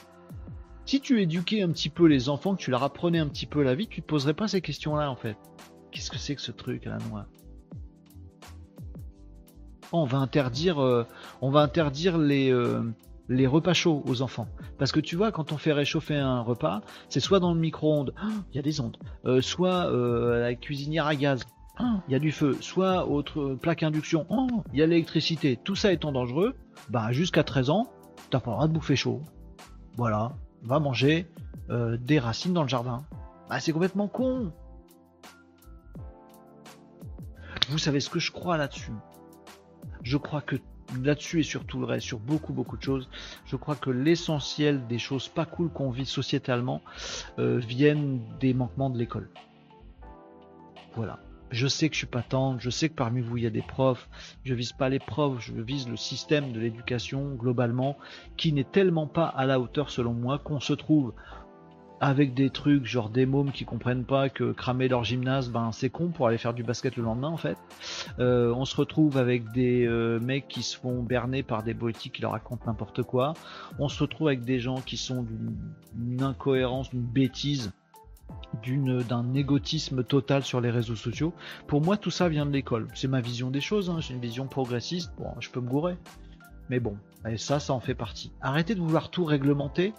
Si 0.85 1.01
tu 1.01 1.21
éduquais 1.21 1.61
un 1.61 1.69
petit 1.69 1.89
peu 1.89 2.05
les 2.07 2.29
enfants, 2.29 2.55
que 2.55 2.61
tu 2.61 2.71
leur 2.71 2.83
apprenais 2.83 3.19
un 3.19 3.27
petit 3.27 3.45
peu 3.45 3.63
la 3.63 3.73
vie, 3.73 3.87
tu 3.87 4.01
te 4.01 4.07
poserais 4.07 4.33
pas 4.33 4.47
ces 4.47 4.61
questions-là 4.61 5.09
en 5.09 5.15
fait. 5.15 5.37
Qu'est-ce 5.93 6.09
que 6.09 6.17
c'est 6.17 6.35
que 6.35 6.41
ce 6.41 6.51
truc 6.51 6.87
à 6.87 6.89
la 6.89 6.97
noix 6.97 7.27
On 9.91 10.05
va 10.05 10.17
interdire, 10.17 10.81
euh, 10.81 11.05
on 11.39 11.51
va 11.51 11.61
interdire 11.61 12.17
les, 12.17 12.51
euh, 12.51 12.81
les 13.29 13.45
repas 13.45 13.73
chauds 13.73 14.01
aux 14.07 14.23
enfants. 14.23 14.47
Parce 14.79 14.91
que 14.91 14.99
tu 14.99 15.15
vois, 15.15 15.31
quand 15.31 15.51
on 15.51 15.57
fait 15.57 15.71
réchauffer 15.71 16.15
un 16.15 16.41
repas, 16.41 16.81
c'est 17.09 17.19
soit 17.19 17.39
dans 17.39 17.53
le 17.53 17.59
micro-ondes, 17.59 18.15
il 18.51 18.55
y 18.55 18.59
a 18.59 18.63
des 18.63 18.81
ondes, 18.81 18.97
euh, 19.25 19.39
soit 19.41 19.87
la 19.91 20.55
cuisinière 20.55 21.05
à 21.05 21.15
gaz, 21.15 21.43
il 21.79 22.11
y 22.11 22.15
a 22.15 22.19
du 22.19 22.31
feu, 22.31 22.57
soit 22.59 23.07
autre 23.07 23.53
plaque 23.53 23.83
induction, 23.83 24.25
il 24.73 24.79
y 24.79 24.81
a 24.81 24.87
l'électricité. 24.87 25.59
Tout 25.63 25.75
ça 25.75 25.93
étant 25.93 26.11
dangereux, 26.11 26.55
bah 26.89 27.11
jusqu'à 27.11 27.43
13 27.43 27.69
ans, 27.69 27.93
t'as 28.31 28.39
pas 28.39 28.49
le 28.49 28.55
droit 28.55 28.67
de 28.67 28.73
bouffer 28.73 28.95
chaud. 28.95 29.21
Voilà, 29.95 30.31
va 30.63 30.79
manger 30.79 31.27
des 31.69 32.17
racines 32.17 32.53
dans 32.53 32.63
le 32.63 32.67
jardin. 32.67 33.05
Bah 33.47 33.59
c'est 33.59 33.71
complètement 33.71 34.07
con. 34.07 34.51
Vous 37.69 37.77
savez 37.77 37.99
ce 37.99 38.09
que 38.09 38.19
je 38.19 38.31
crois 38.31 38.57
là-dessus 38.57 38.91
Je 40.03 40.17
crois 40.17 40.41
que 40.41 40.57
là-dessus 41.01 41.39
et 41.39 41.43
sur 41.43 41.65
tout 41.65 41.79
le 41.79 41.85
reste, 41.85 42.05
sur 42.05 42.19
beaucoup 42.19 42.53
beaucoup 42.53 42.77
de 42.77 42.83
choses. 42.83 43.09
Je 43.45 43.55
crois 43.55 43.75
que 43.75 43.89
l'essentiel 43.89 44.85
des 44.87 44.99
choses 44.99 45.27
pas 45.27 45.45
cool 45.45 45.69
qu'on 45.69 45.89
vit 45.89 46.05
sociétalement 46.05 46.81
euh, 47.39 47.57
viennent 47.59 48.21
des 48.39 48.53
manquements 48.53 48.89
de 48.89 48.97
l'école. 48.97 49.29
Voilà. 50.95 51.19
Je 51.51 51.67
sais 51.67 51.87
que 51.87 51.93
je 51.93 51.99
suis 51.99 52.07
pas 52.07 52.23
tendre, 52.23 52.59
je 52.59 52.71
sais 52.71 52.89
que 52.89 52.95
parmi 52.95 53.21
vous 53.21 53.37
il 53.37 53.43
y 53.43 53.47
a 53.47 53.51
des 53.51 53.61
profs, 53.61 54.09
je 54.43 54.55
vise 54.55 54.71
pas 54.71 54.89
les 54.89 54.97
profs, 54.97 55.39
je 55.39 55.53
vise 55.53 55.87
le 55.87 55.97
système 55.97 56.51
de 56.51 56.59
l'éducation 56.59 57.35
globalement 57.35 57.95
qui 58.37 58.53
n'est 58.53 58.63
tellement 58.63 59.05
pas 59.05 59.27
à 59.27 59.45
la 59.45 59.59
hauteur 59.59 59.91
selon 59.91 60.13
moi 60.13 60.39
qu'on 60.39 60.59
se 60.59 60.73
trouve 60.73 61.13
avec 62.03 62.33
des 62.33 62.49
trucs 62.49 62.85
genre 62.85 63.09
des 63.09 63.25
mômes 63.25 63.53
qui 63.53 63.63
comprennent 63.63 64.03
pas 64.03 64.27
que 64.27 64.51
cramer 64.51 64.89
leur 64.89 65.05
gymnase, 65.05 65.49
ben 65.49 65.71
c'est 65.71 65.89
con 65.89 66.09
pour 66.09 66.27
aller 66.27 66.37
faire 66.37 66.53
du 66.53 66.61
basket 66.61 66.97
le 66.97 67.03
lendemain 67.03 67.29
en 67.29 67.37
fait. 67.37 67.57
Euh, 68.19 68.53
on 68.53 68.65
se 68.65 68.75
retrouve 68.75 69.17
avec 69.17 69.53
des 69.53 69.85
euh, 69.85 70.19
mecs 70.19 70.49
qui 70.49 70.63
se 70.63 70.77
font 70.77 71.01
berner 71.01 71.43
par 71.43 71.63
des 71.63 71.73
politiques 71.73 72.15
qui 72.15 72.21
leur 72.21 72.31
racontent 72.31 72.65
n'importe 72.67 73.03
quoi. 73.03 73.35
On 73.79 73.87
se 73.87 74.03
retrouve 74.03 74.27
avec 74.27 74.43
des 74.43 74.59
gens 74.59 74.81
qui 74.81 74.97
sont 74.97 75.25
d'une 75.93 76.21
incohérence, 76.21 76.89
d'une 76.89 77.05
bêtise 77.05 77.71
d'une 78.61 78.99
d'un 78.99 79.33
égotisme 79.33 80.03
total 80.03 80.43
sur 80.43 80.59
les 80.59 80.71
réseaux 80.71 80.95
sociaux. 80.95 81.33
Pour 81.67 81.81
moi, 81.81 81.95
tout 81.95 82.11
ça 82.11 82.27
vient 82.27 82.45
de 82.45 82.51
l'école. 82.51 82.87
C'est 82.95 83.07
ma 83.07 83.21
vision 83.21 83.49
des 83.49 83.61
choses. 83.61 83.89
Hein. 83.89 83.99
J'ai 84.01 84.13
une 84.13 84.21
vision 84.21 84.47
progressiste. 84.47 85.13
Bon, 85.17 85.29
je 85.39 85.49
peux 85.49 85.61
me 85.61 85.69
gourer, 85.69 85.95
mais 86.69 86.81
bon, 86.81 86.97
et 87.29 87.37
ça, 87.37 87.61
ça 87.61 87.73
en 87.73 87.79
fait 87.79 87.95
partie. 87.95 88.33
Arrêtez 88.41 88.75
de 88.75 88.81
vouloir 88.81 89.09
tout 89.09 89.23
réglementer 89.23 89.93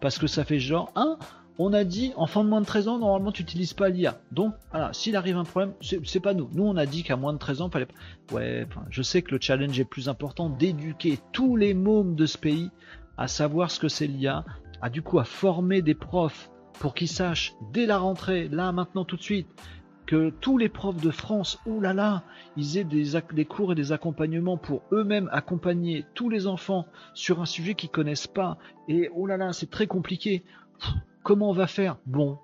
parce 0.00 0.18
que 0.18 0.26
ça 0.26 0.44
fait 0.44 0.58
genre, 0.58 0.92
hein, 0.96 1.16
on 1.58 1.72
a 1.72 1.84
dit, 1.84 2.12
enfant 2.16 2.42
de 2.42 2.48
moins 2.48 2.60
de 2.60 2.66
13 2.66 2.88
ans, 2.88 2.98
normalement 2.98 3.32
tu 3.32 3.42
n'utilises 3.42 3.74
pas 3.74 3.88
l'IA. 3.88 4.18
Donc, 4.32 4.54
voilà, 4.70 4.92
s'il 4.92 5.16
arrive 5.16 5.36
un 5.36 5.44
problème, 5.44 5.72
c'est 5.80 6.20
pas 6.20 6.34
nous. 6.34 6.48
Nous, 6.52 6.64
on 6.64 6.76
a 6.76 6.86
dit 6.86 7.02
qu'à 7.02 7.16
moins 7.16 7.32
de 7.32 7.38
13 7.38 7.60
ans, 7.62 7.70
fallait... 7.70 7.88
Ouais, 8.32 8.66
je 8.90 9.02
sais 9.02 9.22
que 9.22 9.32
le 9.32 9.40
challenge 9.40 9.78
est 9.78 9.84
plus 9.84 10.08
important 10.08 10.48
d'éduquer 10.48 11.18
tous 11.32 11.56
les 11.56 11.74
mômes 11.74 12.16
de 12.16 12.26
ce 12.26 12.38
pays 12.38 12.70
à 13.16 13.28
savoir 13.28 13.70
ce 13.70 13.78
que 13.78 13.88
c'est 13.88 14.06
l'IA, 14.06 14.44
à 14.82 14.90
du 14.90 15.02
coup 15.02 15.18
à 15.18 15.24
former 15.24 15.82
des 15.82 15.94
profs 15.94 16.50
pour 16.80 16.94
qu'ils 16.94 17.08
sachent 17.08 17.54
dès 17.72 17.86
la 17.86 17.98
rentrée, 17.98 18.48
là, 18.48 18.72
maintenant, 18.72 19.04
tout 19.04 19.16
de 19.16 19.22
suite, 19.22 19.46
que 20.06 20.30
tous 20.40 20.58
les 20.58 20.68
profs 20.68 21.00
de 21.00 21.10
France, 21.10 21.58
oulala, 21.66 21.94
là 21.94 22.10
là, 22.10 22.22
ils 22.56 22.76
aient 22.76 22.84
des, 22.84 23.44
cours 23.44 23.72
et 23.72 23.74
des 23.74 23.92
accompagnements 23.92 24.58
pour 24.58 24.82
eux-mêmes 24.92 25.28
accompagner 25.32 26.04
tous 26.14 26.28
les 26.28 26.46
enfants 26.46 26.86
sur 27.14 27.40
un 27.40 27.46
sujet 27.46 27.74
qu'ils 27.74 27.90
connaissent 27.90 28.26
pas. 28.26 28.58
Et 28.88 29.08
oh 29.14 29.26
là 29.26 29.36
là, 29.36 29.52
c'est 29.52 29.70
très 29.70 29.86
compliqué. 29.86 30.42
Comment 31.24 31.48
on 31.48 31.54
va 31.54 31.66
faire? 31.66 31.96
Bon, 32.04 32.38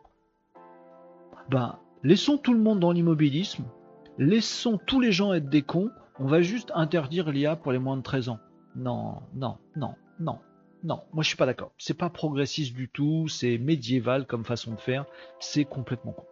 ben, 1.51 1.79
laissons 2.03 2.39
tout 2.39 2.55
le 2.55 2.61
monde 2.61 2.81
dans 2.81 2.93
l'immobilisme, 2.93 3.65
laissons 4.17 4.79
tous 4.79 5.01
les 5.01 5.13
gens 5.13 5.35
être 5.35 5.51
des 5.51 5.61
cons, 5.61 5.91
on 6.19 6.27
va 6.27 6.41
juste 6.41 6.73
interdire 6.75 7.31
l'IA 7.31 7.57
pour 7.57 7.73
les 7.73 7.79
moins 7.79 7.99
de 7.99 8.03
13 8.03 8.31
ans. 8.31 8.39
Non, 8.75 9.21
non, 9.35 9.59
non, 9.77 9.97
non, 10.19 10.39
non, 10.83 11.03
moi 11.13 11.23
je 11.23 11.29
suis 11.29 11.37
pas 11.37 11.45
d'accord. 11.45 11.73
C'est 11.77 11.97
pas 11.97 12.09
progressiste 12.09 12.73
du 12.73 12.89
tout, 12.89 13.29
c'est 13.29 13.59
médiéval 13.59 14.27
comme 14.27 14.47
façon 14.47 14.73
de 14.73 14.81
faire, 14.81 15.05
c'est 15.41 15.67
complètement 15.67 16.13
con. 16.13 16.25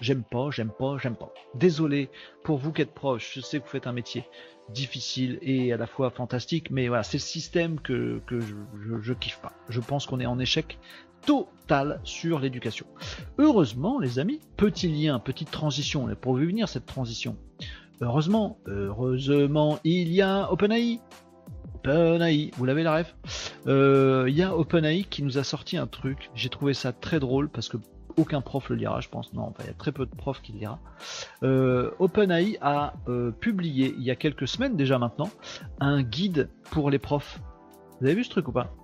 J'aime 0.00 0.22
pas, 0.24 0.50
j'aime 0.50 0.72
pas, 0.76 0.96
j'aime 0.96 1.16
pas. 1.16 1.34
Désolé 1.54 2.08
pour 2.42 2.56
vous 2.56 2.72
qui 2.72 2.80
êtes 2.80 2.94
proche, 2.94 3.34
je 3.34 3.42
sais 3.42 3.58
que 3.58 3.64
vous 3.64 3.70
faites 3.70 3.86
un 3.86 3.92
métier 3.92 4.24
difficile 4.70 5.38
et 5.42 5.74
à 5.74 5.76
la 5.76 5.86
fois 5.86 6.08
fantastique, 6.08 6.70
mais 6.70 6.88
voilà, 6.88 7.02
c'est 7.02 7.18
le 7.18 7.22
système 7.22 7.80
que, 7.80 8.22
je, 8.30 8.54
je 9.02 9.12
kiffe 9.12 9.40
pas. 9.40 9.52
Je 9.68 9.80
pense 9.80 10.06
qu'on 10.06 10.20
est 10.20 10.26
en 10.26 10.38
échec 10.38 10.78
total 11.26 12.00
sur 12.04 12.38
l'éducation. 12.38 12.86
Heureusement, 13.38 13.98
les 13.98 14.18
amis, 14.18 14.40
petit 14.56 14.88
lien, 14.88 15.18
petite 15.18 15.50
transition, 15.50 16.08
pour 16.20 16.34
venir 16.34 16.68
cette 16.68 16.86
transition. 16.86 17.36
Heureusement, 18.00 18.58
heureusement, 18.66 19.78
il 19.84 20.12
y 20.12 20.22
a 20.22 20.50
OpenAI. 20.52 21.00
OpenAI, 21.84 22.50
vous 22.56 22.64
l'avez 22.64 22.82
la 22.82 22.96
ref? 22.96 23.14
Euh, 23.66 24.26
Il 24.28 24.36
y 24.36 24.42
a 24.42 24.56
OpenAI 24.56 25.04
qui 25.04 25.22
nous 25.22 25.38
a 25.38 25.44
sorti 25.44 25.76
un 25.76 25.86
truc. 25.86 26.30
J'ai 26.34 26.48
trouvé 26.48 26.74
ça 26.74 26.92
très 26.92 27.20
drôle 27.20 27.48
parce 27.48 27.68
que 27.68 27.76
aucun 28.16 28.40
prof 28.40 28.68
le 28.68 28.76
lira, 28.76 29.00
je 29.00 29.08
pense. 29.08 29.32
Non, 29.32 29.52
il 29.60 29.66
y 29.66 29.70
a 29.70 29.74
très 29.74 29.92
peu 29.92 30.04
de 30.04 30.14
profs 30.14 30.42
qui 30.42 30.52
le 30.52 30.58
lira. 30.58 30.80
Euh, 31.42 31.90
OpenAI 31.98 32.58
a 32.60 32.94
euh, 33.08 33.30
publié 33.30 33.94
il 33.96 34.02
y 34.02 34.10
a 34.10 34.16
quelques 34.16 34.48
semaines 34.48 34.76
déjà 34.76 34.98
maintenant 34.98 35.30
un 35.80 36.02
guide 36.02 36.50
pour 36.70 36.90
les 36.90 36.98
profs. 36.98 37.40
Vous 38.00 38.06
avez 38.06 38.14
vu 38.14 38.24
ce 38.24 38.30
truc 38.30 38.48
ou 38.48 38.52
pas? 38.52 38.74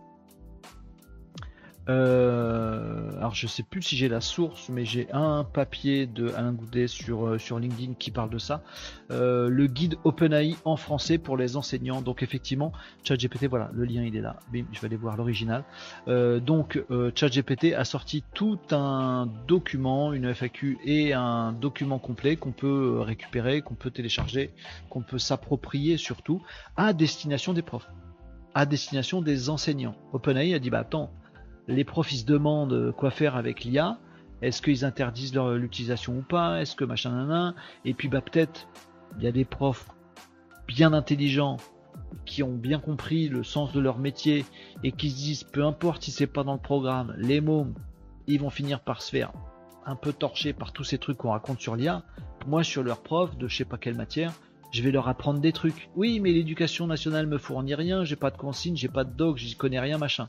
Euh, 1.89 3.11
alors 3.16 3.34
je 3.34 3.47
sais 3.47 3.62
plus 3.62 3.82
si 3.82 3.97
j'ai 3.97 4.09
la 4.09 4.20
source, 4.20 4.68
mais 4.68 4.84
j'ai 4.84 5.11
un 5.12 5.45
papier 5.45 6.07
de 6.07 6.28
Alain 6.34 6.53
Goudet 6.53 6.86
sur, 6.86 7.26
euh, 7.26 7.39
sur 7.39 7.59
LinkedIn 7.59 7.95
qui 7.95 8.11
parle 8.11 8.30
de 8.30 8.39
ça. 8.39 8.62
Euh, 9.11 9.49
le 9.49 9.66
guide 9.66 9.97
OpenAI 10.05 10.57
en 10.64 10.76
français 10.76 11.18
pour 11.18 11.36
les 11.36 11.57
enseignants. 11.57 12.03
Donc 12.03 12.22
effectivement, 12.22 12.72
ChatGPT, 13.05 13.47
voilà, 13.47 13.70
le 13.72 13.84
lien 13.84 14.03
il 14.03 14.16
est 14.16 14.20
là. 14.20 14.36
Bim, 14.53 14.64
je 14.72 14.80
vais 14.80 14.86
aller 14.86 14.97
voir 14.97 15.16
l'original. 15.16 15.64
donc 16.07 16.82
ChatGPT 17.14 17.74
a 17.74 17.84
sorti 17.84 18.22
tout 18.34 18.59
un 18.70 19.26
document, 19.47 20.12
une 20.12 20.34
FAQ 20.34 20.78
et 20.84 21.12
un 21.14 21.53
document 21.53 21.99
complet 21.99 22.36
qu'on 22.36 22.53
peut 22.53 23.01
récupérer, 23.01 23.62
qu'on 23.62 23.74
peut 23.74 23.91
télécharger, 23.91 24.53
qu'on 24.91 25.03
peut 25.03 25.18
s'approprier 25.18 25.97
surtout 25.97 26.43
à 26.76 26.93
destination 26.93 27.53
des 27.53 27.62
profs, 27.62 27.89
à 28.55 28.66
destination 28.66 29.22
des 29.22 29.49
enseignants. 29.49 29.95
OpenAI 30.12 30.55
a 30.55 30.59
dit 30.59 30.70
bah 30.70 30.80
attends 30.80 31.11
les 31.68 31.84
profs 31.84 32.12
ils 32.12 32.18
se 32.18 32.24
demandent 32.24 32.92
quoi 32.92 33.10
faire 33.10 33.36
avec 33.36 33.64
l'IA. 33.64 33.98
Est-ce 34.40 34.62
qu'ils 34.62 34.84
interdisent 34.84 35.34
l'utilisation 35.34 36.18
ou 36.18 36.22
pas? 36.22 36.60
Est-ce 36.60 36.76
que 36.76 36.84
machin 36.84 37.26
nan, 37.26 37.54
Et 37.84 37.94
puis 37.94 38.08
bah 38.08 38.20
peut-être 38.20 38.68
il 39.18 39.24
y 39.24 39.26
a 39.26 39.32
des 39.32 39.44
profs 39.44 39.88
bien 40.66 40.92
intelligents 40.92 41.56
qui 42.24 42.42
ont 42.42 42.54
bien 42.54 42.78
compris 42.78 43.28
le 43.28 43.42
sens 43.42 43.72
de 43.72 43.80
leur 43.80 43.98
métier 43.98 44.44
et 44.84 44.92
qui 44.92 45.10
se 45.10 45.16
disent 45.16 45.44
peu 45.44 45.64
importe 45.64 46.02
si 46.02 46.10
c'est 46.10 46.26
pas 46.26 46.44
dans 46.44 46.54
le 46.54 46.60
programme, 46.60 47.14
les 47.18 47.40
mots 47.40 47.66
ils 48.26 48.40
vont 48.40 48.50
finir 48.50 48.80
par 48.80 49.02
se 49.02 49.10
faire 49.10 49.32
un 49.84 49.96
peu 49.96 50.12
torcher 50.12 50.52
par 50.52 50.72
tous 50.72 50.84
ces 50.84 50.98
trucs 50.98 51.16
qu'on 51.16 51.30
raconte 51.30 51.60
sur 51.60 51.74
l'IA. 51.74 52.02
Moi 52.46 52.62
sur 52.62 52.82
leur 52.82 53.02
prof 53.02 53.36
de 53.36 53.48
je 53.48 53.56
sais 53.56 53.64
pas 53.64 53.78
quelle 53.78 53.96
matière, 53.96 54.32
je 54.70 54.82
vais 54.82 54.90
leur 54.90 55.08
apprendre 55.08 55.40
des 55.40 55.52
trucs. 55.52 55.88
Oui, 55.96 56.20
mais 56.20 56.30
l'éducation 56.30 56.86
nationale 56.86 57.26
me 57.26 57.38
fournit 57.38 57.74
rien, 57.74 58.04
j'ai 58.04 58.16
pas 58.16 58.30
de 58.30 58.36
consigne, 58.36 58.76
j'ai 58.76 58.88
pas 58.88 59.04
de 59.04 59.12
doc, 59.12 59.38
j'y 59.38 59.56
connais 59.56 59.80
rien, 59.80 59.98
machin. 59.98 60.28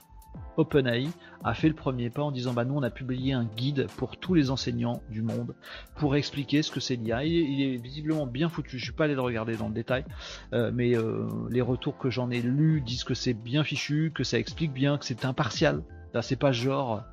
OpenAI 0.57 1.07
a 1.43 1.53
fait 1.53 1.69
le 1.69 1.73
premier 1.73 2.09
pas 2.09 2.21
en 2.21 2.31
disant 2.31 2.53
bah 2.53 2.65
nous 2.65 2.75
on 2.75 2.83
a 2.83 2.89
publié 2.89 3.33
un 3.33 3.45
guide 3.45 3.87
pour 3.97 4.17
tous 4.17 4.33
les 4.33 4.49
enseignants 4.49 5.01
du 5.09 5.21
monde 5.21 5.55
pour 5.95 6.15
expliquer 6.15 6.61
ce 6.61 6.71
que 6.71 6.79
c'est 6.79 6.95
l'IA. 6.95 7.23
Il, 7.23 7.61
est 7.61 7.77
visiblement 7.77 8.25
bien 8.25 8.49
foutu. 8.49 8.77
Je 8.77 8.83
suis 8.83 8.93
pas 8.93 9.05
allé 9.05 9.15
le 9.15 9.21
regarder 9.21 9.55
dans 9.55 9.67
le 9.67 9.73
détail, 9.73 10.05
euh, 10.53 10.71
mais 10.73 10.95
euh, 10.95 11.27
les 11.49 11.61
retours 11.61 11.97
que 11.97 12.09
j'en 12.09 12.29
ai 12.29 12.41
lus 12.41 12.81
disent 12.81 13.03
que 13.03 13.13
c'est 13.13 13.33
bien 13.33 13.63
fichu, 13.63 14.11
que 14.13 14.23
ça 14.23 14.37
explique 14.37 14.73
bien, 14.73 14.97
que 14.97 15.05
c'est 15.05 15.25
impartial. 15.25 15.83
Là 16.13 16.21
c'est 16.21 16.35
pas 16.35 16.51
genre 16.51 17.03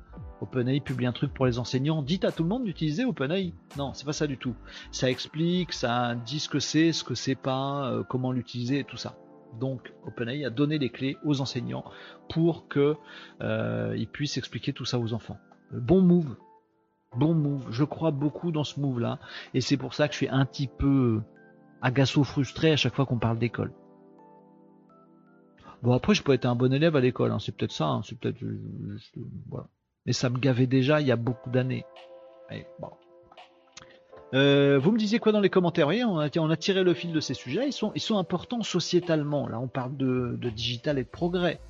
OpenAI 0.41 0.79
publie 0.81 1.05
un 1.05 1.11
truc 1.11 1.33
pour 1.33 1.45
les 1.45 1.59
enseignants. 1.59 2.01
Dites 2.01 2.25
à 2.25 2.31
tout 2.31 2.43
le 2.43 2.49
monde 2.49 2.65
d'utiliser 2.65 3.05
OpenAI. 3.05 3.53
Non, 3.77 3.93
c'est 3.93 4.05
pas 4.05 4.13
ça 4.13 4.27
du 4.27 4.37
tout. 4.37 4.55
Ça 4.91 5.09
explique, 5.09 5.73
ça 5.73 6.15
dit 6.25 6.39
ce 6.39 6.49
que 6.49 6.59
c'est, 6.59 6.91
ce 6.91 7.03
que 7.03 7.15
c'est 7.15 7.35
pas, 7.35 7.89
euh, 7.91 8.03
comment 8.03 8.31
l'utiliser 8.31 8.79
et 8.79 8.83
tout 8.83 8.97
ça. 8.97 9.15
Donc 9.59 9.93
OpenAI 10.05 10.45
a 10.45 10.49
donné 10.49 10.77
les 10.77 10.89
clés 10.89 11.17
aux 11.23 11.41
enseignants 11.41 11.83
pour 12.29 12.67
qu'ils 12.67 12.95
euh, 13.41 14.05
puissent 14.11 14.37
expliquer 14.37 14.73
tout 14.73 14.85
ça 14.85 14.99
aux 14.99 15.13
enfants. 15.13 15.37
Bon 15.71 16.01
move, 16.01 16.35
bon 17.15 17.33
move. 17.33 17.65
Je 17.71 17.83
crois 17.83 18.11
beaucoup 18.11 18.51
dans 18.51 18.63
ce 18.63 18.79
move 18.79 18.99
là, 18.99 19.19
et 19.53 19.61
c'est 19.61 19.77
pour 19.77 19.93
ça 19.93 20.07
que 20.07 20.13
je 20.13 20.17
suis 20.17 20.29
un 20.29 20.45
petit 20.45 20.67
peu 20.67 21.21
agaço 21.81 22.23
frustré 22.23 22.71
à 22.71 22.77
chaque 22.77 22.93
fois 22.93 23.05
qu'on 23.05 23.19
parle 23.19 23.39
d'école. 23.39 23.71
Bon 25.83 25.93
après 25.93 26.13
je 26.13 26.23
peux 26.23 26.33
être 26.33 26.45
un 26.45 26.55
bon 26.55 26.73
élève 26.73 26.95
à 26.95 27.01
l'école, 27.01 27.31
hein. 27.31 27.39
c'est 27.39 27.55
peut-être 27.55 27.71
ça, 27.71 27.87
hein. 27.87 28.01
c'est 28.03 28.19
peut-être 28.19 28.43
voilà. 29.49 29.67
Mais 30.05 30.13
ça 30.13 30.29
me 30.29 30.37
gavait 30.37 30.67
déjà 30.67 31.01
il 31.01 31.07
y 31.07 31.11
a 31.11 31.17
beaucoup 31.17 31.49
d'années. 31.49 31.85
Euh, 34.33 34.77
vous 34.77 34.91
me 34.91 34.97
disiez 34.97 35.19
quoi 35.19 35.31
dans 35.31 35.39
les 35.39 35.49
commentaires 35.49 35.87
on, 35.87 36.19
a, 36.19 36.57
tiré 36.57 36.83
le 36.83 36.93
fil 36.93 37.11
de 37.11 37.19
ces 37.19 37.33
sujets. 37.33 37.69
Ils 37.69 38.01
sont, 38.01 38.17
importants 38.17 38.61
sociétalement. 38.61 39.47
Là, 39.47 39.59
on 39.59 39.67
parle 39.67 39.95
de, 39.95 40.37
digital 40.49 40.99
et 40.99 41.03
de 41.03 41.09
progrès. 41.09 41.61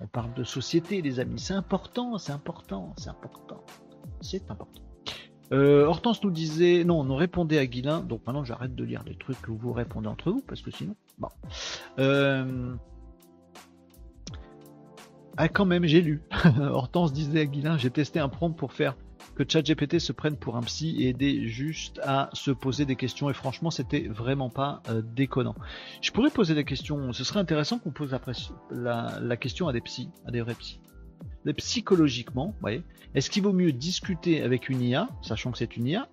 On 0.00 0.06
parle 0.06 0.34
de 0.34 0.44
société, 0.44 1.00
les 1.00 1.20
amis. 1.20 1.38
C'est 1.38 1.54
important, 1.54 2.18
c'est 2.18 2.32
important, 2.32 2.94
c'est 2.98 3.08
important. 3.08 3.64
C'est 4.20 4.50
important. 4.50 4.82
Euh, 5.52 5.86
Hortense 5.86 6.22
nous 6.24 6.30
disait, 6.30 6.82
non, 6.84 7.00
on 7.08 7.14
répondait 7.14 7.58
à 7.58 7.66
Guilin, 7.66 8.00
donc 8.00 8.26
maintenant 8.26 8.42
j'arrête 8.42 8.74
de 8.74 8.82
lire 8.82 9.04
les 9.06 9.16
trucs 9.16 9.40
que 9.40 9.52
vous 9.52 9.72
répondez 9.72 10.08
entre 10.08 10.32
vous, 10.32 10.42
parce 10.44 10.60
que 10.60 10.72
sinon, 10.72 10.96
bon. 11.18 11.28
Euh, 12.00 12.74
ah, 15.36 15.48
quand 15.48 15.66
même, 15.66 15.84
j'ai 15.84 16.00
lu. 16.00 16.22
Hortense 16.60 17.12
disait 17.12 17.40
à 17.40 17.46
Guilin, 17.46 17.78
j'ai 17.78 17.90
testé 17.90 18.18
un 18.18 18.28
prompt 18.28 18.50
pour 18.50 18.72
faire 18.72 18.96
que 19.36 19.44
ChatGPT 19.46 19.98
se 19.98 20.12
prenne 20.12 20.36
pour 20.36 20.56
un 20.56 20.62
psy 20.62 20.96
et 21.02 21.10
aider 21.10 21.46
juste 21.46 22.00
à 22.02 22.30
se 22.32 22.50
poser 22.50 22.86
des 22.86 22.96
questions. 22.96 23.28
Et 23.28 23.34
franchement, 23.34 23.70
c'était 23.70 24.08
vraiment 24.08 24.48
pas 24.48 24.82
euh, 24.88 25.02
déconnant. 25.02 25.54
Je 26.00 26.10
pourrais 26.10 26.30
poser 26.30 26.54
des 26.54 26.64
questions. 26.64 27.12
Ce 27.12 27.22
serait 27.22 27.40
intéressant 27.40 27.78
qu'on 27.78 27.90
pose 27.90 28.14
après 28.14 28.32
la, 28.70 29.36
question 29.36 29.68
à 29.68 29.72
des 29.72 29.82
psys, 29.82 30.08
à 30.26 30.30
des 30.30 30.40
vrais 30.40 30.54
psys. 30.54 30.80
Mais 31.44 31.52
psychologiquement, 31.52 32.56
voyez, 32.60 32.82
est-ce 33.14 33.30
qu'il 33.30 33.42
vaut 33.42 33.52
mieux 33.52 33.72
discuter 33.72 34.42
avec 34.42 34.68
une 34.68 34.82
IA, 34.82 35.08
sachant 35.22 35.52
que 35.52 35.58
c'est 35.58 35.76
une 35.76 35.86
IA, 35.86 36.08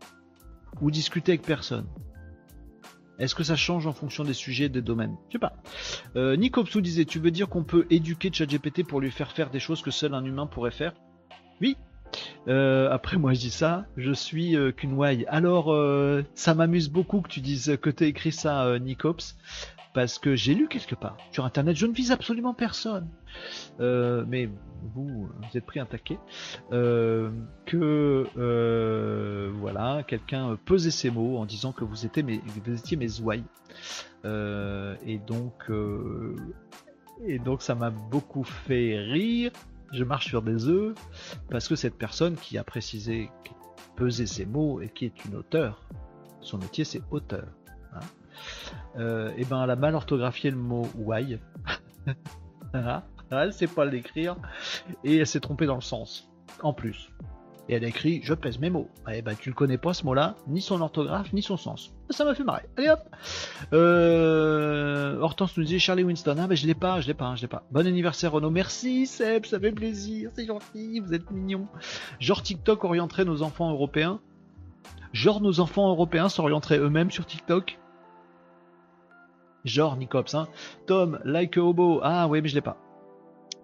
ou 0.82 0.92
discuter 0.92 1.32
avec 1.32 1.44
personne? 1.44 1.88
Est-ce 3.20 3.36
que 3.36 3.44
ça 3.44 3.56
change 3.56 3.88
en 3.88 3.94
fonction 3.94 4.26
des 4.26 4.34
sujets, 4.34 4.70
des 4.70 4.82
domaines? 4.82 5.16
Je 5.30 5.34
sais 5.34 5.40
pas. 5.40 5.54
Euh, 6.16 6.36
Nick 6.36 6.56
disait, 6.82 7.06
tu 7.06 7.20
veux 7.20 7.32
dire 7.32 7.48
qu'on 7.48 7.64
peut 7.64 7.86
éduquer 7.90 8.32
ChatGPT 8.34 8.84
pour 8.84 9.00
lui 9.00 9.12
faire 9.12 9.32
faire 9.32 9.50
des 9.50 9.60
choses 9.60 9.82
que 9.82 9.92
seul 9.92 10.14
un 10.14 10.26
humain 10.26 10.46
pourrait 10.46 10.72
faire? 10.72 10.94
Oui, 11.62 11.78
euh, 12.48 12.90
après, 12.92 13.18
moi, 13.18 13.34
je 13.34 13.40
dis 13.40 13.52
ça, 13.52 13.86
je 13.98 14.12
suis 14.12 14.56
euh, 14.56 14.72
ouaille. 14.84 15.26
Alors, 15.28 15.72
euh, 15.72 16.24
ça 16.36 16.54
m'amuse 16.54 16.90
beaucoup 16.90 17.22
que 17.22 17.30
tu 17.30 17.42
dises 17.42 17.78
que 17.82 17.90
tu 17.90 18.06
écrit 18.06 18.32
ça, 18.32 18.66
euh, 18.66 18.80
Nicops, 18.80 19.36
parce 19.94 20.20
que 20.20 20.36
j'ai 20.36 20.54
lu 20.56 20.68
quelque 20.68 20.96
part 20.96 21.18
sur 21.32 21.46
Internet. 21.46 21.76
Je 21.76 21.86
ne 21.86 21.94
vise 21.94 22.12
absolument 22.12 22.54
personne, 22.54 23.08
mais 23.80 24.50
vous, 24.96 25.28
vous 25.28 25.58
êtes 25.58 25.66
pris 25.66 25.80
un 25.80 25.86
taquet. 25.86 26.18
que 26.72 28.28
voilà, 29.60 30.04
quelqu'un 30.08 30.58
pesait 30.66 30.92
ses 30.92 31.12
mots 31.12 31.38
en 31.38 31.46
disant 31.46 31.72
que 31.72 31.84
vous 31.84 32.06
étiez 32.06 32.24
mes, 32.24 32.42
vous 32.48 33.22
ouailles. 33.22 33.46
et 34.26 35.20
donc, 35.28 35.70
et 37.28 37.38
donc, 37.38 37.62
ça 37.62 37.76
m'a 37.76 37.92
beaucoup 37.92 38.44
fait 38.44 38.98
rire 38.98 39.52
je 39.92 40.04
marche 40.04 40.28
sur 40.28 40.42
des 40.42 40.68
œufs, 40.68 40.96
parce 41.50 41.68
que 41.68 41.76
cette 41.76 41.98
personne 41.98 42.36
qui 42.36 42.58
a 42.58 42.64
précisé, 42.64 43.30
peser 43.96 44.26
ses 44.26 44.46
mots 44.46 44.82
et 44.82 44.90
qui 44.90 45.06
est 45.06 45.26
une 45.26 45.36
auteure, 45.36 45.88
son 46.42 46.58
métier 46.58 46.84
c'est 46.84 47.02
auteur. 47.12 47.48
hein. 47.94 48.00
euh, 48.98 49.32
eh 49.38 49.46
ben 49.46 49.64
elle 49.64 49.70
a 49.70 49.76
mal 49.76 49.96
orthographié 49.96 50.52
le 50.52 50.58
mot 50.58 50.88
why. 50.96 51.40
elle 53.32 53.54
sait 53.54 53.68
pas 53.68 53.86
l'écrire 53.86 54.36
et 55.04 55.18
elle 55.18 55.28
s'est 55.28 55.40
trompée 55.40 55.66
dans 55.66 55.76
le 55.76 55.82
sens. 55.82 56.30
En 56.62 56.74
plus. 56.74 57.12
Et 57.70 57.76
elle 57.76 57.86
a 57.86 57.88
écrit 57.88 58.20
Je 58.24 58.34
pèse 58.34 58.60
mes 58.60 58.70
mots. 58.70 58.90
Eh 59.12 59.22
ben, 59.22 59.36
tu 59.36 59.50
le 59.50 59.56
connais 59.56 59.78
pas 59.78 59.94
ce 59.94 60.06
mot-là, 60.06 60.36
ni 60.48 60.62
son 60.62 60.82
orthographe, 60.82 61.32
ni 61.32 61.42
son 61.42 61.58
sens. 61.58 61.94
Ça 62.10 62.26
m'a 62.26 62.36
fait 62.36 62.44
marrer. 62.44 62.64
Allez 62.78 62.90
hop 62.90 63.00
euh, 63.72 65.18
Hortense 65.20 65.56
nous 65.58 65.64
disait 65.64 65.80
Charlie 65.80 66.04
Winston. 66.04 66.36
Ah, 66.40 66.48
ben 66.48 66.56
je 66.56 66.68
l'ai 66.68 66.74
pas, 66.74 67.00
je 67.00 67.08
l'ai 67.08 67.14
pas, 67.14 67.36
je 67.36 67.42
l'ai 67.42 67.48
pas. 67.48 67.64
Bon 67.72 67.88
anniversaire 67.88 68.34
Renaud. 68.34 68.50
Merci 68.50 69.06
Seb, 69.06 69.46
ça 69.46 69.60
fait 69.60 69.72
plaisir, 69.72 70.30
c'est 70.36 70.46
gentil, 70.46 71.00
vous 71.00 71.14
êtes 71.14 71.32
mignon. 71.32 71.68
Genre 72.20 72.42
TikTok 72.42 72.84
orienterait 72.84 73.26
nos 73.26 73.42
enfants 73.42 73.72
européens. 73.72 74.20
Genre 75.14 75.42
nos 75.42 75.60
enfants 75.60 75.90
européens 75.90 76.28
s'orienteraient 76.28 76.80
eux-mêmes 76.80 77.12
sur 77.12 77.26
TikTok. 77.26 77.80
Genre 79.64 79.96
Nicops, 79.96 80.34
hein. 80.34 80.50
Tom, 80.88 81.20
like 81.24 81.56
a 81.56 81.62
hobo. 81.62 82.02
Ah 82.04 82.28
oui, 82.28 82.42
mais 82.42 82.50
je 82.50 82.56
l'ai 82.56 82.62
pas 82.62 82.78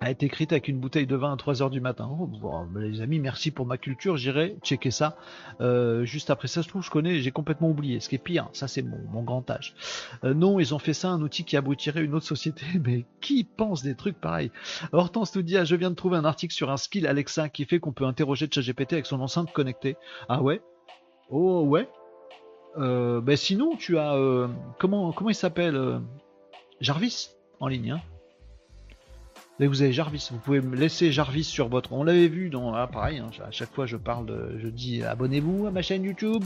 a 0.02 0.10
été 0.12 0.26
écrite 0.26 0.52
avec 0.52 0.68
une 0.68 0.80
bouteille 0.80 1.08
de 1.08 1.16
vin 1.16 1.34
à 1.34 1.36
3h 1.36 1.70
du 1.70 1.82
matin. 1.82 2.10
Oh, 2.12 2.30
les 2.78 3.02
amis, 3.02 3.20
merci 3.20 3.52
pour 3.52 3.66
ma 3.66 3.78
culture, 3.78 4.18
j'irai 4.18 4.58
checker 4.64 4.92
ça. 4.92 5.18
Euh, 5.62 6.06
juste 6.06 6.30
après 6.30 6.48
ça, 6.48 6.62
je 6.62 6.70
trouve, 6.70 6.84
je 6.84 6.90
connais, 6.90 7.20
j'ai 7.20 7.32
complètement 7.32 7.70
oublié. 7.70 8.00
Ce 8.00 8.08
qui 8.08 8.16
est 8.16 8.20
pire, 8.20 8.50
ça 8.54 8.68
c'est 8.68 8.82
mon, 8.82 9.24
grand 9.24 9.50
âge. 9.50 9.76
Euh, 10.24 10.34
non, 10.34 10.60
ils 10.60 10.74
ont 10.74 10.80
fait 10.80 10.94
ça, 10.94 11.10
un 11.10 11.22
outil 11.22 11.44
qui 11.44 11.58
aboutirait 11.58 12.04
une 12.04 12.14
autre 12.16 12.26
société, 12.26 12.66
mais 12.84 13.06
qui 13.22 13.44
pense 13.44 13.84
des 13.84 13.96
trucs 13.96 14.20
pareils? 14.20 14.52
Hortense 14.92 15.36
nous 15.36 15.42
dit, 15.42 15.58
ah, 15.58 15.66
je 15.66 15.76
viens 15.76 15.90
de 15.90 15.96
trouver 15.96 16.18
un 16.18 16.26
article 16.26 16.54
sur 16.54 16.70
un 16.70 16.78
skill 16.78 17.06
Alexa 17.06 17.50
qui 17.50 17.66
fait 17.66 17.80
qu'on 17.80 17.92
peut 17.92 18.06
interroger 18.06 18.48
ChatGPT 18.50 18.94
avec 18.94 19.06
son 19.06 19.20
enceinte 19.20 19.52
connectée. 19.52 19.98
Ah 20.30 20.42
ouais? 20.42 20.62
Oh 21.30 21.64
ouais? 21.64 21.90
Euh, 22.78 23.20
ben 23.20 23.36
sinon, 23.36 23.76
tu 23.76 23.98
as... 23.98 24.48
Comment, 24.80 25.12
comment 25.12 25.30
il 25.30 25.36
s'appelle 25.36 26.02
Jarvis 26.80 27.32
en 27.60 27.68
ligne, 27.68 27.92
hein? 27.92 28.02
Vous 29.68 29.82
avez 29.82 29.92
Jarvis, 29.92 30.30
vous 30.32 30.38
pouvez 30.38 30.62
me 30.62 30.76
laisser 30.76 31.12
Jarvis 31.12 31.44
sur 31.44 31.68
votre. 31.68 31.92
On 31.92 32.04
l'avait 32.04 32.30
vu 32.30 32.50
dans. 32.50 32.74
Ah, 32.74 32.88
pareil, 32.88 33.18
hein, 33.18 33.30
à 33.46 33.52
chaque 33.52 33.74
fois 33.74 33.86
je 33.86 33.98
parle, 33.98 34.58
je 34.58 34.68
dis 34.68 35.04
abonnez-vous 35.04 35.68
à 35.68 35.72
ma 35.72 35.82
chaîne 35.82 36.04
YouTube. 36.04 36.44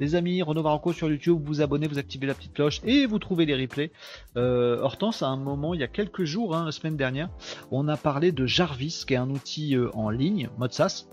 Les 0.00 0.14
amis, 0.14 0.42
Renaud 0.42 0.62
Varanco 0.62 0.92
sur 0.92 1.10
YouTube, 1.10 1.40
vous 1.44 1.60
abonnez, 1.60 1.86
vous 1.86 1.98
activez 1.98 2.26
la 2.26 2.34
petite 2.34 2.54
cloche 2.54 2.80
et 2.84 3.06
vous 3.06 3.18
trouvez 3.18 3.44
les 3.44 3.54
replays. 3.54 3.92
Euh, 4.36 4.80
Hortense, 4.80 5.22
à 5.22 5.28
un 5.28 5.36
moment, 5.36 5.74
il 5.74 5.80
y 5.80 5.84
a 5.84 5.88
quelques 5.88 6.24
jours, 6.24 6.56
hein, 6.56 6.64
la 6.64 6.72
semaine 6.72 6.96
dernière, 6.96 7.28
on 7.70 7.88
a 7.88 7.96
parlé 7.96 8.32
de 8.32 8.46
Jarvis, 8.46 9.04
qui 9.06 9.14
est 9.14 9.18
un 9.18 9.30
outil 9.30 9.76
euh, 9.76 9.90
en 9.94 10.10
ligne, 10.10 10.48
mode 10.58 10.72
SaaS. 10.72 11.06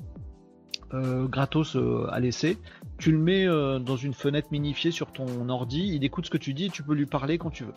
Euh, 0.94 1.26
gratos 1.26 1.78
à 2.10 2.19
laisser. 2.19 2.57
Tu 2.98 3.14
le 3.14 3.18
mets 3.18 3.45
dans 3.45 3.95
une 3.95 4.14
fenêtre 4.14 4.49
minifiée 4.52 4.91
sur 4.91 5.11
ton 5.11 5.48
ordi, 5.49 5.95
il 5.95 6.03
écoute 6.03 6.26
ce 6.26 6.30
que 6.30 6.38
tu 6.38 6.53
dis 6.53 6.65
et 6.65 6.69
tu 6.69 6.84
peux 6.84 6.94
lui 6.94 7.06
parler 7.06 7.38
quand 7.38 7.49
tu 7.49 7.64
veux. 7.64 7.73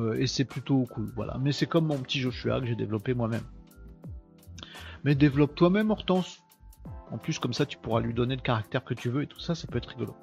Euh, 0.00 0.20
et 0.20 0.26
c'est 0.26 0.44
plutôt 0.44 0.86
cool, 0.86 1.12
voilà. 1.14 1.38
Mais 1.40 1.52
c'est 1.52 1.66
comme 1.66 1.86
mon 1.86 1.98
petit 1.98 2.20
Joshua 2.20 2.60
que 2.60 2.66
j'ai 2.66 2.76
développé 2.76 3.14
moi-même. 3.14 3.44
Mais 5.04 5.14
développe 5.14 5.54
toi-même 5.54 5.90
Hortense. 5.90 6.40
En 7.10 7.18
plus, 7.18 7.38
comme 7.38 7.52
ça, 7.52 7.66
tu 7.66 7.76
pourras 7.78 8.00
lui 8.00 8.14
donner 8.14 8.36
le 8.36 8.42
caractère 8.42 8.84
que 8.84 8.94
tu 8.94 9.08
veux 9.08 9.22
et 9.22 9.26
tout 9.26 9.40
ça, 9.40 9.54
ça 9.54 9.66
peut 9.66 9.78
être 9.78 9.90
rigolo. 9.90 10.14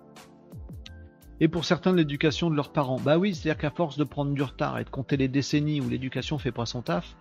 Et 1.39 1.47
pour 1.47 1.65
certains, 1.65 1.93
l'éducation 1.93 2.49
de 2.49 2.55
leurs 2.55 2.71
parents. 2.71 2.99
Bah 2.99 3.17
oui, 3.17 3.35
c'est-à-dire 3.35 3.59
qu'à 3.59 3.69
force 3.69 3.97
de 3.97 4.03
prendre 4.03 4.33
du 4.33 4.41
retard 4.41 4.79
et 4.79 4.83
de 4.83 4.89
compter 4.89 5.17
les 5.17 5.27
décennies 5.27 5.81
où 5.81 5.89
l'éducation 5.89 6.37
fait 6.37 6.51
pas 6.51 6.65
son 6.65 6.81
taf, 6.81 7.15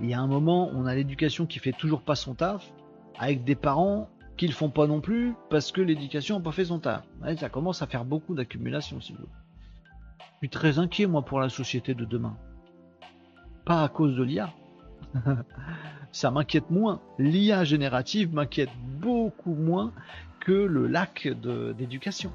il 0.00 0.10
y 0.10 0.14
a 0.14 0.20
un 0.20 0.26
moment, 0.26 0.70
on 0.74 0.86
a 0.86 0.94
l'éducation 0.94 1.46
qui 1.46 1.58
fait 1.58 1.72
toujours 1.72 2.02
pas 2.02 2.16
son 2.16 2.34
taf, 2.34 2.72
avec 3.18 3.44
des 3.44 3.54
parents 3.54 4.10
qui 4.36 4.46
le 4.46 4.52
font 4.52 4.70
pas 4.70 4.86
non 4.86 5.00
plus 5.00 5.34
parce 5.50 5.72
que 5.72 5.80
l'éducation 5.80 6.38
n'a 6.38 6.44
pas 6.44 6.52
fait 6.52 6.66
son 6.66 6.80
taf. 6.80 7.04
ça 7.38 7.48
commence 7.48 7.80
à 7.80 7.86
faire 7.86 8.04
beaucoup 8.04 8.34
d'accumulation, 8.34 9.00
si 9.00 9.12
vous 9.12 9.18
voulez. 9.20 9.45
Je 10.18 10.38
suis 10.38 10.48
très 10.48 10.78
inquiet, 10.78 11.06
moi, 11.06 11.22
pour 11.22 11.40
la 11.40 11.48
société 11.48 11.94
de 11.94 12.04
demain. 12.04 12.36
Pas 13.64 13.82
à 13.82 13.88
cause 13.88 14.16
de 14.16 14.22
l'IA. 14.22 14.52
Ça 16.12 16.30
m'inquiète 16.30 16.70
moins. 16.70 17.00
L'IA 17.18 17.64
générative 17.64 18.32
m'inquiète 18.34 18.70
beaucoup 19.00 19.54
moins 19.54 19.92
que 20.40 20.52
le 20.52 20.86
lac 20.86 21.28
d'éducation. 21.76 22.32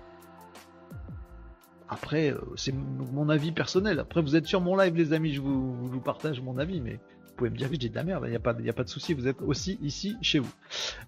Après, 1.90 2.32
euh, 2.32 2.40
c'est 2.56 2.74
mon 2.74 3.28
avis 3.30 3.52
personnel. 3.52 4.00
Après, 4.00 4.22
vous 4.22 4.36
êtes 4.36 4.46
sur 4.46 4.62
mon 4.62 4.78
live, 4.78 4.96
les 4.96 5.14
amis, 5.14 5.34
je 5.34 5.42
vous 5.42 6.00
partage 6.00 6.42
mon 6.42 6.58
avis, 6.58 6.80
mais 6.80 7.00
pouvez 7.42 7.50
me 7.50 7.58
dire 7.58 7.72
que 7.72 7.76
j'ai 7.80 7.90
de 7.90 7.96
la 7.96 8.04
merde, 8.04 8.24
il 8.28 8.30
n'y 8.30 8.36
a, 8.36 8.40
pas, 8.74 8.84
de 8.84 8.90
souci, 8.90 9.16
vous 9.16 9.28
êtes 9.28 9.42
aussi 9.42 9.80
ici 9.82 10.16
chez 10.22 10.38
vous. 10.38 10.52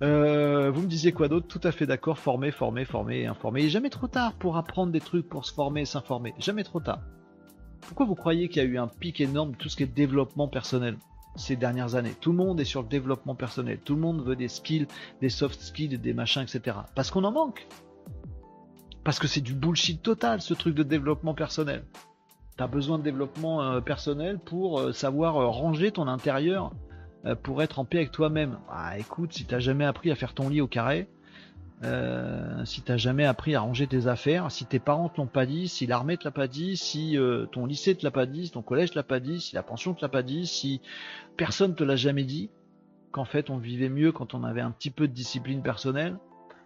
Euh, 0.02 0.72
vous 0.72 0.82
me 0.82 0.88
disiez 0.88 1.12
quoi 1.12 1.28
d'autre? 1.28 1.48
Tout 1.48 1.62
à 1.64 1.72
fait 1.72 1.86
d'accord, 1.86 2.18
former, 2.18 2.50
former, 2.50 2.86
former 2.86 3.28
informer. 3.28 3.66
Et 3.66 3.70
jamais 3.70 3.92
trop 3.92 4.08
tard 4.08 4.34
pour 4.34 4.58
apprendre 4.58 4.92
des 4.92 5.00
trucs, 5.00 5.30
pour 5.30 5.46
se 5.46 5.54
former, 5.54 5.86
s'informer. 5.86 6.34
Jamais 6.40 6.64
trop 6.64 6.80
tard. 6.80 7.02
Pourquoi 7.82 8.08
vous 8.08 8.16
croyez 8.16 8.50
qu'il 8.50 8.64
y 8.64 8.66
a 8.66 8.68
eu 8.68 8.80
un 8.80 8.88
pic 8.88 9.22
énorme 9.22 9.52
de 9.52 9.58
tout 9.58 9.70
ce 9.70 9.76
qui 9.76 9.84
est 9.84 9.86
développement 9.86 10.48
personnel 10.48 10.98
ces 11.36 11.56
dernières 11.56 11.94
années? 11.94 12.16
Tout 12.20 12.32
le 12.32 12.38
monde 12.38 12.60
est 12.60 12.66
sur 12.66 12.82
le 12.82 12.88
développement 12.88 13.36
personnel. 13.36 13.80
Tout 13.86 13.94
le 13.94 14.02
monde 14.02 14.26
veut 14.26 14.36
des 14.36 14.48
skills, 14.48 14.88
des 15.22 15.30
soft 15.30 15.62
skills, 15.62 16.00
des 16.00 16.14
machins, 16.14 16.42
etc. 16.42 16.78
Parce 16.96 17.12
qu'on 17.12 17.26
en 17.26 17.32
manque. 17.32 17.68
Parce 19.04 19.20
que 19.20 19.28
c'est 19.28 19.42
du 19.42 19.54
bullshit 19.54 20.02
total 20.02 20.42
ce 20.42 20.56
truc 20.56 20.74
de 20.74 20.84
développement 20.84 21.36
personnel. 21.36 21.84
T'as 22.56 22.68
besoin 22.68 23.00
de 23.00 23.04
développement 23.04 23.64
euh, 23.64 23.82
personnel 23.82 24.38
pour 24.38 24.80
euh, 24.80 24.92
savoir 24.94 25.38
euh, 25.38 25.48
ranger 25.48 25.92
ton 25.92 26.08
intérieur 26.08 26.72
pour 27.42 27.64
être 27.64 27.80
en 27.80 27.86
paix 27.86 28.00
avec 28.00 28.12
toi-même. 28.12 28.60
Ah 28.70 29.00
écoute, 29.00 29.32
si 29.32 29.46
t'as 29.46 29.60
jamais 29.60 29.86
appris 29.86 30.12
à 30.12 30.16
faire 30.16 30.34
ton 30.34 30.50
lit 30.50 30.60
au 30.60 30.68
carré, 30.68 31.08
si 32.66 32.82
t'as 32.82 32.98
jamais 32.98 33.24
appris 33.24 33.56
à 33.56 33.62
ranger 33.62 33.88
tes 33.88 34.08
affaires, 34.08 34.52
si 34.52 34.66
tes 34.66 34.80
parents 34.80 35.08
te 35.08 35.22
l'ont 35.22 35.28
pas 35.28 35.46
dit, 35.46 35.70
si 35.70 35.88
l'armée 35.88 36.18
te 36.18 36.26
l'a 36.26 36.32
pas 36.32 36.50
dit, 36.50 36.76
si 36.76 37.18
ton 37.54 37.66
lycée 37.66 37.96
te 37.96 38.04
l'a 38.04 38.12
pas 38.12 38.26
dit, 38.26 38.48
si 38.48 38.52
ton 38.52 38.62
collège 38.62 38.92
te 38.92 38.96
l'a 38.96 39.04
pas 39.04 39.22
dit, 39.22 39.40
si 39.40 39.56
la 39.56 39.64
pension 39.64 39.94
te 39.94 40.02
l'a 40.02 40.10
pas 40.10 40.22
dit, 40.22 40.46
si 40.48 40.82
personne 41.38 41.76
te 41.76 41.86
l'a 41.86 41.96
jamais 41.96 42.26
dit, 42.26 42.50
qu'en 43.14 43.24
fait 43.24 43.50
on 43.50 43.56
vivait 43.56 43.88
mieux 43.88 44.12
quand 44.12 44.34
on 44.34 44.44
avait 44.44 44.60
un 44.60 44.72
petit 44.72 44.92
peu 44.92 45.08
de 45.08 45.14
discipline 45.14 45.62
personnelle, 45.62 46.18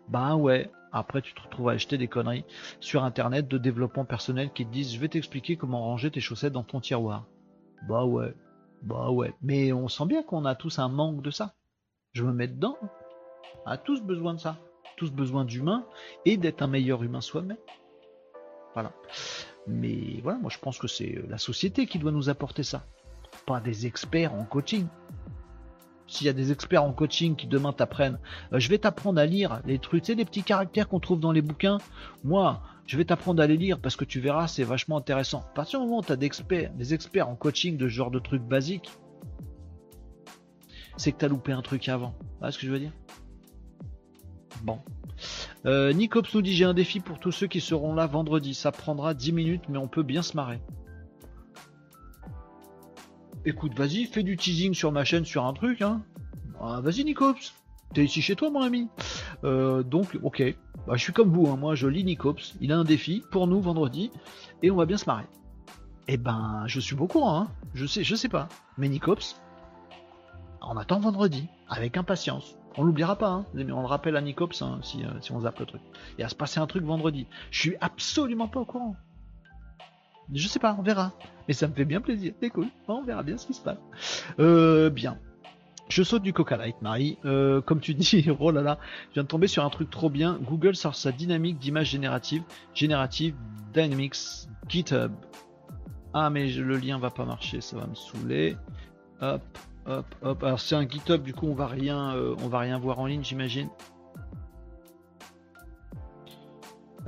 bah 0.08 0.36
ouais, 0.36 0.72
après 0.92 1.22
tu 1.22 1.34
te 1.34 1.42
retrouves 1.42 1.70
à 1.70 1.74
acheter 1.74 1.98
des 1.98 2.08
conneries 2.08 2.46
sur 2.80 3.04
internet 3.04 3.48
de 3.48 3.58
développement 3.58 4.06
personnel 4.06 4.52
qui 4.54 4.66
te 4.66 4.72
disent 4.72 4.94
je 4.94 5.00
vais 5.00 5.10
t'expliquer 5.10 5.58
comment 5.58 5.82
ranger 5.82 6.12
tes 6.12 6.22
chaussettes 6.22 6.54
dans 6.54 6.64
ton 6.64 6.80
tiroir. 6.80 7.26
Bah 7.88 8.06
ouais, 8.06 8.34
bah 8.82 9.12
ouais, 9.12 9.34
mais 9.42 9.74
on 9.74 9.88
sent 9.88 10.06
bien 10.06 10.24
qu'on 10.24 10.46
a 10.46 10.56
tous 10.56 10.80
un 10.80 10.90
manque 10.90 11.22
de 11.22 11.32
ça. 11.32 11.54
Je 12.14 12.24
me 12.24 12.34
mets 12.34 12.48
dedans, 12.48 12.78
on 13.66 13.70
a 13.70 13.78
tous 13.78 14.02
besoin 14.02 14.34
de 14.34 14.40
ça 14.40 14.58
tous 14.98 15.12
besoin 15.12 15.46
d'humain 15.46 15.86
et 16.26 16.36
d'être 16.36 16.62
un 16.62 16.68
meilleur 16.68 17.04
humain 17.04 17.22
soi-même. 17.22 17.58
Voilà. 18.74 18.92
Mais 19.68 20.20
voilà, 20.22 20.40
moi 20.40 20.50
je 20.50 20.60
pense 20.60 20.78
que 20.78 20.88
c'est 20.88 21.16
la 21.30 21.38
société 21.38 21.86
qui 21.86 22.00
doit 22.00 22.12
nous 22.12 22.30
apporter 22.30 22.64
ça, 22.64 22.86
pas 23.46 23.62
des 23.62 23.86
experts 23.86 24.34
en 24.34 24.44
coaching. 24.44 24.88
S'il 26.08 26.26
y 26.26 26.30
a 26.30 26.34
des 26.34 26.52
experts 26.52 26.84
en 26.84 26.94
coaching 26.94 27.36
qui 27.36 27.48
demain 27.48 27.74
t'apprennent, 27.74 28.20
euh, 28.54 28.60
je 28.60 28.70
vais 28.70 28.78
t'apprendre 28.78 29.20
à 29.20 29.26
lire 29.26 29.62
les 29.66 29.80
trucs, 29.80 30.04
tu 30.04 30.12
sais, 30.14 30.16
les 30.16 30.26
petits 30.26 30.44
caractères 30.44 30.88
qu'on 30.88 31.00
trouve 31.00 31.20
dans 31.20 31.32
les 31.32 31.42
bouquins. 31.42 31.80
Moi, 32.24 32.62
je 32.86 32.98
vais 32.98 33.06
t'apprendre 33.06 33.42
à 33.44 33.48
les 33.48 33.58
lire 33.58 33.80
parce 33.80 33.96
que 33.96 34.06
tu 34.06 34.20
verras, 34.20 34.48
c'est 34.48 34.64
vachement 34.64 34.98
intéressant. 34.98 35.40
À 35.40 35.54
partir 35.54 35.80
du 35.80 35.86
moment 35.86 36.00
où 36.00 36.04
tu 36.04 36.12
as 36.12 36.16
des 36.16 36.26
experts, 36.26 36.72
des 36.74 36.94
experts 36.94 37.28
en 37.28 37.36
coaching 37.36 37.78
de 37.78 37.88
ce 37.88 37.94
genre 37.94 38.12
de 38.12 38.20
trucs 38.20 38.44
basiques, 38.44 38.90
c'est 40.96 41.12
que 41.12 41.18
tu 41.18 41.28
loupé 41.28 41.52
un 41.52 41.62
truc 41.62 41.90
avant. 41.90 42.16
Voyez 42.40 42.52
ce 42.52 42.58
que 42.58 42.66
je 42.66 42.72
veux 42.72 42.80
dire 42.80 42.94
Bon. 44.64 44.80
Euh, 45.66 45.94
nous 45.94 46.42
dit 46.42 46.54
j'ai 46.54 46.66
un 46.66 46.74
défi 46.74 47.00
pour 47.00 47.20
tous 47.20 47.32
ceux 47.32 47.48
qui 47.48 47.60
seront 47.60 47.94
là 47.94 48.08
vendredi. 48.08 48.54
Ça 48.54 48.72
prendra 48.72 49.14
10 49.14 49.34
minutes, 49.34 49.64
mais 49.70 49.78
on 49.78 49.88
peut 49.88 50.04
bien 50.04 50.22
se 50.22 50.36
marrer. 50.36 50.60
Écoute, 53.48 53.76
vas-y, 53.76 54.04
fais 54.04 54.24
du 54.24 54.36
teasing 54.36 54.74
sur 54.74 54.92
ma 54.92 55.06
chaîne 55.06 55.24
sur 55.24 55.46
un 55.46 55.54
truc, 55.54 55.82
hein. 55.82 56.02
Ah, 56.60 56.82
vas-y, 56.82 57.06
Nicops. 57.06 57.54
T'es 57.94 58.04
ici 58.04 58.22
chez 58.22 58.36
toi, 58.36 58.50
mon 58.50 58.62
ami. 58.62 58.90
Euh, 59.46 59.84
donc, 59.84 60.20
ok. 60.22 60.44
Bah, 60.86 60.96
je 60.98 61.02
suis 61.02 61.14
comme 61.14 61.30
vous, 61.30 61.48
hein. 61.48 61.56
moi 61.56 61.74
je 61.74 61.88
lis 61.88 62.04
Nicops. 62.04 62.56
Il 62.60 62.74
a 62.74 62.78
un 62.78 62.84
défi 62.84 63.24
pour 63.32 63.48
nous 63.48 63.62
vendredi 63.62 64.12
et 64.64 64.70
on 64.70 64.76
va 64.76 64.86
bien 64.86 64.98
se 64.98 65.06
marrer. 65.06 65.24
Eh 66.10 66.18
ben, 66.18 66.66
je 66.68 66.82
suis 66.82 66.98
beaucoup, 66.98 67.26
hein. 67.26 67.48
Je 67.74 67.86
sais, 67.86 68.04
je 68.04 68.16
sais 68.16 68.28
pas. 68.28 68.50
Mais 68.78 68.90
Nicops, 68.90 69.40
on 70.62 70.76
attend 70.76 71.00
vendredi 71.00 71.48
avec 71.70 71.96
impatience. 71.96 72.58
On 72.76 72.84
l'oubliera 72.84 73.16
pas, 73.16 73.30
hein, 73.30 73.46
on 73.56 73.80
le 73.80 73.88
rappelle 73.88 74.18
à 74.18 74.22
Nicops 74.22 74.62
hein, 74.62 74.80
si, 74.84 75.06
euh, 75.06 75.22
si, 75.22 75.32
on 75.32 75.40
zappe 75.40 75.60
le 75.60 75.68
truc. 75.68 75.82
Il 76.18 76.24
va 76.24 76.28
se 76.28 76.36
passer 76.36 76.60
un 76.60 76.68
truc 76.68 76.84
vendredi. 76.84 77.28
Je 77.50 77.62
suis 77.62 77.76
absolument 77.80 78.50
pas 78.50 78.60
au 78.60 78.66
courant. 78.66 78.98
Je 80.34 80.48
sais 80.48 80.60
pas, 80.60 80.76
on 80.78 80.82
verra. 80.82 81.14
Mais 81.48 81.54
ça 81.54 81.68
me 81.68 81.74
fait 81.74 81.86
bien 81.86 82.02
plaisir, 82.02 82.34
c'est 82.42 82.50
cool. 82.50 82.68
On 82.88 83.04
verra 83.04 83.24
bien 83.24 83.38
ce 83.38 83.48
qui 83.48 83.54
se 83.54 83.62
passe. 83.62 83.78
Euh, 84.40 84.90
bien. 84.90 85.18
Je 85.90 86.04
saute 86.04 86.22
du 86.22 86.34
Coca 86.34 86.58
Light, 86.58 86.76
Marie. 86.82 87.18
Euh, 87.24 87.62
comme 87.62 87.80
tu 87.80 87.94
dis, 87.94 88.28
oh 88.40 88.52
là 88.52 88.62
là, 88.62 88.78
je 89.10 89.14
viens 89.16 89.24
de 89.24 89.28
tomber 89.28 89.48
sur 89.48 89.64
un 89.64 89.70
truc 89.70 89.90
trop 89.90 90.10
bien. 90.10 90.38
Google 90.42 90.76
sort 90.76 90.96
sa 90.96 91.12
dynamique 91.12 91.60
d'image 91.60 91.90
générative. 91.90 92.44
Générative 92.74 93.36
Dynamics 93.74 94.48
GitHub. 94.68 95.14
Ah, 96.14 96.30
mais 96.30 96.48
le 96.48 96.78
lien 96.78 97.00
va 97.00 97.10
pas 97.10 97.26
marcher, 97.26 97.62
ça 97.62 97.78
va 97.78 97.88
me 97.88 97.96
saouler. 97.96 98.58
Hop, 99.22 99.42
Hop, 99.88 100.06
hop. 100.22 100.44
Alors 100.44 100.60
c'est 100.60 100.76
un 100.76 100.86
GitHub, 100.88 101.24
du 101.24 101.34
coup 101.34 101.48
on 101.48 101.54
va 101.54 101.70
euh, 101.74 102.36
on 102.44 102.50
va 102.50 102.60
rien 102.60 102.78
voir 102.78 103.00
en 103.00 103.06
ligne, 103.06 103.24
j'imagine. 103.24 103.70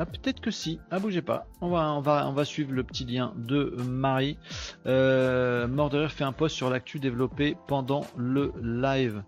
Ah, 0.02 0.06
peut-être 0.06 0.40
que 0.40 0.50
si. 0.50 0.80
Ah, 0.92 1.00
bougez 1.00 1.22
pas. 1.22 1.46
On 1.60 1.70
va, 1.70 1.92
on 1.92 2.00
va, 2.00 2.26
on 2.30 2.32
va 2.32 2.46
suivre 2.46 2.72
le 2.72 2.84
petit 2.86 3.04
lien 3.04 3.34
de 3.36 3.76
Marie. 3.86 4.38
Euh, 4.86 5.68
fait 6.08 6.24
un 6.24 6.32
post 6.32 6.56
sur 6.56 6.70
l'actu 6.70 7.00
développé 7.00 7.58
pendant 7.68 8.06
le 8.16 8.54
live. 8.62 9.24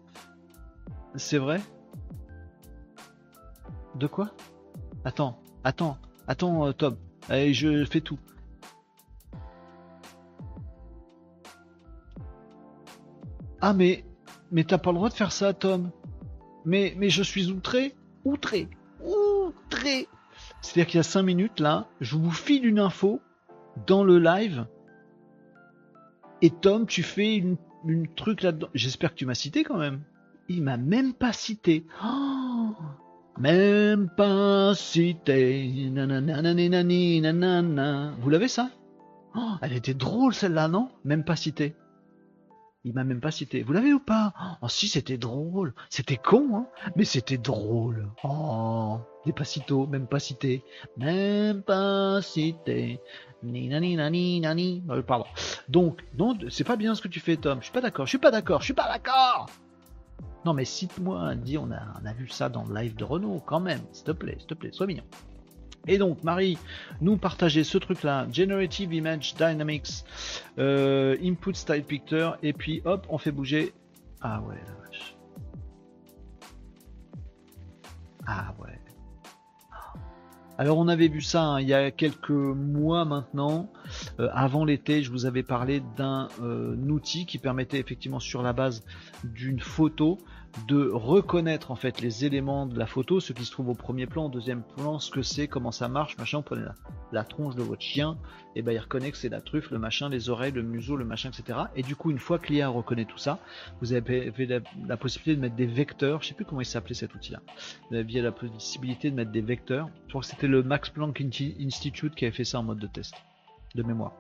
C'est 1.16 1.40
vrai? 1.40 1.60
De 3.96 4.08
quoi? 4.08 4.32
Attends, 5.04 5.42
attends, 5.66 5.98
attends, 6.26 6.66
euh, 6.66 6.72
Tom. 6.72 6.96
Allez, 7.28 7.54
je 7.54 7.84
fais 7.84 8.00
tout. 8.00 8.18
Ah 13.60 13.74
mais 13.74 14.06
mais 14.52 14.64
t'as 14.64 14.78
pas 14.78 14.92
le 14.92 14.96
droit 14.96 15.10
de 15.10 15.14
faire 15.14 15.34
ça, 15.34 15.54
Tom. 15.54 15.92
Mais 16.64 16.94
mais 16.98 17.10
je 17.10 17.24
suis 17.24 17.52
outré, 17.52 17.94
outré, 18.24 18.70
outré. 19.04 20.08
C'est-à-dire 20.62 20.88
qu'il 20.88 20.98
y 20.98 21.00
a 21.00 21.04
5 21.04 21.24
minutes 21.24 21.60
là, 21.60 21.88
je 22.00 22.16
vous 22.16 22.32
file 22.32 22.66
une 22.66 22.80
info 22.80 23.22
dans 23.88 24.04
le 24.04 24.20
live. 24.20 24.66
Et 26.42 26.50
Tom, 26.50 26.86
tu 26.86 27.04
fais 27.04 27.36
une, 27.36 27.58
truc 28.16 28.42
là-dedans. 28.44 28.70
J'espère 28.74 29.12
que 29.12 29.16
tu 29.16 29.26
m'as 29.26 29.34
cité 29.34 29.64
quand 29.64 29.78
même. 29.78 30.02
Il 30.48 30.64
m'a 30.64 30.78
même 30.78 31.14
pas 31.14 31.34
cité. 31.34 31.86
Oh 32.04 32.76
même 33.40 34.10
pas 34.16 34.76
cité. 34.76 35.90
Vous 38.20 38.30
l'avez 38.30 38.48
ça? 38.48 38.70
Oh, 39.36 39.52
Elle 39.62 39.74
était 39.74 39.94
drôle 39.94 40.34
celle-là, 40.34 40.68
non? 40.68 40.90
Même 41.06 41.24
pas 41.24 41.36
cité. 41.36 41.76
Il 42.84 42.94
m'a 42.94 43.04
même 43.04 43.22
pas 43.22 43.30
cité. 43.30 43.62
Vous 43.62 43.74
l'avez 43.74 43.94
ou 43.94 44.00
pas? 44.00 44.34
Oh 44.62 44.68
si, 44.68 44.88
c'était 44.88 45.18
drôle. 45.18 45.76
C'était 45.90 46.18
con, 46.18 46.56
hein 46.56 46.68
Mais 46.96 47.06
c'était 47.06 47.38
drôle. 47.38 48.10
Oh, 48.24 49.00
Despacito, 49.26 49.86
même 49.86 50.08
pas 50.08 50.20
cité. 50.20 50.64
Même 50.98 51.62
pas 51.62 52.22
cité. 52.24 53.00
Ni 53.44 53.68
nani 53.68 53.96
nani 53.96 54.40
nani. 54.40 54.84
Euh, 54.90 55.04
pardon. 55.04 55.26
Donc, 55.70 56.04
non, 56.18 56.36
c'est 56.50 56.64
pas 56.64 56.76
bien 56.76 56.96
ce 56.96 57.04
que 57.04 57.08
tu 57.08 57.20
fais, 57.20 57.38
Tom. 57.38 57.60
Je 57.60 57.66
suis 57.66 57.74
pas 57.74 57.82
d'accord. 57.82 58.08
Je 58.08 58.12
suis 58.12 58.18
pas 58.18 58.32
d'accord. 58.32 58.62
Je 58.62 58.66
suis 58.66 58.74
pas 58.74 58.88
d'accord. 58.88 59.48
Non, 60.44 60.54
mais 60.56 60.66
cite-moi. 60.66 61.36
Dis, 61.36 61.60
on 61.60 61.72
a, 61.72 61.82
on 62.02 62.06
a 62.06 62.14
vu 62.14 62.30
ça 62.30 62.50
dans 62.50 62.64
le 62.64 62.74
live 62.74 62.96
de 62.96 63.04
Renault, 63.04 63.44
quand 63.46 63.60
même. 63.60 63.82
S'il 63.92 64.06
te 64.06 64.12
plaît, 64.12 64.38
s'il 64.40 64.48
te 64.48 64.54
plaît, 64.56 64.72
sois 64.72 64.88
mignon. 64.88 65.04
Et 65.88 65.98
donc, 65.98 66.24
Marie, 66.24 66.58
nous 67.02 67.18
partager 67.18 67.64
ce 67.64 67.78
truc-là, 67.78 68.28
Generative 68.32 68.94
Image 68.94 69.34
Dynamics, 69.36 70.06
euh, 70.60 71.18
Input 71.24 71.54
Style 71.54 71.84
Picture, 71.84 72.38
et 72.44 72.54
puis 72.54 72.82
hop, 72.86 73.08
on 73.10 73.18
fait 73.18 73.32
bouger. 73.32 73.74
Ah 74.22 74.42
ouais, 74.42 74.56
la 74.68 74.74
vache. 74.86 75.18
Ah 78.28 78.54
ouais. 78.60 78.82
Alors 80.62 80.78
on 80.78 80.88
avait 80.88 81.08
vu 81.08 81.22
ça 81.22 81.44
hein, 81.44 81.60
il 81.60 81.68
y 81.68 81.74
a 81.74 81.90
quelques 81.90 82.30
mois 82.30 83.04
maintenant. 83.04 83.72
Euh, 84.20 84.30
avant 84.32 84.64
l'été, 84.64 85.02
je 85.02 85.10
vous 85.10 85.26
avais 85.26 85.42
parlé 85.42 85.82
d'un 85.98 86.28
euh, 86.40 86.76
outil 86.88 87.26
qui 87.26 87.40
permettait 87.40 87.80
effectivement 87.80 88.20
sur 88.20 88.44
la 88.44 88.54
base 88.54 88.84
d'une 89.24 89.60
photo 89.60 90.20
de 90.68 90.90
reconnaître 90.90 91.72
en 91.72 91.76
fait 91.76 92.02
les 92.02 92.26
éléments 92.26 92.66
de 92.66 92.78
la 92.78 92.86
photo, 92.86 93.20
ce 93.20 93.34
qui 93.34 93.46
se 93.46 93.52
trouve 93.52 93.70
au 93.70 93.74
premier 93.74 94.06
plan, 94.06 94.26
au 94.26 94.30
deuxième 94.30 94.64
plan, 94.64 95.00
ce 95.00 95.12
que 95.12 95.22
c'est, 95.22 95.48
comment 95.48 95.72
ça 95.72 95.88
marche, 95.88 96.18
machin, 96.18 96.38
vous 96.38 96.44
prenez 96.44 96.66
la, 97.12 97.24
tronche 97.24 97.56
de 97.56 97.62
votre 97.62 97.82
chien, 97.82 98.18
et 98.56 98.62
ben 98.62 98.72
il 98.72 98.80
reconnaît 98.80 99.12
que 99.12 99.18
c'est 99.18 99.30
la 99.30 99.42
truffe, 99.42 99.72
le 99.72 99.80
machin, 99.80 100.10
les 100.10 100.30
oreilles, 100.30 100.52
le 100.52 100.64
museau, 100.64 100.96
le 100.96 101.06
machin, 101.06 101.30
etc. 101.30 101.60
Et 101.76 101.84
du 101.84 101.96
coup, 101.96 102.12
une 102.12 102.20
fois 102.20 102.40
que 102.40 102.52
l'IA 102.52 102.68
reconnaît 102.68 103.06
tout 103.06 103.18
ça, 103.18 103.40
vous 103.82 103.94
avez 103.94 104.32
la, 104.88 104.98
possibilité 104.98 105.36
de 105.36 105.42
mettre 105.42 105.56
des 105.56 105.66
vecteurs, 105.66 106.22
je 106.22 106.30
sais 106.30 106.34
plus 106.34 106.46
comment 106.46 106.62
il 106.62 106.66
s'appelait 106.66 106.96
cet 106.96 107.16
outil-là, 107.16 107.42
vous 107.90 107.98
aviez 107.98 108.22
la 108.22 108.32
possibilité 108.32 109.10
de 109.10 109.16
mettre 109.16 109.32
des 109.32 109.42
vecteurs, 109.42 109.90
je 110.06 110.10
crois 110.10 110.22
que 110.22 110.28
c'était 110.28 110.48
le 110.48 110.64
Max 110.64 110.90
Planck 110.90 111.22
Institute 111.22 112.16
qui 112.16 112.26
avait 112.26 112.36
fait 112.36 112.44
ça 112.44 112.60
en 112.60 112.64
mode 112.64 112.80
de 112.80 112.88
test, 112.88 113.16
de 113.76 113.84
mémoire. 113.84 114.14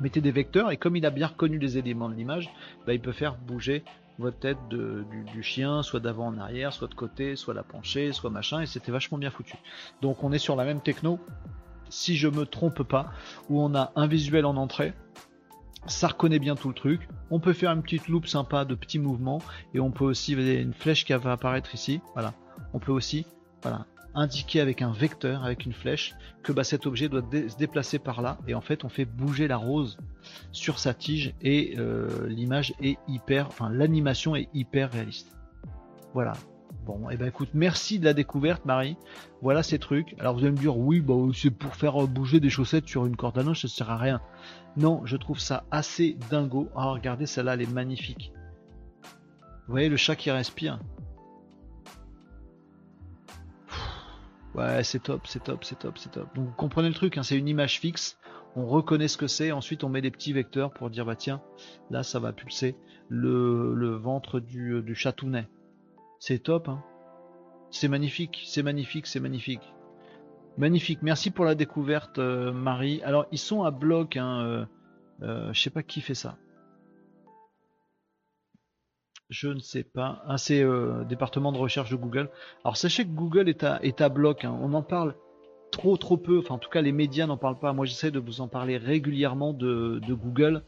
Mettez 0.00 0.22
des 0.22 0.30
vecteurs 0.30 0.70
et 0.70 0.78
comme 0.78 0.96
il 0.96 1.04
a 1.04 1.10
bien 1.10 1.26
reconnu 1.26 1.58
les 1.58 1.76
éléments 1.76 2.08
de 2.08 2.14
l'image, 2.14 2.50
bah, 2.86 2.94
il 2.94 3.00
peut 3.00 3.12
faire 3.12 3.36
bouger 3.36 3.84
votre 4.20 4.38
tête 4.38 4.58
du, 4.68 5.42
chien, 5.42 5.82
soit 5.82 6.00
d'avant 6.00 6.28
en 6.28 6.38
arrière, 6.38 6.72
soit 6.72 6.88
de 6.88 6.94
côté, 6.94 7.36
soit 7.36 7.54
la 7.54 7.62
penchée, 7.62 8.12
soit 8.12 8.30
machin, 8.30 8.60
et 8.60 8.66
c'était 8.66 8.92
vachement 8.92 9.18
bien 9.18 9.30
foutu. 9.30 9.56
Donc 10.02 10.22
on 10.22 10.32
est 10.32 10.38
sur 10.38 10.56
la 10.56 10.64
même 10.64 10.80
techno, 10.80 11.18
si 11.88 12.16
je 12.16 12.28
me 12.28 12.46
trompe 12.46 12.82
pas, 12.82 13.12
où 13.48 13.60
on 13.60 13.74
a 13.74 13.92
un 13.96 14.06
visuel 14.06 14.44
en 14.44 14.56
entrée, 14.56 14.92
ça 15.86 16.08
reconnaît 16.08 16.38
bien 16.38 16.54
tout 16.54 16.68
le 16.68 16.74
truc. 16.74 17.08
On 17.30 17.40
peut 17.40 17.52
faire 17.52 17.72
une 17.72 17.82
petite 17.82 18.08
loupe 18.08 18.26
sympa 18.26 18.64
de 18.64 18.74
petits 18.74 18.98
mouvements, 18.98 19.40
et 19.74 19.80
on 19.80 19.90
peut 19.90 20.04
aussi, 20.04 20.34
vous 20.34 20.42
une 20.42 20.74
flèche 20.74 21.04
qui 21.04 21.12
va 21.12 21.32
apparaître 21.32 21.74
ici, 21.74 22.00
voilà. 22.14 22.34
On 22.74 22.78
peut 22.78 22.92
aussi, 22.92 23.26
voilà, 23.62 23.86
indiquer 24.14 24.60
avec 24.60 24.82
un 24.82 24.92
vecteur, 24.92 25.44
avec 25.44 25.64
une 25.64 25.72
flèche, 25.72 26.14
que 26.42 26.52
bah, 26.52 26.64
cet 26.64 26.86
objet 26.86 27.08
doit 27.08 27.22
se 27.22 27.56
déplacer 27.56 27.98
par 27.98 28.22
là, 28.22 28.38
et 28.46 28.54
en 28.54 28.60
fait 28.60 28.84
on 28.84 28.88
fait 28.88 29.04
bouger 29.04 29.48
la 29.48 29.56
rose 29.56 29.98
sur 30.52 30.78
sa 30.78 30.94
tige, 30.94 31.34
et 31.42 31.74
euh, 31.78 32.26
l'image 32.28 32.74
est 32.80 32.98
hyper, 33.08 33.46
enfin 33.48 33.70
l'animation 33.70 34.36
est 34.36 34.48
hyper 34.54 34.92
réaliste. 34.92 35.36
Voilà. 36.14 36.32
Bon, 36.86 37.10
et 37.10 37.14
eh 37.14 37.16
ben 37.16 37.26
écoute, 37.28 37.50
merci 37.52 37.98
de 37.98 38.04
la 38.04 38.14
découverte 38.14 38.64
Marie. 38.64 38.96
Voilà 39.42 39.62
ces 39.62 39.78
trucs. 39.78 40.14
Alors 40.18 40.34
vous 40.34 40.40
allez 40.40 40.52
me 40.52 40.56
dire, 40.56 40.76
oui, 40.76 41.00
bah, 41.00 41.14
c'est 41.34 41.50
pour 41.50 41.74
faire 41.74 41.94
bouger 42.06 42.40
des 42.40 42.48
chaussettes 42.48 42.88
sur 42.88 43.06
une 43.06 43.16
corde 43.16 43.38
à 43.38 43.42
linge, 43.42 43.62
ça 43.62 43.68
sert 43.68 43.90
à 43.90 43.96
rien. 43.96 44.20
Non, 44.76 45.02
je 45.04 45.16
trouve 45.16 45.38
ça 45.38 45.64
assez 45.70 46.16
dingo. 46.30 46.68
Ah, 46.74 46.92
regardez, 46.92 47.26
celle-là, 47.26 47.54
elle 47.54 47.62
est 47.62 47.72
magnifique. 47.72 48.32
Vous 49.66 49.74
voyez 49.74 49.88
le 49.88 49.96
chat 49.96 50.16
qui 50.16 50.30
respire 50.30 50.80
Ouais, 54.54 54.82
c'est 54.82 55.02
top, 55.02 55.26
c'est 55.26 55.44
top, 55.44 55.64
c'est 55.64 55.78
top, 55.78 55.98
c'est 55.98 56.10
top. 56.10 56.34
Donc 56.34 56.46
vous 56.46 56.54
comprenez 56.54 56.88
le 56.88 56.94
truc, 56.94 57.16
hein, 57.16 57.22
c'est 57.22 57.38
une 57.38 57.48
image 57.48 57.78
fixe. 57.78 58.18
On 58.56 58.66
reconnaît 58.66 59.08
ce 59.08 59.16
que 59.16 59.28
c'est, 59.28 59.52
ensuite 59.52 59.84
on 59.84 59.88
met 59.88 60.00
des 60.02 60.10
petits 60.10 60.32
vecteurs 60.32 60.72
pour 60.72 60.90
dire 60.90 61.06
bah 61.06 61.14
tiens, 61.14 61.40
là 61.90 62.02
ça 62.02 62.18
va 62.18 62.32
pulser 62.32 62.76
le, 63.08 63.94
ventre 63.94 64.40
du, 64.40 64.82
du 64.82 64.94
chatounet. 64.96 65.48
C'est 66.18 66.40
top, 66.40 66.68
hein. 66.68 66.82
C'est 67.70 67.88
magnifique, 67.88 68.42
c'est 68.46 68.64
magnifique, 68.64 69.06
c'est 69.06 69.20
magnifique. 69.20 69.72
Magnifique, 70.58 71.00
merci 71.02 71.30
pour 71.30 71.44
la 71.44 71.54
découverte 71.54 72.18
euh, 72.18 72.52
Marie. 72.52 73.00
Alors 73.04 73.26
ils 73.30 73.38
sont 73.38 73.62
à 73.62 73.70
bloc, 73.70 74.16
hein, 74.16 74.40
euh, 74.40 74.64
euh, 75.22 75.52
je 75.52 75.60
sais 75.60 75.70
pas 75.70 75.82
qui 75.82 76.00
fait 76.00 76.14
ça. 76.14 76.36
Je 79.30 79.46
ne 79.46 79.60
sais 79.60 79.84
pas. 79.84 80.22
Ah, 80.26 80.38
c'est 80.38 80.60
euh, 80.60 81.04
département 81.04 81.52
de 81.52 81.58
recherche 81.58 81.90
de 81.90 81.96
Google. 81.96 82.28
Alors 82.64 82.76
sachez 82.76 83.04
que 83.04 83.10
Google 83.10 83.48
est 83.48 83.62
à, 84.00 84.08
bloc. 84.08 84.44
Hein. 84.44 84.58
On 84.60 84.74
en 84.74 84.82
parle 84.82 85.14
trop 85.70 85.96
trop 85.96 86.16
peu. 86.16 86.40
Enfin 86.40 86.56
en 86.56 86.58
tout 86.58 86.68
cas 86.68 86.82
les 86.82 86.90
médias 86.90 87.26
n'en 87.26 87.36
parlent 87.36 87.60
pas. 87.60 87.72
Moi 87.72 87.86
j'essaie 87.86 88.10
de 88.10 88.18
vous 88.18 88.40
en 88.40 88.48
parler 88.48 88.76
régulièrement 88.76 89.52
de, 89.52 90.00
Google. 90.08 90.64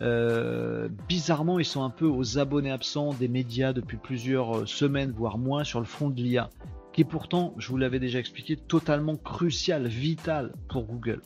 Euh, 0.00 0.88
bizarrement 1.06 1.58
ils 1.58 1.66
sont 1.66 1.84
un 1.84 1.90
peu 1.90 2.06
aux 2.06 2.38
abonnés 2.38 2.70
absents 2.70 3.12
des 3.12 3.28
médias 3.28 3.74
depuis 3.74 3.98
plusieurs 3.98 4.60
euh, 4.60 4.66
semaines 4.66 5.12
voire 5.12 5.36
mois 5.36 5.64
sur 5.64 5.80
le 5.80 5.86
front 5.86 6.08
de 6.08 6.16
l'IA. 6.16 6.48
Qui 6.94 7.02
est 7.02 7.04
pourtant, 7.04 7.52
je 7.58 7.68
vous 7.68 7.76
l'avais 7.76 8.00
déjà 8.00 8.18
expliqué, 8.18 8.56
totalement 8.56 9.16
crucial, 9.16 9.86
vital 9.88 10.54
pour 10.70 10.84
Google. 10.84 11.20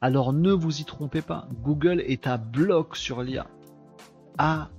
Alors 0.00 0.32
ne 0.32 0.52
vous 0.52 0.80
y 0.80 0.86
trompez 0.86 1.20
pas. 1.20 1.46
Google 1.62 2.00
est 2.00 2.26
à 2.26 2.38
bloc 2.38 2.96
sur 2.96 3.22
l'IA. 3.22 3.46
À 4.38 4.70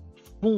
fond 0.42 0.58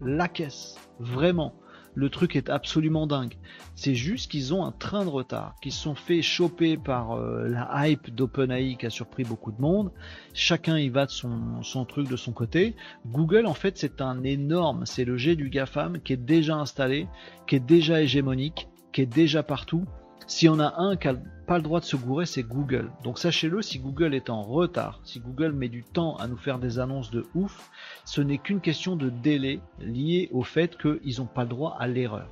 la 0.00 0.28
caisse. 0.28 0.76
Vraiment. 0.98 1.54
Le 1.94 2.10
truc 2.10 2.36
est 2.36 2.48
absolument 2.48 3.08
dingue. 3.08 3.34
C'est 3.74 3.96
juste 3.96 4.30
qu'ils 4.30 4.54
ont 4.54 4.64
un 4.64 4.70
train 4.70 5.04
de 5.04 5.10
retard, 5.10 5.56
qu'ils 5.60 5.72
se 5.72 5.82
sont 5.82 5.96
fait 5.96 6.22
choper 6.22 6.76
par 6.76 7.12
euh, 7.12 7.48
la 7.48 7.88
hype 7.88 8.14
d'OpenAI 8.14 8.76
qui 8.76 8.86
a 8.86 8.90
surpris 8.90 9.24
beaucoup 9.24 9.50
de 9.50 9.60
monde. 9.60 9.90
Chacun 10.32 10.78
y 10.78 10.90
va 10.90 11.06
de 11.06 11.10
son, 11.10 11.62
son 11.62 11.84
truc 11.84 12.08
de 12.08 12.16
son 12.16 12.32
côté. 12.32 12.76
Google, 13.06 13.46
en 13.46 13.54
fait, 13.54 13.78
c'est 13.78 14.00
un 14.00 14.22
énorme, 14.22 14.86
c'est 14.86 15.04
le 15.04 15.16
G 15.16 15.34
du 15.34 15.50
GAFAM 15.50 16.00
qui 16.00 16.12
est 16.12 16.18
déjà 16.18 16.56
installé, 16.56 17.08
qui 17.48 17.56
est 17.56 17.60
déjà 17.60 18.00
hégémonique, 18.00 18.68
qui 18.92 19.00
est 19.00 19.06
déjà 19.06 19.42
partout 19.42 19.84
si 20.28 20.46
on 20.48 20.60
a 20.60 20.74
un 20.76 20.96
qui 20.96 21.08
n'a 21.08 21.14
pas 21.46 21.56
le 21.56 21.62
droit 21.62 21.80
de 21.80 21.86
se 21.86 21.96
gourer, 21.96 22.26
c'est 22.26 22.42
Google. 22.42 22.92
Donc 23.02 23.18
sachez-le, 23.18 23.62
si 23.62 23.78
Google 23.78 24.14
est 24.14 24.28
en 24.28 24.42
retard, 24.42 25.00
si 25.02 25.20
Google 25.20 25.52
met 25.52 25.70
du 25.70 25.82
temps 25.82 26.16
à 26.16 26.28
nous 26.28 26.36
faire 26.36 26.58
des 26.58 26.78
annonces 26.78 27.10
de 27.10 27.24
ouf, 27.34 27.70
ce 28.04 28.20
n'est 28.20 28.36
qu'une 28.36 28.60
question 28.60 28.94
de 28.94 29.08
délai 29.08 29.60
lié 29.80 30.28
au 30.32 30.42
fait 30.42 30.76
qu'ils 30.76 31.18
n'ont 31.18 31.26
pas 31.26 31.44
le 31.44 31.48
droit 31.48 31.76
à 31.80 31.88
l'erreur. 31.88 32.28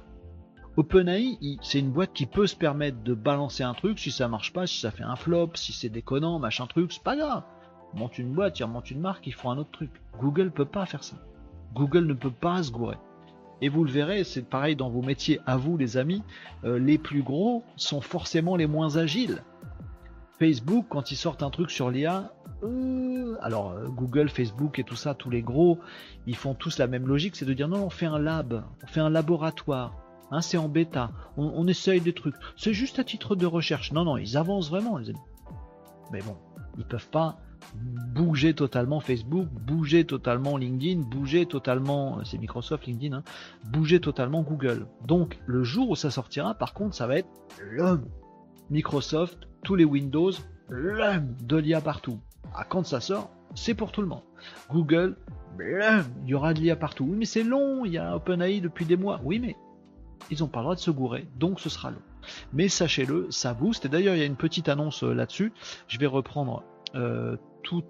OpenAI, 0.76 1.38
c'est 1.62 1.78
une 1.78 1.90
boîte 1.90 2.12
qui 2.12 2.26
peut 2.26 2.46
se 2.46 2.54
permettre 2.54 3.02
de 3.02 3.14
balancer 3.14 3.62
un 3.62 3.72
truc, 3.72 3.98
si 3.98 4.10
ça 4.10 4.28
marche 4.28 4.52
pas, 4.52 4.66
si 4.66 4.78
ça 4.78 4.90
fait 4.90 5.02
un 5.02 5.16
flop, 5.16 5.52
si 5.54 5.72
c'est 5.72 5.88
déconnant, 5.88 6.38
machin 6.38 6.66
truc, 6.66 6.92
c'est 6.92 7.02
pas 7.02 7.16
grave. 7.16 7.44
Ils 7.94 8.00
montent 8.00 8.18
une 8.18 8.34
boîte, 8.34 8.58
ils 8.58 8.64
remontent 8.64 8.90
une 8.90 9.00
marque, 9.00 9.26
ils 9.26 9.32
font 9.32 9.50
un 9.50 9.56
autre 9.56 9.70
truc. 9.70 9.90
Google 10.18 10.50
peut 10.50 10.66
pas 10.66 10.84
faire 10.84 11.02
ça. 11.02 11.16
Google 11.72 12.04
ne 12.04 12.12
peut 12.12 12.30
pas 12.30 12.62
se 12.62 12.70
gourer. 12.70 12.98
Et 13.62 13.68
vous 13.68 13.84
le 13.84 13.90
verrez, 13.90 14.24
c'est 14.24 14.42
pareil 14.42 14.76
dans 14.76 14.90
vos 14.90 15.02
métiers 15.02 15.40
à 15.46 15.56
vous 15.56 15.76
les 15.76 15.96
amis, 15.96 16.22
euh, 16.64 16.78
les 16.78 16.98
plus 16.98 17.22
gros 17.22 17.64
sont 17.76 18.00
forcément 18.00 18.56
les 18.56 18.66
moins 18.66 18.96
agiles. 18.96 19.42
Facebook, 20.38 20.86
quand 20.90 21.10
ils 21.10 21.16
sortent 21.16 21.42
un 21.42 21.48
truc 21.48 21.70
sur 21.70 21.90
l'IA, 21.90 22.32
euh, 22.62 23.36
alors 23.40 23.72
euh, 23.72 23.86
Google, 23.88 24.28
Facebook 24.28 24.78
et 24.78 24.84
tout 24.84 24.96
ça, 24.96 25.14
tous 25.14 25.30
les 25.30 25.40
gros, 25.40 25.78
ils 26.26 26.36
font 26.36 26.52
tous 26.52 26.78
la 26.78 26.86
même 26.86 27.06
logique, 27.06 27.36
c'est 27.36 27.46
de 27.46 27.54
dire 27.54 27.68
non, 27.68 27.84
on 27.84 27.90
fait 27.90 28.06
un 28.06 28.18
lab, 28.18 28.62
on 28.82 28.86
fait 28.86 29.00
un 29.00 29.08
laboratoire, 29.08 29.94
hein, 30.30 30.42
c'est 30.42 30.58
en 30.58 30.68
bêta, 30.68 31.10
on, 31.38 31.50
on, 31.54 31.66
essaye 31.66 32.02
des 32.02 32.12
trucs, 32.12 32.34
c'est 32.56 32.74
juste 32.74 32.98
à 32.98 33.04
titre 33.04 33.34
de 33.34 33.46
recherche. 33.46 33.92
Non, 33.92 34.04
non, 34.04 34.18
ils 34.18 34.36
avancent 34.36 34.68
vraiment, 34.68 34.98
les 34.98 35.08
amis. 35.08 35.18
Mais 36.12 36.20
bon, 36.20 36.36
ils 36.76 36.84
peuvent 36.84 37.08
pas 37.08 37.38
bouger 37.74 38.54
totalement 38.54 39.00
Facebook, 39.00 39.48
bouger 39.48 40.04
totalement 40.04 40.56
LinkedIn, 40.56 41.02
bouger 41.02 41.46
totalement, 41.46 42.18
euh, 42.18 42.22
c'est 42.24 42.38
Microsoft, 42.38 42.86
LinkedIn, 42.86 43.16
hein, 43.16 43.22
bouger 43.70 44.00
totalement 44.00 44.42
Google. 44.42 44.86
Donc 45.04 45.38
le 45.46 45.64
jour 45.64 45.90
où 45.90 45.96
ça 45.96 46.10
sortira, 46.10 46.54
par 46.54 46.74
contre, 46.74 46.94
ça 46.94 47.06
va 47.06 47.18
être 47.18 47.28
l'homme. 47.60 48.06
Microsoft, 48.70 49.48
tous 49.62 49.74
les 49.74 49.84
Windows, 49.84 50.32
l'homme 50.68 51.34
de 51.42 51.56
l'IA 51.56 51.80
partout. 51.80 52.18
Ah, 52.54 52.64
quand 52.68 52.84
ça 52.84 53.00
sort, 53.00 53.30
c'est 53.54 53.74
pour 53.74 53.92
tout 53.92 54.00
le 54.00 54.08
monde. 54.08 54.22
Google, 54.70 55.16
il 55.58 56.28
y 56.28 56.34
aura 56.34 56.54
de 56.54 56.60
l'IA 56.60 56.76
partout. 56.76 57.04
Oui, 57.04 57.16
mais 57.16 57.24
c'est 57.24 57.44
long, 57.44 57.84
il 57.84 57.92
y 57.92 57.98
a 57.98 58.16
OpenAI 58.16 58.60
depuis 58.60 58.84
des 58.84 58.96
mois. 58.96 59.20
Oui, 59.24 59.38
mais 59.38 59.56
ils 60.30 60.40
n'ont 60.40 60.48
pas 60.48 60.60
le 60.60 60.64
droit 60.64 60.74
de 60.74 60.80
se 60.80 60.90
gourer, 60.90 61.26
donc 61.36 61.60
ce 61.60 61.68
sera 61.68 61.90
long. 61.90 62.02
Mais 62.52 62.68
sachez-le, 62.68 63.28
ça 63.30 63.54
booste. 63.54 63.84
Et 63.84 63.88
d'ailleurs, 63.88 64.14
il 64.14 64.18
y 64.18 64.22
a 64.22 64.26
une 64.26 64.36
petite 64.36 64.68
annonce 64.68 65.04
euh, 65.04 65.14
là-dessus. 65.14 65.52
Je 65.86 65.98
vais 65.98 66.06
reprendre 66.06 66.64
euh, 66.96 67.36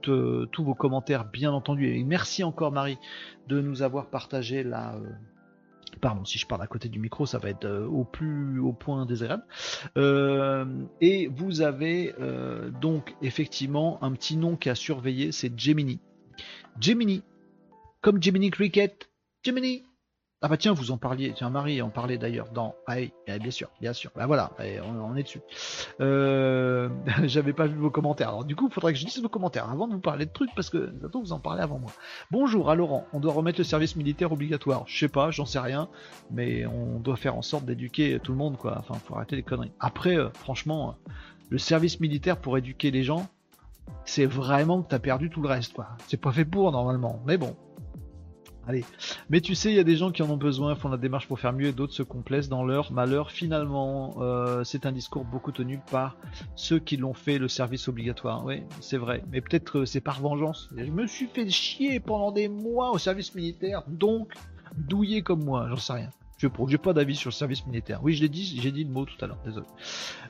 euh, 0.09 0.47
tous 0.47 0.65
vos 0.65 0.75
commentaires, 0.75 1.25
bien 1.25 1.53
entendu. 1.53 1.89
Et 1.89 2.03
merci 2.03 2.43
encore, 2.45 2.73
Marie, 2.73 2.99
de 3.49 3.61
nous 3.61 3.83
avoir 3.83 4.09
partagé 4.09 4.63
la. 4.63 4.95
Euh, 4.95 5.11
pardon, 6.01 6.25
si 6.25 6.39
je 6.39 6.47
parle 6.47 6.63
à 6.63 6.67
côté 6.67 6.89
du 6.89 6.99
micro, 6.99 7.27
ça 7.27 7.39
va 7.39 7.51
être 7.51 7.69
au 7.69 8.05
plus 8.05 8.59
au 8.59 8.73
point 8.73 9.07
désagréable. 9.07 9.45
et 11.01 11.29
vous 11.29 11.61
avez 11.61 12.15
donc 12.81 13.15
effectivement 13.23 14.03
un 14.03 14.13
petit 14.13 14.37
nom 14.37 14.57
qui 14.57 14.71
a 14.71 14.75
surveillé, 14.75 15.33
c'est 15.33 15.59
Gemini. 15.59 16.01
Gemini, 16.81 17.23
comme 18.01 18.23
Gemini 18.23 18.51
Cricket. 18.51 19.11
Gemini, 19.43 19.85
ah 20.43 20.49
bah 20.49 20.59
tiens, 20.59 20.75
vous 20.75 20.91
en 20.91 20.99
parliez, 20.99 21.33
tiens 21.35 21.49
Marie 21.49 21.81
en 21.81 21.89
parlait 21.89 22.19
d'ailleurs 22.19 22.51
dans... 22.51 22.75
Ah 22.87 22.97
oui, 22.97 23.11
eh, 23.27 23.39
bien 23.39 23.51
sûr, 23.51 23.71
bien 23.81 23.95
sûr, 23.95 24.11
bah 24.15 24.27
voilà, 24.27 24.53
eh, 24.63 24.81
on, 24.83 25.17
est 25.17 25.23
dessus. 25.23 25.41
Euh, 26.01 26.91
j'avais 27.25 27.55
pas 27.55 27.67
vu 27.67 27.77
vos 27.77 27.91
commentaires, 27.91 28.29
alors 28.29 28.45
du 28.45 28.55
coup 28.55 28.69
il 28.69 28.73
faudrait 28.73 28.93
que 28.93 28.99
je 28.99 29.07
dise 29.07 29.23
vos 29.23 29.31
commentaires 29.31 29.71
avant 29.71 29.89
de 29.89 29.95
vous 29.95 30.01
parler 30.01 30.27
de 30.27 30.31
trucs 30.31 30.55
parce 30.55 30.69
que 30.69 30.91
bientôt 30.91 31.21
vous 31.21 31.33
en 31.33 31.41
parlez 31.41 31.63
avant 31.63 31.79
moi. 31.79 31.91
Bonjour 32.31 32.69
à 32.69 32.75
Laurent, 32.75 33.07
on 33.15 33.21
doit 33.21 33.33
remettre 33.33 33.59
le 33.59 33.65
service 33.65 33.97
militaire 33.97 34.31
obligatoire, 34.31 34.85
je 34.87 34.99
sais 34.99 35.09
pas, 35.09 35.31
j'en 35.31 35.47
sais 35.47 35.59
rien, 35.59 35.89
mais 36.31 36.67
on 36.67 37.01
doit 37.01 37.17
faire 37.17 37.35
en 37.35 37.43
sorte 37.43 37.65
d'éduquer 37.65 38.21
tout 38.23 38.33
le 38.33 38.39
monde 38.39 38.59
quoi, 38.59 38.77
enfin 38.79 38.95
faut 39.07 39.15
arrêter 39.17 39.37
les 39.37 39.43
conneries. 39.43 39.73
Après, 39.81 40.19
euh, 40.19 40.29
franchement, 40.35 40.97
le 41.49 41.57
service 41.57 41.99
militaire 41.99 42.37
pour 42.37 42.59
éduquer 42.59 42.91
les 42.91 43.05
gens, 43.05 43.27
c'est 44.05 44.27
vraiment 44.27 44.83
que 44.83 44.89
t'as 44.89 44.99
perdu 44.99 45.31
tout 45.31 45.41
le 45.41 45.49
reste 45.49 45.73
quoi. 45.73 45.89
C'est 46.09 46.21
pas 46.21 46.33
fait 46.33 46.45
pour 46.45 46.71
normalement, 46.73 47.23
mais 47.25 47.39
bon, 47.39 47.57
Allez. 48.69 48.85
Mais 49.31 49.41
tu 49.41 49.55
sais, 49.55 49.71
il 49.71 49.77
y 49.77 49.81
a 49.81 49.85
des 49.85 49.97
gens 49.97 50.11
qui 50.11 50.23
en 50.23 50.31
ont 50.31 50.37
besoin, 50.37 50.75
font 50.75 50.89
la 50.89 50.97
démarche 50.97 51.29
pour 51.29 51.39
faire 51.39 51.53
mieux 51.53 51.69
et 51.69 51.73
d'autres 51.73 51.93
se 51.93 52.03
complaisent 52.03 52.49
dans 52.49 52.65
leur 52.65 52.93
malheur. 52.93 53.31
Finalement, 53.31 54.17
euh, 54.19 54.65
c'est 54.65 54.87
un 54.87 54.93
discours 54.93 55.25
beaucoup 55.25 55.53
tenu 55.53 55.81
par 55.91 56.17
ceux 56.57 56.79
qui 56.79 56.97
l'ont 56.97 57.15
fait 57.15 57.39
le 57.39 57.49
service 57.49 57.89
obligatoire. 57.89 58.45
Oui, 58.45 58.63
c'est 58.81 58.99
vrai. 58.99 59.23
Mais 59.31 59.41
peut-être 59.41 59.85
c'est 59.85 60.01
par 60.01 60.21
vengeance. 60.21 60.69
Je 60.77 60.91
me 60.91 61.07
suis 61.07 61.27
fait 61.27 61.49
chier 61.49 62.01
pendant 62.01 62.33
des 62.33 62.49
mois 62.49 62.91
au 62.91 62.99
service 62.99 63.35
militaire, 63.35 63.83
donc 63.87 64.33
douillé 64.77 65.23
comme 65.23 65.45
moi, 65.45 65.67
j'en 65.69 65.77
sais 65.77 65.93
rien. 65.93 66.11
Je 66.39 66.49
n'ai 66.49 66.79
pas 66.79 66.93
d'avis 66.93 67.17
sur 67.17 67.31
le 67.31 67.35
service 67.35 67.67
militaire. 67.67 68.01
Oui, 68.03 68.15
je 68.15 68.21
l'ai 68.21 68.29
dit, 68.29 68.59
j'ai 68.61 68.71
dit 68.71 68.85
le 68.85 68.91
mot 68.91 69.07
tout 69.07 69.17
à 69.25 69.27
l'heure, 69.27 69.39
désolé. 69.45 69.67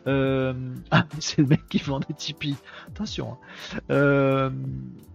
Euh, 0.06 0.54
ah, 0.92 1.04
c'est 1.18 1.38
le 1.38 1.48
mec 1.48 1.66
qui 1.68 1.78
vend 1.78 1.98
des 1.98 2.14
Tipeee. 2.14 2.54
Attention. 2.88 3.32
Hein. 3.32 3.78
Euh, 3.90 4.50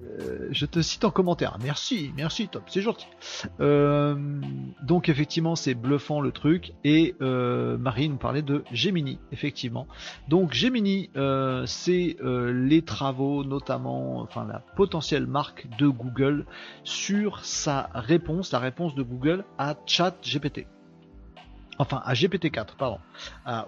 euh, 0.04 0.48
je 0.52 0.66
te 0.66 0.82
cite 0.82 1.04
en 1.04 1.12
commentaire. 1.12 1.58
Merci, 1.64 2.12
merci, 2.16 2.48
top, 2.48 2.64
c'est 2.68 2.82
gentil. 2.82 3.08
donc 3.60 5.10
effectivement, 5.10 5.56
c'est 5.56 5.74
bluffant 5.74 6.22
le 6.22 6.32
truc. 6.32 6.74
Et 6.84 7.16
Marie 7.20 8.10
nous 8.10 8.18
parlait 8.18 8.42
de 8.42 8.64
Gemini, 8.72 9.20
effectivement. 9.32 9.88
Donc 10.28 10.54
Gemini, 10.54 11.10
c'est 11.66 12.18
les 12.24 12.82
travaux, 12.82 13.44
notamment, 13.44 14.20
enfin 14.22 14.46
la 14.46 14.60
potentielle 14.76 15.28
marque 15.28 15.68
de 15.78 15.88
Google 15.88 16.46
sur 16.84 17.44
sa 17.46 17.90
réponse, 17.94 18.52
la 18.52 18.60
réponse 18.60 18.96
de 18.96 19.04
Google 19.04 19.46
à 19.58 19.76
ChatGPT 19.86 20.68
enfin 21.82 22.02
à 22.06 22.14
GPT-4, 22.14 22.76
pardon, 22.78 23.00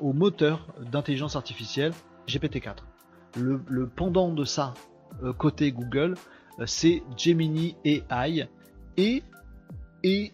au 0.02 0.14
moteur 0.14 0.68
d'intelligence 0.92 1.36
artificielle 1.36 1.94
GPT-4. 2.28 2.78
Le, 3.36 3.88
pendant 3.88 4.30
de 4.30 4.46
ça, 4.46 4.76
euh, 4.76 4.93
côté 5.38 5.72
Google, 5.72 6.16
euh, 6.60 6.66
c'est 6.66 7.04
Gemini 7.18 7.76
AI 7.86 8.48
et, 8.98 9.24
et 10.04 10.34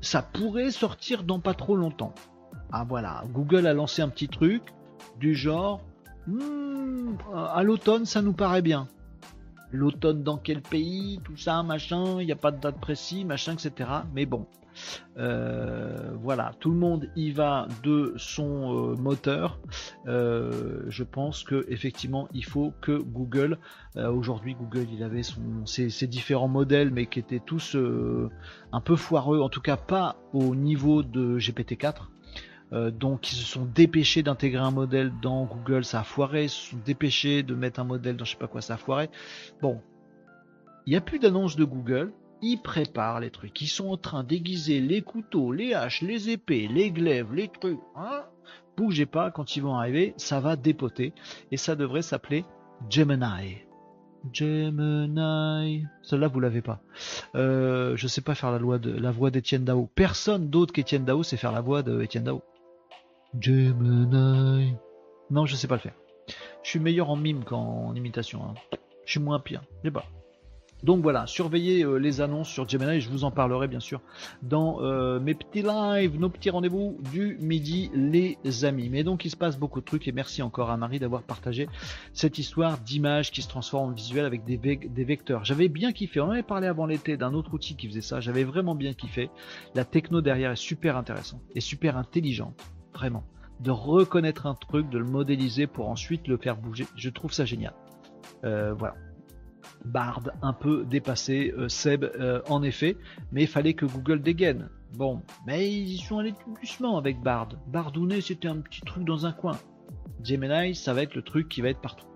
ça 0.00 0.22
pourrait 0.22 0.70
sortir 0.70 1.22
dans 1.24 1.40
pas 1.40 1.54
trop 1.54 1.76
longtemps. 1.76 2.14
Ah 2.70 2.84
voilà, 2.86 3.24
Google 3.32 3.66
a 3.66 3.72
lancé 3.72 4.02
un 4.02 4.08
petit 4.08 4.28
truc 4.28 4.62
du 5.18 5.34
genre 5.34 5.80
hmm, 6.26 7.16
à 7.34 7.62
l'automne 7.62 8.04
ça 8.04 8.22
nous 8.22 8.34
paraît 8.34 8.62
bien. 8.62 8.88
L'automne 9.70 10.22
dans 10.22 10.38
quel 10.38 10.62
pays, 10.62 11.20
tout 11.24 11.36
ça, 11.36 11.62
machin, 11.62 12.20
il 12.20 12.26
n'y 12.26 12.32
a 12.32 12.36
pas 12.36 12.50
de 12.50 12.58
date 12.58 12.80
précise, 12.80 13.26
machin, 13.26 13.52
etc. 13.52 13.90
Mais 14.14 14.24
bon, 14.24 14.46
Euh, 15.16 16.12
voilà, 16.20 16.52
tout 16.60 16.70
le 16.70 16.76
monde 16.76 17.10
y 17.16 17.30
va 17.30 17.66
de 17.82 18.14
son 18.16 18.94
moteur. 18.98 19.60
je 20.06 21.02
pense 21.02 21.42
que 21.42 21.66
effectivement, 21.68 22.28
il 22.32 22.44
faut 22.44 22.72
que 22.80 22.92
Google, 22.92 23.58
aujourd'hui 23.96 24.54
Google, 24.54 24.86
il 24.92 25.02
avait 25.02 25.22
son, 25.22 25.66
ses, 25.66 26.06
différents 26.06 26.48
modèles, 26.48 26.90
mais 26.90 27.06
qui 27.06 27.18
étaient 27.18 27.42
tous 27.44 27.76
un 28.72 28.80
peu 28.80 28.96
foireux, 28.96 29.40
en 29.40 29.48
tout 29.48 29.60
cas 29.60 29.76
pas 29.76 30.16
au 30.32 30.54
niveau 30.54 31.02
de 31.02 31.38
GPT-4. 31.38 32.90
donc 32.92 33.32
ils 33.32 33.36
se 33.36 33.44
sont 33.44 33.64
dépêchés 33.64 34.22
d'intégrer 34.22 34.62
un 34.62 34.70
modèle 34.70 35.12
dans 35.20 35.44
Google, 35.44 35.84
ça 35.84 36.00
a 36.00 36.04
foiré, 36.04 36.44
ils 36.44 36.50
se 36.50 36.70
sont 36.70 36.78
dépêchés 36.84 37.42
de 37.42 37.54
mettre 37.54 37.80
un 37.80 37.84
modèle 37.84 38.16
dans 38.16 38.24
je 38.24 38.32
sais 38.32 38.38
pas 38.38 38.48
quoi, 38.48 38.60
ça 38.60 38.74
a 38.74 38.76
foiré. 38.76 39.10
Bon, 39.60 39.80
il 40.88 40.92
n'y 40.92 40.96
a 40.96 41.02
plus 41.02 41.18
d'annonce 41.18 41.54
de 41.54 41.64
Google, 41.64 42.12
ils 42.42 42.58
préparent 42.58 43.20
les 43.20 43.30
trucs. 43.30 43.60
Ils 43.60 43.68
sont 43.68 43.88
en 43.88 43.96
train 43.96 44.24
d'aiguiser 44.24 44.80
les 44.80 45.02
couteaux, 45.02 45.52
les 45.52 45.74
haches, 45.74 46.02
les 46.02 46.30
épées, 46.30 46.68
les 46.68 46.90
glaives, 46.90 47.34
les 47.34 47.48
trucs. 47.48 47.80
Hein 47.96 48.24
Bougez 48.76 49.06
pas, 49.06 49.30
quand 49.30 49.56
ils 49.56 49.62
vont 49.62 49.74
arriver, 49.74 50.14
ça 50.16 50.38
va 50.38 50.54
dépoter. 50.54 51.12
Et 51.50 51.56
ça 51.56 51.74
devrait 51.74 52.02
s'appeler 52.02 52.44
Gemini. 52.88 53.58
Gemini. 54.32 55.84
Celle-là, 56.02 56.28
vous 56.28 56.40
l'avez 56.40 56.62
pas. 56.62 56.80
Euh, 57.34 57.96
je 57.96 58.06
sais 58.06 58.20
pas 58.20 58.34
faire 58.34 58.52
la, 58.52 58.58
loi 58.58 58.78
de, 58.78 58.92
la 58.92 59.10
voix 59.10 59.30
d'Etienne 59.30 59.64
Dao. 59.64 59.88
Personne 59.94 60.48
d'autre 60.48 60.72
qu'Etienne 60.72 61.04
Dao 61.04 61.22
sait 61.22 61.36
faire 61.36 61.52
la 61.52 61.60
voix 61.60 61.82
d'Etienne 61.82 62.24
Dao. 62.24 62.42
Gemini. 63.38 64.74
Non, 65.30 65.44
je 65.44 65.56
sais 65.56 65.66
pas 65.66 65.74
le 65.74 65.80
faire. 65.80 65.94
Je 66.62 66.70
suis 66.70 66.80
meilleur 66.80 67.10
en 67.10 67.16
mime 67.16 67.44
qu'en 67.44 67.94
imitation. 67.94 68.42
Hein. 68.44 68.54
Je 69.04 69.12
suis 69.12 69.20
moins 69.20 69.40
pire. 69.40 69.62
Je 69.82 69.88
sais 69.88 69.92
pas. 69.92 70.04
Donc 70.84 71.02
voilà, 71.02 71.26
surveillez 71.26 71.84
euh, 71.84 71.96
les 71.96 72.20
annonces 72.20 72.48
sur 72.48 72.68
Gemini, 72.68 73.00
je 73.00 73.10
vous 73.10 73.24
en 73.24 73.30
parlerai 73.30 73.66
bien 73.66 73.80
sûr 73.80 74.00
dans 74.42 74.80
euh, 74.80 75.18
mes 75.18 75.34
petits 75.34 75.62
lives, 75.62 76.18
nos 76.18 76.28
petits 76.28 76.50
rendez-vous 76.50 76.98
du 77.12 77.36
midi, 77.40 77.90
les 77.94 78.38
amis. 78.64 78.88
Mais 78.88 79.02
donc 79.02 79.24
il 79.24 79.30
se 79.30 79.36
passe 79.36 79.58
beaucoup 79.58 79.80
de 79.80 79.84
trucs 79.84 80.06
et 80.06 80.12
merci 80.12 80.40
encore 80.40 80.70
à 80.70 80.76
Marie 80.76 81.00
d'avoir 81.00 81.22
partagé 81.22 81.68
cette 82.12 82.38
histoire 82.38 82.78
d'image 82.78 83.32
qui 83.32 83.42
se 83.42 83.48
transforme 83.48 83.90
en 83.90 83.92
visuel 83.92 84.24
avec 84.24 84.44
des, 84.44 84.56
des 84.56 85.04
vecteurs. 85.04 85.44
J'avais 85.44 85.68
bien 85.68 85.92
kiffé, 85.92 86.20
on 86.20 86.30
avait 86.30 86.42
parlé 86.42 86.68
avant 86.68 86.86
l'été 86.86 87.16
d'un 87.16 87.34
autre 87.34 87.54
outil 87.54 87.74
qui 87.74 87.88
faisait 87.88 88.00
ça, 88.00 88.20
j'avais 88.20 88.44
vraiment 88.44 88.76
bien 88.76 88.92
kiffé. 88.92 89.30
La 89.74 89.84
techno 89.84 90.20
derrière 90.20 90.52
est 90.52 90.56
super 90.56 90.96
intéressante 90.96 91.42
et 91.54 91.60
super 91.60 91.96
intelligente, 91.96 92.54
vraiment. 92.94 93.24
De 93.60 93.72
reconnaître 93.72 94.46
un 94.46 94.54
truc, 94.54 94.88
de 94.88 94.98
le 94.98 95.04
modéliser 95.04 95.66
pour 95.66 95.88
ensuite 95.88 96.28
le 96.28 96.36
faire 96.36 96.56
bouger, 96.56 96.86
je 96.94 97.10
trouve 97.10 97.32
ça 97.32 97.44
génial. 97.44 97.74
Euh, 98.44 98.72
voilà. 98.74 98.94
Bard 99.84 100.22
un 100.42 100.52
peu 100.52 100.84
dépassé, 100.84 101.54
euh, 101.56 101.68
Seb 101.68 102.04
euh, 102.04 102.40
en 102.48 102.62
effet, 102.62 102.96
mais 103.32 103.42
il 103.42 103.48
fallait 103.48 103.74
que 103.74 103.86
Google 103.86 104.22
dégaine. 104.22 104.68
Bon, 104.96 105.22
mais 105.46 105.70
ils 105.70 105.98
sont 105.98 106.18
allés 106.18 106.32
tout 106.32 106.54
doucement 106.60 106.98
avec 106.98 107.20
Bard. 107.20 107.50
Bardounet 107.66 108.20
c'était 108.20 108.48
un 108.48 108.58
petit 108.58 108.80
truc 108.80 109.04
dans 109.04 109.26
un 109.26 109.32
coin. 109.32 109.58
Gemini 110.22 110.74
ça 110.74 110.94
va 110.94 111.02
être 111.02 111.14
le 111.14 111.22
truc 111.22 111.48
qui 111.48 111.60
va 111.60 111.68
être 111.68 111.80
partout. 111.80 112.06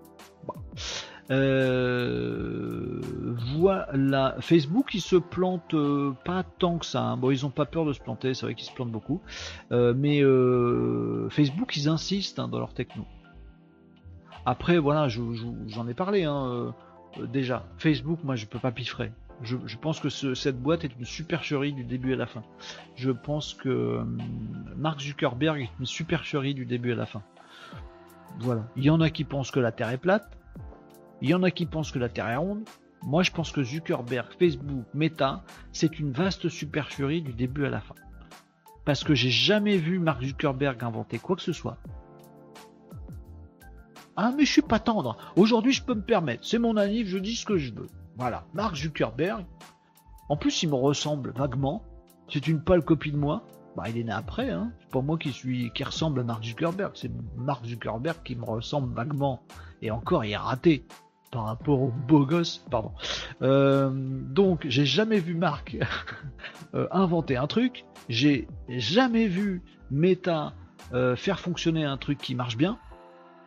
Euh, 1.31 2.99
voilà, 3.55 4.35
Facebook 4.41 4.93
il 4.93 5.01
se 5.01 5.15
plante 5.15 5.73
pas 6.25 6.43
tant 6.43 6.79
que 6.79 6.85
ça. 6.85 7.01
Hein. 7.01 7.17
Bon, 7.17 7.31
ils 7.31 7.45
ont 7.45 7.51
pas 7.51 7.65
peur 7.65 7.85
de 7.85 7.93
se 7.93 7.99
planter, 8.01 8.33
c'est 8.33 8.45
vrai 8.45 8.55
qu'ils 8.55 8.67
se 8.67 8.73
plantent 8.73 8.91
beaucoup. 8.91 9.21
mais 9.71 10.21
Facebook 11.29 11.77
ils 11.77 11.87
insistent 11.87 12.39
hein, 12.39 12.47
dans 12.47 12.59
leur 12.59 12.73
techno. 12.73 13.05
Après 14.45 14.77
voilà, 14.77 15.07
j'en 15.07 15.87
ai 15.87 15.93
parlé. 15.93 16.23
Hein, 16.23 16.73
euh, 17.19 17.27
déjà, 17.27 17.65
Facebook, 17.77 18.19
moi 18.23 18.35
je 18.35 18.45
peux 18.45 18.59
pas 18.59 18.71
piffrer. 18.71 19.11
Je, 19.41 19.77
pense 19.77 19.99
que 19.99 20.09
cette 20.09 20.61
boîte 20.61 20.85
est 20.85 20.91
une 20.97 21.05
supercherie 21.05 21.73
du 21.73 21.83
début 21.83 22.13
à 22.13 22.15
la 22.15 22.27
fin. 22.27 22.43
Je 22.95 23.11
pense 23.11 23.53
que 23.53 23.67
euh, 23.67 24.03
Mark 24.77 25.01
Zuckerberg 25.01 25.61
est 25.61 25.69
une 25.79 25.85
supercherie 25.85 26.53
du 26.53 26.65
début 26.65 26.93
à 26.93 26.95
la 26.95 27.05
fin. 27.05 27.23
Voilà. 28.39 28.65
Il 28.77 28.83
y 28.83 28.89
en 28.89 29.01
a 29.01 29.09
qui 29.09 29.25
pensent 29.25 29.51
que 29.51 29.59
la 29.59 29.71
Terre 29.71 29.89
est 29.89 29.97
plate. 29.97 30.37
Il 31.21 31.29
y 31.29 31.33
en 31.33 31.43
a 31.43 31.51
qui 31.51 31.65
pensent 31.65 31.91
que 31.91 31.99
la 31.99 32.09
Terre 32.09 32.29
est 32.29 32.37
ronde. 32.37 32.63
Moi, 33.05 33.23
je 33.23 33.31
pense 33.31 33.51
que 33.51 33.63
Zuckerberg, 33.63 34.27
Facebook, 34.39 34.85
Meta, 34.93 35.43
c'est 35.73 35.99
une 35.99 36.11
vaste 36.11 36.47
supercherie 36.47 37.21
du 37.21 37.33
début 37.33 37.65
à 37.65 37.69
la 37.69 37.81
fin. 37.81 37.95
Parce 38.85 39.03
que 39.03 39.13
j'ai 39.13 39.29
jamais 39.29 39.77
vu 39.77 39.99
Mark 39.99 40.23
Zuckerberg 40.23 40.81
inventer 40.83 41.19
quoi 41.19 41.35
que 41.35 41.41
ce 41.41 41.53
soit. 41.53 41.77
Ah, 44.15 44.31
mais 44.35 44.45
je 44.45 44.51
suis 44.51 44.61
pas 44.61 44.79
tendre. 44.79 45.17
Aujourd'hui, 45.35 45.71
je 45.71 45.83
peux 45.83 45.95
me 45.95 46.01
permettre. 46.01 46.45
C'est 46.45 46.59
mon 46.59 46.77
anniv, 46.77 47.07
je 47.07 47.17
dis 47.17 47.35
ce 47.35 47.45
que 47.45 47.57
je 47.57 47.73
veux. 47.73 47.87
Voilà. 48.17 48.45
Mark 48.53 48.75
Zuckerberg. 48.75 49.45
En 50.29 50.37
plus, 50.37 50.63
il 50.63 50.69
me 50.69 50.75
ressemble 50.75 51.31
vaguement. 51.35 51.83
C'est 52.29 52.47
une 52.47 52.61
pâle 52.61 52.83
copie 52.83 53.11
de 53.11 53.17
moi. 53.17 53.43
Bah, 53.75 53.85
il 53.89 53.97
est 53.97 54.03
né 54.03 54.11
après, 54.11 54.51
hein. 54.51 54.71
C'est 54.79 54.89
pas 54.91 55.01
moi 55.01 55.17
qui 55.17 55.31
suis, 55.31 55.71
qui 55.73 55.83
ressemble 55.83 56.19
à 56.19 56.23
Mark 56.23 56.43
Zuckerberg. 56.43 56.91
C'est 56.93 57.11
Mark 57.35 57.65
Zuckerberg 57.65 58.17
qui 58.23 58.35
me 58.35 58.45
ressemble 58.45 58.93
vaguement. 58.93 59.41
Et 59.81 59.89
encore, 59.89 60.23
il 60.23 60.31
est 60.31 60.37
raté 60.37 60.85
par 61.31 61.45
rapport 61.45 61.81
au 61.81 61.91
beau 62.07 62.25
gosse, 62.25 62.63
pardon. 62.69 62.91
Euh, 63.41 63.89
donc, 63.91 64.65
j'ai 64.69 64.85
jamais 64.85 65.19
vu 65.19 65.33
Mark 65.33 65.75
euh, 66.75 66.87
inventer 66.91 67.35
un 67.35 67.47
truc. 67.47 67.85
J'ai 68.09 68.47
jamais 68.69 69.27
vu 69.27 69.63
Meta 69.89 70.53
euh, 70.93 71.15
faire 71.15 71.39
fonctionner 71.39 71.85
un 71.85 71.97
truc 71.97 72.19
qui 72.19 72.35
marche 72.35 72.57
bien 72.57 72.77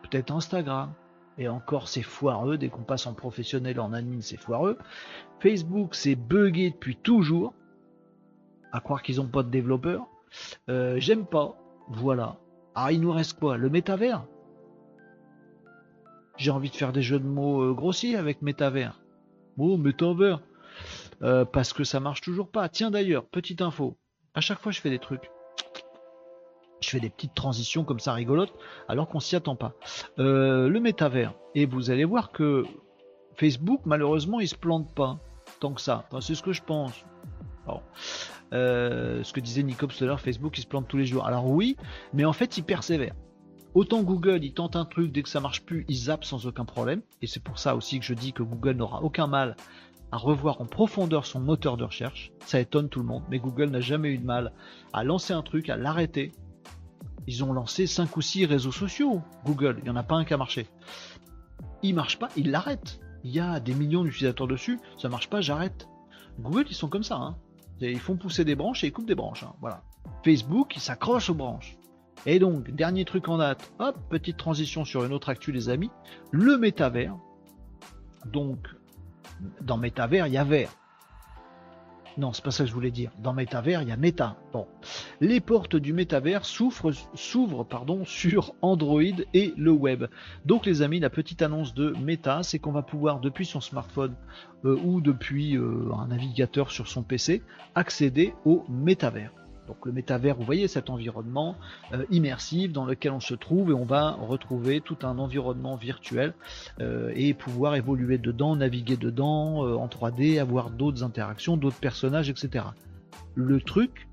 peut-être 0.09 0.31
Instagram. 0.31 0.93
Et 1.37 1.47
encore, 1.47 1.87
c'est 1.87 2.01
foireux. 2.01 2.57
Dès 2.57 2.69
qu'on 2.69 2.83
passe 2.83 3.05
en 3.05 3.13
professionnel, 3.13 3.79
en 3.79 3.93
admin, 3.93 4.21
c'est 4.21 4.37
foireux. 4.37 4.77
Facebook, 5.39 5.93
c'est 5.93 6.15
buggé 6.15 6.71
depuis 6.71 6.95
toujours. 6.95 7.53
À 8.71 8.79
croire 8.79 9.01
qu'ils 9.01 9.17
n'ont 9.17 9.27
pas 9.27 9.43
de 9.43 9.49
développeurs. 9.49 10.07
Euh, 10.69 10.99
j'aime 10.99 11.25
pas. 11.25 11.57
Voilà. 11.89 12.37
Ah, 12.75 12.91
il 12.91 13.01
nous 13.01 13.11
reste 13.11 13.39
quoi? 13.39 13.57
Le 13.57 13.69
métavers? 13.69 14.25
J'ai 16.37 16.51
envie 16.51 16.69
de 16.69 16.75
faire 16.75 16.93
des 16.93 17.01
jeux 17.01 17.19
de 17.19 17.25
mots 17.25 17.61
euh, 17.61 17.73
grossiers 17.73 18.15
avec 18.15 18.41
métavers. 18.41 18.99
Oh, 19.57 19.77
métavers. 19.77 20.41
Euh, 21.23 21.45
parce 21.45 21.73
que 21.73 21.83
ça 21.83 21.99
marche 21.99 22.21
toujours 22.21 22.49
pas. 22.49 22.69
Tiens 22.69 22.91
d'ailleurs, 22.91 23.25
petite 23.25 23.61
info. 23.61 23.97
À 24.35 24.41
chaque 24.41 24.59
fois, 24.59 24.71
je 24.71 24.81
fais 24.81 24.91
des 24.91 24.99
trucs 24.99 25.31
je 26.81 26.89
fais 26.89 26.99
des 26.99 27.09
petites 27.09 27.33
transitions 27.33 27.83
comme 27.83 27.99
ça 27.99 28.13
rigolotes, 28.13 28.53
alors 28.87 29.07
qu'on 29.07 29.19
s'y 29.19 29.35
attend 29.35 29.55
pas. 29.55 29.73
Euh, 30.19 30.69
le 30.69 30.79
métavers. 30.79 31.33
Et 31.55 31.65
vous 31.65 31.89
allez 31.89 32.05
voir 32.05 32.31
que 32.31 32.65
Facebook, 33.35 33.81
malheureusement, 33.85 34.39
il 34.39 34.47
se 34.47 34.55
plante 34.55 34.93
pas 34.93 35.19
tant 35.59 35.73
que 35.73 35.81
ça. 35.81 36.07
c'est 36.21 36.35
ce 36.35 36.43
que 36.43 36.53
je 36.53 36.61
pense. 36.63 37.05
Euh, 38.53 39.23
ce 39.23 39.33
que 39.33 39.39
disait 39.39 39.63
Nicops 39.63 39.97
tout 39.97 40.17
Facebook, 40.17 40.57
il 40.57 40.61
se 40.61 40.67
plante 40.67 40.87
tous 40.87 40.97
les 40.97 41.05
jours. 41.05 41.25
Alors 41.25 41.49
oui, 41.49 41.75
mais 42.13 42.25
en 42.25 42.33
fait, 42.33 42.57
il 42.57 42.63
persévère. 42.63 43.13
Autant 43.73 44.01
Google, 44.01 44.43
il 44.43 44.53
tente 44.53 44.75
un 44.75 44.85
truc, 44.85 45.11
dès 45.11 45.21
que 45.21 45.29
ça 45.29 45.39
marche 45.39 45.63
plus, 45.63 45.85
il 45.87 45.95
zappe 45.95 46.23
sans 46.23 46.47
aucun 46.47 46.65
problème. 46.65 47.01
Et 47.21 47.27
c'est 47.27 47.43
pour 47.43 47.59
ça 47.59 47.75
aussi 47.75 47.99
que 47.99 48.05
je 48.05 48.13
dis 48.13 48.33
que 48.33 48.43
Google 48.43 48.77
n'aura 48.77 49.03
aucun 49.03 49.27
mal 49.27 49.55
à 50.11 50.17
revoir 50.17 50.61
en 50.61 50.65
profondeur 50.65 51.25
son 51.25 51.41
moteur 51.41 51.77
de 51.77 51.83
recherche. 51.83 52.31
Ça 52.45 52.59
étonne 52.59 52.89
tout 52.89 52.99
le 52.99 53.05
monde, 53.05 53.23
mais 53.29 53.39
Google 53.39 53.69
n'a 53.69 53.81
jamais 53.81 54.09
eu 54.09 54.17
de 54.17 54.25
mal 54.25 54.53
à 54.93 55.03
lancer 55.03 55.33
un 55.33 55.41
truc, 55.41 55.69
à 55.69 55.75
l'arrêter 55.75 56.31
ils 57.27 57.43
ont 57.43 57.51
lancé 57.51 57.85
5 57.85 58.15
ou 58.15 58.21
6 58.21 58.45
réseaux 58.45 58.71
sociaux, 58.71 59.21
Google, 59.45 59.75
il 59.79 59.83
n'y 59.83 59.89
en 59.89 59.95
a 59.97 60.03
pas 60.03 60.15
un 60.15 60.25
qui 60.25 60.33
a 60.33 60.37
marché. 60.37 60.67
Il 61.83 61.93
marche 61.93 62.17
pas, 62.17 62.29
il 62.37 62.51
l'arrête. 62.51 62.99
Il 63.23 63.31
y 63.31 63.39
a 63.39 63.59
des 63.59 63.73
millions 63.73 64.03
d'utilisateurs 64.03 64.47
dessus, 64.47 64.79
ça 64.97 65.09
marche 65.09 65.29
pas, 65.29 65.41
j'arrête. 65.41 65.87
Google, 66.39 66.65
ils 66.69 66.75
sont 66.75 66.87
comme 66.87 67.03
ça. 67.03 67.15
Hein. 67.15 67.37
Ils 67.81 67.99
font 67.99 68.15
pousser 68.15 68.45
des 68.45 68.55
branches 68.55 68.83
et 68.83 68.87
ils 68.87 68.93
coupent 68.93 69.07
des 69.07 69.15
branches. 69.15 69.43
Hein. 69.43 69.53
Voilà. 69.59 69.83
Facebook, 70.23 70.75
il 70.75 70.81
s'accroche 70.81 71.29
aux 71.29 71.35
branches. 71.35 71.77
Et 72.25 72.39
donc, 72.39 72.71
dernier 72.71 73.05
truc 73.05 73.27
en 73.27 73.37
date, 73.37 73.71
hop, 73.79 73.97
petite 74.09 74.37
transition 74.37 74.85
sur 74.85 75.03
une 75.03 75.13
autre 75.13 75.29
actu, 75.29 75.51
les 75.51 75.69
amis. 75.69 75.91
Le 76.31 76.57
métavers. 76.57 77.15
Donc, 78.25 78.67
dans 79.61 79.77
métavers, 79.77 80.27
il 80.27 80.33
y 80.33 80.37
a 80.37 80.43
vert. 80.43 80.71
Non, 82.17 82.33
c'est 82.33 82.43
pas 82.43 82.51
ça 82.51 82.63
que 82.63 82.69
je 82.69 82.73
voulais 82.73 82.89
dire. 82.89 83.11
Dans 83.19 83.33
Métavers, 83.33 83.83
il 83.83 83.89
y 83.89 83.91
a 83.91 83.97
Meta. 83.97 84.37
Bon. 84.51 84.65
Les 85.21 85.39
portes 85.39 85.75
du 85.75 85.93
Métavers 85.93 86.45
s'ouvrent 86.45 86.91
sur 88.05 88.55
Android 88.61 89.01
et 89.33 89.53
le 89.55 89.71
web. 89.71 90.05
Donc 90.45 90.65
les 90.65 90.81
amis, 90.81 90.99
la 90.99 91.11
petite 91.11 91.43
annonce 91.43 91.75
de 91.75 91.93
Meta, 92.01 92.41
c'est 92.41 92.57
qu'on 92.57 92.71
va 92.71 92.81
pouvoir 92.81 93.19
depuis 93.19 93.45
son 93.45 93.61
smartphone 93.61 94.15
euh, 94.65 94.79
ou 94.83 94.99
depuis 94.99 95.57
euh, 95.57 95.91
un 95.93 96.07
navigateur 96.07 96.71
sur 96.71 96.87
son 96.87 97.03
PC 97.03 97.43
accéder 97.75 98.33
au 98.45 98.65
Métavers. 98.67 99.31
Donc 99.67 99.85
le 99.85 99.91
métavers, 99.91 100.35
vous 100.35 100.45
voyez 100.45 100.67
cet 100.67 100.89
environnement 100.89 101.55
euh, 101.93 102.05
immersif 102.09 102.71
dans 102.71 102.85
lequel 102.85 103.11
on 103.11 103.19
se 103.19 103.33
trouve 103.33 103.71
et 103.71 103.73
on 103.73 103.83
va 103.83 104.11
retrouver 104.11 104.81
tout 104.81 104.97
un 105.03 105.19
environnement 105.19 105.75
virtuel 105.75 106.33
euh, 106.79 107.11
et 107.15 107.33
pouvoir 107.33 107.75
évoluer 107.75 108.17
dedans, 108.17 108.55
naviguer 108.55 108.95
dedans 108.95 109.65
euh, 109.65 109.75
en 109.75 109.87
3D, 109.87 110.39
avoir 110.39 110.69
d'autres 110.69 111.03
interactions, 111.03 111.57
d'autres 111.57 111.79
personnages, 111.79 112.29
etc. 112.29 112.65
Le 113.35 113.59
truc 113.59 114.07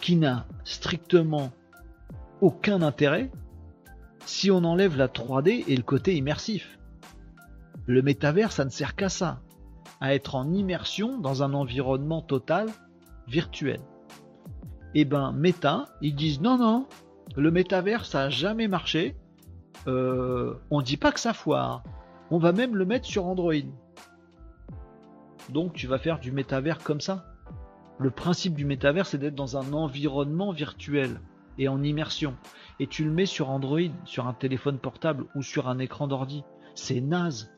qui 0.00 0.16
n'a 0.16 0.46
strictement 0.64 1.52
aucun 2.40 2.82
intérêt 2.82 3.30
si 4.26 4.50
on 4.50 4.64
enlève 4.64 4.96
la 4.96 5.08
3D 5.08 5.64
et 5.68 5.76
le 5.76 5.82
côté 5.82 6.16
immersif. 6.16 6.78
Le 7.86 8.02
métavers, 8.02 8.52
ça 8.52 8.64
ne 8.64 8.70
sert 8.70 8.94
qu'à 8.94 9.08
ça, 9.08 9.40
à 10.00 10.14
être 10.14 10.34
en 10.34 10.52
immersion 10.52 11.18
dans 11.18 11.42
un 11.42 11.54
environnement 11.54 12.22
total 12.22 12.68
virtuel. 13.30 13.80
Et 14.94 15.02
eh 15.02 15.04
ben 15.04 15.32
Meta, 15.32 15.86
ils 16.00 16.16
disent 16.16 16.40
non 16.40 16.58
non, 16.58 16.86
le 17.36 17.50
métavers 17.50 18.04
ça 18.04 18.22
a 18.22 18.28
jamais 18.28 18.66
marché. 18.66 19.16
Euh, 19.86 20.54
on 20.70 20.82
dit 20.82 20.96
pas 20.96 21.12
que 21.12 21.20
ça 21.20 21.32
foire. 21.32 21.84
On 22.30 22.38
va 22.38 22.52
même 22.52 22.76
le 22.76 22.84
mettre 22.84 23.06
sur 23.06 23.26
Android. 23.26 23.54
Donc 25.48 25.72
tu 25.74 25.86
vas 25.86 25.98
faire 25.98 26.18
du 26.18 26.32
métavers 26.32 26.78
comme 26.78 27.00
ça. 27.00 27.24
Le 27.98 28.10
principe 28.10 28.54
du 28.54 28.64
métavers, 28.64 29.06
c'est 29.06 29.18
d'être 29.18 29.34
dans 29.34 29.56
un 29.56 29.72
environnement 29.72 30.52
virtuel 30.52 31.20
et 31.58 31.68
en 31.68 31.82
immersion. 31.82 32.34
Et 32.80 32.86
tu 32.86 33.04
le 33.04 33.10
mets 33.10 33.26
sur 33.26 33.50
Android, 33.50 33.90
sur 34.04 34.26
un 34.26 34.32
téléphone 34.32 34.78
portable 34.78 35.26
ou 35.34 35.42
sur 35.42 35.68
un 35.68 35.78
écran 35.78 36.08
d'ordi. 36.08 36.42
C'est 36.74 37.00
naze. 37.00 37.52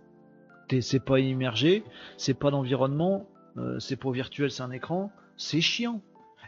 C'est 0.80 1.04
pas 1.04 1.20
immergé, 1.20 1.84
c'est 2.16 2.34
pas 2.34 2.50
d'environnement, 2.50 3.26
euh, 3.58 3.78
c'est 3.78 3.96
pas 3.96 4.10
virtuel, 4.10 4.50
c'est 4.50 4.62
un 4.62 4.70
écran. 4.70 5.12
C'est 5.36 5.60
chiant. 5.60 6.00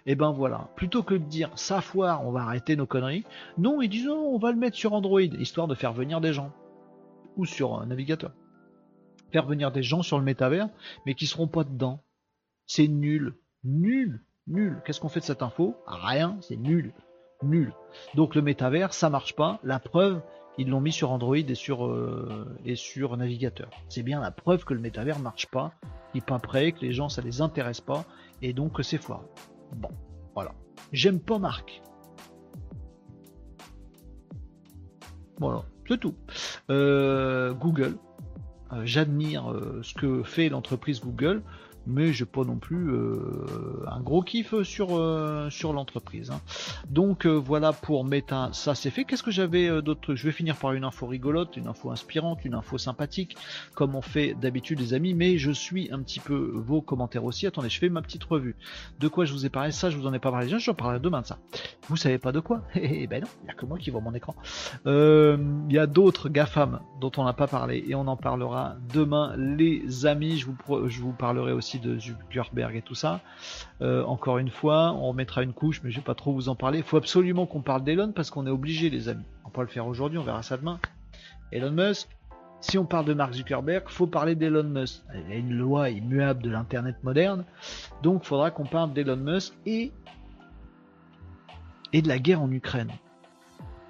Et 0.07 0.13
eh 0.13 0.15
ben 0.17 0.33
voilà, 0.33 0.69
plutôt 0.77 1.03
que 1.03 1.15
de 1.15 1.25
dire 1.25 1.51
ça 1.55 1.81
foire, 1.81 2.27
on 2.27 2.31
va 2.31 2.43
arrêter 2.43 2.77
nos 2.77 2.85
conneries, 2.85 3.25
non, 3.57 3.81
ils 3.81 3.89
disent 3.89 4.07
on 4.07 4.37
va 4.37 4.53
le 4.53 4.59
mettre 4.59 4.77
sur 4.77 4.93
Android, 4.93 5.23
histoire 5.23 5.67
de 5.67 5.75
faire 5.75 5.95
venir 5.95 6.21
des 6.21 6.35
gens. 6.35 6.53
Ou 7.39 7.47
sur 7.47 7.81
un 7.81 7.87
navigateur. 7.87 8.33
Faire 9.33 9.47
venir 9.47 9.73
des 9.73 9.83
gens 9.83 10.03
sur 10.03 10.19
le 10.19 10.25
métavers, 10.25 10.69
mais 11.07 11.15
qui 11.15 11.27
seront 11.27 11.49
pas 11.49 11.65
dedans. 11.65 12.01
C'est 12.67 12.87
nul. 12.87 13.35
Nul. 13.65 14.23
Nul. 14.47 14.83
Qu'est-ce 14.85 15.01
qu'on 15.01 15.09
fait 15.09 15.21
de 15.21 15.25
cette 15.25 15.43
info? 15.43 15.75
Rien, 15.87 16.37
c'est 16.43 16.57
nul. 16.57 16.93
Nul. 17.43 17.73
Donc 18.15 18.35
le 18.35 18.43
métavers, 18.43 18.93
ça 18.93 19.09
marche 19.09 19.35
pas. 19.35 19.59
La 19.65 19.79
preuve, 19.79 20.21
ils 20.59 20.69
l'ont 20.69 20.81
mis 20.81 20.93
sur 20.93 21.11
Android 21.11 21.37
et 21.37 21.55
sur, 21.55 21.87
euh, 21.87 22.57
navigateur. 23.17 23.71
C'est 23.89 24.03
bien 24.03 24.21
la 24.21 24.31
preuve 24.31 24.65
que 24.65 24.75
le 24.75 24.81
métavers 24.81 25.19
marche 25.19 25.47
pas, 25.47 25.73
il 26.15 26.19
n'est 26.19 26.27
pas 26.27 26.39
prêt, 26.39 26.73
que 26.73 26.81
les 26.81 26.93
gens 26.93 27.09
ça 27.09 27.23
les 27.23 27.41
intéresse 27.41 27.81
pas, 27.81 28.05
et 28.43 28.53
donc 28.53 28.79
c'est 28.83 28.99
foireux. 28.99 29.29
Bon, 29.77 29.91
voilà. 30.35 30.53
J'aime 30.93 31.21
pas 31.21 31.39
Marc. 31.39 31.83
Voilà, 35.39 35.65
c'est 35.89 35.99
tout. 35.99 36.15
Euh, 36.71 37.53
Google. 37.55 37.97
Euh, 38.73 38.83
j'admire 38.85 39.53
ce 39.83 39.95
que 39.95 40.23
fait 40.23 40.49
l'entreprise 40.49 41.01
Google 41.01 41.43
mais 41.87 42.13
j'ai 42.13 42.25
pas 42.25 42.45
non 42.45 42.57
plus 42.57 42.91
euh, 42.91 43.85
un 43.91 44.01
gros 44.01 44.23
kiff 44.23 44.63
sur 44.63 44.97
euh, 44.97 45.51
sur 45.51 45.73
l'entreprise. 45.73 46.31
Hein. 46.31 46.41
Donc 46.89 47.27
euh, 47.27 47.33
voilà 47.33 47.73
pour 47.73 48.05
Meta, 48.05 48.51
ça 48.53 48.75
c'est 48.75 48.91
fait. 48.91 49.05
Qu'est-ce 49.05 49.23
que 49.23 49.31
j'avais 49.31 49.83
d'autres 49.83 50.01
trucs 50.01 50.17
Je 50.17 50.25
vais 50.25 50.33
finir 50.33 50.57
par 50.57 50.73
une 50.73 50.85
info 50.85 51.07
rigolote, 51.07 51.57
une 51.57 51.69
info 51.69 51.91
inspirante, 51.91 52.45
une 52.45 52.55
info 52.55 52.79
sympathique, 52.79 53.37
comme 53.75 53.95
on 53.95 54.03
fait 54.03 54.35
d'habitude 54.35 54.81
les 54.81 54.95
amis. 54.95 55.15
Mais 55.15 55.39
je 55.39 55.51
suis 55.51 55.93
un 55.93 56.01
petit 56.01 56.21
peu 56.21 56.53
vos 56.55 56.81
commentaires 56.81 57.25
aussi. 57.25 57.47
Attendez, 57.47 57.69
je 57.69 57.79
fais 57.79 57.89
ma 57.89 58.03
petite 58.03 58.25
revue. 58.25 58.57
De 59.01 59.09
quoi 59.09 59.25
je 59.25 59.33
vous 59.33 59.47
ai 59.47 59.51
parlé? 59.51 59.71
Ça, 59.71 59.91
je 59.91 59.97
vous 59.97 60.07
en 60.07 60.13
ai 60.13 60.19
pas 60.19 60.31
parlé. 60.31 60.49
Je 60.49 60.71
en 60.71 60.75
parlerai 60.75 61.01
demain 61.01 61.21
de 61.21 61.27
ça. 61.27 61.39
Vous 61.89 61.97
savez 61.97 62.19
pas 62.19 62.33
de 62.33 62.41
quoi? 62.41 62.63
Eh 62.87 63.07
ben 63.07 63.23
non, 63.23 63.29
il 63.43 63.49
y 63.49 63.51
a 63.51 63.55
que 63.55 63.67
moi 63.67 63.79
qui 63.79 63.91
vois 63.91 64.01
mon 64.01 64.15
écran. 64.15 64.35
Il 64.87 65.73
y 65.73 65.79
a 65.79 65.87
d'autres 65.87 66.29
GAFAM 66.29 66.81
dont 67.01 67.11
on 67.17 67.25
n'a 67.25 67.33
pas 67.33 67.47
parlé 67.47 67.85
et 67.89 67.95
on 67.95 68.07
en 68.07 68.17
parlera 68.17 68.77
demain, 68.93 69.35
les 69.37 70.07
amis. 70.07 70.39
Je 70.39 70.47
vous 70.47 70.89
je 70.89 71.01
vous 71.01 71.13
parlerai 71.13 71.53
aussi 71.53 71.74
de 71.79 71.99
Zuckerberg 71.99 72.77
et 72.77 72.83
tout 72.83 72.95
ça. 72.95 73.21
Euh, 73.81 74.05
encore 74.05 74.39
une 74.39 74.51
fois, 74.51 74.93
on 74.93 75.09
remettra 75.09 75.43
une 75.43 75.53
couche, 75.53 75.81
mais 75.83 75.91
je 75.91 75.97
vais 75.97 76.05
pas 76.05 76.15
trop 76.15 76.33
vous 76.33 76.49
en 76.49 76.55
parler. 76.55 76.79
Il 76.79 76.85
faut 76.85 76.97
absolument 76.97 77.47
qu'on 77.47 77.63
parle 77.63 77.85
d'Elon 77.85 78.13
parce 78.13 78.31
qu'on 78.31 78.47
est 78.47 78.51
obligé, 78.51 78.91
les 78.91 79.09
amis. 79.09 79.25
On 79.45 79.51
peut 79.51 79.63
le 79.63 79.67
faire 79.67 79.87
aujourd'hui, 79.87 80.19
on 80.19 80.23
verra 80.23 80.43
ça 80.43 80.57
demain. 80.57 80.79
Elon 81.53 81.73
Musk. 81.73 82.09
Si 82.61 82.79
on 82.79 82.87
parle 82.87 83.05
de 83.05 83.13
Mark 83.13 83.35
Zuckerberg, 83.35 83.85
faut 83.89 84.07
parler 84.07 84.35
d'Elon 84.35 84.65
Musk. 84.65 85.03
Il 85.15 85.31
y 85.31 85.33
a 85.35 85.37
une 85.37 85.53
loi 85.53 85.91
immuable 85.91 86.43
de 86.43 86.49
l'internet 86.49 86.97
moderne, 87.03 87.45
donc 88.03 88.23
il 88.25 88.27
faudra 88.27 88.51
qu'on 88.51 88.65
parle 88.65 88.95
d'Elon 88.95 89.17
Musk 89.17 89.53
et 89.67 89.93
et 91.93 92.03
de 92.03 92.09
la 92.09 92.19
guerre 92.19 92.41
en 92.41 92.51
Ukraine 92.51 92.91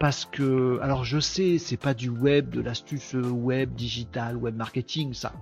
parce 0.04 0.26
que, 0.26 0.78
alors 0.82 1.04
je 1.04 1.18
sais, 1.18 1.56
c'est 1.56 1.78
pas 1.78 1.94
du 1.94 2.10
web, 2.10 2.50
de 2.50 2.60
l'astuce 2.60 3.14
web, 3.14 3.74
digital, 3.74 4.36
web 4.36 4.54
marketing, 4.54 5.14
ça. 5.14 5.32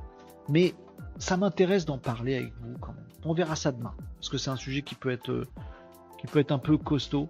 Mais 0.49 0.75
ça 1.19 1.37
m'intéresse 1.37 1.85
d'en 1.85 1.99
parler 1.99 2.37
avec 2.37 2.53
vous 2.61 2.79
quand 2.81 2.93
même. 2.93 3.05
On 3.25 3.35
verra 3.35 3.57
ça 3.57 3.73
demain, 3.73 3.95
parce 4.17 4.29
que 4.29 4.39
c'est 4.39 4.51
un 4.51 4.57
sujet 4.57 4.83
qui 4.83 4.95
peut 4.95 5.11
être 5.11 5.31
euh, 5.31 5.47
qui 6.19 6.27
peut 6.27 6.39
être 6.39 6.53
un 6.53 6.59
peu 6.59 6.77
costaud. 6.77 7.29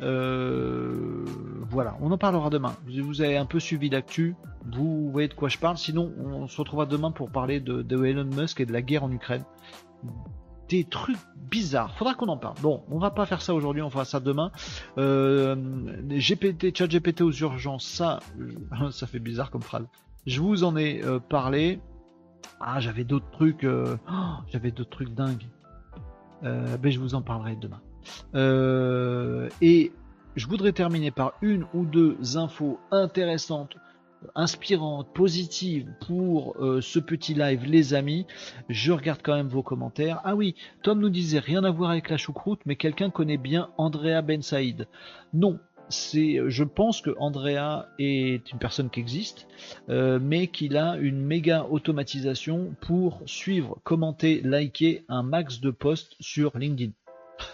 Euh, 0.00 1.24
voilà, 1.70 1.96
on 2.00 2.10
en 2.10 2.18
parlera 2.18 2.50
demain. 2.50 2.74
Vous 2.86 3.20
avez 3.20 3.36
un 3.36 3.46
peu 3.46 3.60
suivi 3.60 3.88
l'actu, 3.88 4.36
vous 4.72 5.10
voyez 5.10 5.28
de 5.28 5.34
quoi 5.34 5.48
je 5.48 5.58
parle. 5.58 5.76
Sinon, 5.76 6.12
on 6.24 6.46
se 6.46 6.56
retrouvera 6.56 6.86
demain 6.86 7.10
pour 7.10 7.30
parler 7.30 7.60
de, 7.60 8.04
Elon 8.04 8.24
Musk 8.24 8.60
et 8.60 8.66
de 8.66 8.72
la 8.72 8.82
guerre 8.82 9.04
en 9.04 9.10
Ukraine. 9.10 9.44
Des 10.68 10.84
trucs 10.84 11.18
bizarres. 11.50 11.96
Faudra 11.96 12.14
qu'on 12.14 12.28
en 12.28 12.36
parle. 12.36 12.56
Bon, 12.62 12.84
on 12.90 12.98
va 12.98 13.10
pas 13.10 13.26
faire 13.26 13.42
ça 13.42 13.54
aujourd'hui, 13.54 13.82
on 13.82 13.90
fera 13.90 14.04
ça 14.04 14.20
demain. 14.20 14.52
Euh, 14.98 15.56
GPT, 16.08 16.76
chat 16.76 16.86
GPT 16.86 17.22
aux 17.22 17.32
urgences, 17.32 17.86
ça, 17.86 18.20
ça 18.92 19.06
fait 19.06 19.18
bizarre 19.18 19.50
comme 19.50 19.62
phrase. 19.62 19.86
Je 20.26 20.40
vous 20.40 20.62
en 20.62 20.76
ai 20.76 21.02
parlé. 21.28 21.80
Ah, 22.60 22.80
j'avais 22.80 23.04
d'autres 23.04 23.30
trucs, 23.30 23.64
euh, 23.64 23.96
oh, 24.10 24.42
j'avais 24.48 24.70
d'autres 24.70 24.90
trucs 24.90 25.14
dingues. 25.14 25.46
Euh, 26.44 26.76
ben, 26.76 26.90
je 26.90 26.98
vous 26.98 27.14
en 27.14 27.22
parlerai 27.22 27.56
demain. 27.56 27.80
Euh, 28.34 29.48
et 29.60 29.92
je 30.36 30.46
voudrais 30.46 30.72
terminer 30.72 31.10
par 31.10 31.34
une 31.42 31.66
ou 31.74 31.84
deux 31.84 32.36
infos 32.36 32.78
intéressantes, 32.90 33.76
inspirantes, 34.34 35.12
positives 35.14 35.88
pour 36.06 36.56
ce 36.80 36.98
petit 36.98 37.34
live, 37.34 37.64
les 37.64 37.94
amis. 37.94 38.26
Je 38.68 38.92
regarde 38.92 39.20
quand 39.22 39.34
même 39.34 39.48
vos 39.48 39.62
commentaires. 39.62 40.20
Ah 40.24 40.34
oui, 40.34 40.54
Tom 40.82 41.00
nous 41.00 41.10
disait 41.10 41.38
rien 41.38 41.64
à 41.64 41.70
voir 41.70 41.90
avec 41.90 42.08
la 42.10 42.16
choucroute, 42.16 42.60
mais 42.66 42.76
quelqu'un 42.76 43.10
connaît 43.10 43.36
bien 43.36 43.70
Andrea 43.78 44.22
Ben 44.22 44.42
Saïd. 44.42 44.86
Non, 45.32 45.60
c'est, 45.88 46.40
je 46.46 46.64
pense 46.64 47.00
que 47.00 47.14
Andrea 47.18 47.86
est 47.98 48.50
une 48.52 48.58
personne 48.58 48.90
qui 48.90 49.00
existe, 49.00 49.46
euh, 49.88 50.18
mais 50.20 50.48
qu'il 50.48 50.76
a 50.76 50.96
une 50.96 51.20
méga 51.20 51.66
automatisation 51.70 52.74
pour 52.80 53.22
suivre, 53.26 53.78
commenter, 53.84 54.40
liker 54.42 55.04
un 55.08 55.22
max 55.22 55.60
de 55.60 55.70
posts 55.70 56.14
sur 56.20 56.56
LinkedIn. 56.56 56.92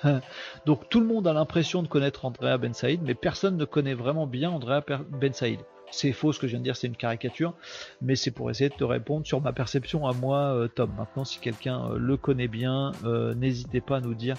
Donc 0.66 0.88
tout 0.88 1.00
le 1.00 1.06
monde 1.06 1.26
a 1.26 1.32
l'impression 1.32 1.82
de 1.82 1.88
connaître 1.88 2.24
Andrea 2.24 2.58
Ben 2.58 2.74
Saïd, 2.74 3.00
mais 3.02 3.14
personne 3.14 3.56
ne 3.56 3.64
connaît 3.64 3.94
vraiment 3.94 4.26
bien 4.26 4.50
Andrea 4.50 4.82
Ben 5.10 5.32
Saïd. 5.32 5.60
C'est 5.90 6.12
faux 6.12 6.32
ce 6.32 6.40
que 6.40 6.46
je 6.46 6.52
viens 6.52 6.58
de 6.58 6.64
dire, 6.64 6.76
c'est 6.76 6.86
une 6.86 6.96
caricature, 6.96 7.54
mais 8.02 8.16
c'est 8.16 8.30
pour 8.30 8.50
essayer 8.50 8.68
de 8.68 8.74
te 8.74 8.84
répondre 8.84 9.26
sur 9.26 9.40
ma 9.40 9.52
perception 9.52 10.06
à 10.06 10.12
moi, 10.12 10.54
euh, 10.54 10.68
Tom. 10.68 10.90
Maintenant, 10.96 11.24
si 11.24 11.38
quelqu'un 11.38 11.90
euh, 11.90 11.98
le 11.98 12.16
connaît 12.16 12.48
bien, 12.48 12.92
euh, 13.04 13.34
n'hésitez 13.34 13.80
pas 13.80 13.98
à 13.98 14.00
nous 14.00 14.14
dire 14.14 14.36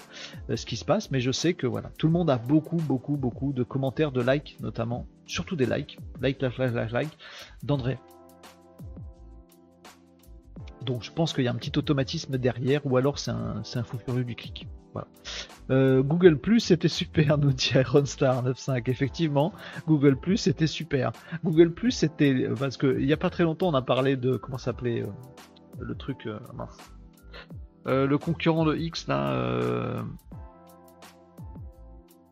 ce 0.54 0.66
qui 0.66 0.76
se 0.76 0.84
passe, 0.84 1.10
mais 1.10 1.20
je 1.20 1.30
sais 1.30 1.54
que 1.54 1.66
voilà, 1.66 1.90
tout 1.98 2.06
le 2.06 2.12
monde 2.12 2.28
a 2.30 2.36
beaucoup, 2.36 2.76
beaucoup, 2.76 3.16
beaucoup 3.16 3.52
de 3.52 3.62
commentaires, 3.62 4.12
de 4.12 4.20
likes 4.20 4.58
notamment, 4.60 5.06
surtout 5.26 5.56
des 5.56 5.66
likes, 5.66 5.98
like, 6.20 6.40
like, 6.42 6.58
like, 6.58 6.74
like, 6.74 6.92
like 6.92 7.18
d'André. 7.62 7.98
Donc 10.82 11.02
je 11.02 11.10
pense 11.10 11.32
qu'il 11.32 11.44
y 11.44 11.48
a 11.48 11.50
un 11.50 11.56
petit 11.56 11.76
automatisme 11.78 12.38
derrière, 12.38 12.86
ou 12.86 12.96
alors 12.96 13.18
c'est 13.18 13.32
un, 13.32 13.64
c'est 13.64 13.78
un 13.78 13.84
fou 13.84 13.98
furieux 13.98 14.24
du 14.24 14.36
clic. 14.36 14.68
Euh, 15.70 16.02
Google 16.02 16.38
Plus 16.38 16.60
c'était 16.60 16.88
super, 16.88 17.38
nous 17.38 17.52
dit 17.52 17.72
Ironstar 17.74 18.42
95. 18.42 18.82
Effectivement, 18.86 19.52
Google 19.86 20.16
Plus 20.16 20.36
c'était 20.36 20.66
super. 20.66 21.12
Google 21.44 21.72
Plus 21.72 21.90
c'était 21.90 22.48
parce 22.58 22.76
que 22.76 22.98
il 22.98 23.06
y 23.06 23.12
a 23.12 23.16
pas 23.16 23.30
très 23.30 23.44
longtemps 23.44 23.68
on 23.68 23.74
a 23.74 23.82
parlé 23.82 24.16
de 24.16 24.36
comment 24.36 24.58
s'appelait 24.58 25.02
euh, 25.02 25.06
le 25.80 25.94
truc 25.96 26.28
euh, 27.86 28.06
le 28.06 28.18
concurrent 28.18 28.64
de 28.64 28.76
X 28.76 29.08
là 29.08 30.02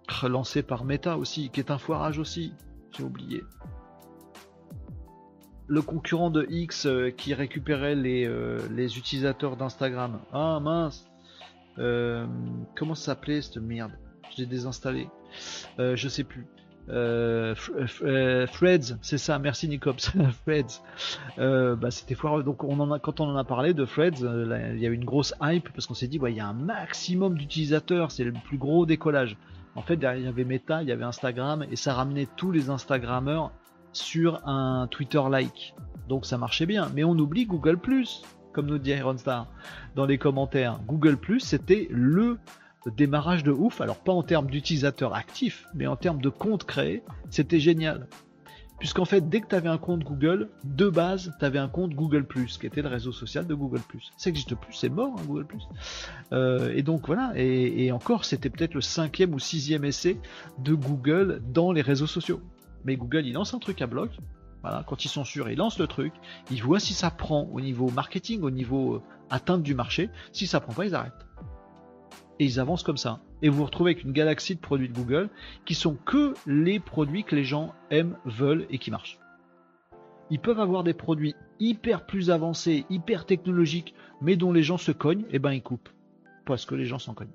relancé 0.08 0.62
par 0.62 0.84
Meta 0.84 1.18
aussi, 1.18 1.50
qui 1.50 1.60
est 1.60 1.70
un 1.70 1.78
foirage 1.78 2.18
aussi. 2.18 2.52
J'ai 2.96 3.02
oublié. 3.02 3.42
Le 5.66 5.82
concurrent 5.82 6.30
de 6.30 6.46
X 6.48 6.86
qui 7.16 7.34
récupérait 7.34 7.94
les, 7.94 8.28
les 8.70 8.98
utilisateurs 8.98 9.56
d'Instagram. 9.56 10.20
Ah 10.32 10.60
mince, 10.60 11.06
euh, 11.78 12.26
comment 12.76 12.94
ça 12.94 13.06
s'appelait 13.06 13.42
cette 13.42 13.58
merde? 13.58 13.92
Je 14.30 14.42
l'ai 14.42 14.46
désinstallé. 14.46 15.08
Euh, 15.78 15.96
je 15.96 16.08
sais 16.08 16.24
plus. 16.24 16.46
Euh, 16.90 17.54
Freds, 17.56 18.96
c'est 19.00 19.16
ça, 19.18 19.38
merci 19.38 19.68
Nicops. 19.68 20.10
Freds, 20.44 20.82
bah, 21.36 21.90
c'était 21.90 22.14
foireux. 22.14 22.42
Donc 22.42 22.58
quand 22.58 23.20
on 23.20 23.28
en 23.28 23.36
a 23.36 23.44
parlé 23.44 23.74
de 23.74 23.84
Freds, 23.84 24.20
il 24.20 24.80
y 24.80 24.86
a 24.86 24.90
eu 24.90 24.94
une 24.94 25.04
grosse 25.04 25.34
hype 25.42 25.68
parce 25.70 25.86
qu'on 25.86 25.94
s'est 25.94 26.08
dit, 26.08 26.20
il 26.22 26.34
y 26.34 26.40
a 26.40 26.46
un 26.46 26.52
maximum 26.52 27.38
d'utilisateurs, 27.38 28.10
c'est 28.10 28.24
le 28.24 28.32
plus 28.32 28.58
gros 28.58 28.86
décollage. 28.86 29.36
En 29.76 29.82
fait, 29.82 29.96
derrière 29.96 30.20
il 30.20 30.26
y 30.26 30.28
avait 30.28 30.44
Meta, 30.44 30.82
il 30.82 30.88
y 30.88 30.92
avait 30.92 31.04
Instagram 31.04 31.64
et 31.70 31.76
ça 31.76 31.94
ramenait 31.94 32.28
tous 32.36 32.52
les 32.52 32.70
Instagrammeurs 32.70 33.50
sur 33.92 34.46
un 34.46 34.86
Twitter 34.88 35.22
like. 35.30 35.74
Donc 36.08 36.26
ça 36.26 36.38
marchait 36.38 36.66
bien. 36.66 36.90
Mais 36.94 37.04
on 37.04 37.18
oublie 37.18 37.46
Google 37.46 37.78
comme 38.54 38.66
nous 38.66 38.78
dit 38.78 38.90
Ironstar 38.90 39.48
dans 39.96 40.06
les 40.06 40.16
commentaires. 40.16 40.80
Google 40.86 41.18
c'était 41.40 41.88
le 41.90 42.38
démarrage 42.96 43.42
de 43.42 43.50
ouf. 43.50 43.80
Alors 43.80 43.98
pas 43.98 44.12
en 44.12 44.22
termes 44.22 44.46
d'utilisateurs 44.46 45.14
actifs, 45.14 45.66
mais 45.74 45.86
en 45.86 45.96
termes 45.96 46.20
de 46.20 46.28
comptes 46.28 46.64
créés, 46.64 47.02
c'était 47.30 47.60
génial. 47.60 48.06
Puisqu'en 48.78 49.04
fait, 49.04 49.28
dès 49.28 49.40
que 49.40 49.46
tu 49.46 49.54
avais 49.54 49.68
un 49.68 49.78
compte 49.78 50.02
Google, 50.02 50.50
de 50.64 50.88
base, 50.88 51.32
tu 51.38 51.44
avais 51.44 51.58
un 51.58 51.68
compte 51.68 51.94
Google⁇ 51.94 52.22
qui 52.58 52.66
était 52.66 52.82
le 52.82 52.88
réseau 52.88 53.12
social 53.12 53.46
de 53.46 53.54
Google⁇ 53.54 53.78
Ça 54.16 54.28
n'existe 54.28 54.54
plus, 54.56 54.74
c'est 54.74 54.88
mort, 54.88 55.14
hein, 55.16 55.22
Google⁇ 55.26 55.44
euh, 56.32 56.72
Et 56.74 56.82
donc 56.82 57.06
voilà, 57.06 57.32
et, 57.36 57.92
encore, 57.92 58.24
c'était 58.24 58.50
peut-être 58.50 58.74
le 58.74 58.80
cinquième 58.80 59.32
ou 59.32 59.38
sixième 59.38 59.84
essai 59.84 60.18
de 60.58 60.74
Google 60.74 61.40
dans 61.52 61.72
les 61.72 61.82
réseaux 61.82 62.08
sociaux. 62.08 62.40
Mais 62.84 62.96
Google, 62.96 63.26
il 63.26 63.32
lance 63.32 63.54
un 63.54 63.58
truc 63.58 63.80
à 63.80 63.86
bloc, 63.86 64.10
quand 64.86 65.04
ils 65.04 65.08
sont 65.08 65.24
sûrs, 65.24 65.48
ils 65.48 65.56
lancent 65.56 65.78
le 65.78 65.86
truc, 65.86 66.12
ils 66.50 66.62
voient 66.62 66.80
si 66.80 66.94
ça 66.94 67.10
prend 67.10 67.48
au 67.52 67.60
niveau 67.60 67.90
marketing, 67.90 68.42
au 68.42 68.50
niveau 68.50 68.94
euh, 68.94 69.02
atteinte 69.30 69.62
du 69.62 69.74
marché. 69.74 70.10
Si 70.32 70.46
ça 70.46 70.60
prend 70.60 70.72
pas, 70.72 70.86
ils 70.86 70.94
arrêtent. 70.94 71.26
Et 72.38 72.44
ils 72.44 72.60
avancent 72.60 72.82
comme 72.82 72.96
ça 72.96 73.20
et 73.44 73.50
vous 73.50 73.58
vous 73.58 73.64
retrouvez 73.66 73.92
avec 73.92 74.04
une 74.04 74.12
galaxie 74.12 74.54
de 74.54 74.60
produits 74.60 74.88
de 74.88 74.94
Google 74.94 75.28
qui 75.66 75.74
sont 75.74 75.96
que 76.06 76.32
les 76.46 76.80
produits 76.80 77.24
que 77.24 77.36
les 77.36 77.44
gens 77.44 77.74
aiment, 77.90 78.16
veulent 78.24 78.66
et 78.70 78.78
qui 78.78 78.90
marchent. 78.90 79.18
Ils 80.30 80.40
peuvent 80.40 80.60
avoir 80.60 80.82
des 80.82 80.94
produits 80.94 81.34
hyper 81.60 82.06
plus 82.06 82.30
avancés, 82.30 82.86
hyper 82.88 83.26
technologiques, 83.26 83.94
mais 84.22 84.36
dont 84.36 84.50
les 84.50 84.62
gens 84.62 84.78
se 84.78 84.92
cognent, 84.92 85.26
et 85.30 85.38
ben 85.38 85.52
ils 85.52 85.62
coupent. 85.62 85.90
Parce 86.46 86.64
que 86.64 86.74
les 86.74 86.86
gens 86.86 86.98
s'en 86.98 87.12
cognent. 87.12 87.28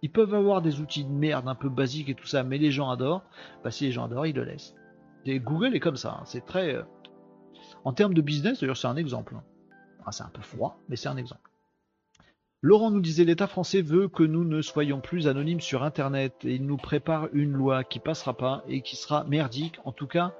Ils 0.00 0.10
peuvent 0.10 0.34
avoir 0.34 0.62
des 0.62 0.80
outils 0.80 1.04
de 1.04 1.10
merde 1.10 1.46
un 1.46 1.54
peu 1.54 1.68
basiques 1.68 2.08
et 2.08 2.14
tout 2.14 2.26
ça, 2.26 2.42
mais 2.42 2.56
les 2.56 2.70
gens 2.70 2.90
adorent. 2.90 3.24
Bah, 3.62 3.70
si 3.70 3.84
les 3.84 3.92
gens 3.92 4.04
adorent, 4.04 4.26
ils 4.26 4.34
le 4.34 4.44
laissent. 4.44 4.74
Google 5.26 5.74
est 5.74 5.80
comme 5.80 5.96
ça. 5.96 6.18
Hein. 6.20 6.24
C'est 6.24 6.44
très. 6.44 6.74
Euh, 6.74 6.82
en 7.84 7.92
termes 7.92 8.14
de 8.14 8.20
business, 8.20 8.60
d'ailleurs, 8.60 8.76
c'est 8.76 8.88
un 8.88 8.96
exemple. 8.96 9.34
Hein. 9.36 10.10
C'est 10.12 10.24
un 10.24 10.30
peu 10.32 10.42
froid, 10.42 10.78
mais 10.88 10.96
c'est 10.96 11.08
un 11.08 11.16
exemple. 11.16 11.50
Laurent 12.62 12.90
nous 12.90 13.00
disait 13.00 13.24
l'État 13.24 13.46
français 13.46 13.80
veut 13.80 14.08
que 14.08 14.22
nous 14.22 14.44
ne 14.44 14.60
soyons 14.60 15.00
plus 15.00 15.28
anonymes 15.28 15.60
sur 15.60 15.82
Internet 15.82 16.34
et 16.44 16.56
il 16.56 16.66
nous 16.66 16.76
prépare 16.76 17.28
une 17.32 17.52
loi 17.52 17.84
qui 17.84 18.00
passera 18.00 18.36
pas 18.36 18.64
et 18.68 18.82
qui 18.82 18.96
sera 18.96 19.24
merdique. 19.24 19.78
En 19.84 19.92
tout 19.92 20.06
cas, 20.06 20.34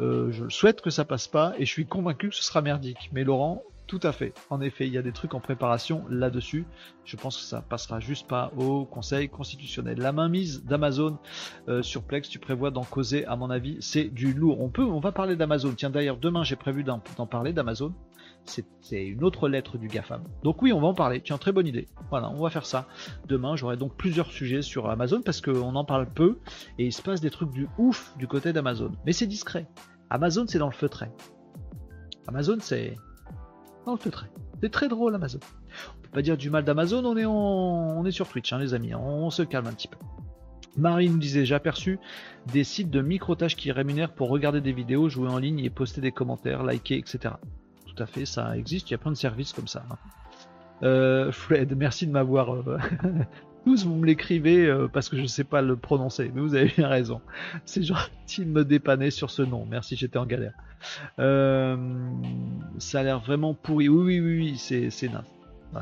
euh, 0.00 0.32
je 0.32 0.48
souhaite 0.48 0.80
que 0.80 0.90
ça 0.90 1.04
passe 1.04 1.28
pas 1.28 1.54
et 1.58 1.66
je 1.66 1.70
suis 1.70 1.86
convaincu 1.86 2.30
que 2.30 2.34
ce 2.34 2.42
sera 2.42 2.60
merdique. 2.60 3.10
Mais 3.12 3.22
Laurent, 3.22 3.62
tout 3.90 4.00
à 4.04 4.12
fait. 4.12 4.32
En 4.50 4.60
effet, 4.60 4.86
il 4.86 4.92
y 4.92 4.98
a 4.98 5.02
des 5.02 5.10
trucs 5.10 5.34
en 5.34 5.40
préparation 5.40 6.04
là-dessus. 6.08 6.64
Je 7.04 7.16
pense 7.16 7.36
que 7.36 7.42
ça 7.42 7.60
passera 7.60 7.98
juste 7.98 8.28
pas 8.28 8.52
au 8.56 8.84
Conseil 8.84 9.28
constitutionnel. 9.28 9.98
La 9.98 10.12
mainmise 10.12 10.64
d'Amazon 10.64 11.18
euh, 11.68 11.82
sur 11.82 12.04
Plex, 12.04 12.28
tu 12.28 12.38
prévois 12.38 12.70
d'en 12.70 12.84
causer, 12.84 13.24
à 13.26 13.34
mon 13.34 13.50
avis, 13.50 13.78
c'est 13.80 14.04
du 14.04 14.32
lourd. 14.32 14.60
On 14.60 14.68
peut, 14.68 14.84
on 14.84 15.00
va 15.00 15.10
parler 15.10 15.34
d'Amazon. 15.34 15.74
Tiens, 15.76 15.90
d'ailleurs, 15.90 16.18
demain, 16.18 16.44
j'ai 16.44 16.54
prévu 16.54 16.84
d'en 16.84 17.00
parler 17.00 17.52
d'Amazon 17.52 17.92
c'est 18.44 19.06
une 19.06 19.22
autre 19.22 19.48
lettre 19.48 19.76
du 19.76 19.86
GAFAM. 19.86 20.22
Donc 20.42 20.62
oui, 20.62 20.72
on 20.72 20.80
va 20.80 20.88
en 20.88 20.94
parler. 20.94 21.20
Tiens, 21.20 21.36
très 21.36 21.52
bonne 21.52 21.66
idée. 21.66 21.86
Voilà, 22.08 22.30
on 22.30 22.42
va 22.42 22.48
faire 22.48 22.66
ça. 22.66 22.86
Demain, 23.28 23.54
j'aurai 23.54 23.76
donc 23.76 23.96
plusieurs 23.96 24.30
sujets 24.30 24.62
sur 24.62 24.88
Amazon 24.88 25.20
parce 25.22 25.40
qu'on 25.40 25.74
en 25.74 25.84
parle 25.84 26.08
peu 26.08 26.38
et 26.78 26.86
il 26.86 26.92
se 26.92 27.02
passe 27.02 27.20
des 27.20 27.30
trucs 27.30 27.50
du 27.50 27.68
ouf 27.76 28.16
du 28.16 28.26
côté 28.26 28.52
d'Amazon. 28.52 28.92
Mais 29.04 29.12
c'est 29.12 29.26
discret. 29.26 29.68
Amazon, 30.08 30.46
c'est 30.48 30.58
dans 30.58 30.66
le 30.66 30.72
feutret. 30.72 31.12
Amazon, 32.26 32.56
c'est 32.60 32.96
le. 33.86 34.10
C'est 34.62 34.70
très 34.70 34.88
drôle, 34.88 35.14
Amazon. 35.14 35.40
On 35.98 36.02
peut 36.02 36.08
pas 36.12 36.22
dire 36.22 36.36
du 36.36 36.50
mal 36.50 36.64
d'Amazon, 36.64 37.04
on 37.04 37.16
est, 37.16 37.26
on 37.26 38.04
est 38.04 38.10
sur 38.10 38.28
Twitch, 38.28 38.52
hein, 38.52 38.58
les 38.58 38.74
amis. 38.74 38.94
On 38.94 39.30
se 39.30 39.42
calme 39.42 39.66
un 39.66 39.72
petit 39.72 39.88
peu. 39.88 39.98
Marie 40.76 41.10
nous 41.10 41.18
disait 41.18 41.44
j'ai 41.44 41.54
aperçu 41.54 41.98
des 42.52 42.62
sites 42.62 42.90
de 42.90 43.00
microtage 43.00 43.56
qui 43.56 43.72
rémunèrent 43.72 44.12
pour 44.12 44.28
regarder 44.28 44.60
des 44.60 44.72
vidéos, 44.72 45.08
jouer 45.08 45.28
en 45.28 45.38
ligne 45.38 45.58
et 45.60 45.70
poster 45.70 46.00
des 46.00 46.12
commentaires, 46.12 46.62
liker, 46.62 46.96
etc 46.96 47.32
tout 47.90 48.02
à 48.02 48.06
fait, 48.06 48.24
ça 48.24 48.56
existe, 48.56 48.90
il 48.90 48.92
y 48.92 48.94
a 48.94 48.98
plein 48.98 49.10
de 49.10 49.16
services 49.16 49.52
comme 49.52 49.68
ça. 49.68 49.84
Hein. 49.90 49.96
Euh, 50.82 51.32
Fred, 51.32 51.76
merci 51.76 52.06
de 52.06 52.12
m'avoir... 52.12 52.54
Euh, 52.54 52.78
tous 53.64 53.84
vous 53.84 53.94
me 53.94 54.06
l'écrivez 54.06 54.66
euh, 54.66 54.88
parce 54.88 55.08
que 55.08 55.16
je 55.16 55.22
ne 55.22 55.26
sais 55.26 55.44
pas 55.44 55.62
le 55.62 55.76
prononcer, 55.76 56.30
mais 56.34 56.40
vous 56.40 56.54
avez 56.54 56.72
bien 56.76 56.88
raison. 56.88 57.20
C'est 57.64 57.82
gentil 57.82 58.44
de 58.44 58.50
me 58.50 58.64
dépanner 58.64 59.10
sur 59.10 59.30
ce 59.30 59.42
nom. 59.42 59.66
Merci, 59.68 59.96
j'étais 59.96 60.18
en 60.18 60.26
galère. 60.26 60.54
ça 61.18 63.00
a 63.00 63.02
l'air 63.02 63.20
vraiment 63.20 63.54
pourri. 63.54 63.88
Oui, 63.88 64.18
oui, 64.18 64.20
oui, 64.20 64.36
oui 64.38 64.90
c'est 64.90 65.08
naze 65.08 65.24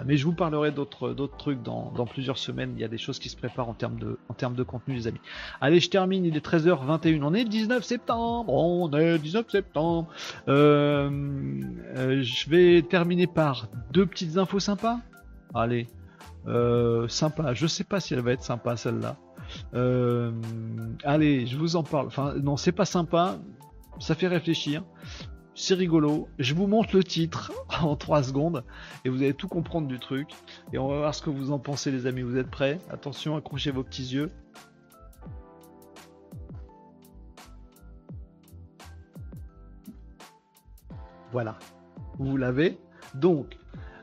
mais 0.06 0.16
je 0.16 0.24
vous 0.24 0.32
parlerai 0.32 0.70
d'autres 0.70 1.14
trucs 1.38 1.62
dans, 1.62 2.06
plusieurs 2.06 2.38
semaines. 2.38 2.72
Il 2.76 2.80
y 2.80 2.84
a 2.84 2.88
des 2.88 2.98
choses 2.98 3.18
qui 3.18 3.28
se 3.28 3.36
préparent 3.36 3.68
en 3.68 3.74
termes 3.74 3.98
de, 3.98 4.62
contenu, 4.62 4.94
les 4.94 5.06
amis. 5.06 5.20
Allez, 5.60 5.80
je 5.80 5.88
termine. 5.88 6.24
Il 6.24 6.36
est 6.36 6.44
13h21. 6.44 7.22
On 7.22 7.34
est 7.34 7.44
le 7.44 7.48
19 7.48 7.82
septembre. 7.82 8.52
On 8.52 8.90
est 8.92 9.12
le 9.12 9.18
19 9.18 9.50
septembre. 9.50 10.08
Euh, 10.48 11.10
euh, 11.96 12.22
je 12.22 12.50
vais 12.50 12.82
terminer 12.82 13.26
par 13.26 13.68
deux 13.92 14.06
petites 14.06 14.36
infos 14.36 14.60
sympas. 14.60 14.98
Allez, 15.54 15.86
euh, 16.48 17.08
sympa. 17.08 17.54
Je 17.54 17.66
sais 17.66 17.84
pas 17.84 18.00
si 18.00 18.14
elle 18.14 18.20
va 18.20 18.32
être 18.32 18.42
sympa 18.42 18.76
celle-là. 18.76 19.16
allez, 21.04 21.46
je 21.46 21.56
vous 21.56 21.76
en 21.76 21.82
parle. 21.82 22.06
Enfin, 22.06 22.34
non, 22.42 22.56
c'est 22.56 22.72
pas 22.72 22.84
sympa. 22.84 23.38
Ça 24.00 24.14
fait 24.14 24.28
réfléchir 24.28 24.82
c'est 25.58 25.74
rigolo. 25.74 26.28
Je 26.38 26.54
vous 26.54 26.66
montre 26.68 26.94
le 26.96 27.02
titre 27.02 27.52
en 27.82 27.96
3 27.96 28.22
secondes 28.22 28.64
et 29.04 29.08
vous 29.08 29.22
allez 29.22 29.34
tout 29.34 29.48
comprendre 29.48 29.88
du 29.88 29.98
truc. 29.98 30.30
Et 30.72 30.78
on 30.78 30.88
va 30.88 30.98
voir 30.98 31.14
ce 31.14 31.20
que 31.20 31.30
vous 31.30 31.50
en 31.50 31.58
pensez, 31.58 31.90
les 31.90 32.06
amis. 32.06 32.22
Vous 32.22 32.36
êtes 32.36 32.50
prêts? 32.50 32.78
Attention, 32.90 33.36
accrochez 33.36 33.72
vos 33.72 33.82
petits 33.82 34.14
yeux. 34.14 34.30
Voilà, 41.32 41.58
vous 42.18 42.36
l'avez. 42.36 42.78
Donc, 43.14 43.58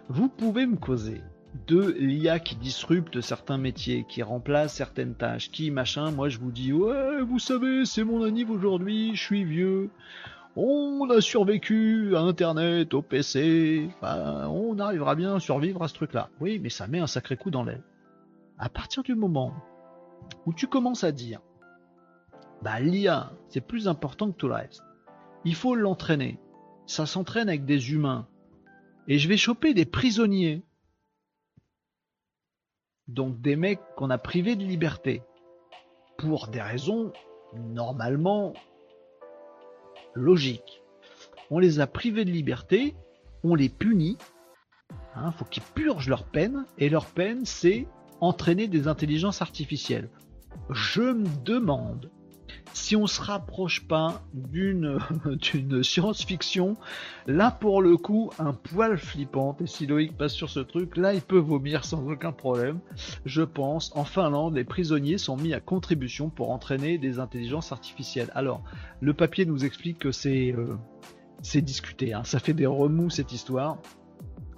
vous 0.10 0.28
pouvez 0.28 0.68
me 0.68 0.76
causer 0.76 1.22
de 1.68 1.96
l'IA 2.00 2.40
qui 2.40 2.56
disrupte 2.56 3.22
certains 3.22 3.58
métiers, 3.58 4.06
qui 4.08 4.24
remplace 4.24 4.74
certaines 4.74 5.16
tâches, 5.16 5.52
qui 5.52 5.72
machin. 5.72 6.12
Moi, 6.12 6.30
je 6.30 6.40
vous 6.40 6.52
dis, 6.52 6.74
ouais, 6.74 7.22
vous 7.22 7.40
savez, 7.40 7.86
c'est 7.86 8.04
mon 8.04 8.24
anniv 8.24 8.52
aujourd'hui, 8.52 9.16
je 9.16 9.22
suis 9.22 9.44
vieux 9.44 9.90
on 10.56 11.10
a 11.10 11.20
survécu 11.20 12.16
à 12.16 12.22
Internet, 12.22 12.94
au 12.94 13.02
PC, 13.02 13.90
on 14.02 14.80
arrivera 14.80 15.16
bien 15.16 15.36
à 15.36 15.40
survivre 15.40 15.84
à 15.84 15.88
ce 15.88 15.94
truc-là. 15.94 16.30
Oui, 16.40 16.60
mais 16.60 16.70
ça 16.70 16.88
met 16.88 17.00
un 17.00 17.08
sacré 17.08 17.36
coup 17.36 17.52
dans 17.52 17.64
l'aile. 17.64 17.84
À 18.58 18.70
partir 18.70 19.04
du 19.04 19.16
moment 19.16 19.54
où 20.46 20.54
tu 20.54 20.68
commences 20.68 21.04
à 21.04 21.12
dire, 21.12 21.42
bah 22.62 22.80
l'IA, 22.80 23.34
c'est 23.50 23.62
plus 23.62 23.88
important 23.90 24.32
que 24.32 24.38
tout 24.38 24.48
le 24.48 24.54
reste. 24.54 24.82
Il 25.44 25.56
faut 25.56 25.76
l'entraîner. 25.76 26.40
Ça 26.86 27.06
s'entraîne 27.06 27.50
avec 27.50 27.66
des 27.66 27.92
humains. 27.92 28.28
Et 29.08 29.20
je 29.20 29.28
vais 29.28 29.38
choper 29.38 29.74
des 29.74 29.86
prisonniers. 29.86 30.64
Donc 33.08 33.40
des 33.42 33.56
mecs 33.56 33.82
qu'on 33.96 34.10
a 34.10 34.18
privés 34.18 34.56
de 34.56 34.64
liberté. 34.64 35.22
Pour 36.18 36.48
des 36.48 36.62
raisons 36.62 37.12
normalement 37.54 38.54
logique. 40.14 40.82
On 41.52 41.60
les 41.60 41.80
a 41.80 41.88
privés 41.88 42.26
de 42.26 42.32
liberté, 42.32 42.96
on 43.44 43.54
les 43.54 43.70
punit, 43.70 44.18
il 44.92 44.96
hein, 45.16 45.32
faut 45.32 45.46
qu'ils 45.46 45.64
purgent 45.64 46.10
leur 46.10 46.26
peine, 46.26 46.66
et 46.78 46.90
leur 46.90 47.06
peine, 47.06 47.46
c'est 47.46 47.88
entraîner 48.22 48.68
des 48.68 48.88
intelligences 48.88 49.42
artificielles. 49.42 50.10
Je 50.70 51.02
me 51.02 51.28
demande 51.44 52.12
si 52.74 52.96
on 52.96 53.08
se 53.08 53.22
rapproche 53.22 53.88
pas 53.88 54.22
d'une 54.34 55.00
science-fiction, 55.84 56.76
là 57.28 57.52
pour 57.52 57.82
le 57.82 57.98
coup 57.98 58.32
un 58.40 58.54
poil 58.54 58.98
flippante. 58.98 59.62
Et 59.62 59.68
si 59.68 59.86
Loïc 59.86 60.18
passe 60.18 60.34
sur 60.34 60.50
ce 60.50 60.60
truc, 60.60 60.98
là 60.98 61.14
il 61.14 61.22
peut 61.22 61.40
vomir 61.40 61.86
sans 61.86 62.06
aucun 62.08 62.32
problème. 62.32 62.80
Je 63.26 63.42
pense. 63.42 63.92
En 63.96 64.04
Finlande, 64.04 64.56
les 64.56 64.64
prisonniers 64.64 65.18
sont 65.18 65.38
mis 65.38 65.54
à 65.54 65.60
contribution 65.60 66.30
pour 66.30 66.52
entraîner 66.52 66.98
des 66.98 67.20
intelligences 67.20 67.72
artificielles. 67.72 68.30
Alors, 68.36 68.64
le 69.02 69.14
papier 69.14 69.46
nous 69.46 69.66
explique 69.66 70.00
que 70.00 70.12
c'est 70.12 70.54
euh, 70.54 70.78
discuté. 71.62 72.14
Hein. 72.14 72.24
Ça 72.24 72.40
fait 72.40 72.54
des 72.54 72.66
remous 72.66 73.10
cette 73.10 73.32
histoire. 73.32 73.78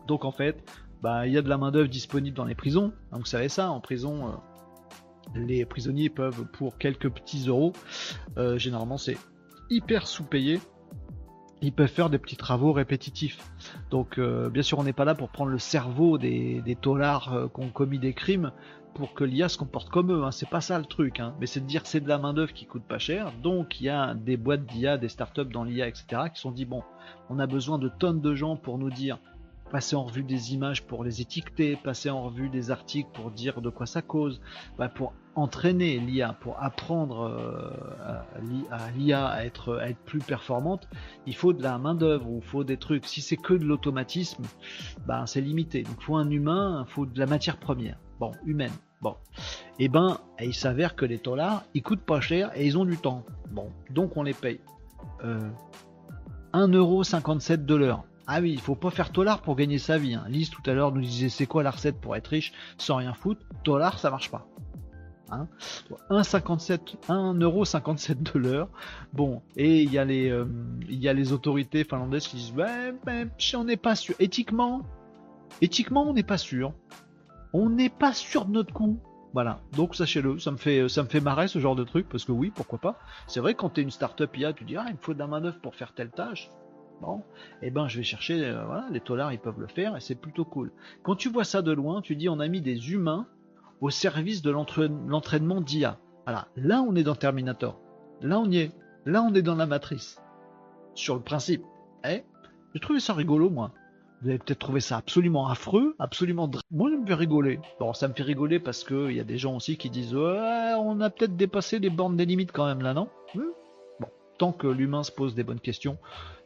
Donc 0.08 0.26
en 0.26 0.32
fait, 0.32 0.64
bah 1.02 1.28
il 1.28 1.34
y 1.34 1.38
a 1.38 1.42
de 1.42 1.50
la 1.50 1.58
main 1.58 1.72
d'œuvre 1.72 1.90
disponible 1.90 2.36
dans 2.36 2.46
les 2.46 2.56
prisons. 2.56 2.94
Hein, 3.12 3.18
vous 3.20 3.26
savez 3.26 3.50
ça, 3.50 3.72
en 3.72 3.80
prison. 3.80 4.28
Euh, 4.28 4.32
les 5.36 5.66
prisonniers 5.66 6.10
peuvent, 6.10 6.46
pour 6.46 6.78
quelques 6.78 7.10
petits 7.10 7.48
euros, 7.48 7.74
euh, 8.38 8.58
généralement 8.58 8.98
c'est 8.98 9.18
hyper 9.70 10.08
sous-payé, 10.08 10.60
ils 11.62 11.74
peuvent 11.74 11.88
faire 11.88 12.10
des 12.10 12.20
petits 12.20 12.38
travaux 12.38 12.72
répétitifs. 12.72 13.40
Donc 13.90 14.18
euh, 14.18 14.50
bien 14.50 14.64
sûr 14.64 14.80
on 14.80 14.84
n'est 14.84 14.94
pas 14.94 15.06
là 15.06 15.16
pour 15.16 15.30
prendre 15.30 15.52
le 15.52 15.60
cerveau 15.60 16.18
des, 16.18 16.62
des 16.62 16.76
tolards 16.76 17.34
euh, 17.34 17.48
qui 17.48 17.62
ont 17.62 17.70
commis 17.70 18.00
des 18.00 18.14
crimes 18.14 18.52
pour 18.94 19.14
que 19.14 19.24
l'IA 19.24 19.48
se 19.48 19.60
comporte 19.60 19.90
comme 19.90 20.12
eux, 20.12 20.24
hein. 20.24 20.32
c'est 20.32 20.50
pas 20.50 20.62
ça 20.62 20.80
le 20.80 20.86
truc, 20.86 21.20
hein. 21.20 21.36
mais 21.40 21.46
c'est 21.46 21.60
de 21.60 21.68
dire 21.68 21.82
c'est 21.86 22.00
de 22.00 22.10
la 22.10 22.18
main 22.18 22.34
d'œuvre 22.34 22.54
qui 22.54 22.66
coûte 22.66 22.84
pas 22.84 22.98
cher, 22.98 23.32
donc 23.44 23.80
il 23.80 23.84
y 23.84 23.90
a 23.90 24.16
des 24.16 24.38
boîtes 24.38 24.66
d'IA, 24.66 24.98
des 24.98 25.08
startups 25.08 25.46
dans 25.46 25.64
l'IA, 25.64 25.88
etc., 25.88 26.24
qui 26.34 26.42
sont 26.42 26.52
dit 26.52 26.66
bon, 26.66 26.82
on 27.30 27.38
a 27.38 27.46
besoin 27.46 27.78
de 27.78 27.90
tonnes 27.90 28.22
de 28.22 28.34
gens 28.34 28.56
pour 28.56 28.80
nous 28.80 28.90
dire 28.90 29.20
passer 29.70 29.96
en 29.96 30.04
revue 30.04 30.24
des 30.24 30.54
images 30.54 30.84
pour 30.84 31.04
les 31.04 31.22
étiqueter, 31.22 31.76
passer 31.76 32.10
en 32.10 32.24
revue 32.24 32.50
des 32.50 32.72
articles 32.72 33.10
pour 33.14 33.32
dire 33.32 33.62
de 33.62 33.70
quoi 33.70 33.86
ça 33.86 34.02
cause, 34.02 34.42
bah, 34.78 34.90
pour 34.90 35.14
entraîner 35.36 36.00
l'IA, 36.00 36.34
pour 36.40 36.62
apprendre 36.62 37.24
euh, 37.24 38.20
à 38.72 38.92
l'IA 38.92 39.26
à 39.26 39.46
être, 39.46 39.80
plus 40.06 40.20
performante, 40.20 40.88
il 41.26 41.36
faut 41.36 41.54
de 41.54 41.62
la 41.62 41.78
main 41.78 41.96
d'œuvre 41.96 42.28
ou 42.30 42.38
il 42.38 42.44
faut 42.44 42.64
des 42.64 42.78
trucs. 42.78 43.06
Si 43.06 43.22
c'est 43.22 43.38
que 43.38 43.54
de 43.54 43.66
l'automatisme, 43.66 44.44
bah, 45.06 45.26
c'est 45.28 45.42
limité. 45.42 45.84
Donc 45.84 45.96
il 46.00 46.04
faut 46.04 46.16
un 46.16 46.30
humain, 46.30 46.86
il 46.88 46.92
faut 46.92 47.06
de 47.06 47.20
la 47.20 47.28
matière 47.28 47.58
première. 47.58 48.00
Bon, 48.20 48.32
humaine. 48.46 48.72
Bon. 49.02 49.16
Eh 49.78 49.90
ben, 49.90 50.18
il 50.42 50.56
s'avère 50.56 50.96
que 50.96 51.06
les 51.06 51.20
dollars, 51.20 51.64
ils 51.76 51.84
coûtent 51.84 52.02
pas 52.02 52.20
cher 52.20 52.52
et 52.56 52.66
ils 52.66 52.78
ont 52.78 52.86
du 52.86 52.98
temps. 52.98 53.24
Bon, 53.52 53.70
donc 53.92 54.18
on 54.18 54.24
les 54.24 54.34
paye. 54.34 54.60
1,57€ 56.54 57.66
de 57.66 57.76
l'heure. 57.76 58.04
Ah 58.30 58.42
oui, 58.42 58.52
il 58.52 58.60
faut 58.60 58.76
pas 58.76 58.90
faire 58.90 59.14
tolard 59.14 59.42
pour 59.42 59.56
gagner 59.56 59.78
sa 59.78 59.98
vie. 59.98 60.14
Hein. 60.14 60.26
Lise 60.28 60.50
tout 60.50 60.62
à 60.66 60.74
l'heure 60.74 60.92
nous 60.92 61.02
disait 61.02 61.30
c'est 61.30 61.46
quoi 61.46 61.64
la 61.64 61.72
recette 61.72 62.00
pour 62.00 62.16
être 62.18 62.28
riche 62.28 62.52
sans 62.78 62.98
rien 62.98 63.14
foutre? 63.14 63.42
Tolard, 63.64 64.00
ça 64.00 64.12
marche 64.12 64.30
pas. 64.30 64.48
Hein? 65.30 65.48
1,57 66.10 66.98
1,57€ 67.08 68.34
de 68.34 68.40
l'heure. 68.40 68.70
Bon, 69.14 69.42
et 69.56 69.82
il 69.82 69.92
y, 69.92 69.98
a 69.98 70.04
les, 70.04 70.30
euh, 70.30 70.46
y 70.90 71.08
a 71.08 71.14
les 71.14 71.32
autorités 71.32 71.86
finlandaises 71.86 72.28
qui 72.28 72.36
disent 72.36 72.54
ouais, 72.54 72.94
ben, 73.06 73.30
on 73.56 73.64
n'est 73.64 73.78
pas 73.78 73.96
sûr. 73.96 74.16
Éthiquement, 74.20 74.82
éthiquement, 75.62 76.08
on 76.10 76.14
n'est 76.14 76.24
pas 76.24 76.38
sûr. 76.38 76.74
On 77.54 77.70
n'est 77.70 77.90
pas 77.90 78.14
sûr 78.14 78.46
de 78.46 78.52
notre 78.52 78.74
coup. 78.74 79.00
Voilà, 79.34 79.62
donc 79.74 79.96
sachez-le, 79.96 80.40
ça 80.40 80.52
me 80.52 80.58
fait 80.58 81.20
marrer 81.22 81.48
ce 81.48 81.60
genre 81.60 81.76
de 81.76 81.84
truc 81.84 82.10
parce 82.10 82.26
que 82.26 82.32
oui, 82.32 82.52
pourquoi 82.54 82.80
pas. 82.80 83.00
C'est 83.28 83.40
vrai 83.40 83.54
quand 83.54 83.70
tu 83.70 83.82
es 83.82 83.84
une 83.84 83.92
startup 83.92 84.36
IA, 84.36 84.52
tu 84.52 84.64
dis 84.64 84.76
ah 84.78 84.86
il 84.88 84.94
me 84.94 85.00
faut 85.00 85.14
de 85.14 85.20
la 85.20 85.28
main 85.28 85.42
pour 85.62 85.76
faire 85.76 85.94
telle 85.94 86.10
tâche. 86.10 86.50
Bon, 87.02 87.22
eh 87.62 87.70
ben 87.70 87.88
je 87.88 87.98
vais 87.98 88.04
chercher, 88.04 88.44
euh, 88.44 88.66
voilà, 88.66 88.88
les 88.92 89.00
tolards 89.00 89.32
ils 89.32 89.40
peuvent 89.40 89.60
le 89.60 89.68
faire 89.68 89.96
et 89.96 90.00
c'est 90.00 90.16
plutôt 90.16 90.46
cool. 90.46 90.72
Quand 91.04 91.16
tu 91.16 91.30
vois 91.30 91.44
ça 91.44 91.62
de 91.62 91.72
loin, 91.72 92.02
tu 92.02 92.16
dis 92.16 92.28
on 92.28 92.40
a 92.40 92.48
mis 92.48 92.62
des 92.62 92.92
humains 92.92 93.28
au 93.82 93.92
service 93.92 94.42
de 94.42 94.50
l'entraînement 94.50 95.62
d'IA. 95.62 96.00
Voilà, 96.26 96.48
là 96.56 96.82
on 96.82 96.96
est 96.96 97.04
dans 97.04 97.16
Terminator. 97.16 97.80
Là 98.22 98.40
on 98.40 98.50
y 98.50 98.58
est. 98.58 98.72
Là 99.06 99.22
on 99.22 99.34
est 99.36 99.44
dans 99.44 99.56
la 99.56 99.68
matrice. 99.68 100.20
Sur 100.96 101.14
le 101.14 101.22
principe. 101.22 101.64
Eh, 102.04 102.24
j'ai 102.74 102.80
trouvé 102.80 103.00
ça 103.00 103.14
rigolo 103.14 103.52
moi. 103.52 103.74
Vous 104.24 104.30
avez 104.30 104.40
peut-être 104.40 104.58
trouvé 104.58 104.80
ça 104.80 104.98
absolument 104.98 105.48
affreux, 105.48 105.96
absolument. 106.00 106.50
Moi, 106.72 106.90
je 106.90 106.96
me 106.96 107.06
fait 107.06 107.14
rigoler. 107.14 107.60
Bon, 107.80 107.94
ça 107.94 108.08
me 108.08 108.14
fait 108.14 108.24
rigoler 108.24 108.60
parce 108.60 108.84
qu'il 108.84 109.12
y 109.12 109.20
a 109.20 109.24
des 109.24 109.38
gens 109.38 109.56
aussi 109.56 109.78
qui 109.78 109.92
disent 109.92 110.16
on 110.16 111.00
a 111.02 111.10
peut-être 111.12 111.36
dépassé 111.36 111.78
les 111.78 111.92
bornes 111.92 112.18
des 112.18 112.26
limites 112.26 112.52
quand 112.52 112.66
même 112.66 112.82
là, 112.82 112.96
non? 112.96 113.10
Tant 114.38 114.52
que 114.52 114.68
l'humain 114.68 115.04
se 115.04 115.12
pose 115.12 115.36
des 115.36 115.44
bonnes 115.44 115.60
questions, 115.60 115.98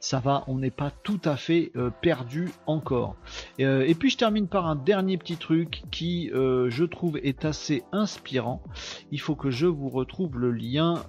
ça 0.01 0.19
va, 0.19 0.43
on 0.47 0.57
n'est 0.57 0.71
pas 0.71 0.91
tout 1.03 1.21
à 1.23 1.37
fait 1.37 1.71
euh, 1.75 1.91
perdu 2.01 2.49
encore. 2.65 3.15
Euh, 3.59 3.85
et 3.87 3.93
puis 3.93 4.09
je 4.09 4.17
termine 4.17 4.47
par 4.47 4.65
un 4.65 4.75
dernier 4.75 5.17
petit 5.17 5.37
truc 5.37 5.83
qui, 5.91 6.31
euh, 6.33 6.69
je 6.71 6.83
trouve, 6.83 7.17
est 7.17 7.45
assez 7.45 7.83
inspirant. 7.91 8.63
Il 9.11 9.21
faut 9.21 9.35
que 9.35 9.51
je 9.51 9.67
vous 9.67 9.89
retrouve 9.89 10.39
le 10.39 10.51
lien 10.51 11.03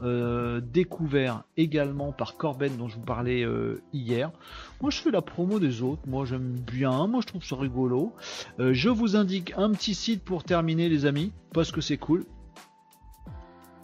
découvert 0.73 1.45
également 1.57 2.13
par 2.13 2.37
Corben 2.37 2.77
dont 2.77 2.89
je 2.89 2.97
vous 2.97 3.05
parlais 3.05 3.47
hier. 3.93 4.31
Moi 4.81 4.91
je 4.91 4.99
fais 4.99 5.11
la 5.11 5.23
promo 5.23 5.59
des 5.59 5.83
autres, 5.83 6.03
moi 6.07 6.25
j'aime 6.27 6.53
bien, 6.53 7.07
moi 7.07 7.21
je 7.23 7.27
trouve 7.27 7.45
ça 7.45 7.57
rigolo. 7.57 8.13
je 8.59 8.89
vous 8.89 9.17
indique 9.17 9.53
un 9.57 9.71
petit 9.71 9.95
site 9.95 10.23
pour 10.23 10.45
terminer 10.45 10.89
les 10.89 11.07
amis, 11.07 11.33
parce 11.55 11.73
que 11.73 11.81
c'est 11.81 11.97
cool. 11.97 12.27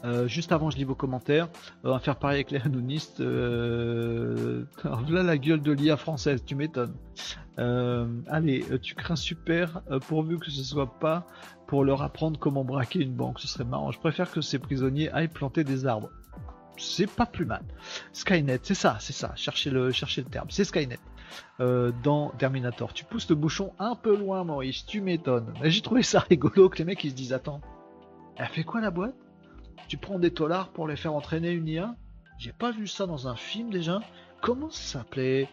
Euh, 0.05 0.29
juste 0.29 0.53
avant, 0.53 0.71
je 0.71 0.77
lis 0.77 0.85
vos 0.85 0.95
commentaires. 0.95 1.49
On 1.83 1.91
va 1.91 1.99
faire 1.99 2.17
pareil 2.17 2.37
avec 2.37 2.51
les 2.51 2.61
anonymistes. 2.61 3.21
Euh... 3.21 4.65
là, 5.09 5.23
la 5.23 5.39
gueule 5.39 5.61
de 5.61 5.73
l'IA 5.73 5.97
française, 5.97 6.43
tu 6.45 6.55
m'étonnes. 6.55 6.95
Euh, 7.59 8.07
allez, 8.29 8.65
euh, 8.71 8.79
tu 8.79 8.95
crains 8.95 9.17
super, 9.17 9.83
pourvu 10.07 10.39
que 10.39 10.51
ce 10.51 10.63
soit 10.63 10.99
pas 10.99 11.27
pour 11.67 11.85
leur 11.85 12.03
apprendre 12.03 12.39
comment 12.39 12.65
braquer 12.65 13.01
une 13.01 13.15
banque. 13.15 13.41
Ce 13.41 13.49
serait 13.49 13.65
marrant. 13.65 13.91
Je 13.91 13.99
préfère 13.99 14.31
que 14.31 14.41
ces 14.41 14.59
prisonniers 14.59 15.11
aillent 15.11 15.29
planter 15.29 15.65
des 15.65 15.87
arbres. 15.87 16.11
C'est 16.77 17.11
pas 17.11 17.27
plus 17.27 17.45
mal. 17.45 17.63
Skynet, 18.13 18.61
c'est 18.63 18.75
ça, 18.75 18.99
c'est 19.01 19.13
ça. 19.13 19.33
Cherchez 19.35 19.71
le, 19.71 19.91
cherchez 19.91 20.23
le 20.23 20.29
terme. 20.29 20.47
C'est 20.51 20.63
Skynet. 20.63 21.01
dans 21.59 22.31
Terminator. 22.39 22.93
Tu 22.93 23.05
pousses 23.05 23.29
le 23.29 23.35
bouchon 23.35 23.73
un 23.81 23.97
peu 23.97 24.17
loin, 24.17 24.45
Maurice. 24.45 24.87
Tu 24.87 25.01
m'étonnes. 25.01 25.53
J'ai 25.65 25.83
trouvé 25.83 26.05
ça 26.05 26.21
rigolo 26.31 26.69
que 26.69 26.79
les 26.79 26.85
mecs 26.85 27.03
ils 27.03 27.11
se 27.11 27.17
disent 27.17 27.33
Attends, 27.33 27.61
elle 28.37 28.47
fait 28.47 28.63
quoi 28.63 28.81
la 28.81 28.93
boîte? 28.93 29.28
Tu 29.89 29.97
prends 29.97 30.19
des 30.19 30.31
tolards 30.31 30.69
pour 30.69 30.87
les 30.87 30.97
faire 30.97 31.15
entraîner 31.15 31.51
une 31.51 31.67
IA 31.67 31.95
J'ai 32.39 32.53
pas 32.53 32.71
vu 32.71 32.87
ça 32.87 33.07
dans 33.07 33.27
un 33.27 33.37
film 33.37 33.71
déjà. 33.71 34.01
Comment 34.41 34.71
ça 34.71 34.99
s'appelait 34.99 35.49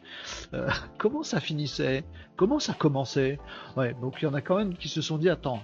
euh, 0.54 0.70
Comment 0.98 1.24
ça 1.24 1.40
finissait 1.40 2.04
Comment 2.36 2.60
ça 2.60 2.74
commençait 2.74 3.40
Ouais, 3.78 3.96
donc 4.02 4.18
il 4.22 4.26
y 4.26 4.28
en 4.28 4.34
a 4.34 4.42
quand 4.42 4.58
même 4.58 4.76
qui 4.76 4.90
se 4.90 5.02
sont 5.02 5.18
dit 5.18 5.30
attends, 5.30 5.64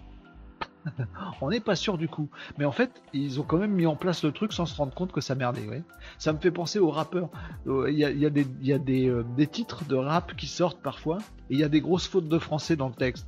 on 1.41 1.49
n'est 1.49 1.59
pas 1.59 1.75
sûr 1.75 1.97
du 1.97 2.07
coup. 2.07 2.29
Mais 2.57 2.65
en 2.65 2.71
fait, 2.71 3.01
ils 3.13 3.39
ont 3.39 3.43
quand 3.43 3.57
même 3.57 3.73
mis 3.73 3.85
en 3.85 3.95
place 3.95 4.23
le 4.23 4.31
truc 4.31 4.53
sans 4.53 4.65
se 4.65 4.75
rendre 4.75 4.93
compte 4.93 5.11
que 5.11 5.21
ça 5.21 5.35
merdait. 5.35 5.83
Ça 6.17 6.33
me 6.33 6.39
fait 6.39 6.51
penser 6.51 6.79
aux 6.79 6.89
rappeurs. 6.89 7.29
Euh, 7.67 7.91
il 7.91 7.97
y, 7.97 8.05
a, 8.05 8.09
euh, 8.09 9.23
des, 9.23 9.47
titres 9.47 9.85
de 9.85 9.95
rap 9.95 10.35
qui 10.35 10.47
sortent 10.47 10.81
parfois, 10.81 11.17
et 11.49 11.55
il 11.55 11.59
y 11.59 11.63
a 11.63 11.69
des 11.69 11.81
grosses 11.81 12.07
fautes 12.07 12.27
de 12.27 12.39
français 12.39 12.75
dans 12.75 12.87
le 12.87 12.95
texte 12.95 13.27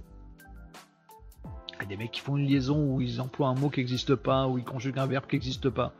des 1.86 1.98
mecs 1.98 2.12
qui 2.12 2.22
font 2.22 2.38
une 2.38 2.48
liaison 2.48 2.94
où 2.94 3.02
ils 3.02 3.22
emploient 3.22 3.48
un 3.48 3.56
mot 3.56 3.70
qui 3.70 3.80
n'existe 3.80 4.16
pas, 4.16 4.48
où 4.48 4.58
ils 4.58 4.64
conjuguent 4.64 5.00
un 5.00 5.08
verbe 5.08 5.26
qui 5.28 5.36
n'existe 5.36 5.70
pas. 5.70 5.94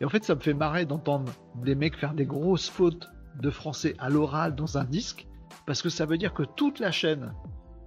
Et 0.00 0.04
en 0.04 0.08
fait, 0.08 0.24
ça 0.24 0.34
me 0.34 0.40
fait 0.40 0.54
marrer 0.54 0.86
d'entendre 0.86 1.32
des 1.56 1.74
mecs 1.74 1.96
faire 1.96 2.14
des 2.14 2.26
grosses 2.26 2.68
fautes 2.68 3.08
de 3.40 3.50
français 3.50 3.94
à 3.98 4.08
l'oral 4.08 4.54
dans 4.54 4.78
un 4.78 4.84
disque, 4.84 5.26
parce 5.66 5.82
que 5.82 5.88
ça 5.88 6.06
veut 6.06 6.18
dire 6.18 6.32
que 6.32 6.42
toute 6.42 6.78
la 6.78 6.90
chaîne 6.90 7.32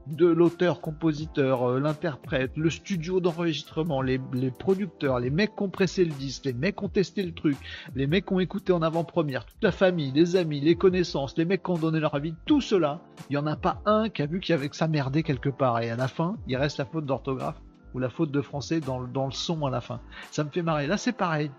de 0.08 0.28
l'auteur, 0.28 0.82
compositeur, 0.82 1.64
euh, 1.64 1.80
l'interprète, 1.80 2.52
le 2.56 2.70
studio 2.70 3.20
d'enregistrement, 3.20 4.02
les, 4.02 4.20
producteurs, 4.58 5.20
les 5.20 5.30
mecs 5.30 5.56
qui 5.56 5.64
ont 5.64 5.70
pressé 5.70 6.04
le 6.04 6.12
disque, 6.12 6.46
les 6.46 6.54
mecs 6.54 6.76
qui 6.76 6.86
ont 6.86 6.90
testé 6.90 7.24
le 7.24 7.34
truc, 7.34 7.58
les 7.96 8.08
mecs 8.08 8.26
qui 8.26 8.34
ont 8.34 8.40
écouté 8.40 8.74
en 8.74 8.82
avant-première, 8.82 9.46
toute 9.46 9.64
la 9.64 9.72
famille, 9.72 10.12
les 10.12 10.36
amis, 10.36 10.60
les 10.60 10.76
connaissances, 10.76 11.38
les 11.38 11.46
mecs 11.46 11.64
qui 11.64 11.72
ont 11.72 11.78
donné 11.78 12.00
leur 12.00 12.16
avis, 12.16 12.36
tout 12.46 12.62
cela, 12.62 13.02
il 13.30 13.34
n'y 13.34 13.38
en 13.38 13.48
a 13.48 13.56
pas 13.56 13.82
un 13.86 14.10
qui 14.10 14.22
a 14.22 14.26
vu 14.26 14.40
qu'il 14.40 14.54
y 14.54 14.58
avait 14.58 14.70
que 14.70 14.76
ça 14.76 14.88
merdait 14.88 15.24
quelque 15.24 15.50
part. 15.50 15.80
Et 15.82 15.90
à 15.90 15.96
la 15.96 16.08
fin, 16.08 16.38
il 16.48 16.58
reste 16.58 16.78
la 16.78 16.86
faute 16.86 17.06
d'orthographe 17.06 17.62
ou 17.94 18.00
la 18.00 18.10
faute 18.10 18.32
de 18.32 18.42
français 18.42 18.80
dans, 18.80 19.04
dans 19.04 19.26
le 19.26 19.32
son 19.32 19.66
à 19.66 19.70
la 19.70 19.82
fin. 19.82 20.02
Ça 20.32 20.44
me 20.44 20.50
fait 20.50 20.64
marrer. 20.64 20.88
Là, 20.88 20.98
c'est 20.98 21.14
pareil. 21.14 21.52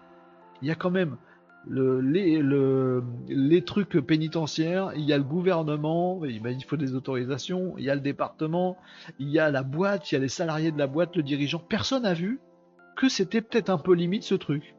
Il 0.63 0.69
y 0.69 0.71
a 0.71 0.75
quand 0.75 0.91
même 0.91 1.17
le, 1.67 3.03
les, 3.29 3.63
trucs 3.63 3.99
pénitentiaires, 4.01 4.93
il 4.95 5.05
y 5.05 5.13
a 5.13 5.19
le 5.19 5.25
gouvernement, 5.25 6.25
il 6.25 6.65
faut 6.65 6.77
des 6.77 6.95
autorisations, 6.95 7.75
il 7.79 7.85
y 7.85 7.91
a 7.91 7.95
le 7.95 8.01
département, 8.01 8.77
il 9.19 9.29
y 9.31 9.39
a 9.39 9.51
la 9.51 9.63
boîte, 9.63 10.11
il 10.11 10.15
y 10.15 10.19
a 10.19 10.21
les 10.21 10.29
salariés 10.29 10.73
de 10.73 10.79
la 10.79 10.87
boîte, 10.87 11.17
le 11.17 11.23
dirigeant. 11.23 11.59
Personne 11.59 12.03
n'a 12.03 12.15
vu 12.15 12.41
que 12.97 13.09
c'était 13.09 13.41
peut-être 13.41 13.71
un 13.71 13.79
peu 13.79 13.95
limite 13.95 14.23
ce 14.23 14.35
truc. 14.35 14.75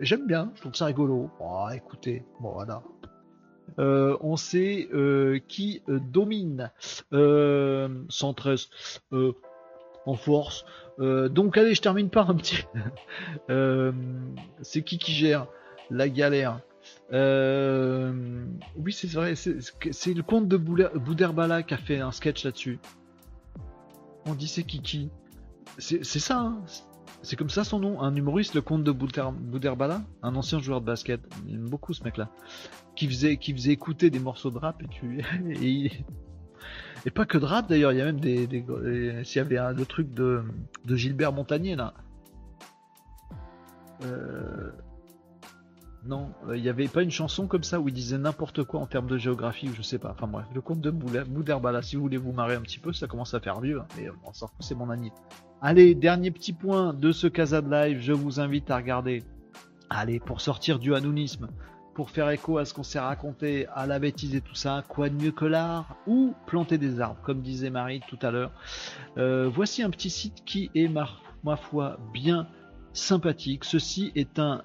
J'aime 0.00 0.26
bien, 0.26 0.52
je 0.54 0.60
trouve 0.60 0.74
ça 0.74 0.86
rigolo. 0.86 1.30
Oh, 1.40 1.66
écoutez, 1.74 2.24
voilà. 2.40 2.82
Euh, 3.78 4.16
on 4.20 4.36
sait 4.36 4.88
euh, 4.92 5.38
qui 5.46 5.82
euh, 5.88 5.98
domine. 6.00 6.70
113 7.10 8.68
en 10.06 10.14
force. 10.14 10.64
donc 10.98 11.56
allez, 11.58 11.74
je 11.74 11.82
termine 11.82 12.10
par 12.10 12.30
un 12.30 12.34
petit. 12.34 12.64
c'est 14.62 14.82
qui 14.82 14.98
qui 14.98 15.12
gère? 15.12 15.48
La 15.90 16.08
galère. 16.08 16.60
Euh, 17.12 18.44
oui, 18.76 18.92
c'est 18.92 19.10
vrai, 19.10 19.34
c'est 19.34 20.14
le 20.14 20.22
comte 20.22 20.48
de 20.48 20.56
Bouderbala 20.56 21.62
qui 21.62 21.74
a 21.74 21.78
fait 21.78 22.00
un 22.00 22.12
sketch 22.12 22.44
là-dessus. 22.44 22.78
On 24.26 24.34
dit 24.34 24.48
c'est 24.48 24.62
Kiki. 24.62 25.10
C'est 25.78 26.02
ça, 26.04 26.40
hein. 26.40 26.62
c'est 27.22 27.36
comme 27.36 27.50
ça 27.50 27.62
son 27.62 27.78
nom, 27.78 28.02
un 28.02 28.14
humoriste, 28.14 28.54
le 28.54 28.62
comte 28.62 28.82
de 28.84 28.90
Bouderbala, 28.92 30.02
un 30.22 30.34
ancien 30.34 30.58
joueur 30.58 30.80
de 30.80 30.86
basket. 30.86 31.20
J'aime 31.48 31.68
beaucoup 31.68 31.92
ce 31.94 32.02
mec-là. 32.04 32.30
Qui 32.96 33.06
faisait, 33.06 33.36
qui 33.36 33.52
faisait 33.52 33.72
écouter 33.72 34.10
des 34.10 34.18
morceaux 34.18 34.50
de 34.50 34.58
rap 34.58 34.82
et 34.82 34.88
tu. 34.88 35.24
et, 35.62 37.10
pas 37.14 37.26
que 37.26 37.38
de 37.38 37.44
rap 37.44 37.68
d'ailleurs, 37.68 37.92
il 37.92 37.98
y 37.98 38.00
a 38.00 38.04
même 38.04 38.20
des. 38.20 38.48
S'il 39.24 39.36
y 39.36 39.40
avait 39.40 39.72
le 39.72 39.86
truc 39.86 40.12
de, 40.12 40.42
de 40.84 40.96
Gilbert 40.96 41.32
Montagnier 41.32 41.76
là. 41.76 41.94
Euh, 44.02 44.70
non, 46.08 46.32
il 46.46 46.52
euh, 46.52 46.58
n'y 46.58 46.68
avait 46.70 46.88
pas 46.88 47.02
une 47.02 47.10
chanson 47.10 47.46
comme 47.46 47.62
ça 47.62 47.80
où 47.80 47.88
il 47.88 47.94
disait 47.94 48.16
n'importe 48.16 48.64
quoi 48.64 48.80
en 48.80 48.86
termes 48.86 49.06
de 49.06 49.18
géographie 49.18 49.68
ou 49.68 49.74
je 49.74 49.82
sais 49.82 49.98
pas. 49.98 50.10
Enfin 50.10 50.26
bref, 50.26 50.46
le 50.54 50.62
conte 50.62 50.80
de 50.80 50.90
Bouderbala, 50.90 51.82
si 51.82 51.96
vous 51.96 52.02
voulez 52.02 52.16
vous 52.16 52.32
marrer 52.32 52.54
un 52.54 52.62
petit 52.62 52.78
peu, 52.78 52.94
ça 52.94 53.06
commence 53.06 53.34
à 53.34 53.40
faire 53.40 53.60
vieux. 53.60 53.80
Hein, 53.80 53.86
mais 53.96 54.08
euh, 54.08 54.12
c'est 54.60 54.74
mon 54.74 54.88
ami. 54.88 55.12
Allez, 55.60 55.94
dernier 55.94 56.30
petit 56.30 56.54
point 56.54 56.94
de 56.94 57.12
ce 57.12 57.26
Casa 57.26 57.60
de 57.60 57.70
Live, 57.70 58.00
je 58.00 58.14
vous 58.14 58.40
invite 58.40 58.70
à 58.70 58.76
regarder. 58.76 59.22
Allez, 59.90 60.18
pour 60.18 60.40
sortir 60.40 60.78
du 60.78 60.94
anonymisme, 60.94 61.48
pour 61.92 62.08
faire 62.08 62.30
écho 62.30 62.56
à 62.56 62.64
ce 62.64 62.72
qu'on 62.72 62.84
s'est 62.84 63.00
raconté, 63.00 63.66
à 63.74 63.86
la 63.86 63.98
bêtise 63.98 64.34
et 64.34 64.40
tout 64.40 64.54
ça, 64.54 64.84
quoi 64.88 65.10
de 65.10 65.14
mieux 65.14 65.32
que 65.32 65.44
l'art 65.44 65.96
ou 66.06 66.32
planter 66.46 66.78
des 66.78 67.00
arbres, 67.00 67.20
comme 67.22 67.42
disait 67.42 67.70
Marie 67.70 68.00
tout 68.08 68.18
à 68.22 68.30
l'heure. 68.30 68.52
Euh, 69.18 69.50
voici 69.52 69.82
un 69.82 69.90
petit 69.90 70.10
site 70.10 70.42
qui 70.46 70.70
est, 70.74 70.88
ma 70.88 71.56
foi, 71.56 71.98
bien 72.14 72.46
sympathique. 72.94 73.64
Ceci 73.64 74.10
est 74.14 74.38
un 74.38 74.62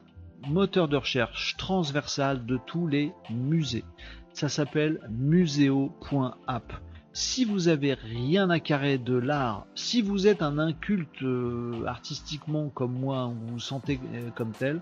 moteur 0.47 0.87
de 0.87 0.97
recherche 0.97 1.55
transversal 1.57 2.45
de 2.45 2.57
tous 2.65 2.87
les 2.87 3.11
musées. 3.29 3.85
Ça 4.33 4.49
s'appelle 4.49 4.99
museo.app. 5.09 6.73
Si 7.15 7.45
vous 7.45 7.67
avez 7.67 7.93
rien 7.93 8.49
à 8.49 8.59
carrer 8.59 8.97
de 8.97 9.13
l'art, 9.13 9.67
si 9.75 10.01
vous 10.01 10.25
êtes 10.25 10.41
un 10.41 10.57
inculte 10.57 11.21
euh, 11.21 11.85
artistiquement 11.85 12.69
comme 12.69 12.93
moi, 12.93 13.27
ou 13.27 13.33
vous 13.33 13.53
vous 13.53 13.59
sentez 13.59 13.99
euh, 14.15 14.31
comme 14.31 14.51
tel, 14.51 14.81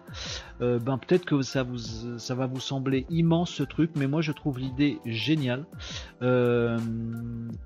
euh, 0.61 0.79
ben 0.79 0.97
peut-être 0.97 1.25
que 1.25 1.41
ça 1.41 1.63
vous 1.63 1.77
ça 2.17 2.33
va 2.33 2.47
vous 2.47 2.61
sembler 2.61 3.05
immense 3.09 3.49
ce 3.49 3.63
truc, 3.63 3.91
mais 3.97 4.07
moi 4.07 4.21
je 4.21 4.31
trouve 4.31 4.59
l'idée 4.59 4.99
géniale. 5.05 5.65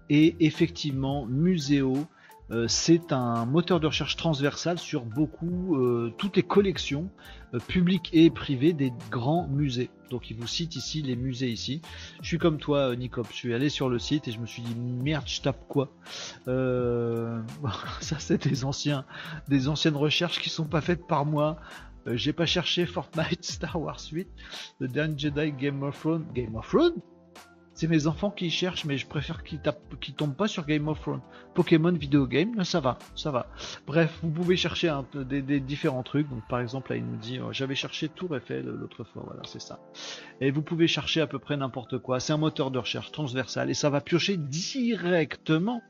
et 0.09 0.35
effectivement, 0.39 1.27
Museo 1.27 2.07
Euh, 2.51 2.67
c'est 2.67 3.11
un 3.11 3.45
moteur 3.45 3.80
de 3.80 3.88
recherche 3.88 4.17
transversal 4.17 4.77
sur 4.77 5.03
beaucoup, 5.03 5.77
euh, 5.77 6.13
toutes 6.17 6.35
les 6.38 6.43
collections 6.43 7.09
euh, 7.53 7.59
publiques 7.59 8.09
et 8.13 8.30
privées 8.30 8.73
des 8.73 8.93
grands 9.09 9.47
musées. 9.47 9.89
Donc 10.11 10.30
il 10.30 10.38
vous 10.38 10.45
cite 10.45 10.76
ici 10.76 11.01
les 11.01 11.15
musées 11.15 11.49
ici. 11.49 11.81
Je 12.22 12.27
suis 12.27 12.38
comme 12.38 12.59
toi, 12.59 12.95
Nicop. 12.95 13.27
Je 13.31 13.35
suis 13.35 13.53
allé 13.53 13.69
sur 13.69 13.89
le 13.89 13.97
site 13.97 14.27
et 14.27 14.31
je 14.31 14.39
me 14.39 14.45
suis 14.45 14.61
dit 14.61 14.76
merde, 14.76 15.23
je 15.27 15.41
tape 15.41 15.67
quoi? 15.67 15.91
Ça 16.45 18.19
c'est 18.19 18.47
des 18.47 18.65
anciens, 18.65 19.05
des 19.47 19.67
anciennes 19.67 19.95
recherches 19.95 20.39
qui 20.39 20.49
sont 20.49 20.65
pas 20.65 20.81
faites 20.81 21.07
par 21.07 21.26
moi. 21.26 21.57
J'ai 22.07 22.34
pas 22.34 22.45
cherché 22.45 22.85
Fortnite, 22.85 23.43
Star 23.43 23.81
Wars 23.81 23.99
8, 24.11 24.27
The 24.80 24.84
dernier 24.84 25.17
Jedi, 25.17 25.51
Game 25.51 25.81
of 25.81 25.99
Thrones, 25.99 26.27
Game 26.35 26.55
of 26.55 26.67
Thrones? 26.67 27.01
C'est 27.76 27.88
mes 27.88 28.07
enfants 28.07 28.31
qui 28.31 28.49
cherchent, 28.49 28.85
mais 28.85 28.97
je 28.97 29.06
préfère 29.06 29.43
qu'ils 29.43 29.60
qu 29.99 30.14
tombent 30.14 30.35
pas 30.35 30.47
sur 30.47 30.65
Game 30.65 30.88
of 30.88 31.02
Thrones. 31.02 31.22
Pokémon 31.53 31.91
Video 31.91 32.26
Game, 32.26 32.64
ça 32.64 32.80
va, 32.80 32.97
ça 33.15 33.31
va. 33.31 33.47
Bref, 33.85 34.18
vous 34.23 34.31
pouvez 34.31 34.56
chercher 34.56 34.97
des, 35.14 35.60
différents 35.60 36.02
trucs. 36.02 36.30
Donc, 36.30 36.47
par 36.47 36.61
exemple, 36.61 36.91
là, 36.91 36.97
il 36.97 37.06
nous 37.06 37.18
dit, 37.18 37.38
euh, 37.38 37.52
j'avais 37.52 37.76
cherché 37.76 38.07
Tour 38.07 38.38
Eiffel 38.38 38.65
l'autre 38.65 39.03
fois, 39.03 39.23
voilà, 39.26 39.41
c'est 39.45 39.61
ça. 39.61 39.80
Et 40.39 40.52
vous 40.52 40.61
pouvez 40.61 40.88
chercher 40.88 41.19
à 41.19 41.27
peu 41.27 41.38
près 41.38 41.57
n'importe 41.57 41.99
quoi. 41.99 42.22
C'est 42.22 42.31
un 42.31 42.38
moteur 42.38 42.72
de 42.72 42.80
recherche 42.80 43.11
transversal 43.11 43.69
et 43.69 43.73
ça 43.73 43.89
va 43.89 43.99
piocher 43.99 44.38
directement 44.38 45.81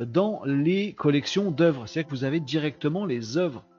dans 0.00 0.42
les 0.46 0.94
collections 0.94 1.50
d'œuvres. 1.50 1.86
C'est-à-dire 1.86 2.10
que 2.10 2.16
vous 2.16 2.24
avez 2.24 2.40
directement 2.40 3.04
les 3.04 3.36
œuvres 3.36 3.62
euh, 3.62 3.71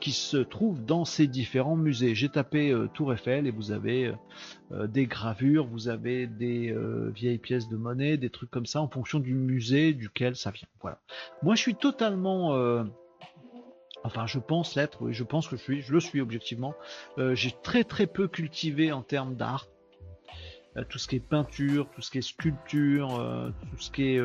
qui 0.00 0.12
se 0.12 0.38
trouvent 0.38 0.84
dans 0.84 1.04
ces 1.04 1.26
différents 1.26 1.76
musées. 1.76 2.14
J'ai 2.14 2.30
tapé 2.30 2.70
euh, 2.70 2.88
Tour 2.88 3.12
Eiffel 3.12 3.46
et 3.46 3.50
vous 3.50 3.72
avez 3.72 4.12
euh, 4.72 4.86
des 4.86 5.06
gravures, 5.06 5.66
vous 5.66 5.88
avez 5.88 6.26
des 6.26 6.74
vieilles 7.14 7.38
pièces 7.38 7.68
de 7.68 7.76
monnaie, 7.76 8.16
des 8.16 8.30
trucs 8.30 8.50
comme 8.50 8.66
ça 8.66 8.80
en 8.80 8.88
fonction 8.88 9.18
du 9.18 9.34
musée 9.34 9.92
duquel 9.92 10.34
ça 10.36 10.50
vient. 10.50 10.68
Voilà. 10.80 10.98
Moi, 11.42 11.54
je 11.54 11.60
suis 11.60 11.74
totalement 11.74 12.56
Enfin, 14.04 14.26
je 14.26 14.38
pense 14.38 14.76
l'être, 14.76 15.02
oui, 15.02 15.12
je 15.12 15.24
pense 15.24 15.48
que 15.48 15.56
je 15.56 15.62
suis, 15.62 15.82
je 15.82 15.92
le 15.92 15.98
suis 15.98 16.20
objectivement. 16.20 16.74
J'ai 17.34 17.52
très 17.62 17.82
très 17.84 18.06
peu 18.06 18.28
cultivé 18.28 18.92
en 18.92 19.02
termes 19.02 19.34
d'art. 19.34 19.66
tout 20.88 20.98
ce 20.98 21.08
qui 21.08 21.16
est 21.16 21.20
peinture, 21.20 21.88
tout 21.94 22.02
ce 22.02 22.10
qui 22.10 22.18
est 22.18 22.22
sculpture, 22.22 23.52
tout 23.70 23.78
ce 23.78 23.90
qui 23.90 24.14
est 24.14 24.20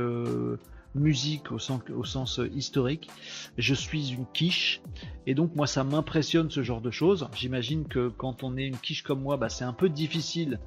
musique 0.96 1.52
au 1.52 1.60
sens, 1.60 2.40
euh, 2.40 2.50
historique. 2.54 3.10
Je 3.58 3.74
suis 3.74 4.12
une 4.12 4.26
quiche 4.34 4.82
et 5.26 5.36
donc 5.36 5.56
moi 5.56 5.68
ça 5.68 5.84
m'impressionne 5.84 6.50
ce 6.50 6.64
genre 6.64 6.82
de 6.82 6.92
choses. 6.92 7.28
J'imagine 7.36 7.88
que 7.88 8.10
quand 8.10 8.44
on 8.44 8.58
est 8.58 8.66
une 8.66 8.78
quiche 8.78 9.04
comme 9.04 9.22
moi, 9.22 9.38
bah, 9.38 9.50
c'est 9.50 9.64
un 9.64 9.74
peu 9.74 9.90
difficile 9.90 10.60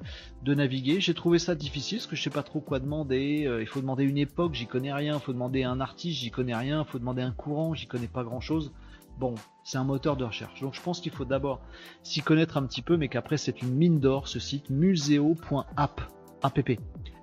de 0.43 0.53
naviguer. 0.53 0.99
J'ai 0.99 1.13
trouvé 1.13 1.39
ça 1.39 1.55
difficile 1.55 1.97
parce 1.99 2.07
que 2.07 2.15
je 2.15 2.23
sais 2.23 2.29
pas 2.29 2.43
trop 2.43 2.59
quoi 2.59 2.79
demander. 2.79 3.45
Euh, 3.45 3.61
il 3.61 3.67
faut 3.67 3.81
demander 3.81 4.03
une 4.03 4.17
époque, 4.17 4.53
j'y 4.53 4.67
connais 4.67 4.93
rien. 4.93 5.15
Il 5.15 5.21
faut 5.21 5.33
demander 5.33 5.63
un 5.63 5.79
artiste, 5.79 6.19
j'y 6.19 6.31
connais 6.31 6.55
rien. 6.55 6.85
Il 6.87 6.91
faut 6.91 6.99
demander 6.99 7.21
un 7.21 7.31
courant, 7.31 7.73
j'y 7.73 7.87
connais 7.87 8.07
pas 8.07 8.23
grand 8.23 8.41
chose. 8.41 8.71
Bon, 9.17 9.35
c'est 9.63 9.77
un 9.77 9.85
moteur 9.85 10.17
de 10.17 10.25
recherche. 10.25 10.61
Donc 10.61 10.73
je 10.73 10.81
pense 10.81 10.99
qu'il 10.99 11.11
faut 11.11 11.25
d'abord 11.25 11.61
s'y 12.03 12.21
connaître 12.21 12.57
un 12.57 12.65
petit 12.65 12.81
peu, 12.81 12.97
mais 12.97 13.07
qu'après 13.07 13.37
c'est 13.37 13.61
une 13.61 13.73
mine 13.73 13.99
d'or 13.99 14.27
ce 14.27 14.39
site 14.39 14.69
museo.app. 14.69 16.01
app 16.41 16.59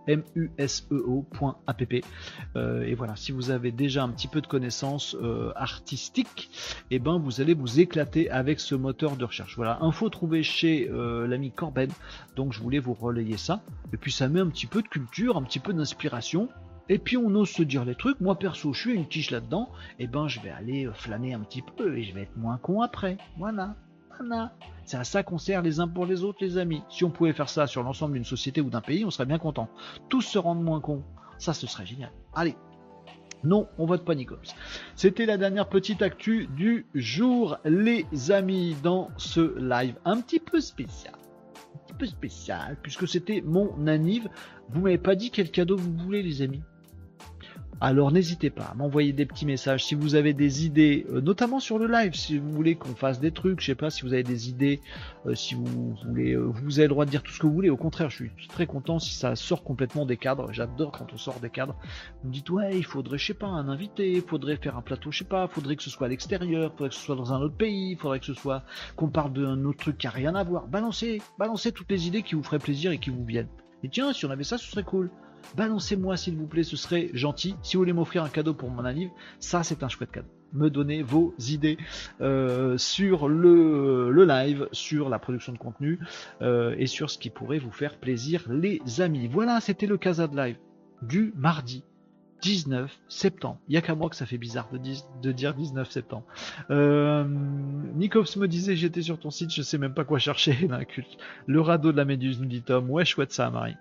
museo.app. 0.06 1.82
Euh, 2.56 2.82
et 2.82 2.94
voilà, 2.94 3.16
si 3.16 3.32
vous 3.32 3.50
avez 3.50 3.72
déjà 3.72 4.02
un 4.02 4.08
petit 4.08 4.28
peu 4.28 4.40
de 4.40 4.46
connaissances 4.46 5.16
euh, 5.20 5.52
artistiques, 5.56 6.50
et 6.90 6.96
eh 6.96 6.98
ben 6.98 7.18
vous 7.18 7.40
allez 7.40 7.54
vous 7.54 7.80
éclater 7.80 8.30
avec 8.30 8.60
ce 8.60 8.74
moteur 8.74 9.16
de 9.16 9.24
recherche. 9.24 9.56
Voilà, 9.56 9.78
info 9.82 10.08
trouvée 10.08 10.42
chez 10.42 10.88
euh, 10.90 11.26
l'ami 11.26 11.50
Corben. 11.50 11.90
Donc 12.36 12.52
je 12.52 12.60
voulais 12.60 12.78
vous 12.78 12.94
relayer 12.94 13.36
ça. 13.36 13.62
Et 13.92 13.96
puis 13.96 14.12
ça 14.12 14.28
met 14.28 14.40
un 14.40 14.48
petit 14.48 14.66
peu 14.66 14.82
de 14.82 14.88
culture, 14.88 15.36
un 15.36 15.42
petit 15.42 15.60
peu 15.60 15.72
d'inspiration. 15.72 16.48
Et 16.88 16.98
puis 16.98 17.16
on 17.16 17.34
ose 17.34 17.48
se 17.48 17.62
dire 17.62 17.84
les 17.84 17.94
trucs. 17.94 18.20
Moi 18.20 18.38
perso, 18.38 18.72
je 18.72 18.80
suis 18.80 18.94
une 18.94 19.06
quiche 19.06 19.30
là-dedans. 19.30 19.70
Et 19.98 20.04
eh 20.04 20.06
ben 20.06 20.28
je 20.28 20.40
vais 20.40 20.50
aller 20.50 20.88
flâner 20.92 21.34
un 21.34 21.40
petit 21.40 21.62
peu 21.62 21.96
et 21.96 22.02
je 22.02 22.14
vais 22.14 22.22
être 22.22 22.36
moins 22.36 22.58
con 22.58 22.82
après. 22.82 23.16
Voilà. 23.38 23.76
C'est 24.84 24.96
à 24.96 25.04
ça 25.04 25.22
qu'on 25.22 25.38
sert 25.38 25.62
les 25.62 25.80
uns 25.80 25.88
pour 25.88 26.06
les 26.06 26.24
autres, 26.24 26.38
les 26.40 26.58
amis. 26.58 26.82
Si 26.88 27.04
on 27.04 27.10
pouvait 27.10 27.32
faire 27.32 27.48
ça 27.48 27.66
sur 27.66 27.82
l'ensemble 27.82 28.14
d'une 28.14 28.24
société 28.24 28.60
ou 28.60 28.70
d'un 28.70 28.80
pays, 28.80 29.04
on 29.04 29.10
serait 29.10 29.26
bien 29.26 29.38
content. 29.38 29.68
Tous 30.08 30.22
se 30.22 30.38
rendent 30.38 30.62
moins 30.62 30.80
cons. 30.80 31.02
Ça, 31.38 31.54
ce 31.54 31.66
serait 31.66 31.86
génial. 31.86 32.10
Allez. 32.34 32.56
Non, 33.44 33.68
on 33.78 33.86
vote 33.86 34.04
pas 34.04 34.14
Nicops. 34.14 34.54
C'était 34.94 35.26
la 35.26 35.36
dernière 35.36 35.68
petite 35.68 36.02
actu 36.02 36.46
du 36.46 36.86
jour, 36.94 37.58
les 37.64 38.06
amis, 38.30 38.76
dans 38.82 39.10
ce 39.16 39.58
live 39.58 39.96
un 40.04 40.20
petit 40.20 40.38
peu 40.38 40.60
spécial. 40.60 41.14
Un 41.14 41.78
petit 41.86 41.94
peu 41.94 42.06
spécial, 42.06 42.76
puisque 42.82 43.08
c'était 43.08 43.40
mon 43.40 43.86
anniv. 43.86 44.28
Vous 44.68 44.80
m'avez 44.80 44.98
pas 44.98 45.16
dit 45.16 45.30
quel 45.30 45.50
cadeau 45.50 45.76
vous 45.76 45.96
voulez, 45.96 46.22
les 46.22 46.42
amis 46.42 46.62
alors 47.82 48.12
n'hésitez 48.12 48.48
pas 48.48 48.62
à 48.62 48.74
m'envoyer 48.74 49.12
des 49.12 49.26
petits 49.26 49.44
messages 49.44 49.84
si 49.84 49.96
vous 49.96 50.14
avez 50.14 50.34
des 50.34 50.64
idées, 50.64 51.04
euh, 51.10 51.20
notamment 51.20 51.58
sur 51.58 51.80
le 51.80 51.88
live, 51.88 52.14
si 52.14 52.38
vous 52.38 52.52
voulez 52.52 52.76
qu'on 52.76 52.94
fasse 52.94 53.18
des 53.18 53.32
trucs, 53.32 53.60
je 53.60 53.66
sais 53.66 53.74
pas 53.74 53.90
si 53.90 54.02
vous 54.02 54.12
avez 54.12 54.22
des 54.22 54.48
idées, 54.48 54.80
euh, 55.26 55.34
si 55.34 55.56
vous 55.56 55.96
voulez, 56.06 56.34
euh, 56.34 56.44
vous 56.44 56.78
avez 56.78 56.86
le 56.86 56.90
droit 56.94 57.06
de 57.06 57.10
dire 57.10 57.24
tout 57.24 57.32
ce 57.32 57.40
que 57.40 57.46
vous 57.48 57.52
voulez. 57.52 57.70
Au 57.70 57.76
contraire, 57.76 58.08
je 58.08 58.26
suis 58.26 58.48
très 58.48 58.66
content 58.66 59.00
si 59.00 59.12
ça 59.12 59.34
sort 59.34 59.64
complètement 59.64 60.06
des 60.06 60.16
cadres. 60.16 60.52
J'adore 60.52 60.92
quand 60.92 61.12
on 61.12 61.16
sort 61.16 61.40
des 61.40 61.50
cadres. 61.50 61.74
Vous 62.22 62.28
me 62.28 62.32
dites 62.32 62.48
ouais, 62.50 62.70
il 62.76 62.84
faudrait, 62.84 63.18
je 63.18 63.26
sais 63.26 63.34
pas, 63.34 63.48
un 63.48 63.68
invité, 63.68 64.12
il 64.12 64.22
faudrait 64.22 64.58
faire 64.58 64.76
un 64.76 64.82
plateau, 64.82 65.10
je 65.10 65.18
sais 65.18 65.24
pas, 65.24 65.48
faudrait 65.48 65.74
que 65.74 65.82
ce 65.82 65.90
soit 65.90 66.06
à 66.06 66.10
l'extérieur, 66.10 66.70
faudrait 66.70 66.90
que 66.90 66.94
ce 66.94 67.04
soit 67.04 67.16
dans 67.16 67.32
un 67.32 67.40
autre 67.40 67.56
pays, 67.56 67.96
faudrait 67.96 68.20
que 68.20 68.26
ce 68.26 68.34
soit 68.34 68.62
qu'on 68.94 69.08
parle 69.08 69.32
d'un 69.32 69.64
autre 69.64 69.78
truc 69.78 69.98
qui 69.98 70.06
a 70.06 70.10
rien 70.10 70.36
à 70.36 70.44
voir. 70.44 70.68
Balancez, 70.68 71.20
balancez 71.36 71.72
toutes 71.72 71.90
les 71.90 72.06
idées 72.06 72.22
qui 72.22 72.36
vous 72.36 72.44
feraient 72.44 72.60
plaisir 72.60 72.92
et 72.92 72.98
qui 72.98 73.10
vous 73.10 73.24
viennent. 73.24 73.48
Et 73.82 73.88
tiens, 73.88 74.12
si 74.12 74.24
on 74.24 74.30
avait 74.30 74.44
ça, 74.44 74.56
ce 74.56 74.70
serait 74.70 74.84
cool 74.84 75.10
balancez-moi 75.56 76.16
s'il 76.16 76.36
vous 76.36 76.46
plaît, 76.46 76.62
ce 76.62 76.76
serait 76.76 77.10
gentil. 77.14 77.56
Si 77.62 77.76
vous 77.76 77.82
voulez 77.82 77.92
m'offrir 77.92 78.24
un 78.24 78.28
cadeau 78.28 78.54
pour 78.54 78.70
mon 78.70 78.84
anniv, 78.84 79.10
ça 79.38 79.62
c'est 79.62 79.82
un 79.82 79.88
chouette 79.88 80.10
cadeau. 80.10 80.28
Me 80.52 80.68
donner 80.68 81.02
vos 81.02 81.34
idées 81.38 81.78
euh, 82.20 82.76
sur 82.76 83.28
le, 83.28 84.24
live, 84.24 84.68
sur 84.72 85.08
la 85.08 85.18
production 85.18 85.52
de 85.52 85.58
contenu 85.58 85.98
euh, 86.42 86.74
et 86.78 86.86
sur 86.86 87.08
ce 87.08 87.16
qui 87.16 87.30
pourrait 87.30 87.58
vous 87.58 87.70
faire 87.70 87.96
plaisir, 87.96 88.44
les 88.50 88.80
amis. 89.00 89.28
Voilà, 89.28 89.60
c'était 89.60 89.86
le 89.86 89.96
Casa 89.96 90.26
de 90.26 90.36
Live 90.36 90.56
du 91.00 91.32
mardi 91.36 91.84
19 92.42 93.00
septembre. 93.08 93.58
Il 93.68 93.72
n'y 93.72 93.78
a 93.78 93.80
qu'à 93.80 93.94
moi 93.94 94.10
que 94.10 94.16
ça 94.16 94.26
fait 94.26 94.36
bizarre 94.36 94.68
de, 94.72 95.32
dire 95.32 95.54
19 95.54 95.88
septembre. 95.90 96.24
Euh, 96.70 97.24
me 97.24 98.46
disait 98.46 98.76
j'étais 98.76 99.02
sur 99.02 99.18
ton 99.18 99.30
site, 99.30 99.52
je 99.52 99.62
sais 99.62 99.78
même 99.78 99.94
pas 99.94 100.04
quoi 100.04 100.18
chercher. 100.18 100.68
Le 101.46 101.60
radeau 101.60 101.92
de 101.92 101.96
la 101.96 102.04
méduse, 102.04 102.40
nous 102.40 102.46
dit 102.46 102.62
Tom. 102.62 102.90
Ouais, 102.90 103.04
chouette 103.04 103.32
ça, 103.32 103.50
Marie. 103.50 103.76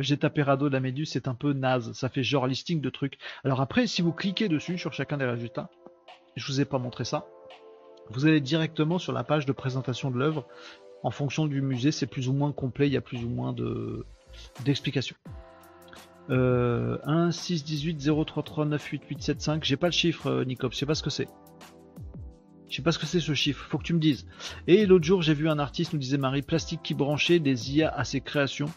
J'ai 0.00 0.16
tapé 0.16 0.42
Rado 0.42 0.68
de 0.68 0.72
la 0.72 0.80
Méduse, 0.80 1.10
c'est 1.10 1.28
un 1.28 1.34
peu 1.34 1.52
naze, 1.52 1.92
ça 1.92 2.08
fait 2.08 2.22
genre 2.22 2.46
listing 2.46 2.80
de 2.80 2.90
trucs. 2.90 3.18
Alors 3.44 3.60
après, 3.60 3.86
si 3.86 4.02
vous 4.02 4.12
cliquez 4.12 4.48
dessus 4.48 4.78
sur 4.78 4.92
chacun 4.92 5.18
des 5.18 5.24
résultats, 5.24 5.70
je 6.36 6.46
vous 6.46 6.60
ai 6.60 6.64
pas 6.64 6.78
montré 6.78 7.04
ça, 7.04 7.26
vous 8.10 8.26
allez 8.26 8.40
directement 8.40 8.98
sur 8.98 9.12
la 9.12 9.24
page 9.24 9.46
de 9.46 9.52
présentation 9.52 10.10
de 10.10 10.18
l'œuvre. 10.18 10.46
En 11.02 11.10
fonction 11.10 11.46
du 11.46 11.60
musée, 11.60 11.92
c'est 11.92 12.06
plus 12.06 12.28
ou 12.28 12.32
moins 12.32 12.52
complet, 12.52 12.86
il 12.86 12.92
y 12.92 12.96
a 12.96 13.00
plus 13.02 13.24
ou 13.24 13.28
moins 13.28 13.52
de 13.52 14.06
d'explications. 14.64 15.16
Euh, 16.30 16.98
1 17.04 17.30
6 17.30 17.64
18 17.64 18.10
033 18.26 18.64
9 18.64 18.82
8 18.82 19.02
8 19.08 19.22
7 19.22 19.40
5. 19.40 19.64
J'ai 19.64 19.76
pas 19.76 19.88
le 19.88 19.92
chiffre, 19.92 20.28
euh, 20.28 20.44
Nicop, 20.44 20.72
je 20.72 20.78
sais 20.78 20.86
pas 20.86 20.94
ce 20.94 21.02
que 21.02 21.10
c'est. 21.10 21.28
Je 22.68 22.76
sais 22.76 22.82
pas 22.82 22.92
ce 22.92 22.98
que 22.98 23.06
c'est 23.06 23.20
ce 23.20 23.34
chiffre, 23.34 23.64
faut 23.68 23.78
que 23.78 23.84
tu 23.84 23.92
me 23.92 24.00
dises. 24.00 24.26
Et 24.66 24.86
l'autre 24.86 25.04
jour, 25.04 25.22
j'ai 25.22 25.34
vu 25.34 25.48
un 25.48 25.58
artiste, 25.58 25.92
nous 25.92 25.98
disait 25.98 26.16
Marie, 26.16 26.42
plastique 26.42 26.80
qui 26.82 26.94
branchait 26.94 27.38
des 27.38 27.76
IA 27.76 27.94
à 27.94 28.04
ses 28.04 28.20
créations 28.20 28.70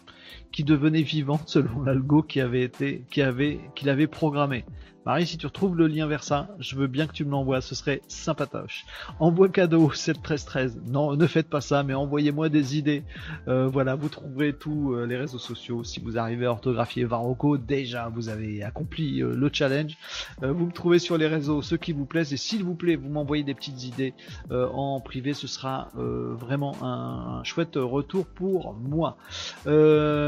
qui 0.52 0.64
devenait 0.64 1.02
vivante 1.02 1.42
selon 1.46 1.82
l'algo 1.82 2.22
qui 2.22 2.40
avait 2.40 2.62
été, 2.62 3.04
qui 3.10 3.22
avait, 3.22 3.60
qu'il 3.74 3.88
avait 3.88 4.06
programmé. 4.06 4.64
Marie, 5.08 5.26
si 5.26 5.38
tu 5.38 5.46
retrouves 5.46 5.74
le 5.74 5.86
lien 5.86 6.06
vers 6.06 6.22
ça, 6.22 6.48
je 6.58 6.76
veux 6.76 6.86
bien 6.86 7.06
que 7.06 7.14
tu 7.14 7.24
me 7.24 7.30
l'envoies, 7.30 7.62
ce 7.62 7.74
serait 7.74 8.02
sympatoche. 8.08 8.84
Envoie 9.20 9.48
cadeau 9.48 9.90
71313. 9.90 10.82
Non, 10.86 11.16
ne 11.16 11.26
faites 11.26 11.48
pas 11.48 11.62
ça, 11.62 11.82
mais 11.82 11.94
envoyez-moi 11.94 12.50
des 12.50 12.76
idées. 12.76 13.04
Euh, 13.48 13.68
voilà, 13.68 13.94
vous 13.94 14.10
trouverez 14.10 14.52
tous 14.52 14.92
euh, 14.92 15.06
les 15.06 15.16
réseaux 15.16 15.38
sociaux. 15.38 15.82
Si 15.82 15.98
vous 16.00 16.18
arrivez 16.18 16.44
à 16.44 16.50
orthographier 16.50 17.04
Varroco, 17.04 17.56
déjà 17.56 18.10
vous 18.10 18.28
avez 18.28 18.62
accompli 18.62 19.22
euh, 19.22 19.34
le 19.34 19.48
challenge. 19.50 19.96
vous 20.42 20.66
me 20.66 20.72
trouvez 20.72 20.98
sur 20.98 21.16
les 21.16 21.26
réseaux, 21.26 21.62
ceux 21.62 21.78
qui 21.78 21.92
vous 21.92 22.04
plaisent, 22.04 22.34
et 22.34 22.36
s'il 22.36 22.62
vous 22.62 22.74
plaît, 22.74 22.96
vous 22.96 23.08
m'envoyez 23.08 23.44
des 23.44 23.54
petites 23.54 23.84
idées 23.84 24.12
en 24.50 25.00
privé, 25.00 25.32
ce 25.32 25.46
sera 25.46 25.88
vraiment 25.94 26.76
un, 26.82 27.42
chouette 27.44 27.76
retour 27.76 28.26
pour 28.26 28.74
moi. 28.74 29.16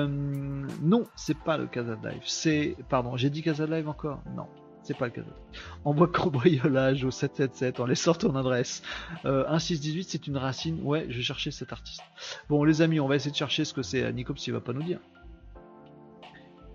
Non, 0.07 1.05
c'est 1.17 1.39
pas 1.39 1.57
le 1.57 1.67
Casa 1.67 1.97
Live. 2.03 2.23
C'est, 2.25 2.77
pardon, 2.89 3.17
j'ai 3.17 3.31
dit 3.31 3.43
Casa 3.43 3.67
Live 3.67 3.89
encore? 3.89 4.23
Non 4.37 4.47
c'est 4.83 4.97
pas 4.97 5.07
le 5.07 5.13
cas. 5.13 5.23
Envoie 5.85 6.09
cambriolage 6.13 7.05
au 7.05 7.11
777 7.11 7.81
en 7.81 7.87
laissant 7.87 8.15
ton 8.15 8.35
adresse. 8.37 8.83
Euh, 9.25 9.49
1618, 9.49 10.09
c'est 10.09 10.27
une 10.27 10.37
racine. 10.37 10.81
Ouais, 10.83 11.07
je 11.09 11.17
vais 11.17 11.23
chercher 11.23 11.51
cet 11.51 11.73
artiste. 11.73 12.03
Bon, 12.49 12.65
les 12.65 12.83
amis, 12.83 13.01
on 13.01 13.09
va 13.09 13.17
essayer 13.17 13.31
de 13.31 13.37
chercher 13.37 13.65
ce 13.65 13.75
que 13.75 13.83
c'est. 13.83 14.13
Nicops, 14.13 14.47
il 14.47 14.53
va 14.53 14.61
pas 14.61 14.73
nous 14.73 14.83
dire. 14.83 15.01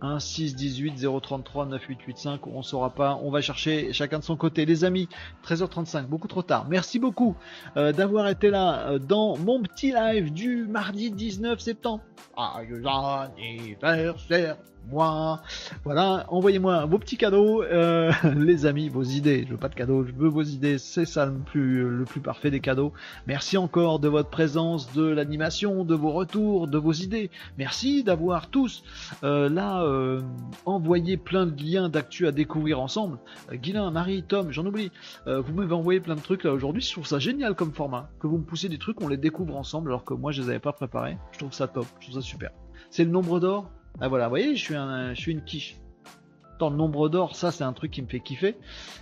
1 0.02 0.20
6 0.20 0.56
18 0.56 0.96
033 1.22 1.66
9885 1.66 2.48
on 2.48 2.62
saura 2.62 2.90
pas 2.90 3.20
on 3.24 3.32
va 3.32 3.42
chercher 3.42 3.94
chacun 3.94 4.20
de 4.20 4.24
son 4.24 4.36
côté. 4.36 4.66
Les 4.66 4.84
amis 4.84 5.08
13h35 5.46 6.06
beaucoup 6.06 6.28
trop 6.28 6.44
tard. 6.44 6.68
Merci 6.70 7.00
beaucoup 7.00 7.36
euh, 7.78 7.92
d'avoir 7.92 8.28
été 8.28 8.50
là 8.50 8.88
euh, 8.88 9.00
dans 9.00 9.38
mon 9.38 9.62
petit 9.62 9.92
live 9.92 10.32
du 10.32 10.66
mardi 10.66 11.12
19 11.12 11.60
septembre. 11.60 12.04
Joyeux 12.38 13.78
anniversaire 13.82 14.58
moi. 14.90 15.42
Voilà, 15.84 16.26
envoyez-moi 16.30 16.86
vos 16.86 17.00
petits 17.00 17.18
cadeaux, 17.18 17.64
euh, 17.64 18.12
les 18.36 18.66
amis, 18.66 18.90
vos 18.90 19.04
idées. 19.04 19.44
Je 19.46 19.52
veux 19.52 19.60
pas 19.60 19.70
de 19.70 19.76
cadeaux, 19.76 20.04
je 20.06 20.12
veux 20.14 20.28
vos 20.28 20.44
idées. 20.44 20.78
C'est 20.78 21.06
ça 21.06 21.26
le 21.26 21.34
plus, 21.34 21.90
le 21.90 22.06
plus 22.06 22.22
parfait 22.22 22.52
des 22.52 22.60
cadeaux. 22.60 22.94
Merci 23.28 23.58
encore 23.58 24.00
de 24.00 24.08
votre 24.08 24.30
présence, 24.30 24.92
de 24.94 25.06
l'animation, 25.06 25.84
de 25.84 25.96
vos 25.96 26.12
retours, 26.12 26.68
de 26.68 26.78
vos 26.78 26.94
idées. 26.94 27.30
Merci 27.58 28.04
d'avoir 28.04 28.50
tous 28.50 28.84
euh, 29.24 29.50
là 29.50 29.84
euh, 29.84 30.22
envoyé 30.66 31.18
plein 31.18 31.46
de 31.46 31.62
liens 31.62 31.90
d'actu 31.90 32.28
à 32.28 32.32
découvrir 32.32 32.80
ensemble. 32.80 33.18
Guilain, 33.52 33.92
Marie, 33.92 34.24
Tom, 34.24 34.52
j'en 34.52 34.66
oublie. 34.66 34.92
Vous 35.26 35.54
m'avez 35.54 35.74
envoyé 35.74 36.00
plein 36.00 36.16
de 36.16 36.22
trucs 36.22 36.44
là 36.44 36.54
aujourd'hui. 36.54 36.82
Je 36.82 36.92
trouve 36.92 37.06
ça 37.06 37.20
génial 37.20 37.56
comme 37.56 37.74
format. 37.74 38.10
Que 38.20 38.28
vous 38.28 38.38
me 38.38 38.44
poussez 38.44 38.70
des 38.70 38.78
trucs, 38.78 39.02
on 39.02 39.08
les 39.08 39.18
découvre 39.18 39.56
ensemble 39.56 39.90
alors 39.90 40.04
que 40.04 40.14
moi 40.14 40.32
je 40.32 40.42
les 40.42 40.50
avais 40.50 40.60
pas 40.60 40.74
préparés. 40.74 41.18
Je 41.32 41.40
trouve 41.40 41.54
ça 41.54 41.68
top, 41.68 41.86
je 42.00 42.08
trouve 42.08 42.22
ça 42.22 42.28
super. 42.28 42.52
C'est 42.90 43.04
le 43.04 43.12
nombre 43.12 43.40
d'or 43.40 43.72
ah 44.02 44.10
voilà, 44.10 44.26
vous 44.26 44.32
voyez, 44.32 44.56
je 44.56 44.62
suis, 44.62 44.76
un, 44.76 45.14
je 45.14 45.22
suis 45.22 45.32
une 45.32 45.44
quiche. 45.44 45.78
Dans 46.60 46.70
le 46.70 46.76
nombre 46.76 47.10
d'or, 47.10 47.36
ça 47.36 47.52
c'est 47.52 47.64
un 47.64 47.74
truc 47.74 47.92
qui 47.92 48.02
me 48.02 48.08
fait 48.08 48.20
kiffer. 48.22 48.50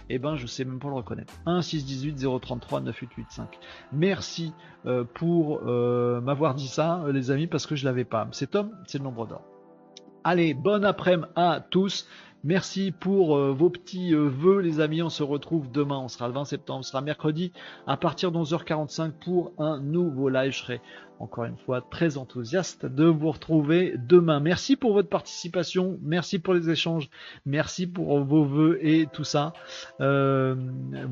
Et 0.09 0.15
eh 0.15 0.19
ben 0.19 0.35
je 0.35 0.47
sais 0.47 0.65
même 0.65 0.79
pas 0.79 0.87
le 0.87 0.95
reconnaître. 0.95 1.33
1 1.45 1.61
6 1.61 1.85
18 1.85 2.15
033 2.41 2.81
9885. 2.81 3.59
Merci 3.91 4.53
euh, 4.85 5.03
pour 5.03 5.61
euh, 5.65 6.19
m'avoir 6.21 6.55
dit 6.55 6.67
ça, 6.67 7.03
euh, 7.03 7.11
les 7.11 7.31
amis, 7.31 7.47
parce 7.47 7.67
que 7.67 7.75
je 7.75 7.85
l'avais 7.85 8.05
pas. 8.05 8.27
C'est 8.31 8.51
Tom, 8.51 8.71
c'est 8.87 8.97
le 8.97 9.03
nombre 9.03 9.27
d'or. 9.27 9.41
Allez, 10.23 10.53
bon 10.53 10.83
après-midi 10.83 11.27
à 11.35 11.63
tous. 11.69 12.07
Merci 12.45 12.91
pour 12.91 13.37
vos 13.37 13.69
petits 13.69 14.13
vœux, 14.13 14.59
les 14.59 14.81
amis. 14.81 15.01
On 15.01 15.09
se 15.09 15.23
retrouve 15.23 15.71
demain. 15.71 15.99
On 15.99 16.09
sera 16.09 16.27
le 16.27 16.33
20 16.33 16.43
septembre. 16.43 16.83
Ce 16.83 16.91
sera 16.91 17.01
mercredi 17.01 17.53
à 17.87 17.95
partir 17.95 18.33
de 18.33 18.37
11h45 18.37 19.11
pour 19.11 19.53
un 19.57 19.79
nouveau 19.79 20.27
live. 20.27 20.51
Je 20.51 20.59
serai 20.59 20.81
encore 21.19 21.45
une 21.45 21.57
fois 21.57 21.81
très 21.81 22.17
enthousiaste 22.17 22.85
de 22.85 23.05
vous 23.05 23.31
retrouver 23.31 23.95
demain. 23.97 24.39
Merci 24.39 24.75
pour 24.75 24.93
votre 24.93 25.09
participation, 25.09 25.97
merci 26.01 26.39
pour 26.39 26.53
les 26.53 26.69
échanges, 26.69 27.09
merci 27.45 27.87
pour 27.87 28.19
vos 28.23 28.43
voeux 28.43 28.79
et 28.81 29.07
tout 29.11 29.23
ça. 29.23 29.53
Euh, 30.01 30.55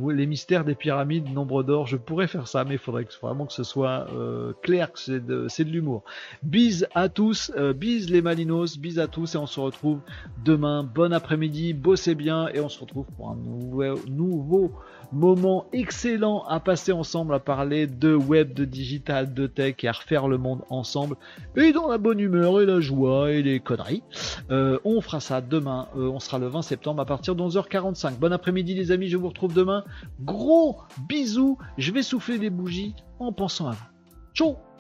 les 0.10 0.26
mystères 0.26 0.66
des 0.66 0.76
pyramides, 0.76 1.32
nombre 1.34 1.64
d'or, 1.64 1.88
je 1.88 1.98
pourrais 1.98 2.28
faire 2.28 2.48
ça, 2.48 2.64
mais 2.66 2.76
il 2.76 2.80
faudrait 2.80 3.08
vraiment 3.22 3.46
que 3.46 3.54
ce 3.54 3.64
soit 3.64 4.08
euh, 4.14 4.54
clair, 4.62 4.92
que 4.92 5.00
c'est 5.00 5.26
de, 5.26 5.48
l'humour. 5.64 6.04
Bise 6.44 6.88
à 6.94 7.10
tous, 7.10 7.52
euh, 7.56 7.74
bise 7.74 8.10
les 8.10 8.22
Malinos, 8.22 8.78
bise 8.78 9.00
à 9.00 9.08
tous 9.08 9.36
et 9.36 9.38
on 9.38 9.48
se 9.48 9.60
retrouve 9.60 10.00
demain. 10.44 10.84
Bon 10.84 11.14
après-midi, 11.14 11.74
bossez 11.74 12.16
bien 12.16 12.48
et 12.50 12.60
on 12.60 12.70
se 12.70 12.80
retrouve 12.80 13.06
pour 13.16 13.30
un 13.30 13.36
nouveau, 13.36 14.00
nouveau 14.08 14.72
moment 15.12 15.66
excellent 15.74 16.44
à 16.44 16.60
passer 16.60 16.92
ensemble 16.92 17.34
à 17.34 17.40
parler 17.40 17.88
de 17.88 18.16
web, 18.16 18.54
de 18.54 18.66
digital, 18.66 19.34
de 19.34 19.48
tech 19.48 19.76
et 19.84 19.88
à 19.88 19.94
refaire 20.02 20.28
le 20.28 20.38
monde 20.38 20.62
ensemble 20.70 21.16
et 21.56 21.72
dans 21.72 21.88
la 21.88 21.98
bonne 21.98 22.20
humeur 22.20 22.62
et 22.62 22.66
la 22.66 22.80
joie 22.80 23.32
et 23.32 23.42
les 23.42 23.60
conneries. 23.60 24.04
Euh, 24.50 24.80
on 24.84 25.02
fera 25.02 25.20
ça 25.20 25.42
demain, 25.42 25.88
euh, 25.96 26.10
on 26.10 26.20
sera 26.20 26.40
le 26.40 26.48
20 26.48 26.62
septembre 26.62 27.02
à 27.02 27.06
partir 27.06 27.36
de 27.36 27.42
11h45. 27.42 28.18
Bon 28.18 28.34
après-midi 28.34 28.74
les 28.74 28.92
amis, 28.92 29.08
je 29.08 29.18
vous 29.18 29.30
retrouve 29.30 29.54
demain. 29.54 29.84
Gros 30.22 30.78
bisous, 31.08 31.58
je 31.78 31.92
vais 31.92 32.04
souffler 32.04 32.38
des 32.38 32.50
bougies 32.50 32.96
en 33.20 33.32
pensant 33.32 33.68
à 33.68 33.72
vous. 33.72 33.86
Ciao 34.34 34.71